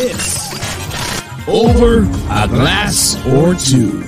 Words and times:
Is 0.00 0.48
Over 1.44 2.08
a 2.32 2.48
Glass 2.48 3.20
or 3.28 3.52
Two. 3.52 4.00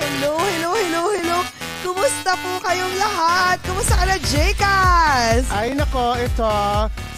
Hello, 0.00 0.40
hello, 0.40 0.72
hello, 0.72 1.02
hello. 1.12 1.38
Kumusta 1.84 2.32
po 2.40 2.56
kayong 2.64 2.96
lahat? 3.04 3.60
Kumusta 3.60 4.00
ka 4.00 4.04
na, 4.08 4.16
Jcas? 4.16 5.44
Ay 5.52 5.76
nako, 5.76 6.16
ito, 6.16 6.56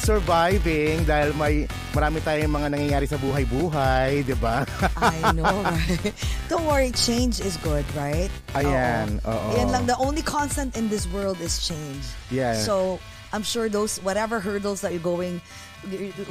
surviving 0.02 1.06
dahil 1.06 1.30
may 1.39 1.70
marami 1.92 2.20
tayong 2.20 2.53
mga 2.53 2.69
nangyayari 2.77 3.06
sa 3.08 3.17
buhay-buhay, 3.17 4.25
di 4.27 4.36
ba? 4.36 4.64
I 5.00 5.33
know, 5.36 5.64
right? 5.64 6.12
Don't 6.48 6.67
worry, 6.69 6.92
change 6.92 7.41
is 7.41 7.56
good, 7.64 7.84
right? 7.97 8.30
Ayan, 8.53 9.20
Oo. 9.25 9.33
oo. 9.33 9.56
Yan 9.56 9.72
lang, 9.72 9.84
the 9.89 9.97
only 9.97 10.20
constant 10.20 10.77
in 10.77 10.89
this 10.89 11.08
world 11.08 11.41
is 11.41 11.64
change. 11.64 12.05
Yeah. 12.28 12.55
So, 12.61 13.00
I'm 13.33 13.42
sure 13.42 13.69
those, 13.69 14.00
whatever 14.00 14.41
hurdles 14.41 14.80
that 14.83 14.92
you're 14.92 15.05
going, 15.05 15.41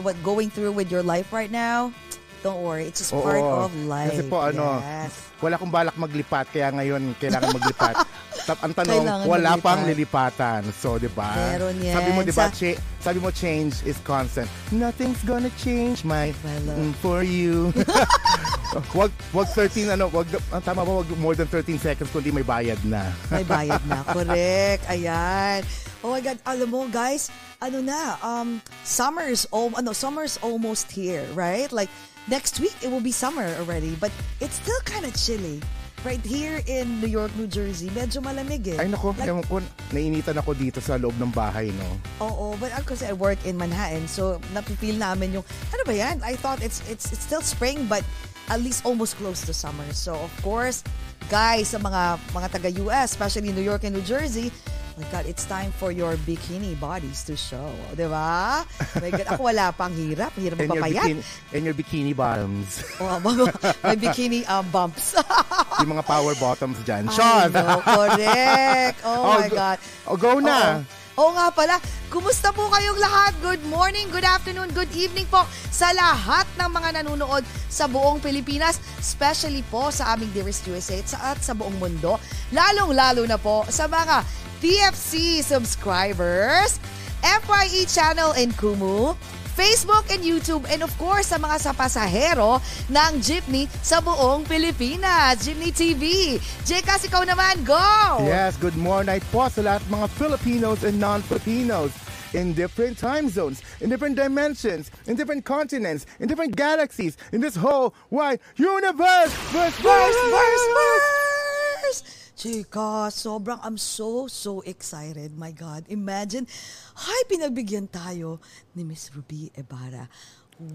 what 0.01 0.17
going 0.23 0.49
through 0.49 0.73
with 0.73 0.91
your 0.91 1.03
life 1.03 1.31
right 1.33 1.51
now, 1.51 1.93
don't 2.39 2.61
worry, 2.61 2.85
it's 2.85 2.99
just 2.99 3.11
part 3.11 3.37
Oo. 3.37 3.65
of 3.65 3.71
life. 3.85 4.11
Kasi 4.11 4.23
po 4.25 4.41
ano, 4.41 4.79
Yes. 4.79 5.13
wala 5.37 5.53
akong 5.55 5.69
balak 5.69 5.95
maglipat 5.95 6.45
kaya 6.49 6.71
ngayon 6.71 7.13
kailangan 7.15 7.49
maglipat. 7.51 7.95
Tap, 8.47 8.63
ang 8.63 8.71
tanong, 8.71 9.03
Kailangan 9.03 9.25
wala 9.27 9.49
maglipat. 9.51 9.65
pang 9.65 9.81
lilipatan. 9.83 10.61
So, 10.71 10.95
di 10.95 11.09
ba? 11.09 11.35
Meron 11.35 11.75
yan. 11.77 11.93
Sabi 11.93 12.09
mo, 12.11 12.19
di 12.21 12.31
ba, 12.31 12.47
Sa- 12.47 12.55
cha- 12.55 12.79
sabi 13.01 13.19
mo, 13.19 13.27
change 13.27 13.83
is 13.83 13.99
constant. 14.01 14.47
Nothing's 14.69 15.19
gonna 15.21 15.51
change, 15.57 16.01
my 16.01 16.31
My 16.41 16.57
love. 16.63 16.79
mm, 16.79 16.93
for 16.97 17.27
you. 17.27 17.75
wag, 18.95 19.11
wag 19.33 19.47
13, 19.51 19.91
ano, 19.91 20.07
wag, 20.07 20.27
tama 20.63 20.81
ba, 20.81 20.91
wag 20.95 21.09
more 21.17 21.35
than 21.35 21.47
13 21.47 21.75
seconds 21.77 22.07
kundi 22.07 22.31
may 22.31 22.45
bayad 22.45 22.79
na. 22.83 23.09
May 23.33 23.43
bayad 23.43 23.83
na. 23.85 24.05
Correct. 24.05 24.83
Ayan. 24.87 25.61
Oh 25.99 26.13
my 26.13 26.21
God. 26.21 26.37
Alam 26.45 26.69
mo, 26.69 26.79
guys, 26.87 27.27
ano 27.57 27.81
na, 27.81 27.99
um, 28.21 28.61
summer's, 28.81 29.43
al- 29.49 29.75
ano, 29.75 29.91
summer's 29.91 30.39
almost 30.39 30.87
here, 30.87 31.25
right? 31.33 31.67
Like, 31.69 31.89
next 32.27 32.59
week, 32.59 32.75
it 32.83 32.91
will 32.91 33.03
be 33.03 33.11
summer 33.11 33.47
already. 33.59 33.95
But 33.99 34.11
it's 34.39 34.55
still 34.59 34.79
kind 34.85 35.03
of 35.03 35.15
chilly. 35.15 35.63
Right 36.05 36.21
here 36.21 36.61
in 36.69 37.01
New 37.01 37.09
York, 37.09 37.33
New 37.35 37.49
Jersey, 37.49 37.89
medyo 37.89 38.21
malamig 38.21 38.63
eh. 38.69 38.77
Ay 38.77 38.85
nako, 38.85 39.17
Like, 39.17 39.33
ewan 39.33 39.43
ko, 39.49 39.59
nainitan 39.89 40.37
ako 40.37 40.53
dito 40.53 40.77
sa 40.77 40.93
loob 40.95 41.17
ng 41.17 41.33
bahay, 41.33 41.73
no? 41.73 41.89
Oo, 42.21 42.53
but 42.61 42.69
uh, 42.69 42.85
kasi 42.85 43.09
I 43.09 43.17
work 43.17 43.41
in 43.49 43.57
Manhattan, 43.57 44.05
so 44.05 44.37
napipil 44.53 44.93
namin 44.93 45.41
yung, 45.41 45.45
ano 45.73 45.81
ba 45.83 45.93
yan? 45.97 46.21
I 46.21 46.37
thought 46.37 46.61
it's, 46.61 46.85
it's, 46.85 47.09
it's 47.09 47.25
still 47.25 47.41
spring, 47.41 47.89
but 47.89 48.05
at 48.47 48.61
least 48.61 48.85
almost 48.85 49.17
close 49.17 49.41
to 49.49 49.53
summer. 49.57 49.83
So, 49.89 50.13
of 50.15 50.31
course, 50.45 50.85
guys, 51.33 51.73
sa 51.73 51.81
mga, 51.81 52.21
mga 52.29 52.47
taga-US, 52.55 53.17
especially 53.17 53.49
New 53.49 53.65
York 53.65 53.83
and 53.83 53.97
New 53.97 54.05
Jersey, 54.05 54.53
my 54.97 55.05
God, 55.13 55.29
it's 55.29 55.45
time 55.45 55.69
for 55.71 55.93
your 55.93 56.17
bikini 56.25 56.73
bodies 56.73 57.21
to 57.29 57.37
show. 57.37 57.69
Di 57.93 58.09
ba? 58.09 58.65
My 58.97 59.09
God, 59.13 59.27
ako 59.29 59.41
wala 59.45 59.69
pang 59.69 59.93
hirap. 59.93 60.33
Hirap 60.33 60.57
And 60.57 60.73
your, 60.73 60.81
magpapayat. 60.81 61.05
bikini, 61.05 61.21
and 61.53 61.61
your 61.61 61.75
bikini 61.77 62.13
bottoms. 62.17 62.81
Oh, 62.97 63.21
may 63.21 63.93
bikini 63.93 64.41
um, 64.49 64.65
bumps. 64.73 65.13
yung 65.85 65.93
mga 65.93 66.01
power 66.01 66.33
bottoms 66.41 66.81
dyan. 66.81 67.05
I 67.05 67.13
Sean! 67.13 67.53
know, 67.53 67.77
correct. 67.85 68.97
Oh, 69.05 69.37
my 69.37 69.47
go- 69.47 69.55
God. 69.55 69.77
Oh, 70.09 70.17
go 70.17 70.41
na! 70.41 70.81
Oo. 70.81 71.05
Oo 71.17 71.33
nga 71.33 71.49
pala. 71.49 71.81
Kumusta 72.13 72.53
po 72.53 72.69
kayong 72.69 73.01
lahat? 73.01 73.33
Good 73.41 73.65
morning, 73.65 74.05
good 74.13 74.25
afternoon, 74.25 74.69
good 74.69 74.89
evening 74.93 75.25
po 75.33 75.45
sa 75.73 75.89
lahat 75.89 76.45
ng 76.61 76.69
mga 76.69 77.01
nanonood 77.01 77.41
sa 77.73 77.89
buong 77.89 78.21
Pilipinas, 78.21 78.77
especially 79.01 79.65
po 79.65 79.89
sa 79.89 80.13
aming 80.13 80.29
Dearest 80.29 80.69
USA 80.69 81.01
at 81.01 81.07
sa, 81.09 81.17
at 81.33 81.39
sa 81.41 81.57
buong 81.57 81.73
mundo. 81.81 82.21
Lalong-lalo 82.53 83.25
na 83.25 83.41
po 83.41 83.65
sa 83.65 83.89
mga 83.89 84.21
TFC 84.57 85.43
subscribers, 85.45 86.79
FYE 87.21 87.85
channel 87.85 88.33
in 88.33 88.49
Kumu, 88.53 89.13
Facebook 89.57 90.05
and 90.13 90.21
YouTube, 90.21 90.65
and 90.69 90.81
of 90.81 90.93
course 90.97 91.33
sa 91.33 91.37
mga 91.37 91.57
sa 91.61 91.71
pasahero 91.73 92.61
ng 92.89 93.11
jeepney 93.21 93.65
sa 93.81 94.01
buong 94.01 94.45
Pilipinas. 94.45 95.41
Jeepney 95.41 95.73
TV. 95.73 96.37
Jekas, 96.65 97.05
ikaw 97.09 97.25
naman, 97.25 97.65
go! 97.65 98.21
Yes, 98.25 98.57
good 98.57 98.77
morning 98.77 99.21
po 99.33 99.49
sa 99.49 99.61
lahat 99.65 99.81
mga 99.89 100.07
Filipinos 100.17 100.85
and 100.85 100.97
non-Filipinos 101.01 101.89
in 102.33 102.53
different 102.53 102.97
time 102.97 103.29
zones, 103.29 103.61
in 103.81 103.89
different 103.89 104.17
dimensions, 104.17 104.93
in 105.09 105.17
different 105.17 105.45
continents, 105.45 106.05
in 106.21 106.29
different 106.29 106.53
galaxies, 106.53 107.17
in 107.33 107.41
this 107.41 107.57
whole 107.57 107.93
wide 108.09 108.41
universe. 108.57 109.33
Verse, 109.53 109.73
Verse, 109.81 110.17
verse, 110.33 110.65
verse! 110.77 112.26
Chika, 112.37 113.09
sobrang 113.09 113.57
I'm 113.65 113.81
so, 113.81 114.29
so 114.29 114.61
excited. 114.61 115.33
My 115.33 115.49
God, 115.49 115.89
imagine, 115.89 116.45
hi, 116.93 117.19
pinagbigyan 117.25 117.89
tayo 117.89 118.37
ni 118.77 118.85
Miss 118.85 119.09
Ruby 119.09 119.49
Ibarra. 119.57 120.05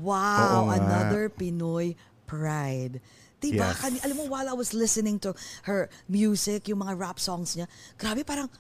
Wow, 0.03 0.67
Oo 0.67 0.75
nga. 0.75 0.83
another 0.83 1.31
Pinoy 1.31 1.95
pride. 2.27 2.99
Diba? 3.39 3.71
Yes. 3.71 3.79
Kani, 3.79 3.99
alam 4.03 4.17
mo, 4.19 4.25
while 4.27 4.51
I 4.51 4.55
was 4.55 4.75
listening 4.75 5.23
to 5.23 5.35
her 5.63 5.87
music, 6.07 6.67
yung 6.67 6.83
mga 6.83 6.99
rap 6.99 7.23
songs 7.23 7.55
niya, 7.55 7.71
grabe, 7.95 8.27
parang, 8.27 8.51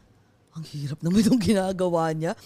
ang 0.55 0.63
hirap 0.71 1.03
naman 1.03 1.27
yung 1.27 1.43
ginagawa 1.43 2.15
niya. 2.15 2.39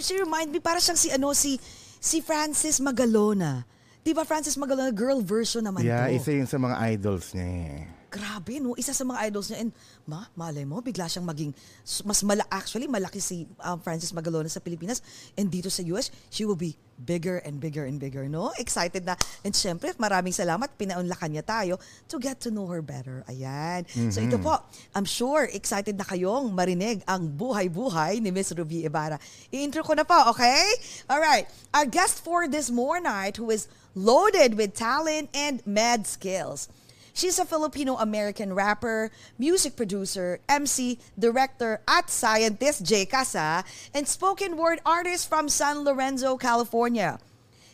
She 0.00 0.16
remind 0.16 0.52
me, 0.52 0.60
parang 0.60 0.80
siyang 0.80 1.00
si, 1.00 1.08
ano, 1.12 1.36
si, 1.36 1.60
si 2.00 2.24
Francis 2.24 2.80
Magalona. 2.80 3.64
Di 4.00 4.16
ba 4.16 4.24
Francis 4.24 4.56
Magalona, 4.56 4.88
girl 4.88 5.20
version 5.20 5.64
naman 5.64 5.84
Yeah, 5.84 6.08
to. 6.08 6.16
isa 6.16 6.32
yun 6.32 6.48
sa 6.48 6.56
mga 6.56 6.80
idols 6.96 7.36
niya 7.36 7.48
eh. 7.48 7.80
Grabe, 8.12 8.60
no? 8.60 8.76
Isa 8.76 8.92
sa 8.92 9.08
mga 9.08 9.32
idols 9.32 9.48
niya. 9.48 9.64
And, 9.64 9.72
ma, 10.04 10.28
malay 10.36 10.68
mo, 10.68 10.84
bigla 10.84 11.08
siyang 11.08 11.24
maging, 11.24 11.56
mas 12.04 12.20
mala, 12.20 12.44
actually, 12.52 12.84
malaki 12.84 13.24
si 13.24 13.48
um, 13.64 13.80
Francis 13.80 14.12
Magalona 14.12 14.52
sa 14.52 14.60
Pilipinas. 14.60 15.00
And 15.32 15.48
dito 15.48 15.72
sa 15.72 15.80
US, 15.96 16.12
she 16.28 16.44
will 16.44 16.60
be 16.60 16.76
bigger 17.00 17.40
and 17.42 17.58
bigger 17.58 17.88
and 17.88 17.98
bigger, 17.98 18.28
no? 18.28 18.52
Excited 18.60 19.08
na. 19.08 19.16
And 19.42 19.56
syempre, 19.56 19.96
maraming 19.96 20.36
salamat, 20.36 20.76
pinaunlakan 20.76 21.32
niya 21.32 21.44
tayo 21.44 21.80
to 22.12 22.20
get 22.20 22.38
to 22.44 22.52
know 22.52 22.68
her 22.68 22.84
better. 22.84 23.24
Ayan. 23.26 23.88
So 24.12 24.20
ito 24.22 24.36
po, 24.38 24.60
I'm 24.94 25.08
sure 25.08 25.48
excited 25.50 25.98
na 25.98 26.04
kayong 26.04 26.52
marinig 26.52 27.02
ang 27.08 27.26
buhay-buhay 27.26 28.20
ni 28.20 28.30
Miss 28.30 28.52
Ruby 28.54 28.84
Ibarra. 28.86 29.18
I-intro 29.50 29.82
ko 29.82 29.96
na 29.96 30.04
po, 30.04 30.30
okay? 30.30 30.62
Alright. 31.10 31.48
Our 31.74 31.88
guest 31.88 32.22
for 32.22 32.46
this 32.46 32.70
more 32.70 33.00
night 33.00 33.40
who 33.40 33.50
is 33.50 33.66
loaded 33.96 34.54
with 34.54 34.76
talent 34.76 35.32
and 35.34 35.64
mad 35.66 36.06
skills. 36.06 36.68
She's 37.14 37.38
a 37.38 37.44
Filipino-American 37.44 38.54
rapper, 38.54 39.10
music 39.38 39.76
producer, 39.76 40.40
MC, 40.48 40.98
director, 41.18 41.80
at 41.86 42.08
scientist, 42.08 42.84
Jay 42.84 43.04
Casa, 43.04 43.64
and 43.92 44.08
spoken 44.08 44.56
word 44.56 44.80
artist 44.86 45.28
from 45.28 45.48
San 45.48 45.84
Lorenzo, 45.84 46.36
California. 46.36 47.18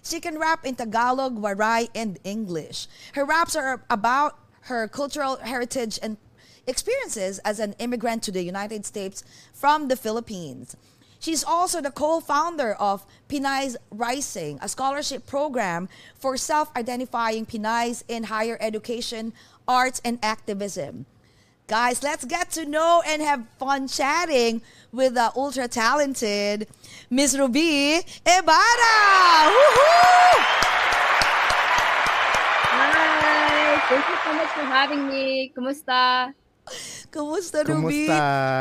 She 0.02 0.20
can 0.20 0.38
rap 0.38 0.64
in 0.64 0.74
Tagalog, 0.74 1.38
Waray, 1.40 1.88
and 1.94 2.18
English. 2.24 2.88
Her 3.14 3.24
raps 3.24 3.54
are 3.54 3.84
about 3.88 4.38
her 4.62 4.88
cultural 4.88 5.36
heritage 5.36 5.98
and 6.02 6.16
experiences 6.66 7.38
as 7.40 7.58
an 7.58 7.74
immigrant 7.78 8.22
to 8.24 8.32
the 8.32 8.42
United 8.42 8.84
States 8.84 9.22
from 9.54 9.88
the 9.88 9.96
Philippines. 9.96 10.76
She's 11.20 11.42
also 11.42 11.80
the 11.80 11.90
co-founder 11.90 12.74
of 12.74 13.04
Pinay's 13.28 13.76
Rising, 13.90 14.58
a 14.62 14.68
scholarship 14.68 15.26
program 15.26 15.88
for 16.14 16.36
self-identifying 16.36 17.46
Pinays 17.46 18.04
in 18.08 18.24
higher 18.24 18.56
education, 18.60 19.32
arts, 19.66 20.00
and 20.04 20.18
activism. 20.22 21.06
Guys, 21.66 22.02
let's 22.02 22.24
get 22.24 22.50
to 22.52 22.64
know 22.64 23.02
and 23.06 23.20
have 23.20 23.44
fun 23.58 23.88
chatting 23.88 24.62
with 24.90 25.14
the 25.14 25.30
ultra 25.36 25.68
talented 25.68 26.66
Miss 27.10 27.36
Ruby 27.36 28.00
Ibarra. 28.24 28.96
Hi! 32.72 33.80
Thank 33.88 34.08
you 34.08 34.16
so 34.24 34.32
much 34.32 34.48
for 34.48 34.64
having 34.64 35.08
me. 35.08 35.52
Kumusta? 35.56 36.32
Kumusta, 37.10 37.64
Ruby? 37.64 38.06
Kumusta? 38.08 38.18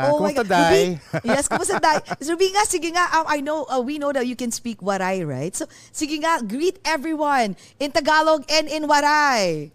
Oh 0.08 0.18
Kumusta. 0.18 0.42
Dai? 0.44 0.96
Ruby, 0.96 1.28
yes, 1.28 1.48
kumusta, 1.48 1.76
Dai? 1.80 2.00
Ruby 2.28 2.46
nga, 2.52 2.64
sige 2.64 2.88
nga, 2.92 3.04
um, 3.20 3.26
I 3.28 3.40
know, 3.40 3.68
uh, 3.68 3.80
we 3.80 3.98
know 4.00 4.12
that 4.12 4.26
you 4.26 4.36
can 4.36 4.50
speak 4.50 4.80
Waray, 4.80 5.22
right? 5.26 5.54
So, 5.54 5.68
sige 5.92 6.18
nga, 6.20 6.40
greet 6.42 6.80
everyone 6.84 7.56
in 7.78 7.92
Tagalog 7.92 8.48
and 8.48 8.66
in 8.68 8.88
Waray. 8.88 9.70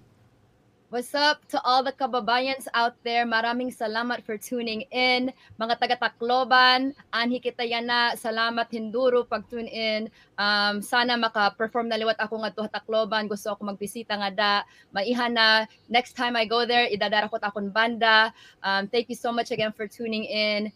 What's 0.94 1.18
up 1.18 1.42
to 1.50 1.58
all 1.66 1.82
the 1.82 1.90
kababayans 1.90 2.70
out 2.78 2.94
there? 3.02 3.26
Maraming 3.26 3.74
salamat 3.74 4.22
for 4.22 4.38
tuning 4.38 4.86
in. 4.94 5.34
Mga 5.58 5.82
taga-Tacloban, 5.82 6.94
anhi 7.10 7.42
kita 7.42 7.66
yana, 7.66 8.14
salamat 8.14 8.70
hinduro 8.70 9.26
pag 9.26 9.42
tune 9.50 9.66
in. 9.66 10.06
Um, 10.38 10.86
sana 10.86 11.18
maka-perform 11.18 11.90
na 11.90 11.98
liwat 11.98 12.22
ako 12.22 12.46
nga 12.46 12.54
to 12.54 12.70
Tacloban. 12.70 13.26
Gusto 13.26 13.58
ako 13.58 13.74
magbisita 13.74 14.22
nga 14.22 14.30
da. 14.30 14.56
Maihan 14.94 15.34
na, 15.34 15.66
next 15.90 16.14
time 16.14 16.38
I 16.38 16.46
go 16.46 16.62
there, 16.62 16.86
idadara 16.86 17.26
ko 17.26 17.42
ta 17.42 17.50
akong 17.50 17.74
banda. 17.74 18.30
Um, 18.62 18.86
thank 18.86 19.10
you 19.10 19.18
so 19.18 19.34
much 19.34 19.50
again 19.50 19.74
for 19.74 19.90
tuning 19.90 20.30
in. 20.30 20.70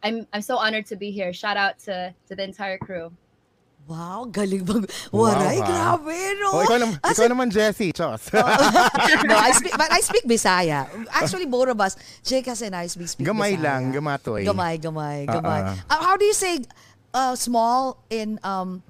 I'm 0.00 0.24
I'm 0.32 0.40
so 0.40 0.56
honored 0.56 0.88
to 0.88 0.96
be 0.96 1.12
here. 1.12 1.36
Shout 1.36 1.60
out 1.60 1.76
to 1.84 2.16
to 2.24 2.32
the 2.32 2.40
entire 2.40 2.80
crew. 2.80 3.12
Wow, 3.82 4.30
galing 4.30 4.62
bang 4.62 4.86
Wow, 5.10 5.26
Waray, 5.26 5.58
ha? 5.58 5.66
grabe, 5.98 6.14
no? 6.38 6.48
Oh, 6.54 6.62
ikaw, 6.62 6.78
naman, 6.78 6.96
As 7.02 7.12
ikaw 7.12 7.26
naman, 7.26 7.50
Jessie. 7.50 7.90
Chos. 7.90 8.30
no, 9.28 9.36
I 9.36 9.50
speak, 9.52 9.74
but 9.74 9.90
I 9.90 10.00
speak 10.00 10.24
Bisaya. 10.24 10.86
Actually, 11.10 11.44
both 11.44 11.66
of 11.66 11.76
us, 11.76 11.98
Jake 12.22 12.46
and 12.46 12.72
I 12.72 12.86
speak, 12.86 13.10
speak 13.10 13.26
Gamay 13.26 13.58
Bisaya. 13.58 13.64
lang, 13.66 13.82
gamatoy. 13.90 14.46
Gamay, 14.46 14.78
gamay, 14.78 15.26
Ah, 15.26 15.34
gamay. 15.34 15.60
ah. 15.66 15.74
Uh, 15.90 16.00
how 16.00 16.14
do 16.14 16.24
you 16.24 16.32
say 16.32 16.62
uh, 17.10 17.34
small 17.34 17.98
in 18.08 18.38
um 18.40 18.80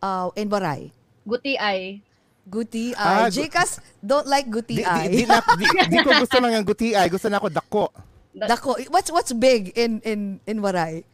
uh 0.00 0.32
in 0.34 0.48
Baray? 0.48 0.90
Guti 1.22 1.54
ay. 1.54 2.00
Guti 2.48 2.96
Ah, 2.96 3.28
ay. 3.28 3.30
gu- 3.30 3.44
Jekas 3.44 3.78
don't 4.00 4.24
like 4.24 4.48
guti 4.48 4.80
di, 4.80 4.82
di, 4.82 4.88
ay. 4.88 5.06
di, 5.12 5.22
na, 5.28 5.44
di, 5.44 5.66
di 5.92 5.98
ko 6.00 6.16
gusto 6.16 6.40
lang 6.40 6.56
ang 6.56 6.64
guti 6.64 6.96
ay. 6.96 7.12
Gusto 7.12 7.28
na 7.28 7.36
ako 7.36 7.52
dako. 7.52 7.84
Dako. 8.32 8.80
What's 8.88 9.12
what's 9.12 9.36
big 9.36 9.76
in 9.76 10.00
in 10.08 10.40
in 10.48 10.64
Baray? 10.64 11.04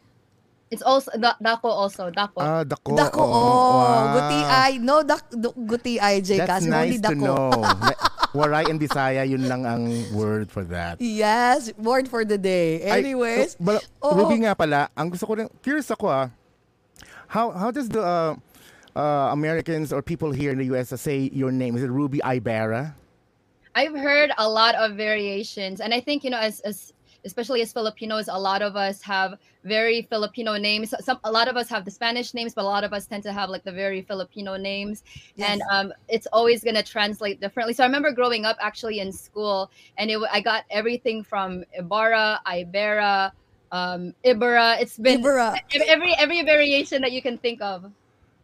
It's 0.73 0.81
also 0.81 1.13
da- 1.13 1.37
dako 1.37 1.69
also 1.69 2.09
dako. 2.09 2.41
Ah, 2.41 2.63
dako. 2.65 2.97
Dako. 2.97 3.21
oo. 3.21 3.37
Oh, 3.37 3.77
Wow. 3.85 4.13
guti 4.17 4.39
ay. 4.49 4.71
No, 4.81 5.05
dak, 5.05 5.21
du- 5.29 5.53
guti 5.55 6.01
ay, 6.01 6.19
That's 6.25 6.29
Jekas. 6.33 6.61
Only 6.65 6.97
nice 6.97 7.01
to 7.05 7.13
know. 7.15 7.49
Waray 8.35 8.67
and 8.67 8.81
Bisaya, 8.81 9.23
yun 9.23 9.47
lang 9.47 9.63
ang 9.63 9.87
word 10.11 10.51
for 10.51 10.65
that. 10.67 10.99
Yes, 10.99 11.71
word 11.79 12.09
for 12.09 12.25
the 12.25 12.35
day. 12.35 12.83
Ay, 12.83 12.99
Anyways. 13.05 13.55
uh, 13.55 13.63
bala- 13.63 13.85
oo. 14.03 14.11
Ruby 14.17 14.43
nga 14.43 14.57
pala, 14.57 14.89
ang 14.97 15.07
gusto 15.13 15.23
ko 15.29 15.39
rin, 15.39 15.47
curious 15.63 15.87
ako 15.87 16.09
ah, 16.11 16.27
how, 17.31 17.51
how 17.55 17.69
does 17.71 17.87
the 17.87 18.01
uh, 18.03 18.35
uh, 18.97 19.29
Americans 19.31 19.93
or 19.93 20.01
people 20.01 20.31
here 20.33 20.51
in 20.51 20.57
the 20.59 20.67
US 20.75 20.91
say 20.99 21.29
your 21.31 21.51
name? 21.53 21.77
Is 21.77 21.83
it 21.85 21.93
Ruby 21.93 22.19
Ibarra? 22.25 22.91
I've 23.75 23.95
heard 23.95 24.31
a 24.39 24.47
lot 24.47 24.75
of 24.75 24.95
variations, 24.95 25.79
and 25.83 25.93
I 25.93 25.99
think 25.99 26.23
you 26.23 26.31
know, 26.31 26.39
as 26.39 26.59
as 26.63 26.94
especially 27.25 27.61
as 27.61 27.73
Filipinos, 27.73 28.27
a 28.27 28.39
lot 28.39 28.61
of 28.61 28.75
us 28.75 29.01
have 29.01 29.37
very 29.63 30.03
Filipino 30.03 30.57
names. 30.57 30.93
Some 30.99 31.19
a 31.23 31.31
lot 31.31 31.47
of 31.47 31.57
us 31.57 31.67
have 31.69 31.83
the 31.83 31.91
Spanish 31.91 32.33
names, 32.33 32.53
but 32.53 32.61
a 32.61 32.67
lot 32.67 32.83
of 32.83 32.93
us 32.93 33.05
tend 33.07 33.23
to 33.23 33.33
have 33.33 33.49
like 33.49 33.63
the 33.63 33.71
very 33.71 34.01
Filipino 34.01 34.55
names, 34.55 35.03
and 35.37 35.61
um, 35.71 35.91
it's 36.07 36.27
always 36.31 36.63
gonna 36.63 36.83
translate 36.83 37.41
differently. 37.41 37.73
So 37.73 37.83
I 37.83 37.87
remember 37.87 38.11
growing 38.11 38.45
up 38.45 38.57
actually 38.61 38.99
in 38.99 39.11
school, 39.11 39.71
and 39.97 40.09
it, 40.09 40.19
I 40.31 40.39
got 40.39 40.63
everything 40.69 41.23
from 41.23 41.65
Ibarra, 41.73 42.41
Ibera, 42.45 43.31
um, 43.71 44.13
Ibera. 44.23 44.79
It's 44.79 44.97
been 44.97 45.19
Ibarra. 45.19 45.55
every 45.87 46.15
every 46.17 46.43
variation 46.43 47.01
that 47.01 47.11
you 47.11 47.21
can 47.21 47.37
think 47.37 47.61
of. 47.61 47.91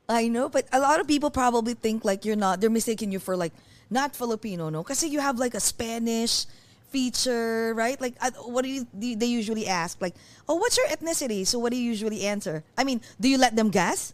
I 0.09 0.27
know, 0.27 0.49
but 0.49 0.67
a 0.73 0.79
lot 0.79 0.99
of 0.99 1.07
people 1.07 1.31
probably 1.31 1.73
think 1.73 2.03
like 2.03 2.25
you're 2.25 2.35
not. 2.35 2.59
They're 2.59 2.69
mistaking 2.69 3.11
you 3.11 3.19
for 3.19 3.37
like 3.37 3.53
not 3.89 4.15
Filipino, 4.15 4.69
no? 4.69 4.83
Because 4.83 5.03
you 5.03 5.19
have 5.19 5.37
like 5.37 5.53
a 5.53 5.59
Spanish 5.59 6.45
feature, 6.91 7.73
right? 7.73 7.99
Like, 7.99 8.15
what 8.43 8.61
do 8.63 8.69
you? 8.69 8.87
do 8.97 9.15
They 9.15 9.25
usually 9.25 9.67
ask 9.67 9.99
like, 10.01 10.15
"Oh, 10.47 10.55
what's 10.55 10.77
your 10.77 10.87
ethnicity?" 10.87 11.47
So, 11.47 11.57
what 11.57 11.71
do 11.71 11.77
you 11.79 11.87
usually 11.87 12.27
answer? 12.27 12.63
I 12.77 12.83
mean, 12.83 13.01
do 13.19 13.27
you 13.27 13.37
let 13.39 13.55
them 13.55 13.71
guess? 13.71 14.13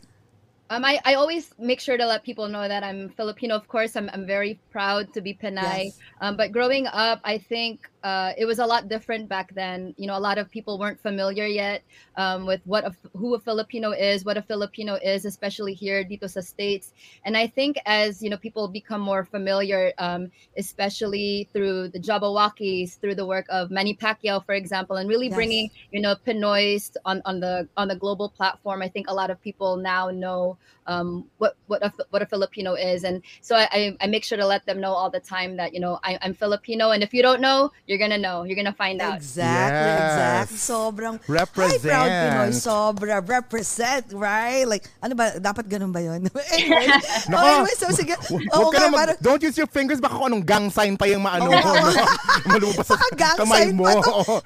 Um, 0.70 0.84
I, 0.84 1.00
I 1.06 1.14
always 1.16 1.54
make 1.58 1.80
sure 1.80 1.98
to 1.98 2.06
let 2.06 2.24
people 2.24 2.48
know 2.50 2.68
that 2.68 2.84
I'm 2.84 3.10
Filipino. 3.16 3.56
Of 3.56 3.68
course, 3.68 3.96
I'm, 3.96 4.10
I'm 4.12 4.26
very 4.26 4.60
proud 4.70 5.14
to 5.14 5.22
be 5.22 5.34
Pinay. 5.34 5.96
Yes. 5.96 6.00
Um, 6.20 6.36
but 6.36 6.52
growing 6.52 6.88
up, 6.88 7.22
I 7.24 7.38
think 7.38 7.90
uh, 8.08 8.30
it 8.42 8.46
was 8.52 8.60
a 8.60 8.66
lot 8.74 8.82
different 8.88 9.28
back 9.36 9.48
then. 9.62 9.80
You 9.98 10.08
know, 10.08 10.18
a 10.22 10.24
lot 10.30 10.38
of 10.42 10.46
people 10.50 10.74
weren't 10.82 11.02
familiar 11.10 11.48
yet 11.64 11.80
um, 12.24 12.40
with 12.50 12.62
what 12.66 12.84
a, 12.90 12.92
who 13.20 13.36
a 13.36 13.40
Filipino 13.40 13.90
is, 13.92 14.24
what 14.24 14.38
a 14.38 14.46
Filipino 14.52 14.94
is, 15.14 15.26
especially 15.26 15.74
here, 15.84 16.00
dito 16.12 16.28
sa 16.30 16.40
States. 16.40 16.94
And 17.26 17.36
I 17.36 17.46
think 17.48 17.74
as, 17.86 18.24
you 18.24 18.30
know, 18.32 18.40
people 18.48 18.68
become 18.82 19.02
more 19.02 19.24
familiar, 19.26 19.92
um, 19.98 20.32
especially 20.64 21.50
through 21.52 21.90
the 21.90 22.00
Jabbawockeez, 22.00 23.00
through 23.00 23.16
the 23.16 23.26
work 23.26 23.46
of 23.50 23.72
Manny 23.72 23.96
Pacquiao, 24.04 24.46
for 24.46 24.56
example, 24.56 24.96
and 24.96 25.08
really 25.10 25.28
Yes. 25.28 25.36
bringing 25.36 25.66
you 25.92 26.02
know 26.02 26.16
Pinoys 26.26 26.96
on, 27.04 27.22
on 27.26 27.40
the 27.44 27.68
on 27.76 27.88
the 27.92 27.96
global 27.96 28.30
platform. 28.30 28.80
I 28.82 28.90
think 28.90 29.06
a 29.10 29.14
lot 29.14 29.30
of 29.30 29.38
people 29.42 29.76
now 29.78 30.10
know 30.10 30.58
um, 30.88 31.26
what 31.38 31.54
what 31.68 31.82
a, 31.84 31.92
what 32.12 32.22
a 32.22 32.26
Filipino 32.26 32.74
is, 32.76 33.04
and 33.04 33.22
so 33.42 33.56
I, 33.56 33.68
I, 33.78 33.82
I 34.02 34.08
make 34.08 34.24
sure 34.24 34.38
to 34.38 34.48
let 34.48 34.66
them 34.66 34.80
know 34.80 34.94
all 34.94 35.10
the 35.10 35.20
time 35.20 35.58
that 35.60 35.74
you 35.76 35.82
know 35.84 36.00
I, 36.04 36.18
I'm 36.24 36.34
Filipino, 36.34 36.92
and 36.94 37.04
if 37.04 37.12
you 37.14 37.22
don't 37.22 37.42
know, 37.42 37.72
you're 37.88 37.97
gonna 37.98 38.18
know, 38.18 38.44
you're 38.44 38.56
gonna 38.56 38.74
find 38.74 39.02
out. 39.02 39.18
Exactly, 39.18 39.90
Yes. 39.90 40.02
exactly. 40.02 40.58
Sobrang 40.58 41.16
Hi, 41.18 41.26
proud 41.26 41.50
Pinoy. 41.50 42.48
Represent. 42.48 42.54
Sobra. 42.58 43.16
Represent, 43.22 44.06
right? 44.14 44.66
Like, 44.66 44.86
ano 45.02 45.14
ba? 45.14 45.38
Dapat 45.38 45.66
ganun 45.68 45.92
ba 45.92 46.02
yun? 46.02 46.26
anyway, 46.54 46.88
Nako, 47.32 47.44
anyway, 47.44 47.76
so 47.76 47.88
sige. 47.92 48.14
nga, 48.14 48.80
na 48.80 48.90
mag- 48.90 48.94
parang- 48.94 49.20
don't 49.22 49.42
use 49.42 49.58
your 49.58 49.68
fingers, 49.68 49.98
baka 50.00 50.16
kung 50.16 50.30
anong 50.30 50.46
gang 50.46 50.68
sign 50.70 50.96
pa 50.96 51.06
yung 51.06 51.24
maano 51.24 51.50
mo. 51.50 51.58
no? 51.60 52.04
Malupas 52.48 52.86
sa 52.88 52.96
Baka 52.96 53.10
gang 53.16 53.38
kamay 53.40 53.70
sign 53.70 53.76
mo. 53.76 53.88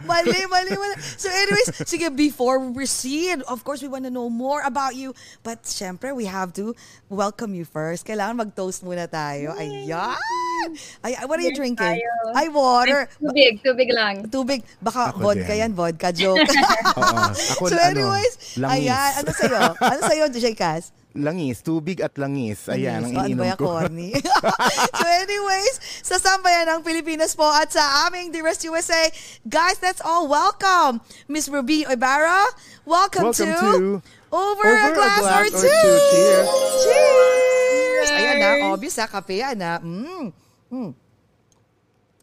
Mali, 0.05 0.39
mali, 0.47 0.71
mali. 0.73 0.95
So 1.17 1.27
anyways, 1.27 1.83
sige, 1.85 2.07
before 2.11 2.59
we 2.59 2.73
proceed, 2.73 3.41
of 3.47 3.63
course, 3.63 3.81
we 3.81 3.89
want 3.89 4.05
to 4.05 4.13
know 4.13 4.29
more 4.29 4.61
about 4.63 4.95
you. 4.95 5.13
But 5.43 5.63
syempre, 5.63 6.15
we 6.15 6.25
have 6.25 6.53
to 6.57 6.73
welcome 7.09 7.53
you 7.53 7.65
first. 7.65 8.05
Kailangan 8.05 8.37
mag-toast 8.47 8.83
muna 8.83 9.05
tayo. 9.05 9.53
Ayan! 9.57 10.17
Ay, 11.01 11.17
what 11.25 11.39
are 11.39 11.45
you 11.45 11.53
drinking? 11.53 11.81
tayo. 11.81 12.09
Ay, 12.37 12.47
water. 12.49 13.09
Too 13.31 13.39
big, 13.39 13.53
too 13.63 13.73
big 13.73 13.91
lang. 13.95 14.15
Tubig. 14.27 14.59
Baka 14.77 15.15
Ako 15.15 15.23
vodka 15.23 15.55
din. 15.55 15.61
yan, 15.63 15.71
vodka 15.71 16.11
joke. 16.11 16.43
Oo. 16.99 17.17
Ako, 17.31 17.63
so 17.71 17.75
ano, 17.79 17.87
anyways, 17.87 18.33
langis. 18.59 18.75
ayan, 18.75 19.09
ano 19.15 19.29
sa'yo? 19.31 19.61
Ano 19.91 19.99
sa'yo, 20.03 20.23
DJ 20.27 20.51
Cass? 20.51 20.91
Langis, 21.11 21.59
tubig 21.59 21.99
at 21.99 22.11
langis. 22.15 22.67
Ayan, 22.67 23.03
ang 23.03 23.11
ano 23.11 23.27
ininom 23.27 23.55
ko. 23.55 23.79
corny? 23.79 24.11
so 24.95 25.05
anyways, 25.07 25.75
sa 26.03 26.15
sambayan 26.15 26.67
ng 26.71 26.81
Pilipinas 26.83 27.31
po 27.31 27.47
at 27.47 27.67
sa 27.67 28.07
aming 28.07 28.31
Dearest 28.31 28.63
USA, 28.63 29.07
guys, 29.43 29.79
let's 29.79 29.99
all 29.99 30.27
welcome 30.27 30.99
Miss 31.27 31.47
Ruby 31.47 31.83
Ibarra. 31.83 32.47
Welcome, 32.83 33.31
Welcome 33.31 33.47
to, 33.47 33.59
to 33.59 33.71
Over, 34.31 34.63
Over 34.63 34.71
a 34.71 34.89
Glass, 34.91 35.23
or, 35.23 35.45
Two. 35.51 35.59
Cheers. 35.59 36.47
Cheers! 36.83 38.07
Ayan 38.11 38.35
na, 38.39 38.49
obvious 38.71 38.95
ha, 38.95 39.07
kape 39.07 39.35
yan 39.35 39.59
ha. 39.59 39.83
Mm. 39.83 40.31
Mm. 40.71 40.91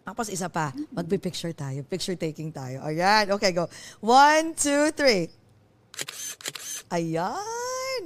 Tapos 0.09 0.33
isa 0.33 0.49
pa, 0.49 0.73
magpipicture 0.89 1.53
tayo. 1.53 1.85
Picture 1.85 2.17
taking 2.17 2.49
tayo. 2.49 2.81
Ayan, 2.81 3.29
okay, 3.37 3.53
go. 3.53 3.69
One, 4.01 4.57
two, 4.57 4.89
three. 4.97 5.29
Ayan. 6.89 8.01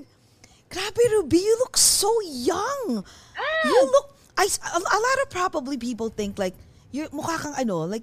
Grabe, 0.66 1.02
Ruby, 1.14 1.38
you 1.38 1.54
look 1.62 1.78
so 1.78 2.11
young. 2.26 3.06
You 3.62 3.78
look, 3.87 4.18
I, 4.35 4.50
a, 4.50 4.78
a 4.82 4.99
lot 4.99 5.16
of 5.23 5.30
probably 5.30 5.78
people 5.78 6.11
think 6.11 6.42
like, 6.42 6.59
you 6.90 7.06
mukha 7.14 7.38
kang 7.38 7.54
ano, 7.54 7.87
like 7.87 8.02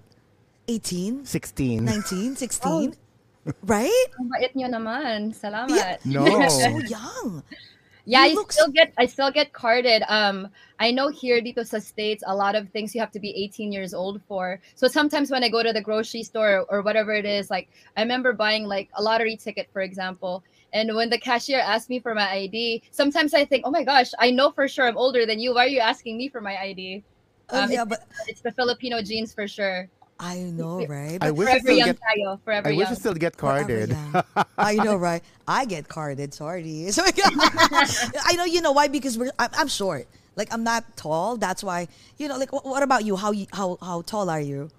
18, 0.72 1.27
16. 1.27 1.84
19, 1.84 2.39
16. 2.39 2.96
Right? 3.68 4.08
Ang 4.15 4.29
bait 4.32 4.53
nyo 4.56 4.68
naman. 4.72 5.36
Salamat. 5.36 5.75
Yeah. 5.75 6.00
No. 6.08 6.24
You 6.24 6.39
look 6.39 6.53
so 6.56 6.72
young. 6.88 7.44
Yeah, 8.10 8.25
You 8.25 8.44
still 8.50 8.72
get 8.72 8.92
I 8.98 9.06
still 9.06 9.30
get 9.30 9.54
carded. 9.54 10.01
Um, 10.10 10.48
I 10.80 10.89
know 10.89 11.10
here 11.10 11.39
dito 11.42 11.62
sa 11.62 11.78
states, 11.78 12.24
a 12.25 12.34
lot 12.34 12.56
of 12.56 12.68
things 12.70 12.96
you 12.96 13.01
have 13.01 13.12
to 13.12 13.20
be 13.20 13.30
18 13.38 13.72
years 13.72 13.94
old 13.94 14.20
for. 14.28 14.60
So 14.74 14.88
sometimes 14.88 15.30
when 15.30 15.44
I 15.44 15.50
go 15.50 15.62
to 15.62 15.72
the 15.72 15.82
grocery 15.82 16.24
store 16.24 16.66
or 16.70 16.82
whatever 16.82 17.13
it 17.13 17.25
is, 17.25 17.51
like 17.51 17.70
I 17.96 18.01
remember 18.01 18.34
buying 18.34 18.66
like 18.66 18.89
a 18.98 19.04
lottery 19.04 19.38
ticket, 19.38 19.70
for 19.72 19.84
example. 19.84 20.42
And 20.74 20.96
when 20.96 21.12
the 21.12 21.20
cashier 21.20 21.60
asked 21.60 21.89
me 21.89 22.00
for 22.00 22.16
my 22.16 22.28
ID, 22.50 22.82
sometimes 22.89 23.36
I 23.36 23.46
think, 23.46 23.62
oh 23.68 23.70
my 23.70 23.84
gosh, 23.84 24.10
I 24.18 24.32
know 24.32 24.50
for 24.50 24.68
sure 24.68 24.88
I'm 24.88 24.98
older 24.98 25.28
than 25.28 25.38
you. 25.38 25.54
Why 25.54 25.66
are 25.66 25.75
you 25.78 25.80
asking 25.80 26.18
me 26.18 26.30
for 26.30 26.42
my 26.42 26.58
ID? 26.58 27.04
Oh, 27.51 27.62
Um, 27.62 27.72
yeah, 27.72 27.86
it's, 27.86 27.89
but 27.89 28.01
it's 28.25 28.42
the 28.42 28.51
Filipino 28.51 29.04
genes 29.04 29.38
for 29.38 29.48
sure. 29.48 29.88
I 30.20 30.40
know, 30.52 30.86
right? 30.86 31.18
I 31.22 31.32
wish 31.32 31.48
I 31.48 31.60
Forever 31.60 31.64
still 31.64 31.78
young 31.78 31.88
get 31.88 32.00
tayo. 32.04 32.40
Forever 32.44 32.68
I 32.68 32.72
wish 32.72 32.92
young. 32.92 32.92
I 32.92 33.00
still 33.00 33.14
get 33.14 33.38
carded. 33.38 33.96
I 34.58 34.76
know, 34.76 34.96
right? 34.98 35.24
I 35.48 35.64
get 35.64 35.88
carded. 35.88 36.34
Sorry. 36.34 36.92
So 36.92 37.04
I 37.08 38.36
know 38.36 38.44
you 38.44 38.60
know 38.60 38.74
why 38.74 38.88
because 38.90 39.18
we're 39.18 39.32
I'm, 39.40 39.50
I'm 39.56 39.68
short. 39.72 40.08
Like 40.36 40.52
I'm 40.52 40.64
not 40.64 40.84
tall. 40.98 41.38
That's 41.38 41.64
why 41.64 41.88
you 42.18 42.28
know. 42.28 42.38
Like 42.38 42.50
wh- 42.52 42.66
what 42.66 42.84
about 42.84 43.06
you? 43.06 43.16
How 43.16 43.32
you 43.32 43.48
how 43.54 43.78
how 43.82 44.02
tall 44.04 44.30
are 44.30 44.42
you? 44.44 44.70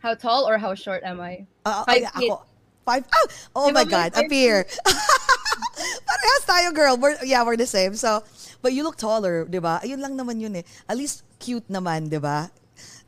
How 0.00 0.14
tall 0.14 0.48
or 0.48 0.58
how 0.58 0.74
short 0.74 1.04
am 1.04 1.20
I? 1.20 1.46
Uh, 1.64 1.84
Five 1.84 2.02
yeah, 2.02 2.10
feet. 2.16 2.30
ako. 2.30 2.44
Five? 2.84 3.04
Oh, 3.12 3.26
oh 3.56 3.66
Di 3.68 3.72
my 3.72 3.84
ba 3.84 3.88
may 3.88 3.92
God. 3.92 4.10
five 4.14 4.24
Appear. 4.26 4.64
Parehas 6.08 6.44
tayo, 6.44 6.68
girl. 6.74 6.96
We're, 6.96 7.16
yeah, 7.24 7.44
we're 7.44 7.56
the 7.56 7.68
same. 7.68 7.94
So, 7.94 8.24
but 8.60 8.72
you 8.72 8.82
look 8.82 8.96
taller, 8.96 9.44
di 9.44 9.60
ba? 9.60 9.80
Ayun 9.84 10.00
lang 10.00 10.16
naman 10.16 10.40
yun 10.40 10.56
eh. 10.56 10.64
At 10.88 10.96
least 10.96 11.24
cute 11.38 11.68
naman, 11.68 12.08
di 12.08 12.18
ba? 12.18 12.50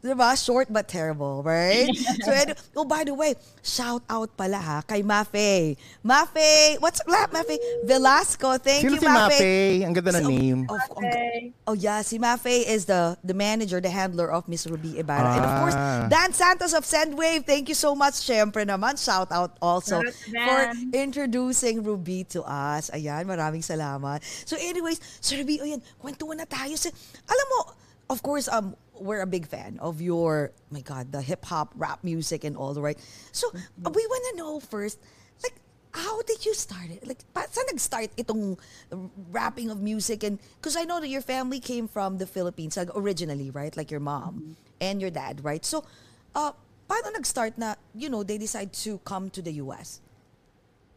Di 0.03 0.19
ba? 0.19 0.35
Short 0.35 0.67
but 0.67 0.91
terrible, 0.91 1.47
right? 1.47 1.87
so, 2.27 2.35
anyway, 2.35 2.59
oh, 2.75 2.83
by 2.83 3.07
the 3.07 3.15
way, 3.15 3.39
shout 3.63 4.03
out 4.11 4.35
pala 4.35 4.59
ha 4.59 4.83
kay 4.83 4.99
Mafe. 4.99 5.79
Mafe, 6.03 6.75
what's 6.83 6.99
up, 7.07 7.31
Mafe? 7.31 7.55
Velasco, 7.87 8.59
thank 8.59 8.83
Sino 8.83 8.99
you, 8.99 9.01
si 9.01 9.07
Mafe? 9.07 9.87
Ang 9.87 9.95
ganda 9.95 10.19
na 10.19 10.27
So, 10.27 10.27
name. 10.27 10.67
Of, 10.67 10.83
Okay. 10.99 11.55
Oh 11.71 11.79
yeah, 11.79 12.03
si 12.03 12.19
Mafe 12.19 12.67
is 12.67 12.91
the 12.91 13.15
the 13.23 13.31
manager, 13.31 13.79
the 13.79 13.95
handler 13.95 14.27
of 14.27 14.51
Miss 14.51 14.67
Ruby 14.67 14.99
Ibarra. 14.99 15.39
And 15.39 15.45
of 15.47 15.55
course, 15.63 15.79
Ah. 15.79 16.11
Dan 16.11 16.35
Santos 16.35 16.75
of 16.75 16.83
Sendwave, 16.83 17.47
thank 17.47 17.71
you 17.71 17.79
so 17.79 17.95
much. 17.95 18.19
Syempre 18.19 18.67
naman, 18.67 18.99
shout 18.99 19.31
out 19.31 19.55
also 19.63 20.03
for 20.27 20.59
introducing 20.91 21.87
Ruby 21.87 22.27
to 22.35 22.43
us. 22.43 22.91
Ayan, 22.91 23.31
maraming 23.31 23.63
salamat. 23.63 24.19
So 24.51 24.59
anyways, 24.59 24.99
so 25.23 25.39
Ruby, 25.39 25.63
ayan, 25.63 25.79
kwentuhan 26.03 26.43
na 26.43 26.47
tayo. 26.51 26.75
Sa, 26.75 26.91
alam 27.31 27.47
mo, 27.55 27.61
of 28.11 28.19
course, 28.19 28.51
um, 28.51 28.75
we're 28.99 29.21
a 29.21 29.27
big 29.27 29.47
fan 29.47 29.79
of 29.81 30.01
your, 30.01 30.53
my 30.71 30.81
God, 30.81 31.13
the 31.13 31.23
hip-hop, 31.23 31.73
rap 31.77 32.05
music 32.05 32.45
and 32.45 32.57
all, 32.57 32.75
right? 32.75 32.99
So, 33.33 33.49
uh, 33.53 33.91
we 33.91 34.07
want 34.07 34.25
to 34.31 34.37
know 34.37 34.61
first, 34.61 34.99
like, 35.43 35.55
how 35.93 36.23
did 36.23 36.45
you 36.45 36.55
start 36.55 36.91
it? 36.91 37.07
Like, 37.07 37.25
pa, 37.35 37.45
saan 37.51 37.67
nag-start 37.67 38.17
itong 38.17 38.59
rapping 39.31 39.71
of 39.71 39.81
music? 39.81 40.23
And 40.25 40.39
because 40.57 40.77
I 40.77 40.85
know 40.85 41.01
that 41.01 41.09
your 41.09 41.21
family 41.21 41.61
came 41.61 41.89
from 41.89 42.19
the 42.19 42.27
Philippines 42.27 42.77
like, 42.77 42.91
originally, 42.95 43.51
right? 43.51 43.77
Like 43.77 43.91
your 43.91 44.01
mom 44.01 44.57
and 44.81 45.01
your 45.01 45.11
dad, 45.11 45.45
right? 45.45 45.65
So, 45.65 45.85
uh, 46.35 46.53
paano 46.89 47.13
nag-start 47.13 47.59
na, 47.59 47.75
you 47.95 48.09
know, 48.09 48.23
they 48.23 48.39
decide 48.39 48.73
to 48.85 48.99
come 49.05 49.31
to 49.31 49.43
the 49.43 49.53
U.S.? 49.65 50.01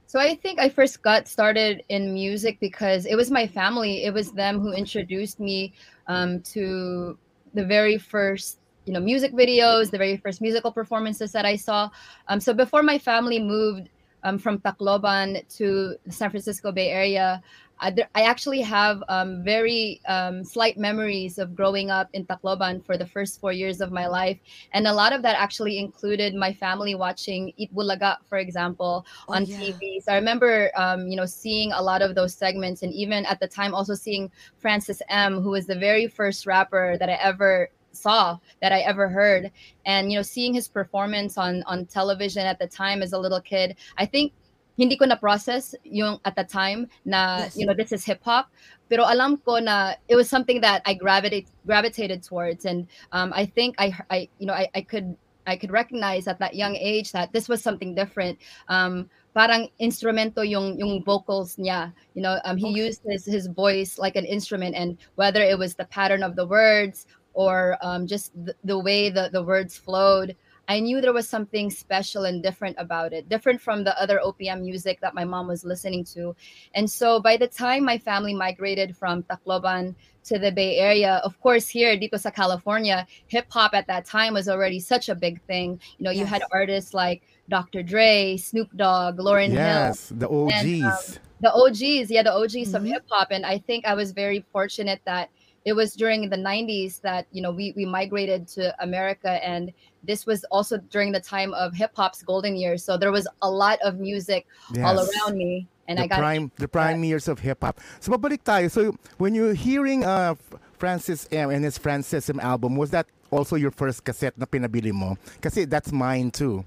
So 0.07 0.19
I 0.19 0.35
think 0.35 0.59
I 0.59 0.69
first 0.69 1.01
got 1.01 1.27
started 1.27 1.83
in 1.89 2.13
music 2.13 2.59
because 2.61 3.05
it 3.05 3.15
was 3.15 3.31
my 3.31 3.47
family. 3.47 4.05
It 4.05 4.13
was 4.13 4.31
them 4.31 4.59
who 4.59 4.71
introduced 4.71 5.39
me 5.39 5.73
um, 6.07 6.41
to 6.53 7.17
the 7.55 7.65
very 7.65 7.97
first, 7.97 8.59
you 8.85 8.93
know, 8.93 8.99
music 8.99 9.33
videos, 9.33 9.89
the 9.89 9.97
very 9.97 10.17
first 10.17 10.41
musical 10.41 10.71
performances 10.71 11.31
that 11.31 11.45
I 11.45 11.55
saw. 11.55 11.89
Um, 12.27 12.39
so 12.39 12.53
before 12.53 12.83
my 12.83 12.99
family 12.99 13.39
moved 13.39 13.89
um, 14.23 14.37
from 14.37 14.59
Tacloban 14.59 15.47
to 15.57 15.95
the 16.05 16.11
San 16.11 16.29
Francisco 16.29 16.71
Bay 16.71 16.89
Area, 16.89 17.41
I, 17.79 17.93
I 18.15 18.21
actually 18.23 18.61
have 18.61 19.03
um, 19.09 19.43
very 19.43 20.01
um, 20.07 20.43
slight 20.43 20.77
memories 20.77 21.37
of 21.37 21.55
growing 21.55 21.91
up 21.91 22.09
in 22.13 22.25
Tacloban 22.25 22.85
for 22.85 22.97
the 22.97 23.05
first 23.05 23.39
four 23.39 23.51
years 23.51 23.81
of 23.81 23.91
my 23.91 24.07
life. 24.07 24.39
And 24.71 24.87
a 24.87 24.93
lot 24.93 25.13
of 25.13 25.21
that 25.23 25.35
actually 25.37 25.77
included 25.77 26.35
my 26.35 26.53
family 26.53 26.95
watching 26.95 27.51
Eat 27.57 27.73
Bulaga, 27.73 28.17
for 28.27 28.37
example, 28.37 29.05
Oh, 29.27 29.33
on 29.33 29.45
yeah. 29.45 29.57
TV. 29.57 30.01
So 30.01 30.11
I 30.13 30.15
remember, 30.15 30.71
um, 30.75 31.07
you 31.07 31.15
know, 31.15 31.25
seeing 31.25 31.71
a 31.71 31.81
lot 31.81 32.01
of 32.01 32.15
those 32.15 32.35
segments, 32.35 32.81
and 32.81 32.93
even 32.93 33.25
at 33.25 33.39
the 33.39 33.47
time, 33.47 33.73
also 33.73 33.93
seeing 33.93 34.31
Francis 34.57 35.01
M, 35.09 35.41
who 35.41 35.49
was 35.51 35.67
the 35.67 35.75
very 35.77 36.07
first 36.07 36.45
rapper 36.45 36.97
that 36.99 37.09
I 37.09 37.13
ever 37.13 37.69
saw 37.91 38.37
that 38.61 38.71
I 38.73 38.81
ever 38.81 39.07
heard, 39.09 39.51
and 39.85 40.11
you 40.11 40.17
know, 40.17 40.21
seeing 40.23 40.53
his 40.53 40.67
performance 40.67 41.37
on 41.37 41.63
on 41.63 41.85
television 41.85 42.45
at 42.45 42.59
the 42.59 42.67
time 42.67 43.01
as 43.01 43.13
a 43.13 43.19
little 43.19 43.41
kid, 43.41 43.77
I 43.97 44.05
think 44.05 44.33
hindi 44.77 44.95
ko 44.97 45.05
na 45.05 45.15
process 45.15 45.73
yung 45.83 46.19
at 46.25 46.35
the 46.35 46.43
time 46.43 46.87
na 47.05 47.47
Yes. 47.47 47.55
you 47.55 47.65
know 47.65 47.73
this 47.75 47.91
is 47.91 48.05
hip 48.05 48.21
hop. 48.23 48.47
Pero 48.89 49.03
alam 49.07 49.37
ko 49.41 49.59
na 49.59 49.95
it 50.07 50.15
was 50.15 50.29
something 50.29 50.61
that 50.61 50.81
I 50.85 50.93
gravitate 50.93 51.49
gravitated 51.65 52.23
towards. 52.23 52.65
And 52.65 52.87
um, 53.11 53.31
I 53.33 53.45
think 53.45 53.75
I 53.79 53.95
I 54.09 54.29
you 54.37 54.47
know 54.47 54.53
I, 54.53 54.69
I 54.75 54.81
could 54.81 55.15
I 55.47 55.55
could 55.57 55.71
recognize 55.71 56.27
at 56.27 56.39
that 56.39 56.55
young 56.55 56.75
age 56.75 57.11
that 57.13 57.31
this 57.33 57.47
was 57.49 57.61
something 57.63 57.95
different. 57.95 58.39
Um 58.67 59.09
parang 59.35 59.67
instrumento 59.79 60.41
yung 60.47 60.77
yung 60.79 61.03
vocals 61.03 61.55
niya. 61.57 61.93
You 62.13 62.21
know 62.23 62.39
um 62.45 62.57
he 62.57 62.69
Okay. 62.69 62.81
used 62.85 63.01
his 63.05 63.25
his 63.25 63.47
voice 63.47 63.97
like 63.97 64.15
an 64.15 64.25
instrument. 64.25 64.75
And 64.75 64.97
whether 65.15 65.41
it 65.41 65.57
was 65.57 65.75
the 65.75 65.85
pattern 65.85 66.23
of 66.23 66.35
the 66.35 66.45
words 66.47 67.05
or 67.33 67.77
um 67.81 68.07
just 68.07 68.31
the, 68.35 68.55
the 68.63 68.79
way 68.79 69.09
the 69.09 69.29
the 69.31 69.43
words 69.43 69.77
flowed 69.77 70.35
I 70.67 70.79
knew 70.79 70.99
there 71.01 71.13
was 71.13 71.29
something 71.29 71.69
special 71.69 72.25
and 72.25 72.41
different 72.41 72.75
about 72.79 73.13
it, 73.13 73.29
different 73.29 73.61
from 73.61 73.83
the 73.83 73.99
other 74.01 74.19
OPM 74.23 74.61
music 74.61 74.99
that 75.01 75.13
my 75.13 75.23
mom 75.23 75.47
was 75.47 75.63
listening 75.63 76.03
to. 76.15 76.35
And 76.73 76.89
so 76.89 77.19
by 77.19 77.37
the 77.37 77.47
time 77.47 77.85
my 77.85 77.97
family 77.97 78.33
migrated 78.33 78.97
from 78.97 79.23
Tacloban 79.23 79.93
to 80.25 80.39
the 80.39 80.51
Bay 80.51 80.77
Area, 80.77 81.21
of 81.23 81.39
course, 81.39 81.67
here, 81.67 81.95
dito 81.95 82.19
sa 82.19 82.31
California, 82.31 83.05
hip 83.27 83.45
hop 83.49 83.73
at 83.73 83.85
that 83.87 84.05
time 84.05 84.33
was 84.33 84.49
already 84.49 84.79
such 84.79 85.09
a 85.09 85.15
big 85.15 85.41
thing. 85.43 85.79
You 85.97 86.05
know, 86.05 86.11
you 86.11 86.25
had 86.25 86.41
artists 86.51 86.93
like 86.93 87.21
Dr. 87.47 87.83
Dre, 87.83 88.37
Snoop 88.37 88.69
Dogg, 88.75 89.19
Lauryn 89.19 89.53
Hill 89.53 89.93
Yes, 89.93 90.09
the 90.09 90.27
OGs. 90.27 91.19
the 91.41 91.53
OGs, 91.53 92.09
yeah, 92.09 92.23
the 92.23 92.33
OGs 92.33 92.73
of 92.73 92.81
Mhm. 92.81 92.87
hip 92.87 93.05
hop. 93.09 93.29
And 93.29 93.45
I 93.45 93.59
think 93.59 93.85
I 93.85 93.93
was 93.93 94.11
very 94.13 94.43
fortunate 94.51 95.01
that 95.05 95.29
it 95.65 95.73
was 95.73 95.93
during 95.93 96.29
the 96.29 96.37
90s 96.37 97.01
that, 97.01 97.25
you 97.31 97.41
know, 97.41 97.51
we, 97.51 97.73
we 97.75 97.85
migrated 97.85 98.47
to 98.49 98.73
America. 98.83 99.43
And 99.43 99.73
this 100.03 100.25
was 100.25 100.45
also 100.51 100.77
during 100.77 101.11
the 101.11 101.19
time 101.19 101.53
of 101.55 101.73
hip 101.73 101.91
hop's 101.95 102.21
golden 102.21 102.55
years. 102.55 102.83
So 102.83 102.97
there 102.97 103.11
was 103.11 103.27
a 103.41 103.49
lot 103.49 103.79
of 103.81 103.97
music 103.97 104.45
all 104.83 104.99
around 104.99 105.35
me. 105.35 105.67
And 105.87 105.97
the 105.97 106.03
I 106.03 106.07
got 106.07 106.19
prime 106.19 106.51
the 106.57 106.67
prime 106.67 107.03
years 107.03 107.27
of 107.27 107.39
hip 107.39 107.61
hop. 107.61 107.79
So 107.99 108.11
babalik 108.11 108.41
tayo. 108.41 108.71
So 108.71 108.97
when 109.17 109.35
you're 109.35 109.53
hearing 109.53 110.03
uh 110.03 110.33
Francis 110.77 111.27
M 111.31 111.51
and 111.51 111.63
his 111.63 111.77
Francis 111.77 112.27
M 112.29 112.39
album, 112.39 112.75
was 112.75 112.89
that 112.89 113.05
also 113.29 113.55
your 113.55 113.69
first 113.69 114.03
cassette 114.03 114.33
na 114.33 114.45
pinabili 114.45 114.91
mo? 114.91 115.13
Kasi 115.41 115.65
that's 115.65 115.91
mine 115.91 116.31
too. 116.31 116.65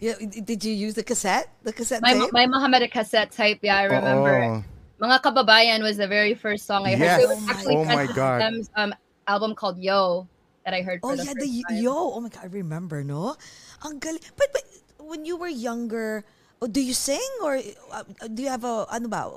Yeah, 0.00 0.16
did 0.20 0.64
you 0.64 0.72
use 0.72 0.94
the 0.94 1.04
cassette? 1.04 1.52
The 1.64 1.72
cassette 1.72 2.00
my, 2.00 2.12
tape? 2.12 2.32
my 2.32 2.46
Muhammad 2.46 2.90
cassette 2.90 3.32
type. 3.32 3.60
Yeah, 3.60 3.76
I 3.76 3.84
remember. 3.84 4.36
Oo. 4.44 4.75
Mga 4.96 5.16
Kababayan 5.20 5.82
was 5.84 5.96
the 6.00 6.08
very 6.08 6.32
first 6.32 6.64
song 6.64 6.86
I 6.88 6.96
heard. 6.96 7.20
Yes. 7.20 7.22
It 7.22 7.28
was 7.28 7.42
actually 7.48 7.76
Oh 7.76 7.84
my 7.84 8.08
Francis 8.08 8.16
God. 8.16 8.38
M's, 8.40 8.66
um, 8.76 8.90
album 9.28 9.54
called 9.54 9.76
Yo 9.78 10.26
that 10.64 10.72
I 10.72 10.80
heard 10.80 11.00
for 11.00 11.12
Oh 11.12 11.16
the 11.16 11.24
yeah, 11.24 11.36
first 11.36 11.44
the 11.44 11.62
time. 11.68 11.82
yo. 11.84 11.94
Oh 12.16 12.20
my 12.20 12.28
god, 12.32 12.44
I 12.44 12.50
remember, 12.50 13.04
no? 13.04 13.36
Ang 13.84 14.00
galing. 14.00 14.24
But 14.40 14.48
but 14.56 14.64
when 15.04 15.28
you 15.28 15.36
were 15.36 15.52
younger, 15.52 16.24
oh, 16.62 16.66
do 16.66 16.80
you 16.80 16.96
sing 16.96 17.22
or 17.44 17.60
uh, 17.92 18.04
do 18.32 18.42
you 18.42 18.48
have 18.48 18.64
a 18.64 18.88
ano 18.88 19.08
ba? 19.08 19.28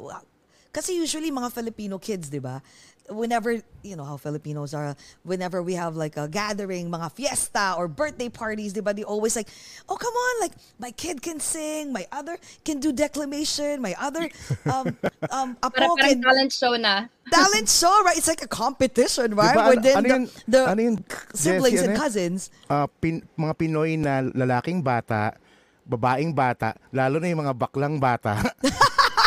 Kasi 0.72 0.96
usually 0.96 1.34
mga 1.34 1.52
Filipino 1.52 1.98
kids, 2.00 2.30
kids, 2.30 2.34
'di 2.34 2.40
ba? 2.40 2.62
Whenever, 3.10 3.58
you 3.82 3.96
know 3.96 4.06
how 4.06 4.16
Filipinos 4.16 4.74
are, 4.74 4.94
whenever 5.26 5.62
we 5.62 5.74
have 5.74 5.98
like 5.98 6.16
a 6.16 6.28
gathering, 6.28 6.90
mga 6.90 7.10
fiesta 7.12 7.74
or 7.78 7.90
birthday 7.90 8.30
parties, 8.30 8.74
'di 8.74 8.82
ba? 8.82 8.94
They 8.94 9.04
always 9.04 9.36
like, 9.36 9.50
"Oh, 9.90 9.98
come 9.98 10.14
on, 10.14 10.34
like 10.46 10.54
my 10.78 10.94
kid 10.94 11.22
can 11.22 11.42
sing, 11.42 11.90
my 11.90 12.06
other 12.14 12.38
can 12.62 12.78
do 12.78 12.94
declamation, 12.94 13.82
my 13.82 13.98
other 13.98 14.30
um 14.72 14.94
um 15.30 15.50
Para, 15.58 15.90
apo 15.90 15.98
can 15.98 16.22
parang 16.22 16.22
talent 16.22 16.52
show 16.54 16.74
na. 16.78 17.10
talent 17.34 17.70
show, 17.70 17.94
right? 18.06 18.18
It's 18.18 18.30
like 18.30 18.42
a 18.42 18.50
competition, 18.50 19.34
right? 19.34 19.54
Diba, 19.54 19.62
ano- 19.62 19.74
Within 19.74 19.96
ano 19.98 20.06
the, 20.06 20.14
yun- 20.14 20.30
the 20.50 20.62
ano 20.66 20.80
yun, 20.82 20.96
siblings 21.34 21.82
Jessie, 21.82 21.86
and 21.86 21.94
ano 21.94 22.02
cousins. 22.02 22.42
uh, 22.70 22.88
pin, 23.02 23.22
mga 23.38 23.54
Pinoy 23.58 23.98
na 23.98 24.26
lalaking 24.34 24.82
bata, 24.82 25.38
babaeng 25.86 26.34
bata, 26.34 26.78
lalo 26.94 27.18
na 27.18 27.30
yung 27.30 27.42
mga 27.46 27.54
baklang 27.58 27.98
bata. 27.98 28.38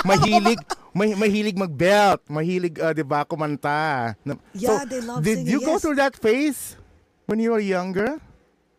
mahilig 0.02 0.58
may, 0.94 1.16
mahilig 1.16 1.56
mag-belt, 1.56 2.20
mahilig 2.28 2.76
uh, 2.78 2.92
'di 2.92 3.04
ba 3.04 3.24
kumanta. 3.24 4.14
Yeah, 4.52 4.84
they 4.84 5.00
love 5.00 5.24
Did 5.24 5.44
singing, 5.44 5.52
you 5.52 5.60
go 5.64 5.76
yes. 5.76 5.82
through 5.82 5.98
that 6.00 6.14
phase 6.16 6.76
when 7.26 7.40
you 7.40 7.52
were 7.52 7.64
younger? 7.64 8.20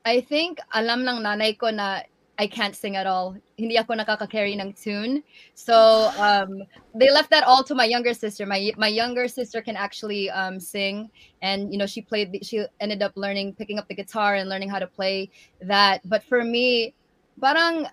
I 0.05 0.21
think 0.21 0.59
alam 0.73 1.07
ng 1.07 1.23
nanay 1.23 1.57
ko 1.57 1.69
na 1.73 2.03
I 2.33 2.49
can't 2.49 2.73
sing 2.75 2.97
at 2.97 3.05
all. 3.05 3.37
Hindi 3.61 3.77
ako 3.77 3.93
nakaka-carry 3.93 4.57
ng 4.57 4.73
tune. 4.73 5.21
So 5.53 6.09
um, 6.17 6.65
they 6.97 7.13
left 7.13 7.29
that 7.29 7.45
all 7.45 7.61
to 7.63 7.77
my 7.77 7.85
younger 7.85 8.17
sister. 8.17 8.49
My 8.49 8.73
my 8.73 8.89
younger 8.89 9.29
sister 9.29 9.61
can 9.61 9.77
actually 9.77 10.33
um, 10.33 10.57
sing, 10.57 11.13
and 11.45 11.69
you 11.69 11.77
know 11.77 11.85
she 11.85 12.01
played. 12.01 12.33
the- 12.33 12.41
She 12.41 12.65
ended 12.81 13.05
up 13.05 13.13
learning, 13.15 13.53
picking 13.53 13.77
up 13.77 13.85
the 13.85 13.93
guitar 13.93 14.33
and 14.33 14.49
learning 14.49 14.73
how 14.73 14.81
to 14.81 14.89
play 14.89 15.29
that. 15.61 16.01
But 16.09 16.25
for 16.25 16.41
me, 16.41 16.97
parang 17.37 17.85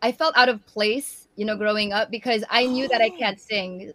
I 0.00 0.14
felt 0.14 0.38
out 0.38 0.48
of 0.48 0.64
place, 0.70 1.26
you 1.40 1.46
know, 1.46 1.56
growing 1.56 1.94
up 1.94 2.10
because 2.10 2.44
I 2.50 2.66
knew 2.66 2.86
that 2.88 3.00
I 3.00 3.08
can't 3.08 3.40
sing. 3.40 3.94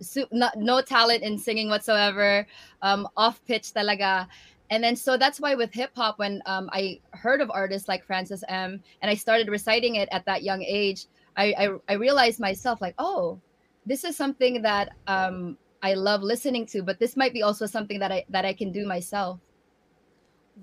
Su- 0.00 0.24
no, 0.32 0.48
no 0.56 0.80
talent 0.80 1.22
in 1.22 1.36
singing 1.38 1.68
whatsoever. 1.68 2.46
Um, 2.80 3.06
off 3.14 3.44
pitch 3.44 3.74
talaga. 3.74 4.26
And 4.70 4.82
then 4.82 4.96
so 4.96 5.18
that's 5.18 5.38
why 5.38 5.54
with 5.54 5.70
hip 5.74 5.90
hop, 5.94 6.18
when 6.18 6.40
um, 6.46 6.70
I 6.72 7.00
heard 7.12 7.42
of 7.42 7.50
artists 7.50 7.88
like 7.88 8.06
Francis 8.06 8.42
M. 8.48 8.80
and 9.02 9.10
I 9.10 9.14
started 9.14 9.48
reciting 9.48 9.96
it 9.96 10.08
at 10.12 10.24
that 10.24 10.42
young 10.42 10.62
age, 10.62 11.04
I 11.36 11.52
I, 11.58 11.68
I 11.90 11.94
realized 12.00 12.40
myself 12.40 12.80
like, 12.80 12.94
oh, 12.96 13.38
this 13.84 14.02
is 14.02 14.16
something 14.16 14.62
that 14.62 14.96
um, 15.06 15.58
I 15.82 15.92
love 15.92 16.22
listening 16.22 16.64
to, 16.72 16.82
but 16.82 16.98
this 16.98 17.18
might 17.18 17.34
be 17.34 17.42
also 17.42 17.66
something 17.66 17.98
that 17.98 18.10
I 18.10 18.24
that 18.30 18.46
I 18.46 18.54
can 18.54 18.72
do 18.72 18.86
myself. 18.86 19.40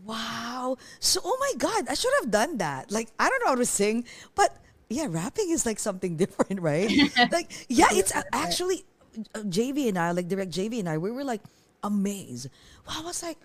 Wow. 0.03 0.77
So, 0.99 1.21
oh 1.23 1.37
my 1.39 1.53
God, 1.59 1.85
I 1.87 1.93
should 1.93 2.13
have 2.19 2.31
done 2.31 2.57
that. 2.57 2.91
Like, 2.91 3.09
I 3.19 3.29
don't 3.29 3.41
know 3.45 3.53
how 3.53 3.61
to 3.61 3.65
sing, 3.65 4.05
but 4.33 4.57
yeah, 4.89 5.07
rapping 5.09 5.49
is 5.49 5.65
like 5.65 5.79
something 5.79 6.15
different, 6.21 6.61
right? 6.61 6.89
like, 7.31 7.51
yeah, 7.69 7.89
it's 7.91 8.13
actually 8.33 8.85
uh, 9.33 9.39
JV 9.45 9.89
and 9.89 9.97
I, 9.97 10.11
like 10.11 10.27
direct 10.27 10.51
JV 10.51 10.79
and 10.79 10.89
I, 10.89 10.97
we 10.97 11.11
were 11.11 11.23
like 11.23 11.41
amazed. 11.83 12.49
Wow, 12.87 13.01
I 13.01 13.05
was 13.05 13.23
like, 13.23 13.37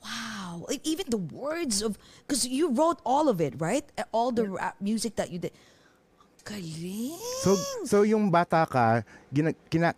Wow. 0.00 0.64
E- 0.72 0.80
Even 0.84 1.12
the 1.12 1.20
words 1.20 1.82
of, 1.84 2.00
because 2.24 2.48
you 2.48 2.72
wrote 2.72 3.00
all 3.04 3.28
of 3.28 3.40
it, 3.40 3.52
right? 3.60 3.84
All 4.12 4.32
the 4.32 4.48
rap 4.48 4.76
music 4.80 5.16
that 5.16 5.30
you 5.30 5.38
did. 5.38 5.52
Galing. 6.44 7.20
So, 7.44 7.56
so 7.84 7.96
yung 8.02 8.32
bata 8.32 8.64
ka, 8.64 9.04
gina, 9.28 9.52
kina, 9.68 9.92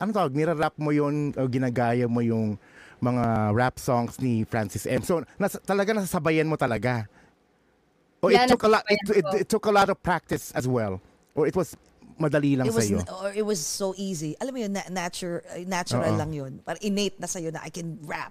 ano 0.00 0.08
tawag, 0.08 0.32
nirarap 0.32 0.72
mo 0.80 0.88
yun, 0.88 1.36
o 1.36 1.44
ginagaya 1.52 2.08
mo 2.08 2.24
yung 2.24 2.56
mga 3.04 3.52
rap 3.52 3.76
songs 3.76 4.16
ni 4.24 4.48
Francis 4.48 4.88
M. 4.88 5.04
So, 5.04 5.20
nasa, 5.36 5.60
talaga 5.60 5.92
nasasabayan 5.92 6.48
mo 6.48 6.56
talaga. 6.56 7.04
Or 8.22 8.30
Yeah, 8.30 8.44
it 8.44 8.48
took 8.48 8.62
a 8.62 8.68
lot, 8.68 8.84
it, 8.88 8.98
it, 9.10 9.24
it 9.42 9.48
took 9.48 9.66
a 9.66 9.70
lot 9.74 9.90
of 9.90 10.00
practice 10.02 10.52
as 10.52 10.66
well. 10.68 11.00
Or 11.34 11.46
it 11.46 11.56
was 11.56 11.76
madali 12.20 12.56
lang 12.56 12.66
it 12.70 12.74
was 12.74 12.86
sa'yo. 12.86 13.02
or 13.22 13.32
it 13.34 13.44
was 13.44 13.58
so 13.58 13.94
easy. 13.98 14.36
Alam 14.40 14.54
mo 14.54 14.60
yun, 14.62 14.72
na- 14.78 14.86
nature, 14.90 15.42
natural 15.66 16.14
Oo. 16.14 16.18
lang 16.22 16.30
yun. 16.32 16.60
Parang 16.64 16.78
innate 16.82 17.18
na 17.18 17.26
sa'yo 17.26 17.50
na 17.50 17.58
I 17.64 17.70
can 17.70 17.98
rap. 18.06 18.30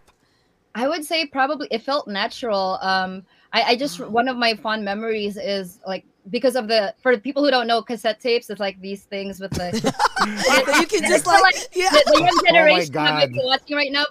I 0.74 0.88
would 0.88 1.04
say 1.04 1.28
probably 1.28 1.68
it 1.72 1.84
felt 1.84 2.08
natural. 2.08 2.80
Um, 2.80 3.28
I, 3.52 3.76
I 3.76 3.76
just 3.76 4.00
one 4.00 4.32
of 4.32 4.38
my 4.40 4.56
fond 4.56 4.86
memories 4.88 5.36
is 5.36 5.84
like 5.84 6.06
because 6.32 6.56
of 6.56 6.70
the 6.72 6.96
for 7.04 7.18
people 7.20 7.44
who 7.44 7.52
don't 7.52 7.68
know 7.68 7.82
cassette 7.84 8.22
tapes, 8.24 8.48
it's 8.50 8.62
like 8.64 8.80
these 8.80 9.04
things 9.04 9.42
with 9.44 9.52
the 9.52 9.76
you 10.80 10.88
can 10.88 11.04
just 11.12 11.26
So, 11.28 11.32
like, 11.36 11.60
yeah. 11.76 11.92
the, 11.92 12.00
the 12.16 12.20
young 12.24 12.40
generation 12.48 12.94
God. 12.96 13.24
of 13.28 13.36
it 13.36 13.44
watching 13.44 13.76
right 13.76 13.92
now. 13.92 14.06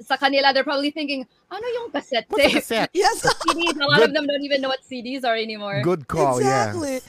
Sa 0.00 0.16
kanila, 0.16 0.52
they're 0.52 0.64
probably 0.64 0.90
thinking, 0.90 1.26
ano 1.50 1.66
yung 1.66 1.90
cassette 1.90 2.26
What's 2.28 2.44
a 2.44 2.48
tape? 2.48 2.56
cassette? 2.56 2.90
Yes. 2.94 3.22
CDs. 3.22 3.76
A 3.76 3.84
lot 3.84 3.98
Good. 3.98 4.08
of 4.08 4.14
them 4.14 4.26
don't 4.26 4.42
even 4.42 4.60
know 4.60 4.68
what 4.68 4.82
CDs 4.82 5.24
are 5.24 5.36
anymore. 5.36 5.82
Good 5.82 6.08
call, 6.08 6.40
yeah. 6.40 6.68
exactly. 6.68 7.00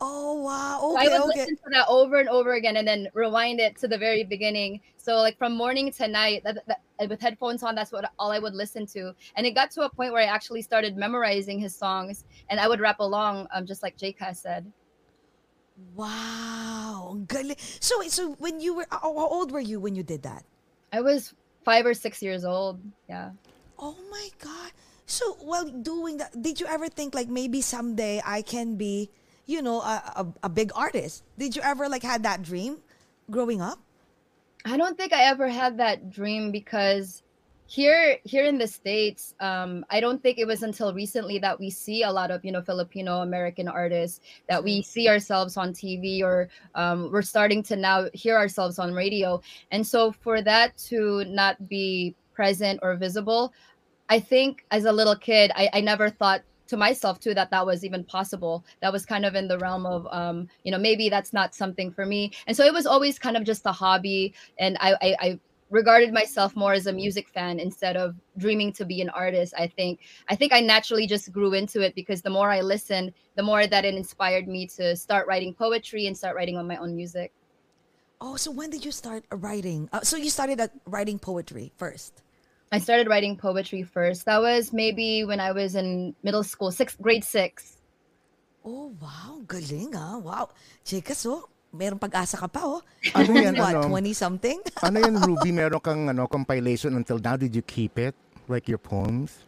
Oh, 0.00 0.42
wow. 0.42 0.78
So 0.80 0.98
I 0.98 1.08
would 1.08 1.30
okay. 1.30 1.40
listen 1.40 1.56
to 1.56 1.70
that 1.72 1.86
over 1.88 2.20
and 2.20 2.28
over 2.28 2.54
again 2.54 2.76
and 2.76 2.86
then 2.86 3.08
rewind 3.14 3.60
it 3.60 3.78
to 3.78 3.88
the 3.88 3.96
very 3.96 4.24
beginning. 4.24 4.80
So 4.98 5.16
like 5.16 5.38
from 5.38 5.56
morning 5.56 5.90
to 5.92 6.08
night, 6.08 6.42
that, 6.44 6.58
that, 6.66 7.08
with 7.08 7.20
headphones 7.20 7.62
on, 7.62 7.74
that's 7.74 7.92
what 7.92 8.10
all 8.18 8.30
I 8.30 8.38
would 8.38 8.54
listen 8.54 8.84
to. 8.88 9.14
And 9.36 9.46
it 9.46 9.54
got 9.54 9.70
to 9.72 9.82
a 9.82 9.88
point 9.88 10.12
where 10.12 10.20
I 10.22 10.26
actually 10.26 10.60
started 10.60 10.96
memorizing 10.96 11.58
his 11.58 11.74
songs, 11.74 12.24
and 12.50 12.60
I 12.60 12.68
would 12.68 12.80
rap 12.80 13.00
along, 13.00 13.48
um, 13.54 13.64
just 13.64 13.82
like 13.82 13.96
J.K. 13.96 14.34
said. 14.34 14.70
Wow. 15.94 17.12
ang 17.16 17.26
galing. 17.26 17.56
So, 17.80 18.02
so 18.08 18.34
when 18.38 18.60
you 18.60 18.74
were, 18.74 18.86
how 18.90 19.12
how 19.14 19.28
old 19.28 19.52
were 19.52 19.60
you 19.60 19.80
when 19.80 19.94
you 19.94 20.02
did 20.02 20.22
that? 20.22 20.44
I 20.92 21.00
was 21.00 21.34
five 21.66 21.84
or 21.84 21.94
six 21.98 22.22
years 22.22 22.46
old. 22.46 22.78
Yeah. 23.10 23.34
Oh 23.74 23.98
my 24.08 24.30
God. 24.38 24.70
So 25.04 25.34
while 25.42 25.66
doing 25.66 26.22
that, 26.22 26.30
did 26.40 26.62
you 26.62 26.66
ever 26.70 26.86
think 26.88 27.12
like 27.12 27.28
maybe 27.28 27.60
someday 27.60 28.22
I 28.24 28.42
can 28.42 28.78
be, 28.78 29.10
you 29.46 29.60
know, 29.60 29.82
a, 29.82 30.22
a, 30.22 30.46
a 30.46 30.48
big 30.48 30.70
artist? 30.78 31.26
Did 31.36 31.58
you 31.58 31.62
ever 31.66 31.90
like 31.90 32.06
had 32.06 32.22
that 32.22 32.46
dream 32.46 32.78
growing 33.30 33.60
up? 33.60 33.82
I 34.64 34.78
don't 34.78 34.96
think 34.96 35.12
I 35.12 35.26
ever 35.26 35.50
had 35.50 35.78
that 35.78 36.10
dream 36.10 36.50
because 36.50 37.22
here 37.66 38.16
here 38.24 38.44
in 38.44 38.58
the 38.58 38.66
states 38.66 39.34
um 39.40 39.84
i 39.90 39.98
don't 39.98 40.22
think 40.22 40.38
it 40.38 40.46
was 40.46 40.62
until 40.62 40.94
recently 40.94 41.36
that 41.38 41.58
we 41.58 41.68
see 41.68 42.04
a 42.04 42.10
lot 42.10 42.30
of 42.30 42.44
you 42.44 42.52
know 42.52 42.62
filipino 42.62 43.22
american 43.22 43.66
artists 43.66 44.20
that 44.48 44.62
we 44.62 44.80
see 44.82 45.08
ourselves 45.08 45.56
on 45.56 45.72
tv 45.72 46.22
or 46.22 46.48
um, 46.76 47.10
we're 47.12 47.22
starting 47.22 47.62
to 47.62 47.74
now 47.74 48.06
hear 48.12 48.36
ourselves 48.36 48.78
on 48.78 48.92
radio. 48.92 49.40
And 49.70 49.86
so 49.86 50.12
for 50.12 50.42
that 50.42 50.76
to 50.88 51.24
not 51.24 51.68
be 51.68 52.14
present 52.34 52.78
or 52.82 52.94
visible 52.94 53.52
i 54.08 54.20
think 54.20 54.64
as 54.70 54.84
a 54.84 54.92
little 54.92 55.16
kid 55.16 55.50
i, 55.56 55.68
I 55.72 55.80
never 55.80 56.08
thought 56.08 56.42
to 56.68 56.76
myself 56.76 57.20
too 57.20 57.34
that 57.34 57.50
that 57.52 57.64
was 57.64 57.84
even 57.84 58.02
possible. 58.02 58.64
That 58.80 58.92
was 58.92 59.06
kind 59.06 59.24
of 59.24 59.36
in 59.36 59.46
the 59.46 59.56
realm 59.58 59.86
of 59.86 60.04
um 60.10 60.48
you 60.64 60.72
know 60.72 60.78
maybe 60.78 61.08
that's 61.08 61.32
not 61.32 61.54
something 61.54 61.92
for 61.92 62.04
me. 62.04 62.32
And 62.48 62.56
so 62.56 62.64
it 62.64 62.72
was 62.72 62.86
always 62.86 63.20
kind 63.20 63.36
of 63.36 63.44
just 63.44 63.66
a 63.66 63.72
hobby. 63.72 64.34
And 64.58 64.76
i 64.80 64.94
i, 65.00 65.16
I 65.20 65.40
regarded 65.70 66.12
myself 66.12 66.54
more 66.54 66.72
as 66.72 66.86
a 66.86 66.92
music 66.92 67.28
fan 67.28 67.58
instead 67.58 67.96
of 67.96 68.14
dreaming 68.38 68.72
to 68.72 68.84
be 68.84 69.00
an 69.00 69.08
artist 69.10 69.52
i 69.58 69.66
think 69.66 70.00
i 70.28 70.34
think 70.36 70.52
i 70.52 70.60
naturally 70.60 71.06
just 71.06 71.32
grew 71.32 71.54
into 71.54 71.80
it 71.80 71.94
because 71.94 72.22
the 72.22 72.30
more 72.30 72.50
i 72.50 72.60
listened 72.60 73.12
the 73.34 73.42
more 73.42 73.66
that 73.66 73.84
it 73.84 73.94
inspired 73.94 74.46
me 74.46 74.66
to 74.66 74.94
start 74.94 75.26
writing 75.26 75.52
poetry 75.52 76.06
and 76.06 76.16
start 76.16 76.36
writing 76.36 76.56
on 76.56 76.66
my 76.66 76.76
own 76.76 76.94
music 76.94 77.32
Oh, 78.18 78.36
so 78.36 78.50
when 78.50 78.70
did 78.70 78.82
you 78.82 78.92
start 78.92 79.24
writing? 79.30 79.90
Uh, 79.92 80.00
so 80.00 80.16
you 80.16 80.30
started 80.30 80.58
at 80.58 80.72
writing 80.86 81.18
poetry 81.18 81.72
first. 81.76 82.22
i 82.72 82.78
started 82.78 83.08
writing 83.08 83.36
poetry 83.36 83.82
first 83.82 84.24
that 84.24 84.40
was 84.40 84.72
maybe 84.72 85.22
when 85.24 85.38
i 85.38 85.52
was 85.52 85.74
in 85.74 86.14
middle 86.22 86.42
school 86.42 86.70
sixth 86.72 87.00
grade 87.02 87.24
six 87.24 87.76
Oh, 88.64 88.94
wow. 89.00 89.42
Galing 89.46 89.94
ah. 89.94 90.18
Wow. 90.18 90.48
Chika, 90.84 91.14
so 91.14 91.48
meron 91.76 92.00
pag-asa 92.00 92.36
ka 92.36 92.48
pa 92.48 92.64
oh. 92.64 92.80
Ano 93.12 93.36
yan, 93.36 93.54
What, 93.54 93.76
ano? 93.76 93.92
20 93.92 94.12
something? 94.12 94.58
ano 94.82 94.96
yan, 94.96 95.14
Ruby? 95.28 95.52
Meron 95.52 95.78
kang 95.78 96.08
ano, 96.08 96.24
compilation 96.26 96.96
until 96.96 97.20
now. 97.20 97.36
Did 97.36 97.54
you 97.54 97.62
keep 97.62 98.00
it? 98.00 98.16
Like 98.48 98.66
your 98.66 98.78
poems? 98.80 99.44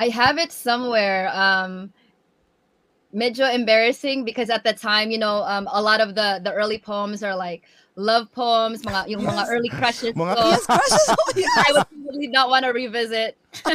I 0.00 0.08
have 0.10 0.38
it 0.38 0.50
somewhere. 0.50 1.30
Um, 1.30 1.92
medyo 3.14 3.46
embarrassing 3.48 4.24
because 4.24 4.50
at 4.50 4.64
the 4.64 4.72
time, 4.72 5.10
you 5.10 5.18
know, 5.18 5.42
um, 5.44 5.68
a 5.72 5.80
lot 5.80 6.00
of 6.00 6.14
the 6.14 6.40
the 6.42 6.52
early 6.52 6.78
poems 6.78 7.22
are 7.22 7.34
like 7.36 7.62
love 7.98 8.30
poems, 8.32 8.82
mga 8.82 9.08
yung 9.10 9.22
mga 9.26 9.42
Yes. 9.44 9.50
early 9.50 9.68
crushes. 9.74 10.14
Mga- 10.14 10.34
ko. 10.38 10.44
yes, 10.54 10.64
crushes. 10.66 11.06
Oh, 11.10 11.30
yes. 11.34 11.50
I 11.66 11.68
would 11.74 11.86
probably 11.90 12.28
not 12.30 12.46
want 12.48 12.64
to 12.64 12.70
revisit. 12.72 13.36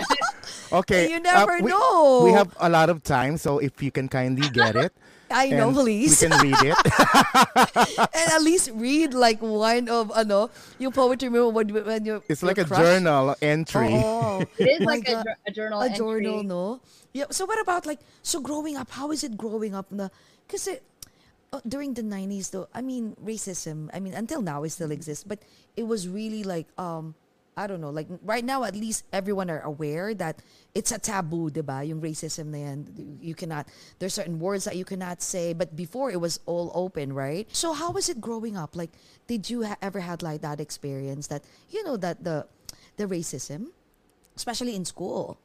Okay. 0.73 1.09
You 1.09 1.19
never 1.21 1.61
we, 1.61 1.69
know. 1.69 2.25
We 2.25 2.31
have 2.31 2.49
a 2.59 2.69
lot 2.69 2.89
of 2.89 3.03
time, 3.03 3.37
so 3.37 3.59
if 3.59 3.81
you 3.81 3.91
can 3.91 4.09
kindly 4.09 4.49
get 4.49 4.75
it. 4.75 4.93
I 5.33 5.49
know, 5.49 5.69
and 5.69 5.77
please. 5.77 6.21
We 6.21 6.29
can 6.29 6.33
read 6.41 6.61
it. 6.61 6.77
and 8.13 8.27
at 8.33 8.41
least 8.45 8.69
read 8.73 9.13
like 9.13 9.41
one 9.41 9.89
of 9.89 10.11
ano, 10.13 10.49
yung 10.77 10.91
poetry 10.91 11.29
mo 11.29 11.49
when, 11.49 11.73
when 11.73 12.05
you 12.05 12.21
It's 12.29 12.43
like 12.43 12.57
a 12.57 12.65
crush. 12.65 12.77
journal 12.77 13.35
entry. 13.41 13.97
Oo. 13.97 14.45
It 14.57 14.81
is 14.81 14.85
like 14.85 15.09
a, 15.09 15.25
a 15.47 15.51
journal 15.51 15.81
a 15.81 15.89
entry. 15.89 15.97
journal, 15.97 16.43
no? 16.43 16.81
Yeah. 17.13 17.29
So 17.33 17.45
what 17.45 17.57
about 17.61 17.85
like 17.85 17.99
so 18.21 18.41
growing 18.41 18.77
up? 18.77 18.89
How 18.93 19.09
is 19.09 19.23
it 19.23 19.37
growing 19.37 19.73
up? 19.73 19.89
Na 19.89 20.09
kasi 20.45 20.77
uh, 21.49 21.61
during 21.65 21.97
the 21.97 22.03
nineties, 22.05 22.53
though, 22.53 22.69
I 22.73 22.85
mean 22.85 23.17
racism. 23.17 23.89
I 23.93 24.01
mean 24.01 24.13
until 24.13 24.41
now 24.41 24.61
it 24.61 24.69
still 24.69 24.91
exists, 24.93 25.25
but 25.25 25.41
it 25.77 25.89
was 25.89 26.05
really 26.05 26.43
like 26.43 26.69
um. 26.77 27.17
I 27.55 27.67
don't 27.67 27.81
know, 27.81 27.89
like 27.89 28.07
right 28.23 28.43
now 28.43 28.63
at 28.63 28.75
least 28.75 29.05
everyone 29.13 29.49
are 29.49 29.61
aware 29.61 30.13
that 30.15 30.39
it's 30.73 30.91
a 30.91 30.97
taboo, 30.97 31.51
diba? 31.51 31.85
Yung 31.87 32.01
racism 32.01 32.47
na 32.47 32.57
yan, 32.57 33.17
you 33.21 33.35
cannot, 33.35 33.67
there's 33.99 34.13
certain 34.13 34.39
words 34.39 34.65
that 34.65 34.75
you 34.75 34.85
cannot 34.85 35.21
say, 35.21 35.53
but 35.53 35.75
before 35.75 36.09
it 36.09 36.19
was 36.19 36.39
all 36.45 36.71
open, 36.73 37.13
right? 37.13 37.47
So 37.55 37.73
how 37.73 37.91
was 37.91 38.09
it 38.09 38.19
growing 38.19 38.57
up? 38.57 38.75
Like, 38.75 38.91
did 39.27 39.49
you 39.49 39.63
ha- 39.63 39.77
ever 39.81 39.99
had 40.01 40.23
like 40.23 40.41
that 40.41 40.59
experience 40.59 41.27
that, 41.27 41.43
you 41.69 41.83
know, 41.83 41.95
that 41.97 42.23
the, 42.23 42.47
the 42.97 43.05
racism, 43.05 43.67
especially 44.35 44.75
in 44.75 44.85
school? 44.85 45.37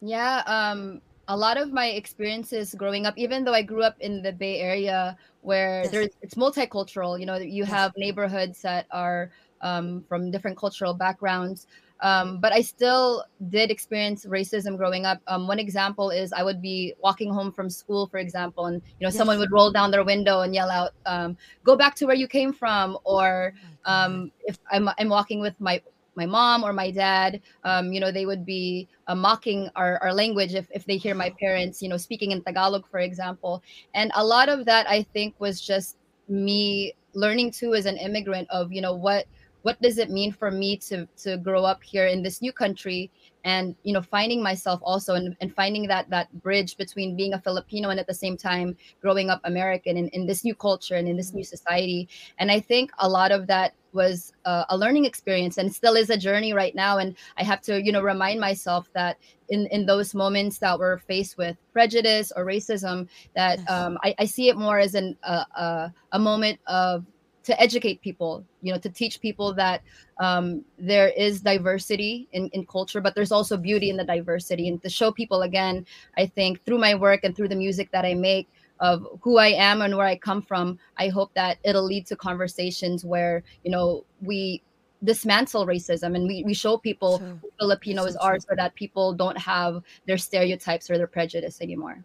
Yeah, 0.00 0.42
um, 0.46 1.00
a 1.28 1.36
lot 1.36 1.56
of 1.56 1.72
my 1.72 1.86
experiences 1.88 2.74
growing 2.74 3.06
up, 3.06 3.14
even 3.16 3.44
though 3.44 3.54
I 3.54 3.62
grew 3.62 3.82
up 3.82 3.96
in 4.00 4.22
the 4.22 4.32
Bay 4.32 4.60
Area, 4.60 5.16
where 5.42 5.84
Yes. 5.84 5.90
there's 5.90 6.10
it's 6.22 6.34
multicultural. 6.34 7.18
You 7.18 7.26
know, 7.26 7.36
you 7.36 7.64
have 7.64 7.92
neighborhoods 7.96 8.62
that 8.62 8.86
are 8.90 9.30
um, 9.60 10.04
from 10.08 10.30
different 10.30 10.56
cultural 10.56 10.94
backgrounds. 10.94 11.66
Um, 12.00 12.38
but 12.40 12.52
I 12.52 12.60
still 12.60 13.24
did 13.48 13.70
experience 13.70 14.26
racism 14.26 14.76
growing 14.76 15.06
up. 15.06 15.20
Um, 15.26 15.46
one 15.46 15.58
example 15.58 16.10
is 16.10 16.32
I 16.32 16.42
would 16.42 16.60
be 16.60 16.92
walking 17.00 17.32
home 17.32 17.50
from 17.52 17.70
school, 17.70 18.08
for 18.08 18.18
example, 18.18 18.66
and 18.66 18.82
you 18.98 19.06
know 19.06 19.10
someone 19.10 19.38
would 19.38 19.52
roll 19.52 19.70
down 19.70 19.90
their 19.90 20.04
window 20.04 20.40
and 20.40 20.54
yell 20.54 20.70
out, 20.70 20.90
um, 21.06 21.36
"Go 21.62 21.76
back 21.76 21.94
to 21.96 22.06
where 22.06 22.16
you 22.16 22.28
came 22.28 22.52
from," 22.52 22.98
or 23.04 23.54
um, 23.86 24.32
if 24.44 24.58
I'm, 24.70 24.90
I'm 24.98 25.08
walking 25.08 25.40
with 25.40 25.58
my 25.60 25.80
my 26.16 26.26
mom 26.26 26.62
or 26.62 26.72
my 26.72 26.90
dad 26.90 27.40
um, 27.64 27.92
you 27.92 28.00
know 28.00 28.12
they 28.12 28.26
would 28.26 28.46
be 28.46 28.88
uh, 29.08 29.14
mocking 29.14 29.68
our, 29.74 29.98
our 30.02 30.12
language 30.12 30.54
if, 30.54 30.68
if 30.72 30.84
they 30.84 30.96
hear 30.96 31.14
my 31.14 31.32
parents 31.40 31.82
you 31.82 31.88
know 31.88 31.96
speaking 31.96 32.30
in 32.30 32.42
tagalog 32.42 32.86
for 32.88 33.00
example 33.00 33.62
and 33.94 34.12
a 34.14 34.24
lot 34.24 34.48
of 34.48 34.64
that 34.64 34.88
i 34.88 35.02
think 35.02 35.34
was 35.38 35.60
just 35.60 35.96
me 36.28 36.94
learning 37.14 37.50
too 37.50 37.74
as 37.74 37.86
an 37.86 37.96
immigrant 37.96 38.48
of 38.50 38.72
you 38.72 38.80
know 38.80 38.94
what 38.94 39.26
what 39.64 39.80
does 39.80 39.96
it 39.96 40.10
mean 40.10 40.30
for 40.30 40.50
me 40.50 40.76
to 40.76 41.08
to 41.16 41.38
grow 41.38 41.64
up 41.64 41.82
here 41.82 42.06
in 42.06 42.22
this 42.22 42.42
new 42.42 42.52
country? 42.52 43.10
And 43.44 43.74
you 43.82 43.94
know 43.94 44.02
finding 44.02 44.42
myself 44.42 44.80
also 44.82 45.14
and, 45.14 45.34
and 45.40 45.54
finding 45.54 45.88
that 45.88 46.08
that 46.10 46.30
bridge 46.42 46.76
between 46.76 47.16
being 47.16 47.32
a 47.32 47.40
filipino 47.40 47.88
and 47.88 47.98
at 47.98 48.06
the 48.06 48.14
same 48.14 48.36
time 48.38 48.76
growing 49.02 49.28
up 49.28 49.40
american 49.44 49.98
in, 49.98 50.08
in 50.08 50.26
this 50.26 50.44
new 50.44 50.54
culture 50.54 50.96
and 50.96 51.08
in 51.08 51.16
this 51.16 51.32
new 51.34 51.44
society. 51.44 52.08
And 52.38 52.50
i 52.50 52.60
think 52.60 52.90
a 52.98 53.08
lot 53.08 53.32
of 53.32 53.46
that 53.48 53.74
was 53.92 54.32
uh, 54.44 54.64
a 54.70 54.76
learning 54.76 55.04
experience 55.04 55.56
and 55.56 55.72
still 55.72 55.94
is 55.94 56.10
a 56.10 56.16
journey 56.16 56.52
right 56.52 56.74
now. 56.74 56.98
And 56.98 57.16
i 57.38 57.42
have 57.42 57.60
to 57.62 57.82
you 57.82 57.92
know 57.92 58.02
remind 58.02 58.40
myself 58.40 58.90
that 58.94 59.16
in 59.48 59.66
in 59.68 59.86
those 59.86 60.14
moments 60.14 60.58
that 60.58 60.78
we're 60.78 60.98
faced 60.98 61.38
with 61.38 61.56
prejudice 61.72 62.32
or 62.36 62.44
racism 62.44 63.08
that 63.34 63.58
um, 63.70 63.98
I, 64.02 64.14
I 64.18 64.24
see 64.26 64.48
it 64.48 64.56
more 64.56 64.78
as 64.78 64.94
an 64.94 65.16
uh, 65.22 65.44
uh, 65.56 65.88
a 66.12 66.18
moment 66.18 66.60
of 66.66 67.04
to 67.44 67.60
educate 67.60 68.00
people 68.00 68.44
you 68.62 68.72
know 68.72 68.78
to 68.78 68.88
teach 68.88 69.20
people 69.20 69.54
that 69.54 69.82
um, 70.18 70.64
there 70.78 71.08
is 71.08 71.40
diversity 71.40 72.28
in, 72.32 72.48
in 72.48 72.66
culture 72.66 73.00
but 73.00 73.14
there's 73.14 73.32
also 73.32 73.56
beauty 73.56 73.90
in 73.90 73.96
the 73.96 74.04
diversity. 74.04 74.68
And 74.68 74.82
to 74.82 74.88
show 74.88 75.12
people 75.12 75.42
again 75.42 75.86
i 76.16 76.26
think 76.26 76.64
through 76.64 76.78
my 76.78 76.94
work 76.94 77.20
and 77.24 77.36
through 77.36 77.48
the 77.48 77.56
music 77.56 77.90
that 77.92 78.04
i 78.04 78.14
make 78.14 78.48
of 78.80 79.06
who 79.22 79.38
i 79.38 79.48
am 79.48 79.82
and 79.82 79.96
where 79.96 80.06
i 80.06 80.16
come 80.16 80.42
from 80.42 80.78
i 80.98 81.08
hope 81.08 81.32
that 81.34 81.58
it'll 81.64 81.84
lead 81.84 82.06
to 82.06 82.16
conversations 82.16 83.04
where 83.04 83.42
you 83.62 83.70
know 83.70 84.04
we 84.20 84.62
dismantle 85.04 85.66
racism 85.66 86.16
and 86.16 86.26
we, 86.26 86.42
we 86.44 86.54
show 86.54 86.78
people 86.78 87.22
Filipinos 87.58 88.14
So 88.14 88.20
are 88.20 88.40
so 88.40 88.54
that 88.56 88.74
people 88.74 89.12
don't 89.12 89.38
have 89.38 89.82
their 90.06 90.18
stereotypes 90.18 90.90
or 90.90 90.96
their 90.96 91.06
prejudice 91.06 91.60
anymore. 91.60 92.02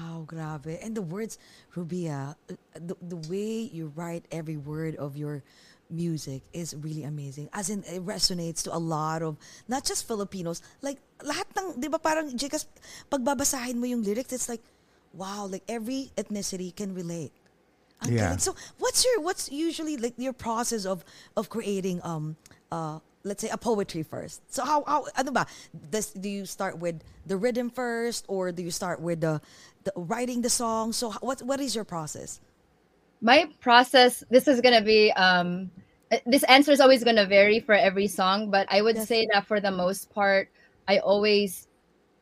Wow, 0.00 0.24
grabe. 0.26 0.78
And 0.82 0.96
the 0.96 1.02
words, 1.02 1.38
Rubia, 1.74 2.36
the, 2.72 2.96
the 3.02 3.16
way 3.28 3.68
you 3.72 3.92
write 3.94 4.24
every 4.32 4.56
word 4.56 4.96
of 4.96 5.16
your 5.16 5.42
music 5.90 6.42
is 6.52 6.74
really 6.74 7.04
amazing. 7.04 7.48
As 7.52 7.68
in, 7.68 7.82
it 7.84 8.04
resonates 8.04 8.62
to 8.64 8.74
a 8.74 8.78
lot 8.78 9.22
of, 9.22 9.36
not 9.68 9.84
just 9.84 10.06
Filipinos, 10.06 10.62
like, 10.80 10.98
lahat 11.20 11.44
ng, 11.58 11.80
di 11.80 11.88
ba 11.88 11.98
parang, 11.98 12.30
Jekas, 12.32 12.66
pagbabasahin 13.10 13.76
mo 13.76 13.86
yung 13.86 14.02
lyrics, 14.02 14.32
it's 14.32 14.48
like, 14.48 14.62
wow, 15.12 15.46
like 15.46 15.62
every 15.68 16.10
ethnicity 16.16 16.74
can 16.74 16.94
relate. 16.94 17.32
Ang 18.00 18.14
Yeah. 18.14 18.32
galing. 18.32 18.38
So, 18.40 18.54
what's 18.78 19.04
your, 19.04 19.20
what's 19.20 19.50
usually 19.52 19.98
like 19.98 20.14
your 20.16 20.32
process 20.32 20.86
of, 20.86 21.04
of 21.36 21.50
creating, 21.50 22.00
um, 22.02 22.36
uh, 22.72 23.00
let's 23.24 23.42
say 23.42 23.48
a 23.48 23.58
poetry 23.58 24.02
first. 24.02 24.42
So 24.52 24.64
how 24.64 24.84
how 24.86 25.06
ano 25.16 25.32
ba? 25.32 25.46
Does, 25.90 26.10
do 26.12 26.28
you 26.28 26.46
start 26.46 26.78
with 26.78 27.02
the 27.26 27.36
rhythm 27.36 27.70
first 27.70 28.24
or 28.28 28.52
do 28.52 28.62
you 28.62 28.70
start 28.70 29.00
with 29.00 29.20
the, 29.20 29.40
the 29.84 29.92
writing 29.96 30.42
the 30.42 30.50
song? 30.50 30.92
So 30.92 31.10
what 31.20 31.42
what 31.42 31.60
is 31.60 31.74
your 31.74 31.84
process? 31.84 32.40
my 33.20 33.48
process 33.60 34.24
this 34.30 34.48
is 34.48 34.60
going 34.60 34.74
to 34.74 34.84
be 34.84 35.12
um 35.12 35.70
this 36.26 36.42
answer 36.44 36.72
is 36.72 36.80
always 36.80 37.04
going 37.04 37.16
to 37.16 37.26
vary 37.26 37.60
for 37.60 37.74
every 37.74 38.06
song 38.06 38.50
but 38.50 38.66
i 38.70 38.80
would 38.80 38.96
say 38.98 39.26
that 39.32 39.46
for 39.46 39.60
the 39.60 39.70
most 39.70 40.10
part 40.10 40.48
i 40.88 40.98
always 40.98 41.68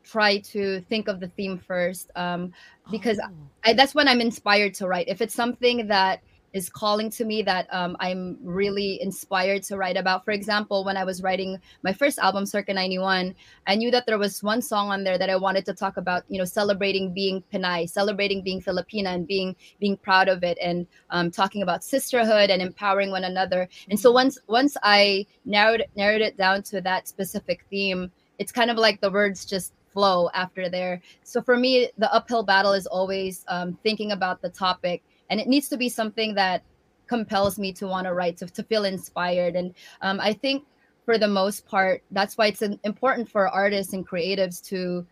try 0.03 0.39
to 0.39 0.81
think 0.83 1.09
of 1.09 1.21
the 1.21 1.29
theme 1.29 1.57
first 1.59 2.11
um 2.17 2.53
because 2.91 3.19
Oh. 3.23 3.31
I, 3.65 3.73
that's 3.75 3.95
when 3.95 4.09
i'm 4.09 4.21
inspired 4.21 4.75
to 4.75 4.87
write 4.89 5.09
if 5.09 5.21
it's 5.21 5.35
something 5.35 5.87
that 5.89 6.21
is 6.53 6.69
calling 6.69 7.11
to 7.11 7.25
me 7.25 7.43
that 7.43 7.67
um, 7.73 7.97
i'm 8.01 8.39
really 8.43 9.01
inspired 9.03 9.63
to 9.63 9.77
write 9.77 9.97
about. 9.97 10.25
For 10.25 10.31
example 10.31 10.85
when 10.85 10.97
i 10.97 11.05
was 11.05 11.23
writing 11.23 11.59
my 11.83 11.93
first 11.93 12.19
album 12.19 12.45
CIRCA91 12.45 13.35
i 13.67 13.75
knew 13.75 13.91
that 13.91 14.07
there 14.07 14.19
was 14.19 14.43
one 14.43 14.63
song 14.63 14.91
on 14.91 15.05
there 15.05 15.19
that 15.19 15.31
i 15.31 15.37
wanted 15.37 15.65
to 15.67 15.75
talk 15.75 15.97
about 15.97 16.25
you 16.29 16.39
know 16.39 16.45
celebrating 16.45 17.13
being 17.13 17.43
pinay 17.53 17.89
celebrating 17.89 18.43
being 18.43 18.61
filipina 18.61 19.15
and 19.15 19.27
being 19.27 19.55
being 19.81 19.97
proud 19.97 20.29
of 20.29 20.43
it 20.43 20.59
and 20.63 20.87
um, 21.11 21.31
talking 21.31 21.63
about 21.63 21.85
sisterhood 21.85 22.51
and 22.51 22.63
empowering 22.63 23.11
one 23.11 23.25
another. 23.25 23.69
And 23.91 23.99
so 23.99 24.11
once 24.11 24.39
once 24.47 24.77
i 24.83 25.27
narrowed 25.45 25.85
narrowed 25.97 26.21
it 26.23 26.37
down 26.37 26.63
to 26.65 26.81
that 26.83 27.09
specific 27.09 27.65
theme 27.71 28.11
it's 28.39 28.53
kind 28.53 28.71
of 28.71 28.77
like 28.77 29.01
the 29.01 29.11
words 29.11 29.45
just 29.45 29.73
flow 29.93 30.31
after 30.33 30.69
there. 30.69 31.01
So 31.25 31.43
for 31.43 31.57
me 31.57 31.91
the 31.99 32.13
uphill 32.13 32.43
battle 32.43 32.73
is 32.73 32.87
always 32.87 33.45
um, 33.49 33.77
thinking 33.83 34.13
about 34.13 34.41
the 34.43 34.49
topic 34.49 35.03
and 35.31 35.41
it 35.41 35.49
needs 35.49 35.69
to 35.69 35.77
be 35.77 35.89
something 35.89 36.35
that 36.35 36.63
compels 37.07 37.59
me 37.59 37.73
to 37.73 37.87
want 37.87 38.07
to 38.07 38.13
write 38.13 38.37
to, 38.37 38.47
to 38.47 38.63
feel 38.63 38.85
inspired. 38.85 39.57
And 39.57 39.75
um, 40.03 40.21
i 40.21 40.33
think 40.33 40.65
for 41.05 41.17
the 41.17 41.29
most 41.29 41.65
part 41.65 42.03
that's 42.13 42.37
why 42.37 42.49
it's 42.53 42.61
important 42.85 43.29
for 43.29 43.49
artists 43.49 43.93
and 43.95 44.07
creatives 44.07 44.61
to 44.69 45.07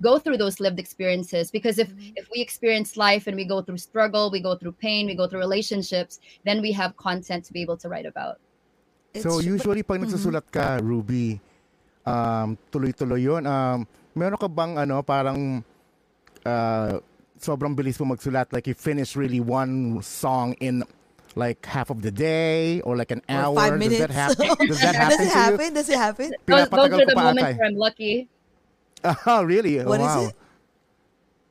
go 0.00 0.18
through 0.18 0.36
those 0.40 0.60
lived 0.60 0.80
experiences. 0.80 1.50
Because 1.50 1.78
if 1.78 1.92
if 2.16 2.28
we 2.32 2.40
experience 2.40 2.96
life 2.96 3.26
and 3.28 3.36
we 3.36 3.44
go 3.44 3.60
through 3.64 3.80
struggle 3.80 4.30
we 4.30 4.40
go 4.40 4.56
through 4.56 4.72
pain 4.76 5.06
we 5.06 5.14
go 5.16 5.28
through 5.28 5.40
relationships 5.40 6.20
then 6.44 6.60
we 6.60 6.72
have 6.72 6.96
content 6.96 7.44
to 7.48 7.52
be 7.52 7.60
able 7.64 7.76
to 7.80 7.88
write 7.88 8.06
about. 8.06 8.40
It's 9.12 9.24
So 9.24 9.40
usually 9.40 9.82
pag 9.82 10.00
Mhm. 10.00 10.06
nagsusulat 10.06 10.46
ka, 10.52 10.78
Ruby, 10.80 11.40
um, 12.06 12.54
tuloy-tuloy 12.70 13.20
yun. 13.20 13.44
Um, 13.44 13.84
meron 14.14 14.38
ka 14.38 14.48
bang 14.48 14.78
ano, 14.78 15.02
parang 15.02 15.64
uh, 16.46 17.00
sobrang 17.40 17.74
bilis 17.74 17.98
mo 18.00 18.14
magsulat? 18.14 18.52
Like 18.52 18.66
you 18.66 18.74
finish 18.74 19.16
really 19.16 19.40
one 19.40 20.00
song 20.02 20.54
in 20.60 20.84
like 21.36 21.64
half 21.66 21.90
of 21.90 22.02
the 22.02 22.10
day 22.10 22.80
or 22.82 22.96
like 22.96 23.10
an 23.10 23.22
or 23.28 23.34
hour? 23.34 23.54
five 23.56 23.78
minutes. 23.78 23.98
Does 24.00 24.08
that 24.08 24.14
happen? 24.14 24.48
Does 24.66 24.80
that 24.80 24.94
happen 25.02 25.18
Does 25.18 25.26
it 25.26 25.32
happen? 25.32 25.68
Does 25.74 25.88
it 25.88 25.98
happen? 25.98 26.28
those, 26.46 26.68
those 26.68 26.92
are 27.00 27.06
the 27.06 27.14
moments 27.16 27.42
eh. 27.42 27.56
where 27.56 27.66
i'm 27.68 27.76
lucky 27.76 28.28
Oh, 29.26 29.42
really? 29.42 29.80
Oh, 29.80 29.88
What 29.88 30.00
is 30.00 30.06
wow. 30.06 30.26
it? 30.28 30.34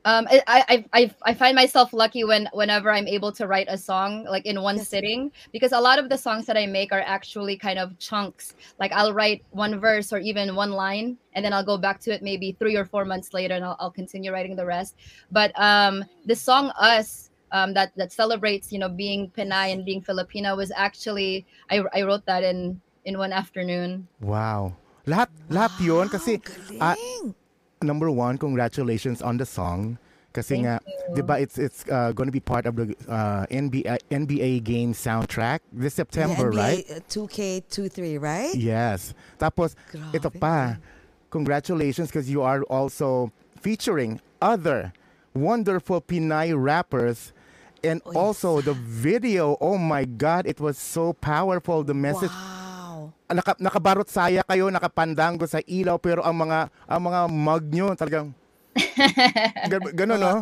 Um 0.04 0.26
I, 0.30 0.42
I 0.46 0.84
i 0.92 1.14
i 1.24 1.34
find 1.34 1.54
myself 1.54 1.92
lucky 1.92 2.24
when 2.24 2.48
whenever 2.52 2.90
i'm 2.90 3.06
able 3.06 3.32
to 3.32 3.46
write 3.46 3.66
a 3.68 3.76
song 3.76 4.24
like 4.24 4.46
in 4.46 4.62
one 4.62 4.78
sitting 4.78 5.30
because 5.52 5.72
a 5.72 5.80
lot 5.80 5.98
of 5.98 6.08
the 6.08 6.16
songs 6.16 6.46
that 6.46 6.56
i 6.56 6.66
make 6.66 6.92
are 6.92 7.04
actually 7.04 7.56
kind 7.56 7.78
of 7.78 7.98
chunks 7.98 8.54
like 8.78 8.92
i'll 8.92 9.12
write 9.12 9.44
one 9.50 9.78
verse 9.78 10.12
or 10.12 10.18
even 10.18 10.56
one 10.56 10.72
line 10.72 11.18
and 11.34 11.44
then 11.44 11.52
i'll 11.52 11.64
go 11.64 11.76
back 11.76 12.00
to 12.00 12.12
it 12.12 12.22
maybe 12.22 12.56
three 12.58 12.76
or 12.76 12.84
four 12.84 13.04
months 13.04 13.34
later 13.34 13.54
and 13.54 13.64
i'll, 13.64 13.76
I'll 13.78 13.90
continue 13.90 14.32
writing 14.32 14.56
the 14.56 14.66
rest 14.66 14.96
but 15.30 15.52
um 15.60 16.04
the 16.24 16.36
song 16.36 16.72
us 16.78 17.30
um, 17.52 17.74
that 17.74 17.90
that 17.96 18.12
celebrates 18.12 18.70
you 18.70 18.78
know 18.78 18.88
being 18.88 19.30
Pinay 19.30 19.72
and 19.72 19.84
being 19.84 20.00
Filipino 20.00 20.54
was 20.54 20.70
actually 20.70 21.46
I, 21.68 21.82
I 21.92 22.02
wrote 22.02 22.24
that 22.26 22.44
in 22.44 22.80
in 23.04 23.18
one 23.18 23.32
afternoon 23.32 24.06
Wow. 24.20 24.76
Lahat, 25.08 25.32
lahat 25.48 25.74
yun 25.80 26.06
kasi 26.06 26.38
Wow, 26.38 26.92
ah, 26.92 26.94
galing. 26.94 27.34
Number 27.82 28.10
one, 28.10 28.38
congratulations 28.38 29.22
on 29.22 29.36
the 29.36 29.46
song. 29.46 29.98
Kasi 30.32 30.62
Thank 30.62 30.66
nga, 30.66 30.74
you. 30.86 31.14
di 31.18 31.22
ba, 31.26 31.42
it's 31.42 31.58
it's 31.58 31.82
uh, 31.90 32.12
going 32.14 32.30
to 32.30 32.32
be 32.32 32.38
part 32.38 32.62
of 32.62 32.78
the 32.78 32.94
uh, 33.10 33.50
NBA 33.50 33.98
NBA 34.14 34.62
game 34.62 34.94
soundtrack 34.94 35.58
this 35.74 35.94
September, 35.98 36.54
the 36.54 36.56
NBA 36.56 36.62
right? 36.62 36.84
uh, 36.86 37.00
2K23, 37.10 38.20
right? 38.22 38.54
Yes. 38.54 39.10
Tapos, 39.42 39.74
ito 40.14 40.30
pa, 40.30 40.78
congratulations 41.34 42.14
because 42.14 42.30
you 42.30 42.42
are 42.46 42.62
also 42.70 43.34
featuring 43.58 44.22
other 44.38 44.94
wonderful 45.34 45.98
Pinay 46.00 46.54
rappers 46.54 47.32
and 47.82 47.98
also 48.14 48.60
the 48.62 48.74
video. 48.74 49.58
Oh 49.58 49.78
my 49.82 50.04
God, 50.06 50.46
it 50.46 50.60
was 50.62 50.78
so 50.78 51.10
powerful. 51.18 51.82
The 51.82 51.94
message, 51.98 52.30
Wow. 52.30 52.49
Naka, 53.34 53.52
nakabarot 53.58 54.08
saya 54.08 54.42
kayo, 54.44 54.68
nakapandango 54.68 55.46
sa 55.46 55.62
ilaw, 55.64 55.96
pero 55.98 56.22
ang 56.22 56.36
mga 56.36 56.70
ang 56.88 57.02
mga 57.02 57.20
mug 57.30 57.64
nyo 57.70 57.86
talagang 57.94 58.28
gan- 59.72 59.94
ganun, 59.94 60.20
no? 60.20 60.36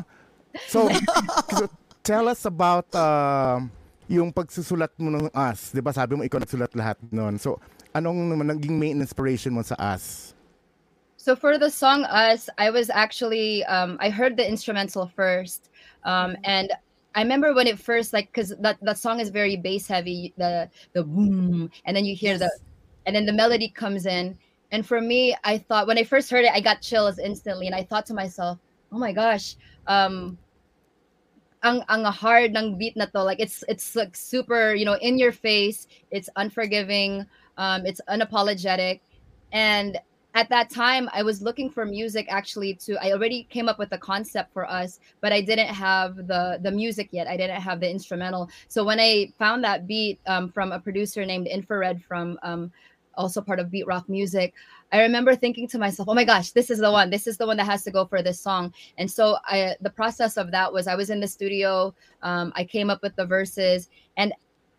So, 0.69 0.89
so, 1.57 1.69
tell 2.03 2.29
us 2.29 2.45
about 2.49 2.89
um, 2.97 3.69
yung 4.09 4.33
pagsusulat 4.33 4.93
mo 4.97 5.13
ng 5.13 5.29
Us. 5.33 5.73
Di 5.73 5.85
ba 5.85 5.93
sabi 5.93 6.17
mo 6.17 6.25
ikaw 6.25 6.41
nagsulat 6.41 6.73
lahat 6.73 6.97
nun. 7.13 7.37
So, 7.37 7.61
anong 7.93 8.37
naging 8.41 8.77
main 8.81 8.99
inspiration 9.01 9.53
mo 9.53 9.61
sa 9.61 9.77
Us? 9.77 10.33
So 11.19 11.37
for 11.37 11.59
the 11.59 11.69
song 11.69 12.09
"Us," 12.09 12.49
I 12.57 12.71
was 12.71 12.89
actually 12.89 13.61
um, 13.69 13.99
I 14.01 14.09
heard 14.09 14.39
the 14.39 14.47
instrumental 14.49 15.13
first, 15.13 15.69
um, 16.09 16.39
and 16.47 16.73
I 17.13 17.21
remember 17.21 17.53
when 17.53 17.67
it 17.67 17.77
first 17.77 18.15
like 18.15 18.33
because 18.33 18.55
that 18.65 18.81
that 18.81 18.97
song 18.97 19.21
is 19.21 19.29
very 19.29 19.59
bass 19.59 19.85
heavy, 19.85 20.33
the 20.39 20.71
the 20.95 21.05
boom, 21.05 21.69
and 21.85 21.93
then 21.93 22.07
you 22.07 22.17
hear 22.17 22.39
the, 22.39 22.49
Yes. 22.49 22.68
And 23.09 23.17
then 23.17 23.25
the 23.25 23.33
melody 23.33 23.69
comes 23.71 24.05
in, 24.05 24.37
and 24.71 24.85
for 24.85 25.01
me, 25.01 25.35
I 25.45 25.57
thought 25.57 25.87
when 25.87 25.97
I 25.97 26.05
first 26.05 26.31
heard 26.31 26.45
it, 26.45 26.53
I 26.53 26.61
got 26.61 26.83
chills 26.83 27.19
instantly, 27.19 27.67
and 27.67 27.75
I 27.75 27.83
thought 27.83 28.05
to 28.07 28.15
myself, 28.15 28.59
oh 28.93 28.99
my 28.99 29.13
gosh, 29.13 29.57
um, 29.87 30.37
ang 31.65 31.83
ang 31.89 32.05
hard 32.05 32.55
ng 32.55 32.77
beat 32.77 32.95
na 32.95 33.07
to, 33.07 33.25
like 33.25 33.41
it's 33.41 33.65
it's 33.67 33.97
like 33.97 34.15
super, 34.15 34.75
you 34.75 34.85
know, 34.85 35.01
in 35.01 35.17
your 35.17 35.33
face, 35.33 35.89
it's 36.11 36.29
unforgiving, 36.37 37.25
um, 37.57 37.87
it's 37.87 38.03
unapologetic, 38.13 39.01
and 39.53 39.97
at 40.35 40.49
that 40.51 40.69
time 40.71 41.09
i 41.13 41.23
was 41.23 41.41
looking 41.41 41.71
for 41.71 41.85
music 41.85 42.27
actually 42.29 42.75
to 42.75 43.03
i 43.03 43.13
already 43.13 43.45
came 43.51 43.69
up 43.69 43.79
with 43.79 43.91
a 43.93 43.99
concept 43.99 44.53
for 44.53 44.69
us 44.71 45.01
but 45.21 45.33
i 45.33 45.41
didn't 45.41 45.69
have 45.69 46.17
the 46.29 46.61
the 46.63 46.71
music 46.71 47.09
yet. 47.13 47.27
I 47.27 47.37
didn't 47.37 47.61
have 47.61 47.81
the 47.81 47.91
instrumental. 47.91 48.49
So 48.69 48.85
when 48.85 49.01
i 49.01 49.33
found 49.39 49.65
that 49.65 49.87
beat 49.87 50.21
um, 50.27 50.49
from 50.51 50.73
a 50.73 50.79
producer 50.79 51.25
named 51.25 51.47
infrared 51.47 52.03
from 52.05 52.39
um, 52.43 52.71
also 53.19 53.43
part 53.43 53.59
of 53.61 53.69
Beatrock 53.69 54.09
music. 54.09 54.55
I 54.93 55.03
remember 55.03 55.37
thinking 55.37 55.69
to 55.69 55.79
myself 55.79 56.09
oh 56.09 56.15
my 56.15 56.25
gosh 56.25 56.53
this 56.53 56.71
is 56.71 56.79
the 56.79 56.91
one. 56.91 57.11
This 57.11 57.27
is 57.27 57.37
the 57.37 57.47
one 57.47 57.59
that 57.59 57.67
has 57.67 57.83
to 57.85 57.91
go 57.91 58.07
for 58.07 58.23
this 58.23 58.41
song. 58.41 58.73
And 58.97 59.11
so 59.11 59.37
i 59.45 59.77
the 59.83 59.91
process 59.91 60.37
of 60.39 60.51
that 60.53 60.73
was 60.73 60.87
i 60.87 60.95
was 60.95 61.11
in 61.11 61.21
the 61.21 61.29
studio 61.29 61.95
um, 62.23 62.53
i 62.57 62.65
came 62.65 62.89
up 62.91 63.03
with 63.03 63.15
the 63.17 63.27
verses 63.27 63.89
and 64.17 64.33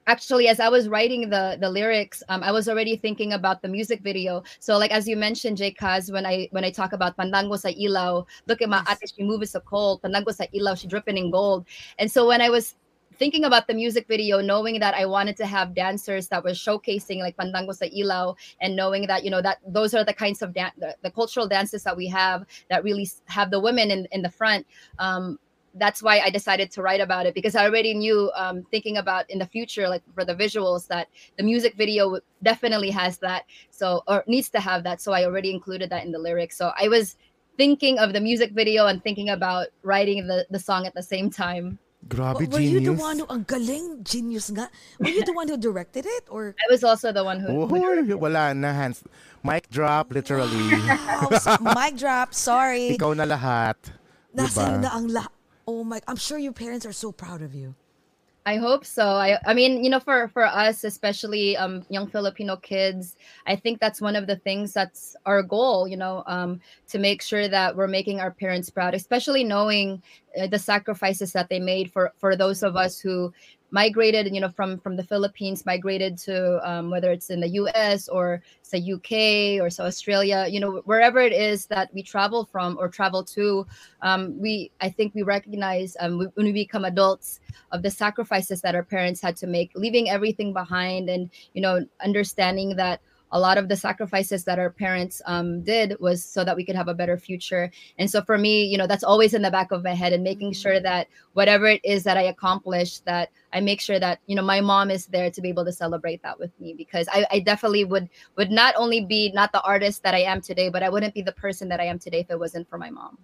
actually 0.07 0.47
as 0.47 0.59
i 0.59 0.69
was 0.69 0.87
writing 0.89 1.29
the 1.29 1.57
the 1.61 1.69
lyrics 1.69 2.23
um, 2.29 2.41
i 2.41 2.51
was 2.51 2.67
already 2.67 2.95
thinking 2.95 3.33
about 3.33 3.61
the 3.61 3.67
music 3.67 4.01
video. 4.01 4.41
So 4.59 4.77
like 4.77 4.91
as 4.91 5.07
you 5.07 5.15
mentioned 5.15 5.57
jay 5.57 5.73
kaz 5.73 6.11
when 6.11 6.25
i 6.25 6.47
when 6.51 6.63
i 6.63 6.71
talk 6.71 6.93
about 6.93 7.17
pandango 7.17 7.59
sa 7.59 7.69
ilaw 7.69 8.25
look 8.47 8.61
at 8.63 8.69
my 8.69 8.81
Yes. 8.87 8.97
ate 9.03 9.13
she 9.15 9.23
moves 9.23 9.51
so 9.51 9.59
cold. 9.59 10.01
Pandango 10.01 10.33
sa 10.33 10.45
ilaw 10.55 10.73
she 10.79 10.87
dripping 10.87 11.17
in 11.17 11.29
gold. 11.29 11.67
And 11.99 12.09
so 12.09 12.25
when 12.25 12.41
i 12.41 12.49
was 12.49 12.75
thinking 13.19 13.43
about 13.43 13.67
the 13.67 13.73
music 13.73 14.07
video 14.07 14.41
knowing 14.41 14.79
that 14.79 14.95
i 14.95 15.05
wanted 15.05 15.35
to 15.37 15.45
have 15.45 15.75
dancers 15.75 16.27
that 16.29 16.43
were 16.43 16.51
showcasing 16.51 17.19
like 17.19 17.35
pandango 17.37 17.75
sa 17.75 17.85
ilaw 17.85 18.33
and 18.61 18.75
knowing 18.75 19.05
that 19.07 19.23
you 19.23 19.29
know 19.29 19.41
that 19.41 19.59
those 19.67 19.93
are 19.93 20.03
the 20.03 20.13
kinds 20.13 20.41
of 20.41 20.53
dan- 20.53 20.71
the, 20.77 20.95
the 21.03 21.11
cultural 21.11 21.47
dances 21.47 21.83
that 21.83 21.95
we 21.95 22.07
have 22.07 22.45
that 22.69 22.83
really 22.83 23.07
have 23.27 23.51
the 23.51 23.59
women 23.59 23.91
in 23.91 24.07
in 24.11 24.21
the 24.21 24.29
front 24.31 24.65
um 24.97 25.37
that's 25.75 26.01
why 26.01 26.19
I 26.19 26.29
decided 26.29 26.71
to 26.71 26.81
write 26.81 27.01
about 27.01 27.25
it 27.25 27.33
because 27.35 27.55
I 27.55 27.65
already 27.65 27.93
knew, 27.93 28.31
um, 28.35 28.65
thinking 28.71 28.97
about 28.97 29.29
in 29.29 29.39
the 29.39 29.45
future, 29.45 29.87
like 29.87 30.01
for 30.15 30.25
the 30.25 30.35
visuals, 30.35 30.87
that 30.87 31.07
the 31.37 31.43
music 31.43 31.75
video 31.75 32.19
definitely 32.43 32.89
has 32.89 33.19
that, 33.19 33.43
so 33.69 34.03
or 34.07 34.23
needs 34.27 34.49
to 34.49 34.59
have 34.59 34.83
that. 34.83 35.01
So 35.01 35.11
I 35.11 35.25
already 35.25 35.51
included 35.51 35.89
that 35.91 36.03
in 36.03 36.11
the 36.11 36.19
lyrics. 36.19 36.57
So 36.57 36.71
I 36.77 36.87
was 36.87 37.17
thinking 37.57 37.99
of 37.99 38.13
the 38.13 38.19
music 38.19 38.51
video 38.51 38.87
and 38.87 39.03
thinking 39.03 39.29
about 39.29 39.67
writing 39.83 40.27
the 40.27 40.47
the 40.49 40.59
song 40.59 40.87
at 40.87 40.95
the 40.95 41.03
same 41.03 41.29
time. 41.29 41.77
Grabe, 42.07 42.47
Were 42.49 42.59
you 42.59 42.79
the 42.79 42.95
genius. 42.95 42.99
one 43.01 43.19
who, 43.19 43.25
ang 43.29 43.43
galing, 43.43 44.03
genius 44.03 44.49
nga. 44.49 44.69
Were 44.99 45.09
you 45.11 45.23
the 45.25 45.33
one 45.33 45.47
who 45.47 45.57
directed 45.57 46.05
it? 46.07 46.23
Or, 46.31 46.55
I 46.57 46.65
was 46.71 46.83
also 46.83 47.11
the 47.11 47.23
one 47.23 47.39
who. 47.39 47.67
who 47.67 47.75
Uy, 47.75 48.15
wala 48.15 48.53
na, 48.55 48.71
hands. 48.73 49.03
Mic 49.43 49.69
drop, 49.69 50.11
literally. 50.13 50.57
oh, 51.21 51.27
s- 51.31 51.59
mic 51.75 51.97
drop, 51.99 52.33
sorry. 52.33 52.95
Ikaw 52.97 53.13
na 53.19 53.25
lahat. 53.27 53.75
Nasa 54.35 54.79
Diba? 54.79 54.81
na 54.81 54.89
ang 54.95 55.07
la- 55.11 55.31
Oh 55.67 55.83
my, 55.83 56.01
I'm 56.07 56.15
sure 56.17 56.39
your 56.39 56.53
parents 56.55 56.85
are 56.87 56.95
so 56.95 57.11
proud 57.11 57.41
of 57.43 57.53
you. 57.53 57.75
I 58.49 58.55
hope 58.57 58.83
so. 58.83 59.05
I 59.05 59.37
I 59.45 59.53
mean, 59.53 59.83
you 59.83 59.91
know, 59.91 59.99
for 59.99 60.27
for 60.29 60.43
us, 60.43 60.83
especially 60.83 61.55
um 61.55 61.85
young 61.89 62.07
Filipino 62.07 62.55
kids, 62.57 63.15
I 63.45 63.55
think 63.55 63.79
that's 63.79 64.01
one 64.01 64.15
of 64.15 64.25
the 64.25 64.37
things 64.37 64.73
that's 64.73 65.15
our 65.27 65.43
goal, 65.43 65.87
you 65.87 65.97
know, 65.97 66.23
um 66.25 66.59
to 66.87 66.97
make 66.97 67.21
sure 67.21 67.47
that 67.47 67.75
we're 67.75 67.87
making 67.99 68.19
our 68.19 68.31
parents 68.31 68.69
proud, 68.71 68.95
especially 68.95 69.43
knowing 69.43 70.01
uh, 70.39 70.47
the 70.47 70.57
sacrifices 70.57 71.31
that 71.33 71.49
they 71.49 71.59
made 71.59 71.91
for 71.93 72.11
for 72.17 72.35
those 72.35 72.63
of 72.63 72.75
us 72.75 72.99
who 72.99 73.31
migrated, 73.71 74.33
you 74.33 74.41
know, 74.41 74.49
from 74.49 74.79
from 74.79 74.95
the 74.95 75.03
Philippines, 75.03 75.65
migrated 75.65 76.17
to 76.19 76.59
um, 76.69 76.89
whether 76.89 77.11
it's 77.11 77.29
in 77.29 77.39
the 77.39 77.49
U.S. 77.49 78.07
or 78.07 78.41
say 78.61 78.79
UK 78.79 79.61
or 79.63 79.69
so 79.69 79.85
Australia, 79.85 80.47
you 80.49 80.59
know, 80.59 80.81
wherever 80.85 81.19
it 81.19 81.33
is 81.33 81.65
that 81.67 81.93
we 81.93 82.03
travel 82.03 82.45
from 82.45 82.77
or 82.79 82.87
travel 82.87 83.23
to, 83.23 83.65
um, 84.01 84.39
we 84.39 84.71
I 84.81 84.89
think 84.89 85.13
we 85.15 85.23
recognize 85.23 85.95
um, 85.99 86.29
when 86.35 86.45
we 86.45 86.53
become 86.53 86.85
adults 86.85 87.39
of 87.71 87.81
the 87.83 87.91
sacrifices 87.91 88.61
that 88.61 88.75
our 88.75 88.83
parents 88.83 89.21
had 89.21 89.35
to 89.37 89.47
make, 89.47 89.71
leaving 89.75 90.09
everything 90.09 90.53
behind, 90.53 91.09
and 91.09 91.29
you 91.53 91.61
know, 91.61 91.85
understanding 92.03 92.75
that 92.75 93.01
a 93.31 93.39
lot 93.39 93.57
of 93.57 93.69
the 93.69 93.75
sacrifices 93.75 94.43
that 94.45 94.57
our 94.57 94.69
parents 94.69 95.21
um, 95.25 95.61
did 95.61 95.95
was 95.99 96.23
so 96.23 96.43
that 96.43 96.55
we 96.55 96.65
could 96.65 96.75
have 96.75 96.87
a 96.87 96.93
better 96.93 97.17
future. 97.17 97.69
And 97.97 98.09
so 98.09 98.21
for 98.21 98.37
me, 98.37 98.65
you 98.65 98.77
know, 98.77 98.87
that's 98.87 99.03
always 99.03 99.33
in 99.33 99.41
the 99.41 99.51
back 99.51 99.71
of 99.71 99.83
my 99.83 99.93
head, 99.93 100.13
and 100.13 100.23
making 100.23 100.53
sure 100.53 100.79
that 100.79 101.07
whatever 101.33 101.67
it 101.67 101.81
is 101.83 102.03
that 102.03 102.17
I 102.17 102.23
accomplish, 102.23 102.99
that 103.05 103.29
I 103.53 103.61
make 103.61 103.81
sure 103.81 103.99
that 103.99 104.19
you 104.25 104.35
know 104.35 104.41
my 104.41 104.61
mom 104.61 104.89
is 104.89 105.05
there 105.07 105.29
to 105.29 105.41
be 105.41 105.49
able 105.49 105.65
to 105.65 105.73
celebrate 105.73 106.21
that 106.23 106.39
with 106.39 106.53
me, 106.59 106.73
because 106.73 107.07
I, 107.11 107.25
I 107.31 107.39
definitely 107.39 107.85
would 107.85 108.09
would 108.37 108.49
not 108.49 108.73
only 108.77 109.05
be 109.05 109.31
not 109.33 109.51
the 109.51 109.61
artist 109.61 110.03
that 110.03 110.13
I 110.13 110.25
am 110.25 110.41
today, 110.41 110.69
but 110.69 110.81
I 110.81 110.89
wouldn't 110.89 111.13
be 111.13 111.21
the 111.21 111.33
person 111.33 111.69
that 111.69 111.79
I 111.79 111.85
am 111.85 111.99
today 111.99 112.21
if 112.21 112.29
it 112.29 112.39
wasn't 112.39 112.69
for 112.69 112.77
my 112.77 112.89
mom. 112.89 113.17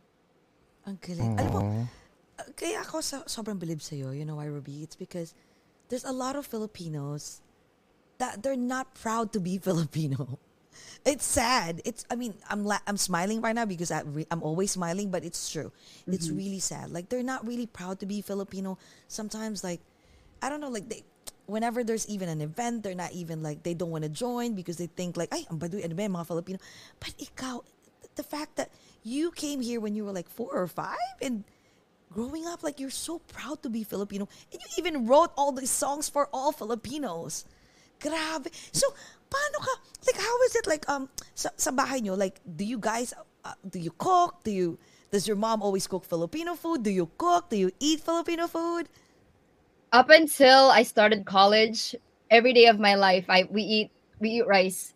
Ang 0.86 1.00
galing. 1.02 1.34
Alam 1.40 1.52
mo, 1.54 1.62
Aw. 1.66 1.86
kaya 2.54 2.86
ako 2.86 3.02
sa, 3.02 3.26
sobrang 3.26 3.58
bilib 3.58 3.82
sa'yo, 3.82 4.14
you 4.14 4.22
know 4.22 4.38
why, 4.38 4.46
Ruby? 4.46 4.86
It's 4.86 4.96
because 4.96 5.34
there's 5.90 6.06
a 6.06 6.14
lot 6.14 6.36
of 6.36 6.46
Filipinos 6.46 7.42
that 8.18 8.44
they're 8.44 8.56
not 8.56 8.94
proud 8.96 9.34
to 9.34 9.40
be 9.40 9.58
Filipino. 9.64 10.40
It's 11.06 11.26
sad. 11.26 11.82
It's. 11.86 12.04
I 12.10 12.16
mean, 12.16 12.34
I'm 12.50 12.66
la- 12.66 12.82
I'm 12.88 12.98
smiling 12.98 13.40
right 13.40 13.54
now 13.54 13.66
because 13.66 13.92
I 13.92 14.02
re- 14.02 14.28
I'm 14.32 14.42
always 14.42 14.72
smiling, 14.72 15.12
but 15.12 15.24
it's 15.24 15.50
true. 15.52 15.72
It's 16.08 16.28
mm-hmm. 16.28 16.38
really 16.38 16.60
sad. 16.60 16.92
Like 16.92 17.10
they're 17.10 17.24
not 17.24 17.46
really 17.46 17.68
proud 17.68 18.00
to 18.00 18.06
be 18.06 18.22
Filipino. 18.22 18.78
Sometimes, 19.08 19.64
like, 19.64 19.82
I 20.42 20.50
don't 20.50 20.62
know, 20.62 20.70
like 20.70 20.90
they. 20.90 21.04
Whenever 21.46 21.84
there's 21.84 22.10
even 22.10 22.28
an 22.28 22.42
event, 22.42 22.82
they're 22.82 22.98
not 22.98 23.14
even 23.14 23.44
like 23.44 23.62
they 23.62 23.76
don't 23.76 23.92
want 23.92 24.04
to 24.04 24.10
join 24.10 24.56
because 24.56 24.78
they 24.78 24.88
think 24.88 25.16
like, 25.16 25.30
ay, 25.32 25.46
ang 25.52 25.60
baduy, 25.62 25.86
ano 25.86 25.94
ba 25.94 26.10
mga 26.10 26.26
Filipino? 26.26 26.58
But 26.98 27.14
ikaw, 27.22 27.62
the 28.16 28.24
fact 28.26 28.56
that 28.56 28.74
you 29.04 29.30
came 29.30 29.62
here 29.62 29.80
when 29.80 29.94
you 29.94 30.06
were 30.06 30.12
like 30.12 30.28
four 30.28 30.50
or 30.50 30.66
five 30.66 30.98
and 31.22 31.44
growing 32.10 32.48
up 32.48 32.64
like 32.64 32.80
you're 32.80 32.90
so 32.90 33.20
proud 33.30 33.62
to 33.62 33.70
be 33.70 33.84
Filipino 33.84 34.28
and 34.52 34.60
you 34.60 34.68
even 34.78 35.06
wrote 35.06 35.32
all 35.38 35.52
these 35.52 35.70
songs 35.70 36.10
for 36.10 36.30
all 36.34 36.52
Filipinos. 36.52 37.46
Grabe. 38.06 38.54
So, 38.70 38.86
paano 39.26 39.58
ka 39.66 39.74
like 40.06 40.22
how 40.22 40.38
is 40.46 40.54
it 40.54 40.66
like 40.70 40.86
um 40.86 41.10
sa, 41.34 41.50
sa 41.58 41.74
bahay 41.74 41.98
nyo 42.06 42.14
like 42.14 42.38
do 42.46 42.62
you 42.62 42.78
guys 42.78 43.10
uh, 43.42 43.58
do 43.66 43.82
you 43.82 43.90
cook? 43.98 44.46
Do 44.46 44.54
you 44.54 44.78
does 45.10 45.26
your 45.26 45.38
mom 45.38 45.66
always 45.66 45.90
cook 45.90 46.06
Filipino 46.06 46.54
food? 46.54 46.86
Do 46.86 46.94
you 46.94 47.10
cook? 47.18 47.50
Do 47.50 47.58
you 47.58 47.74
eat 47.82 48.06
Filipino 48.06 48.46
food? 48.46 48.86
Up 49.90 50.10
until 50.14 50.70
I 50.70 50.84
started 50.84 51.26
college, 51.26 51.96
every 52.30 52.54
day 52.54 52.68
of 52.70 52.78
my 52.78 52.94
life, 52.94 53.26
I 53.30 53.50
we 53.50 53.64
eat 53.64 53.90
we 54.22 54.42
eat 54.42 54.48
rice. 54.48 54.94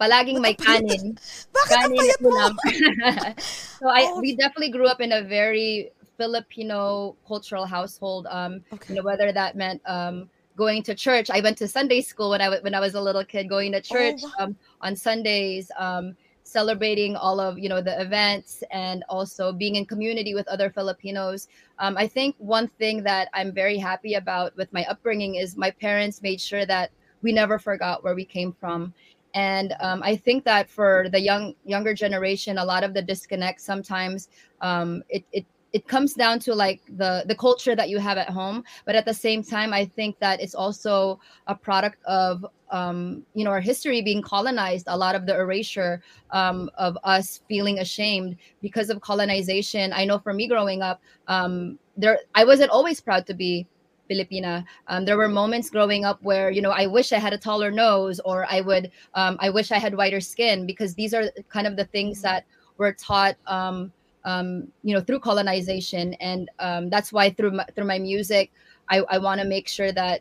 Palaging 0.00 0.40
may 0.40 0.54
kanin. 0.56 1.16
Bakit 1.56 1.72
Kanin 1.72 2.06
at 2.12 2.20
ulam. 2.20 2.52
so 3.80 3.88
I 3.88 4.12
Oh. 4.12 4.20
we 4.20 4.36
definitely 4.36 4.70
grew 4.70 4.86
up 4.86 5.00
in 5.00 5.12
a 5.12 5.24
very 5.24 5.90
Filipino 6.16 7.16
cultural 7.26 7.64
household. 7.64 8.28
Um, 8.28 8.60
Okay. 8.72 8.92
you 8.92 9.00
know 9.00 9.04
whether 9.04 9.32
that 9.32 9.56
meant 9.56 9.80
um 9.88 10.28
going 10.56 10.82
to 10.84 10.94
church. 10.94 11.30
I 11.30 11.40
went 11.40 11.58
to 11.58 11.68
Sunday 11.68 12.00
school 12.00 12.30
when 12.30 12.40
I 12.40 12.58
when 12.58 12.74
I 12.74 12.80
was 12.80 12.94
a 12.94 13.00
little 13.00 13.24
kid, 13.24 13.48
going 13.48 13.72
to 13.72 13.80
church 13.80 14.20
wow. 14.22 14.46
um, 14.46 14.56
on 14.80 14.96
Sundays. 14.96 15.70
Um, 15.78 16.16
celebrating 16.46 17.16
all 17.16 17.40
of 17.40 17.58
you 17.58 17.68
know 17.68 17.80
the 17.80 18.00
events 18.00 18.62
and 18.70 19.02
also 19.08 19.52
being 19.52 19.74
in 19.74 19.84
community 19.84 20.32
with 20.32 20.46
other 20.48 20.70
Filipinos. 20.70 21.48
Um, 21.78 21.96
I 21.98 22.06
think 22.06 22.36
one 22.38 22.68
thing 22.68 23.02
that 23.02 23.28
I'm 23.34 23.52
very 23.52 23.76
happy 23.76 24.14
about 24.14 24.56
with 24.56 24.72
my 24.72 24.84
upbringing 24.84 25.34
is 25.34 25.56
my 25.56 25.72
parents 25.72 26.22
made 26.22 26.40
sure 26.40 26.64
that 26.66 26.92
we 27.22 27.32
never 27.32 27.58
forgot 27.58 28.04
where 28.04 28.14
we 28.14 28.24
came 28.24 28.52
from. 28.52 28.94
And 29.34 29.74
um, 29.80 30.02
I 30.02 30.16
think 30.16 30.44
that 30.44 30.70
for 30.70 31.08
the 31.10 31.20
young 31.20 31.54
younger 31.64 31.92
generation, 31.94 32.58
a 32.58 32.64
lot 32.64 32.84
of 32.84 32.94
the 32.94 33.02
disconnect 33.02 33.60
sometimes 33.60 34.28
um, 34.60 35.02
it, 35.08 35.24
it 35.32 35.44
it 35.76 35.86
comes 35.86 36.14
down 36.14 36.38
to 36.38 36.54
like 36.54 36.80
the 36.96 37.22
the 37.26 37.34
culture 37.34 37.76
that 37.76 37.90
you 37.90 37.98
have 37.98 38.16
at 38.16 38.30
home 38.30 38.64
but 38.86 38.94
at 38.96 39.04
the 39.04 39.12
same 39.12 39.42
time 39.42 39.74
i 39.74 39.84
think 39.84 40.18
that 40.20 40.40
it's 40.40 40.54
also 40.54 41.20
a 41.48 41.54
product 41.54 41.98
of 42.06 42.46
um, 42.70 43.22
you 43.34 43.44
know 43.44 43.50
our 43.50 43.60
history 43.60 44.00
being 44.02 44.22
colonized 44.22 44.86
a 44.88 44.96
lot 44.96 45.14
of 45.14 45.26
the 45.26 45.34
erasure 45.34 46.02
um, 46.30 46.70
of 46.78 46.96
us 47.04 47.42
feeling 47.46 47.78
ashamed 47.80 48.36
because 48.62 48.88
of 48.88 49.00
colonization 49.02 49.92
i 49.92 50.02
know 50.04 50.18
for 50.18 50.32
me 50.32 50.48
growing 50.48 50.80
up 50.80 50.98
um, 51.28 51.78
there 51.96 52.18
i 52.34 52.42
wasn't 52.42 52.70
always 52.70 53.00
proud 53.00 53.26
to 53.26 53.34
be 53.34 53.66
Filipina. 54.08 54.64
Um, 54.86 55.04
there 55.04 55.16
were 55.16 55.28
moments 55.28 55.68
growing 55.68 56.04
up 56.04 56.22
where 56.22 56.48
you 56.48 56.62
know 56.62 56.70
I 56.70 56.86
wish 56.86 57.12
I 57.12 57.18
had 57.18 57.32
a 57.32 57.38
taller 57.38 57.72
nose, 57.72 58.20
or 58.24 58.46
I 58.48 58.60
would 58.60 58.92
um, 59.14 59.36
I 59.40 59.50
wish 59.50 59.72
I 59.72 59.78
had 59.78 59.96
whiter 59.96 60.20
skin 60.20 60.64
because 60.64 60.94
these 60.94 61.12
are 61.12 61.24
kind 61.48 61.66
of 61.66 61.74
the 61.74 61.86
things 61.86 62.22
that 62.22 62.44
were 62.78 62.92
taught 62.92 63.34
um, 63.48 63.90
um, 64.26 64.68
you 64.82 64.94
know 64.94 65.00
through 65.00 65.20
colonization, 65.20 66.14
and 66.14 66.50
um, 66.58 66.90
that's 66.90 67.12
why 67.12 67.30
through 67.30 67.52
my, 67.52 67.64
through 67.74 67.86
my 67.86 67.98
music, 67.98 68.52
I, 68.90 68.98
I 69.08 69.18
want 69.18 69.40
to 69.40 69.46
make 69.46 69.68
sure 69.68 69.92
that 69.92 70.20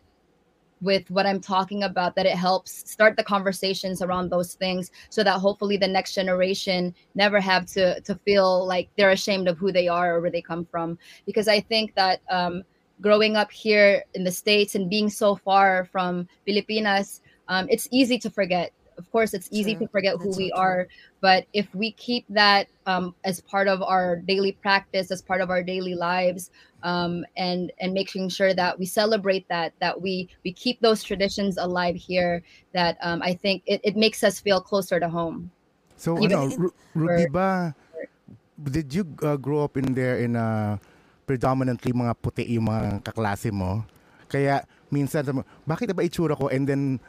with 0.82 1.10
what 1.10 1.26
I'm 1.26 1.42
talking 1.42 1.84
about 1.84 2.16
that 2.16 2.26
it 2.26 2.36
helps 2.36 2.90
start 2.90 3.18
the 3.18 3.24
conversations 3.24 4.02
around 4.02 4.30
those 4.30 4.54
things 4.54 4.92
so 5.10 5.24
that 5.24 5.40
hopefully 5.40 5.78
the 5.78 5.88
next 5.88 6.14
generation 6.14 6.94
never 7.16 7.40
have 7.40 7.66
to 7.68 8.00
to 8.02 8.16
feel 8.26 8.66
like 8.66 8.90
they're 8.98 9.12
ashamed 9.12 9.48
of 9.48 9.58
who 9.58 9.72
they 9.72 9.88
are 9.88 10.16
or 10.16 10.22
where 10.22 10.32
they 10.32 10.42
come 10.42 10.66
from. 10.66 10.98
Because 11.26 11.48
I 11.48 11.60
think 11.60 11.96
that 11.96 12.22
um, 12.30 12.64
growing 13.02 13.36
up 13.36 13.52
here 13.52 14.04
in 14.14 14.24
the 14.24 14.32
states 14.32 14.76
and 14.76 14.90
being 14.90 15.10
so 15.10 15.36
far 15.36 15.86
from 15.92 16.28
Filipinas 16.46 17.22
um, 17.48 17.68
it's 17.70 17.88
easy 17.92 18.18
to 18.20 18.30
forget 18.30 18.72
of 18.98 19.10
course 19.12 19.34
it's 19.34 19.50
easy 19.52 19.76
True. 19.76 19.86
to 19.86 19.92
forget 19.92 20.16
who 20.18 20.32
That's 20.32 20.38
so 20.38 20.44
we 20.44 20.50
true. 20.52 20.60
are 20.60 20.88
but 21.22 21.46
if 21.54 21.68
we 21.74 21.92
keep 21.94 22.26
that 22.30 22.68
um, 22.86 23.16
as 23.24 23.42
part 23.42 23.68
of 23.68 23.82
our 23.82 24.18
daily 24.18 24.54
practice 24.54 25.12
as 25.12 25.22
part 25.22 25.42
of 25.42 25.50
our 25.50 25.64
daily 25.64 25.96
lives 25.96 26.52
um, 26.84 27.26
and 27.36 27.72
and 27.80 27.94
making 27.94 28.30
sure 28.30 28.54
that 28.54 28.78
we 28.78 28.86
celebrate 28.86 29.48
that 29.50 29.74
that 29.80 30.00
we 30.00 30.30
we 30.44 30.52
keep 30.54 30.80
those 30.82 31.04
traditions 31.04 31.58
alive 31.58 31.96
here 31.96 32.44
that 32.74 32.98
um, 33.02 33.22
i 33.22 33.34
think 33.34 33.64
it, 33.66 33.82
it 33.84 33.96
makes 33.96 34.24
us 34.24 34.40
feel 34.40 34.62
closer 34.62 35.00
to 35.00 35.10
home 35.10 35.52
So, 35.96 36.20
Even 36.20 36.36
ano, 36.36 36.52
in- 36.52 36.60
Ru- 36.60 36.76
Rudy 36.94 37.28
ba, 37.32 37.72
did 38.60 38.92
you 38.92 39.08
uh, 39.24 39.40
grow 39.40 39.64
up 39.64 39.80
in 39.80 39.96
there 39.96 40.20
in 40.20 40.36
a 40.36 40.76
predominantly 41.24 41.96
mga 41.96 42.14
puti 42.20 42.44
yung 42.52 42.68
mga 42.68 43.00
kaklase 43.04 43.48
mo? 43.52 43.84
Kaya 44.28 44.68
minsan, 44.92 45.24
sabi 45.24 45.40
mo, 45.40 45.48
bakit 45.64 45.96
ba 45.96 46.04
itsura 46.04 46.36
ko? 46.36 46.52
And 46.52 46.68
then, 46.68 47.00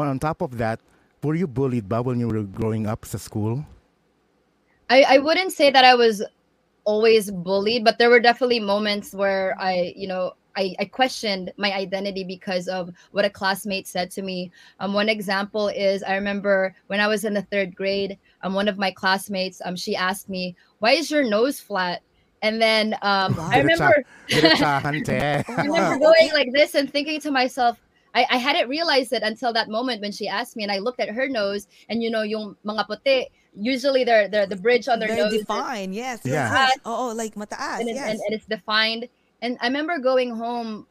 on, 0.00 0.08
on 0.08 0.18
top 0.18 0.40
of 0.40 0.56
that, 0.56 0.80
were 1.22 1.34
you 1.34 1.46
bullied 1.46 1.88
ba 1.88 2.02
when 2.02 2.20
you 2.20 2.28
were 2.28 2.42
growing 2.42 2.86
up 2.86 3.04
sa 3.04 3.18
school? 3.18 3.64
I, 4.88 5.02
I 5.02 5.18
wouldn't 5.18 5.52
say 5.52 5.70
that 5.70 5.84
I 5.84 5.94
was 5.94 6.22
always 6.84 7.30
bullied, 7.30 7.84
but 7.84 7.98
there 7.98 8.10
were 8.10 8.20
definitely 8.20 8.60
moments 8.60 9.12
where 9.12 9.56
I, 9.58 9.92
you 9.96 10.06
know, 10.06 10.34
I, 10.56 10.74
I 10.78 10.84
questioned 10.86 11.52
my 11.56 11.72
identity 11.72 12.24
because 12.24 12.66
of 12.68 12.90
what 13.12 13.24
a 13.24 13.30
classmate 13.30 13.86
said 13.86 14.10
to 14.12 14.22
me. 14.22 14.50
Um, 14.80 14.94
one 14.94 15.08
example 15.08 15.68
is 15.68 16.02
I 16.02 16.14
remember 16.14 16.74
when 16.86 17.00
I 17.00 17.08
was 17.08 17.24
in 17.24 17.34
the 17.34 17.42
third 17.42 17.76
grade, 17.76 18.18
um, 18.42 18.54
one 18.54 18.68
of 18.68 18.78
my 18.78 18.90
classmates, 18.90 19.60
um, 19.64 19.76
she 19.76 19.94
asked 19.94 20.28
me, 20.28 20.56
"Why 20.78 20.92
is 20.92 21.10
your 21.10 21.24
nose 21.24 21.60
flat?" 21.60 22.02
And 22.42 22.60
then 22.60 22.94
um, 23.02 23.36
I 23.38 23.58
remember 23.58 24.04
I 24.32 25.54
remember 25.58 25.98
going 25.98 26.32
like 26.32 26.48
this 26.52 26.74
and 26.74 26.90
thinking 26.90 27.20
to 27.20 27.30
myself, 27.30 27.78
I, 28.16 28.24
I 28.30 28.38
hadn't 28.40 28.68
realized 28.72 29.12
it 29.12 29.22
until 29.22 29.52
that 29.52 29.68
moment 29.68 30.00
when 30.00 30.10
she 30.10 30.26
asked 30.26 30.56
me, 30.56 30.64
and 30.64 30.72
I 30.72 30.78
looked 30.80 31.00
at 31.04 31.10
her 31.12 31.28
nose, 31.28 31.68
and 31.92 32.02
you 32.02 32.08
know, 32.10 32.22
yung 32.24 32.56
mga 32.64 32.88
puti, 32.88 33.26
usually 33.54 34.04
they're, 34.08 34.26
they're 34.32 34.48
the 34.48 34.56
bridge 34.56 34.88
on 34.88 34.98
their 34.98 35.08
Very 35.12 35.20
nose, 35.20 35.32
is- 35.34 35.40
defined. 35.44 35.94
Yes. 35.94 36.20
yes, 36.24 36.32
Yeah. 36.32 36.48
yes. 36.72 36.78
Oh, 36.88 37.10
oh, 37.10 37.14
like 37.14 37.34
mataas. 37.36 37.80
and, 37.80 37.88
it- 37.92 37.94
yes. 38.00 38.08
and, 38.10 38.20
and 38.24 38.32
it's 38.34 38.46
defined. 38.48 39.06
And 39.44 39.58
I 39.60 39.66
remember 39.68 39.98
going 40.00 40.32
home, 40.34 40.86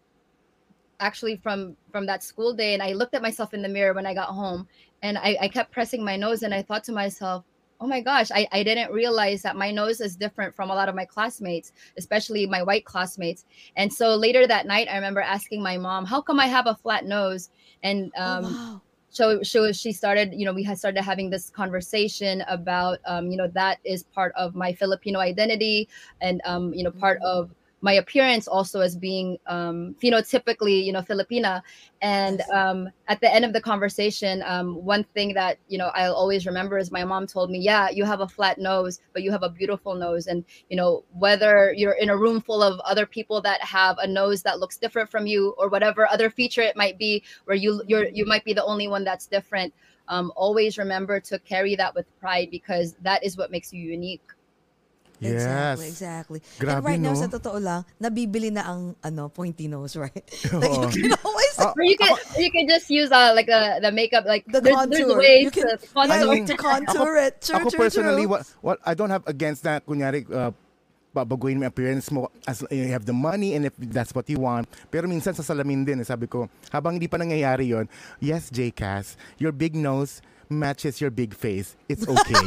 actually 0.99 1.35
from 1.43 1.75
from 1.91 2.05
that 2.05 2.23
school 2.23 2.53
day, 2.53 2.73
and 2.73 2.81
I 2.83 2.93
looked 2.93 3.15
at 3.15 3.21
myself 3.21 3.53
in 3.53 3.61
the 3.61 3.69
mirror 3.69 3.93
when 3.93 4.05
I 4.05 4.13
got 4.13 4.29
home, 4.29 4.67
and 5.01 5.17
I, 5.17 5.35
I 5.41 5.47
kept 5.49 5.71
pressing 5.73 6.05
my 6.05 6.15
nose, 6.15 6.43
and 6.43 6.53
I 6.53 6.61
thought 6.61 6.83
to 6.85 6.93
myself, 6.93 7.43
oh 7.79 7.87
my 7.87 8.01
gosh, 8.01 8.31
I, 8.31 8.47
I 8.51 8.63
didn't 8.63 8.91
realize 8.91 9.41
that 9.43 9.55
my 9.55 9.71
nose 9.71 9.99
is 10.01 10.15
different 10.15 10.55
from 10.55 10.69
a 10.69 10.75
lot 10.75 10.89
of 10.89 10.95
my 10.95 11.05
classmates, 11.05 11.73
especially 11.97 12.45
my 12.45 12.63
white 12.63 12.85
classmates. 12.85 13.45
And 13.75 13.91
so 13.91 14.15
later 14.15 14.47
that 14.47 14.65
night, 14.65 14.87
I 14.89 14.95
remember 14.95 15.21
asking 15.21 15.61
my 15.61 15.77
mom, 15.77 16.05
how 16.05 16.21
come 16.21 16.39
I 16.39 16.47
have 16.47 16.67
a 16.67 16.75
flat 16.75 17.05
nose? 17.05 17.49
And 17.83 18.11
Oh, 18.25 18.37
um, 18.37 18.43
wow. 18.43 18.81
so 19.09 19.41
so 19.43 19.71
she 19.71 19.93
started 19.93 20.33
you 20.33 20.45
know 20.45 20.53
we 20.53 20.63
had 20.63 20.77
started 20.77 21.01
having 21.01 21.29
this 21.29 21.49
conversation 21.49 22.43
about 22.49 22.99
um, 23.05 23.29
you 23.31 23.37
know 23.37 23.47
that 23.47 23.79
is 23.85 24.03
part 24.03 24.33
of 24.35 24.55
my 24.55 24.73
filipino 24.73 25.19
identity 25.19 25.87
and 26.19 26.41
um, 26.45 26.73
you 26.73 26.83
know 26.83 26.91
part 26.91 27.19
of 27.21 27.49
my 27.85 27.93
appearance 27.93 28.47
also 28.47 28.81
as 28.81 28.95
being 28.95 29.37
um, 29.45 29.95
phenotypically 30.01 30.83
you 30.83 30.91
know 30.91 31.03
filipina. 31.11 31.61
And 32.01 32.41
um, 32.53 32.89
at 33.07 33.21
the 33.21 33.31
end 33.33 33.45
of 33.45 33.53
the 33.53 33.61
conversation 33.61 34.43
um, 34.53 34.67
one 34.93 35.03
thing 35.15 35.33
that 35.35 35.57
you 35.67 35.77
know 35.77 35.89
i'll 35.99 36.19
always 36.21 36.45
remember 36.51 36.77
is 36.79 36.91
my 36.91 37.03
mom 37.11 37.27
told 37.27 37.49
me 37.51 37.59
yeah 37.59 37.89
you 37.97 38.03
have 38.03 38.21
a 38.21 38.27
flat 38.27 38.57
nose 38.57 38.99
but 39.13 39.21
you 39.23 39.31
have 39.31 39.43
a 39.43 39.49
beautiful 39.49 39.93
nose. 39.95 40.25
And 40.31 40.43
you 40.69 40.77
know 40.79 41.03
whether 41.25 41.73
you're 41.79 41.99
in 42.03 42.09
a 42.09 42.17
room 42.17 42.41
full 42.41 42.63
of 42.63 42.79
other 42.91 43.05
people 43.05 43.39
that 43.41 43.61
have 43.61 43.95
a 43.99 44.07
nose 44.07 44.41
that 44.47 44.59
looks 44.59 44.77
different 44.77 45.09
from 45.11 45.27
you 45.27 45.53
or 45.59 45.69
whatever 45.69 46.07
other 46.07 46.29
feature 46.39 46.65
it 46.71 46.75
might 46.83 46.97
be 46.97 47.23
where 47.45 47.59
you 47.63 47.71
you're 47.87 48.07
you 48.19 48.25
might 48.25 48.45
be 48.49 48.53
the 48.53 48.65
only 48.73 48.87
one 48.95 49.03
that's 49.03 49.27
different 49.37 49.71
um, 50.07 50.31
always 50.35 50.77
remember 50.77 51.19
to 51.19 51.39
carry 51.39 51.75
that 51.75 51.93
with 51.95 52.07
pride 52.19 52.49
because 52.51 52.95
that 53.01 53.23
is 53.23 53.37
what 53.37 53.51
makes 53.51 53.71
you 53.73 53.81
unique 53.97 54.27
Yes. 55.33 55.81
exactly. 55.81 56.39
Grabe, 56.59 56.77
and 56.77 56.85
right 56.85 57.01
now, 57.01 57.13
no? 57.13 57.21
sa 57.21 57.27
totoo 57.31 57.57
lang, 57.57 57.81
nabibili 57.97 58.53
na 58.53 58.69
ang 58.69 58.95
ano, 59.01 59.29
pointy 59.29 59.65
nose, 59.65 59.95
right? 59.97 60.25
Oo. 60.53 60.59
like 60.61 60.95
you 60.95 61.09
can 61.09 61.19
always 61.25 61.53
or 61.57 61.83
you 61.83 61.97
can 61.97 62.11
or 62.13 62.41
you 62.41 62.51
can 62.51 62.65
just 62.69 62.87
use 62.89 63.09
uh, 63.09 63.31
like 63.33 63.49
uh, 63.49 63.79
the 63.79 63.91
makeup 63.91 64.25
like 64.27 64.45
the 64.47 64.61
there's, 64.61 64.75
contour. 64.75 64.97
there's 64.97 65.15
ways 65.15 65.43
you 65.47 65.51
can, 65.51 65.65
to 65.65 65.77
contour. 65.89 66.17
yeah, 66.17 66.25
mean, 66.29 66.45
to 66.45 66.57
contour 66.69 67.11
it. 67.17 67.33
True, 67.41 67.55
ako 67.57 67.69
true, 67.69 67.79
personally, 67.79 68.25
true. 68.27 68.37
what, 68.37 68.41
what 68.61 68.77
I 68.85 68.93
don't 68.93 69.09
have 69.09 69.25
against 69.27 69.63
that, 69.63 69.85
kunyari, 69.85 70.27
uh, 70.29 70.51
babaguhin 71.15 71.55
mo 71.55 71.63
yung 71.63 71.71
appearance 71.71 72.11
mo 72.11 72.27
as 72.43 72.59
you 72.67 72.91
have 72.91 73.07
the 73.07 73.15
money 73.15 73.55
and 73.55 73.71
if 73.71 73.73
that's 73.79 74.11
what 74.11 74.27
you 74.27 74.43
want. 74.43 74.67
Pero 74.91 75.07
minsan 75.07 75.31
sa 75.31 75.47
salamin 75.47 75.87
din, 75.87 76.03
eh, 76.03 76.07
sabi 76.07 76.27
ko, 76.27 76.51
habang 76.75 76.99
hindi 76.99 77.07
pa 77.07 77.15
nangyayari 77.15 77.71
yon 77.71 77.87
yes, 78.19 78.51
J-Cass, 78.51 79.15
your 79.39 79.55
big 79.55 79.71
nose 79.79 80.19
matches 80.49 81.01
your 81.01 81.09
big 81.09 81.33
face. 81.33 81.75
It's 81.89 82.07
okay. 82.09 82.45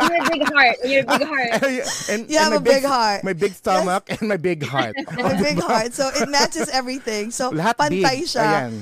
You're 0.00 0.26
big 0.30 0.44
heart. 0.48 0.76
You're 0.84 1.06
big 1.06 1.24
heart. 1.26 1.50
and, 2.10 2.30
You 2.30 2.38
have 2.38 2.50
my 2.52 2.56
a 2.56 2.60
big 2.60 2.84
heart. 2.84 3.24
My 3.24 3.32
big 3.32 3.52
stomach 3.52 4.08
and 4.10 4.28
my 4.28 4.36
big 4.36 4.62
heart. 4.62 4.94
My 5.16 5.34
big 5.40 5.58
heart. 5.60 5.92
So 5.92 6.10
it 6.14 6.28
matches 6.28 6.68
everything. 6.68 7.30
So 7.30 7.50
Lahat 7.52 7.76
pantay 7.76 8.24
big. 8.24 8.28
siya. 8.28 8.42
Ayan. 8.42 8.72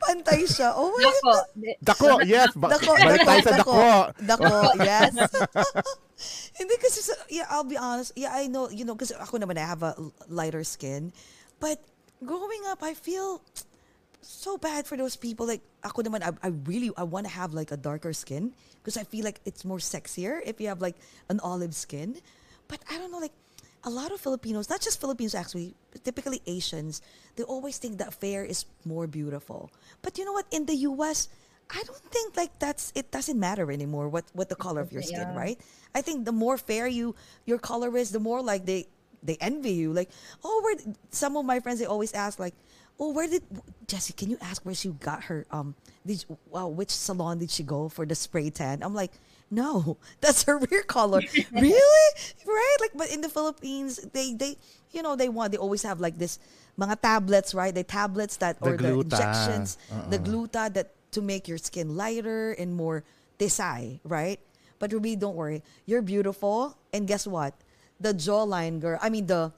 Pantay 0.00 0.44
siya. 0.44 0.72
Oh 0.76 0.92
my 0.92 1.02
Dako. 1.02 1.34
Dako, 1.82 2.06
yes. 2.26 2.50
Ba- 2.54 2.70
Dako, 2.76 2.90
balik 2.96 3.24
tayo 3.24 3.40
sa 3.42 3.52
dako. 3.58 3.74
Dako, 4.22 4.52
yes. 4.84 5.12
Hindi 6.56 6.74
kasi, 6.80 7.04
sa, 7.04 7.12
yeah, 7.28 7.44
I'll 7.52 7.68
be 7.68 7.76
honest. 7.76 8.16
Yeah, 8.16 8.32
I 8.32 8.48
know, 8.48 8.70
you 8.72 8.84
know, 8.88 8.96
because 8.96 9.12
ako 9.12 9.36
naman, 9.36 9.60
I 9.60 9.68
have 9.68 9.82
a 9.84 9.92
lighter 10.28 10.64
skin. 10.64 11.12
But 11.60 11.80
growing 12.24 12.64
up, 12.68 12.80
I 12.82 12.94
feel 12.96 13.42
so 14.28 14.56
bad 14.58 14.86
for 14.86 14.96
those 14.96 15.16
people. 15.16 15.46
Like, 15.46 15.62
ako 15.84 16.02
naman, 16.02 16.22
I, 16.22 16.32
I 16.42 16.50
really, 16.66 16.90
I 16.96 17.02
want 17.04 17.26
to 17.26 17.32
have 17.32 17.54
like 17.54 17.70
a 17.70 17.76
darker 17.76 18.12
skin 18.12 18.52
because 18.82 18.96
I 18.96 19.04
feel 19.04 19.24
like 19.24 19.40
it's 19.44 19.64
more 19.64 19.78
sexier 19.78 20.40
if 20.44 20.60
you 20.60 20.68
have 20.68 20.80
like 20.80 20.96
an 21.28 21.40
olive 21.40 21.74
skin. 21.74 22.16
But 22.68 22.80
I 22.90 22.98
don't 22.98 23.10
know, 23.12 23.18
like, 23.18 23.34
a 23.84 23.90
lot 23.90 24.10
of 24.10 24.18
Filipinos, 24.20 24.68
not 24.68 24.80
just 24.80 25.00
Filipinos 25.00 25.34
actually, 25.34 25.74
but 25.92 26.02
typically 26.02 26.42
Asians, 26.46 27.00
they 27.36 27.44
always 27.44 27.78
think 27.78 27.98
that 27.98 28.12
fair 28.12 28.44
is 28.44 28.64
more 28.84 29.06
beautiful. 29.06 29.70
But 30.02 30.18
you 30.18 30.24
know 30.24 30.32
what? 30.32 30.46
In 30.50 30.66
the 30.66 30.74
US, 30.90 31.28
I 31.70 31.82
don't 31.86 31.98
think 32.10 32.36
like 32.36 32.58
that's 32.58 32.92
it 32.94 33.10
doesn't 33.10 33.38
matter 33.38 33.70
anymore 33.70 34.08
what 34.08 34.24
what 34.34 34.48
the 34.48 34.54
color 34.58 34.80
of 34.82 34.90
your 34.92 35.02
skin, 35.02 35.30
Yeah. 35.30 35.38
right? 35.38 35.58
I 35.94 36.02
think 36.02 36.24
the 36.24 36.32
more 36.34 36.58
fair 36.58 36.86
you 36.86 37.14
your 37.44 37.58
color 37.58 37.96
is, 37.96 38.10
the 38.10 38.18
more 38.18 38.42
like 38.42 38.66
they 38.66 38.86
they 39.22 39.36
envy 39.40 39.72
you. 39.74 39.92
Like, 39.92 40.10
oh, 40.42 40.60
where 40.62 40.74
some 41.10 41.36
of 41.36 41.44
my 41.44 41.58
friends 41.60 41.78
they 41.78 41.86
always 41.86 42.14
ask 42.14 42.38
like, 42.38 42.54
oh, 42.98 43.12
where 43.12 43.28
did 43.28 43.42
Jesse? 43.86 44.12
Can 44.12 44.30
you 44.30 44.38
ask 44.40 44.64
where 44.64 44.74
she 44.74 44.88
got 44.90 45.24
her 45.24 45.46
um? 45.50 45.74
Did 46.06 46.24
wow, 46.50 46.68
which 46.68 46.90
salon 46.90 47.38
did 47.38 47.50
she 47.50 47.62
go 47.62 47.88
for 47.88 48.06
the 48.06 48.14
spray 48.14 48.50
tan? 48.50 48.82
I'm 48.82 48.94
like, 48.94 49.12
no, 49.50 49.96
that's 50.20 50.44
her 50.44 50.58
real 50.58 50.82
color. 50.84 51.20
really, 51.52 52.08
right? 52.46 52.76
Like, 52.80 52.92
but 52.94 53.10
in 53.10 53.20
the 53.20 53.28
Philippines, 53.28 54.00
they 54.12 54.32
they 54.34 54.56
you 54.92 55.02
know 55.02 55.16
they 55.16 55.28
want 55.28 55.52
they 55.52 55.58
always 55.58 55.82
have 55.82 56.00
like 56.00 56.18
this 56.18 56.38
mga 56.78 57.00
tablets, 57.00 57.54
right? 57.54 57.74
The 57.74 57.84
tablets 57.84 58.36
that 58.38 58.60
The 58.60 58.70
or 58.70 58.76
the 58.76 58.92
injections, 59.00 59.78
the 60.08 60.16
Uh-uh. 60.16 60.24
gluta 60.24 60.72
that 60.74 60.92
to 61.12 61.22
make 61.22 61.48
your 61.48 61.58
skin 61.58 61.96
lighter 61.96 62.52
and 62.52 62.74
more 62.76 63.04
desai, 63.38 64.00
right? 64.04 64.40
But 64.78 64.92
Ruby, 64.92 65.16
don't 65.16 65.36
worry. 65.36 65.62
You're 65.86 66.02
beautiful. 66.02 66.76
And 66.92 67.08
guess 67.08 67.26
what? 67.26 67.54
The 67.98 68.12
jawline, 68.12 68.80
girl. 68.80 68.98
I 69.00 69.08
mean, 69.08 69.24
the 69.26 69.52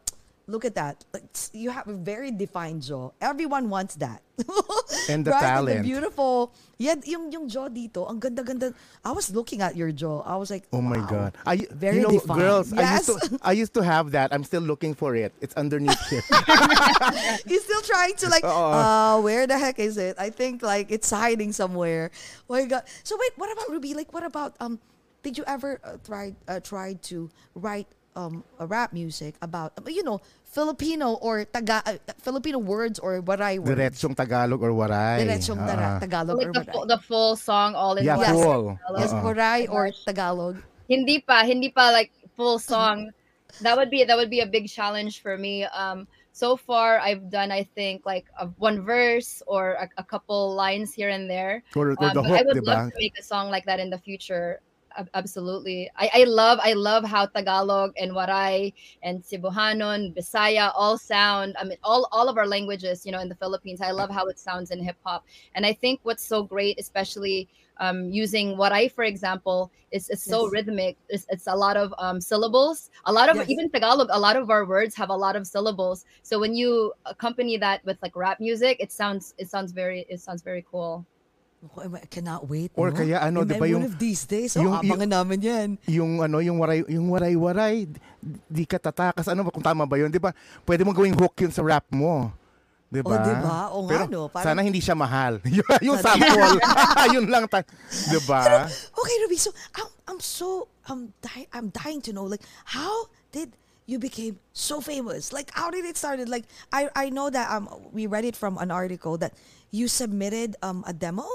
look 0.49 0.65
at 0.65 0.75
that. 0.75 1.05
You 1.53 1.71
have 1.71 1.87
a 1.87 1.93
very 1.95 2.33
defined 2.33 2.83
jaw. 2.83 3.13
Everyone 3.21 3.69
wants 3.69 3.95
that. 4.01 4.23
And 5.09 5.25
the 5.25 5.31
right? 5.33 5.41
talent. 5.41 5.83
beautiful. 5.85 6.53
Yeah, 6.79 6.95
yung, 7.05 7.31
yung 7.31 7.49
jaw 7.49 7.69
dito, 7.69 8.09
ang 8.09 8.19
ganda-ganda. 8.19 8.73
I 9.05 9.13
was 9.13 9.29
looking 9.35 9.61
at 9.61 9.77
your 9.77 9.93
jaw. 9.93 10.23
I 10.25 10.37
was 10.37 10.49
like, 10.51 10.65
Oh 10.73 10.81
my 10.81 10.99
wow. 10.99 11.07
God. 11.07 11.31
I, 11.45 11.69
Very 11.71 11.97
you 12.01 12.03
know, 12.03 12.17
defined. 12.17 12.41
girls, 12.41 12.73
I 12.73 12.81
used, 12.97 13.09
Yes. 13.09 13.29
to, 13.29 13.39
I 13.43 13.53
used 13.53 13.75
to 13.75 13.83
have 13.85 14.11
that. 14.13 14.33
I'm 14.33 14.45
still 14.45 14.63
looking 14.65 14.95
for 14.95 15.15
it. 15.15 15.33
It's 15.41 15.55
underneath 15.55 16.01
here. 16.09 16.23
He's 17.47 17.65
still 17.65 17.83
trying 17.83 18.15
to 18.17 18.29
like, 18.29 18.45
uh, 18.45 19.21
where 19.21 19.47
the 19.47 19.59
heck 19.59 19.79
is 19.79 19.97
it? 19.99 20.17
I 20.19 20.31
think 20.31 20.63
like 20.63 20.91
it's 20.91 21.11
hiding 21.11 21.53
somewhere. 21.53 22.11
Oh 22.49 22.55
my 22.55 22.65
god. 22.65 22.85
So 23.05 23.17
wait, 23.21 23.33
what 23.37 23.53
about 23.53 23.69
Ruby? 23.69 23.93
Like, 23.95 24.13
what 24.13 24.25
about 24.25 24.57
um? 24.61 24.81
Did 25.23 25.37
you 25.37 25.45
ever 25.47 25.81
uh, 25.83 25.99
try 26.07 26.33
uh, 26.47 26.61
try 26.61 26.95
to 27.11 27.29
write 27.55 27.89
um 28.17 28.43
a 28.59 28.67
rap 28.67 28.93
music 28.93 29.35
about 29.43 29.73
you 29.87 30.03
know 30.03 30.21
Filipino 30.49 31.15
or 31.21 31.45
Taga 31.45 31.85
uh, 31.85 31.93
Filipino 32.25 32.59
words 32.59 32.99
or 32.99 33.21
waray 33.21 33.59
words? 33.61 33.71
Diretsyong 33.77 34.17
Tagalog 34.17 34.63
or 34.65 34.73
waray. 34.73 35.21
Diretsong 35.29 35.61
tara- 35.61 35.97
Ah. 35.97 35.99
Tagalog 36.01 36.37
or 36.41 36.49
like 36.49 36.53
the, 36.57 36.61
waray. 36.65 36.73
full, 36.73 36.87
the 36.89 36.99
full 37.05 37.37
song 37.37 37.75
all 37.77 37.95
in 38.01 38.05
Yeah, 38.05 38.17
one. 38.17 38.25
Yes. 38.27 38.33
full. 38.33 38.65
yes, 38.97 39.13
Uh-uh. 39.13 39.23
waray 39.29 39.61
or 39.69 39.93
Tagalog. 40.09 40.57
Hindi 40.89 41.21
pa, 41.21 41.45
hindi 41.45 41.69
pa 41.69 41.93
like 41.93 42.11
full 42.35 42.59
song. 42.59 43.13
That 43.61 43.77
would 43.77 43.91
be 43.93 44.05
that 44.05 44.17
would 44.17 44.31
be 44.33 44.41
a 44.41 44.49
big 44.49 44.69
challenge 44.73 45.21
for 45.21 45.37
me. 45.37 45.65
Um, 45.69 46.09
so 46.33 46.57
far 46.57 46.97
I've 47.03 47.29
done 47.29 47.51
I 47.53 47.69
think 47.77 48.07
like 48.09 48.25
a, 48.41 48.47
one 48.57 48.81
verse 48.87 49.43
or 49.45 49.77
a, 49.77 49.89
a 50.01 50.05
couple 50.05 50.55
lines 50.57 50.95
here 50.97 51.11
and 51.13 51.29
there. 51.29 51.61
Or, 51.77 51.93
or 51.93 51.97
Um, 52.01 52.15
the 52.17 52.23
but 52.25 52.33
I 52.33 52.39
hook, 52.41 52.47
would 52.49 52.57
diba? 52.65 52.73
love 52.73 52.93
to 52.93 52.99
make 52.99 53.19
a 53.21 53.23
song 53.25 53.51
like 53.53 53.67
that 53.69 53.81
in 53.85 53.91
the 53.91 53.99
future. 54.01 54.61
Ab- 54.99 55.09
Absolutely. 55.15 55.89
I, 55.97 56.11
I 56.13 56.25
love 56.25 56.59
I 56.63 56.73
love 56.75 57.05
how 57.05 57.27
Tagalog 57.27 57.93
and 57.97 58.13
Waray 58.13 58.75
and 59.03 59.23
Cebuanon, 59.23 60.15
Bisaya 60.17 60.73
all 60.75 60.99
sound. 60.99 61.55
I 61.59 61.65
mean 61.65 61.79
all 61.85 62.09
all 62.13 62.29
of 62.29 62.37
our 62.37 62.47
languages, 62.47 63.07
you 63.07 63.13
know, 63.13 63.21
in 63.21 63.29
the 63.29 63.37
Philippines. 63.37 63.81
I 63.81 63.93
love 63.93 64.11
how 64.11 64.27
it 64.27 64.39
sounds 64.41 64.71
in 64.73 64.83
hip 64.83 64.97
hop. 65.05 65.25
And 65.55 65.65
I 65.65 65.73
think 65.73 66.01
what's 66.03 66.25
so 66.27 66.43
great, 66.43 66.81
especially 66.81 67.49
um, 67.81 68.11
using 68.11 68.57
Waray, 68.57 68.91
for 68.91 69.05
example, 69.05 69.71
is 69.93 70.09
it's 70.11 70.25
so 70.25 70.47
Yes. 70.47 70.53
rhythmic. 70.53 70.99
It's, 71.09 71.27
it's 71.29 71.47
a 71.47 71.55
lot 71.55 71.77
of 71.77 71.95
um, 71.99 72.21
syllables. 72.21 72.91
A 73.05 73.13
lot 73.13 73.29
of 73.29 73.37
Yes. 73.37 73.49
even 73.49 73.71
Tagalog, 73.71 74.09
a 74.11 74.19
lot 74.19 74.37
of 74.37 74.51
our 74.51 74.67
words 74.67 74.97
have 74.97 75.11
a 75.11 75.17
lot 75.17 75.37
of 75.37 75.47
syllables. 75.47 76.05
So 76.23 76.41
when 76.41 76.55
you 76.57 76.93
accompany 77.07 77.57
that 77.59 77.85
with 77.85 77.99
like 78.03 78.17
rap 78.17 78.41
music, 78.41 78.79
it 78.81 78.91
sounds 78.91 79.33
it 79.39 79.49
sounds 79.49 79.71
very 79.73 80.07
it 80.09 80.21
sounds 80.21 80.43
very 80.43 80.65
cool. 80.69 81.07
Oh, 81.59 81.83
I 81.83 82.07
cannot 82.07 82.47
wait. 82.47 82.71
Or 82.79 82.95
no? 82.95 82.97
kaya 82.97 83.19
ano, 83.19 83.43
And 83.43 83.51
di 83.51 83.59
ba 83.59 83.67
yung- 83.67 83.83
one 83.83 83.91
of 83.91 83.99
these 83.99 84.23
days, 84.25 84.55
oh, 84.55 84.63
yung- 84.63 84.79
yung- 84.87 85.11
namin 85.11 85.39
yan. 85.43 85.69
yung 85.91 86.23
ano 86.23 86.39
yung 86.39 86.55
waray 86.63 86.87
yung 86.87 87.11
waray-waray 87.11 87.91
di 88.47 88.63
ka 88.63 88.79
tatakas 88.79 89.27
ano 89.27 89.43
ba 89.43 89.51
kung 89.51 89.67
tama 89.67 89.83
ba 89.83 89.99
yun 89.99 90.07
di 90.07 90.23
ba 90.23 90.31
pwede 90.63 90.87
mo 90.87 90.95
gawing 90.95 91.19
hook 91.19 91.35
yun 91.43 91.51
sa 91.51 91.67
rap 91.67 91.83
mo 91.91 92.31
di 92.87 93.03
ba 93.03 93.11
Oh, 93.11 93.19
di 93.21 93.35
ba? 93.35 93.57
Oo 93.75 93.81
nga, 93.85 93.91
Pero 93.91 94.05
no? 94.07 94.21
Parang- 94.31 94.47
sana 94.55 94.63
hindi 94.63 94.79
siya 94.79 94.95
mahal 94.95 95.43
yung 95.87 95.99
sample 95.99 96.63
yun 97.19 97.27
lang 97.27 97.51
ta- 97.51 97.67
di 98.07 98.21
ba 98.23 98.71
Okay, 98.71 99.15
Ruby. 99.27 99.35
So 99.37 99.51
I'm, 99.75 99.89
I'm 100.15 100.21
so 100.23 100.71
I'm 100.87 101.11
di- 101.19 101.51
I'm 101.51 101.75
dying 101.75 101.99
to 102.07 102.15
know 102.15 102.23
like 102.23 102.47
how 102.71 103.11
did 103.35 103.51
you 103.91 103.99
became 103.99 104.39
so 104.55 104.79
famous? 104.79 105.35
Like 105.35 105.51
how 105.59 105.75
did 105.75 105.83
it 105.83 105.99
started? 105.99 106.31
Like 106.31 106.47
I 106.71 106.87
I 106.95 107.07
know 107.11 107.35
that 107.35 107.51
um 107.51 107.67
we 107.91 108.07
read 108.07 108.23
it 108.23 108.39
from 108.39 108.55
an 108.63 108.71
article 108.71 109.19
that 109.19 109.35
you 109.75 109.91
submitted 109.91 110.55
um 110.63 110.87
a 110.87 110.95
demo. 110.95 111.27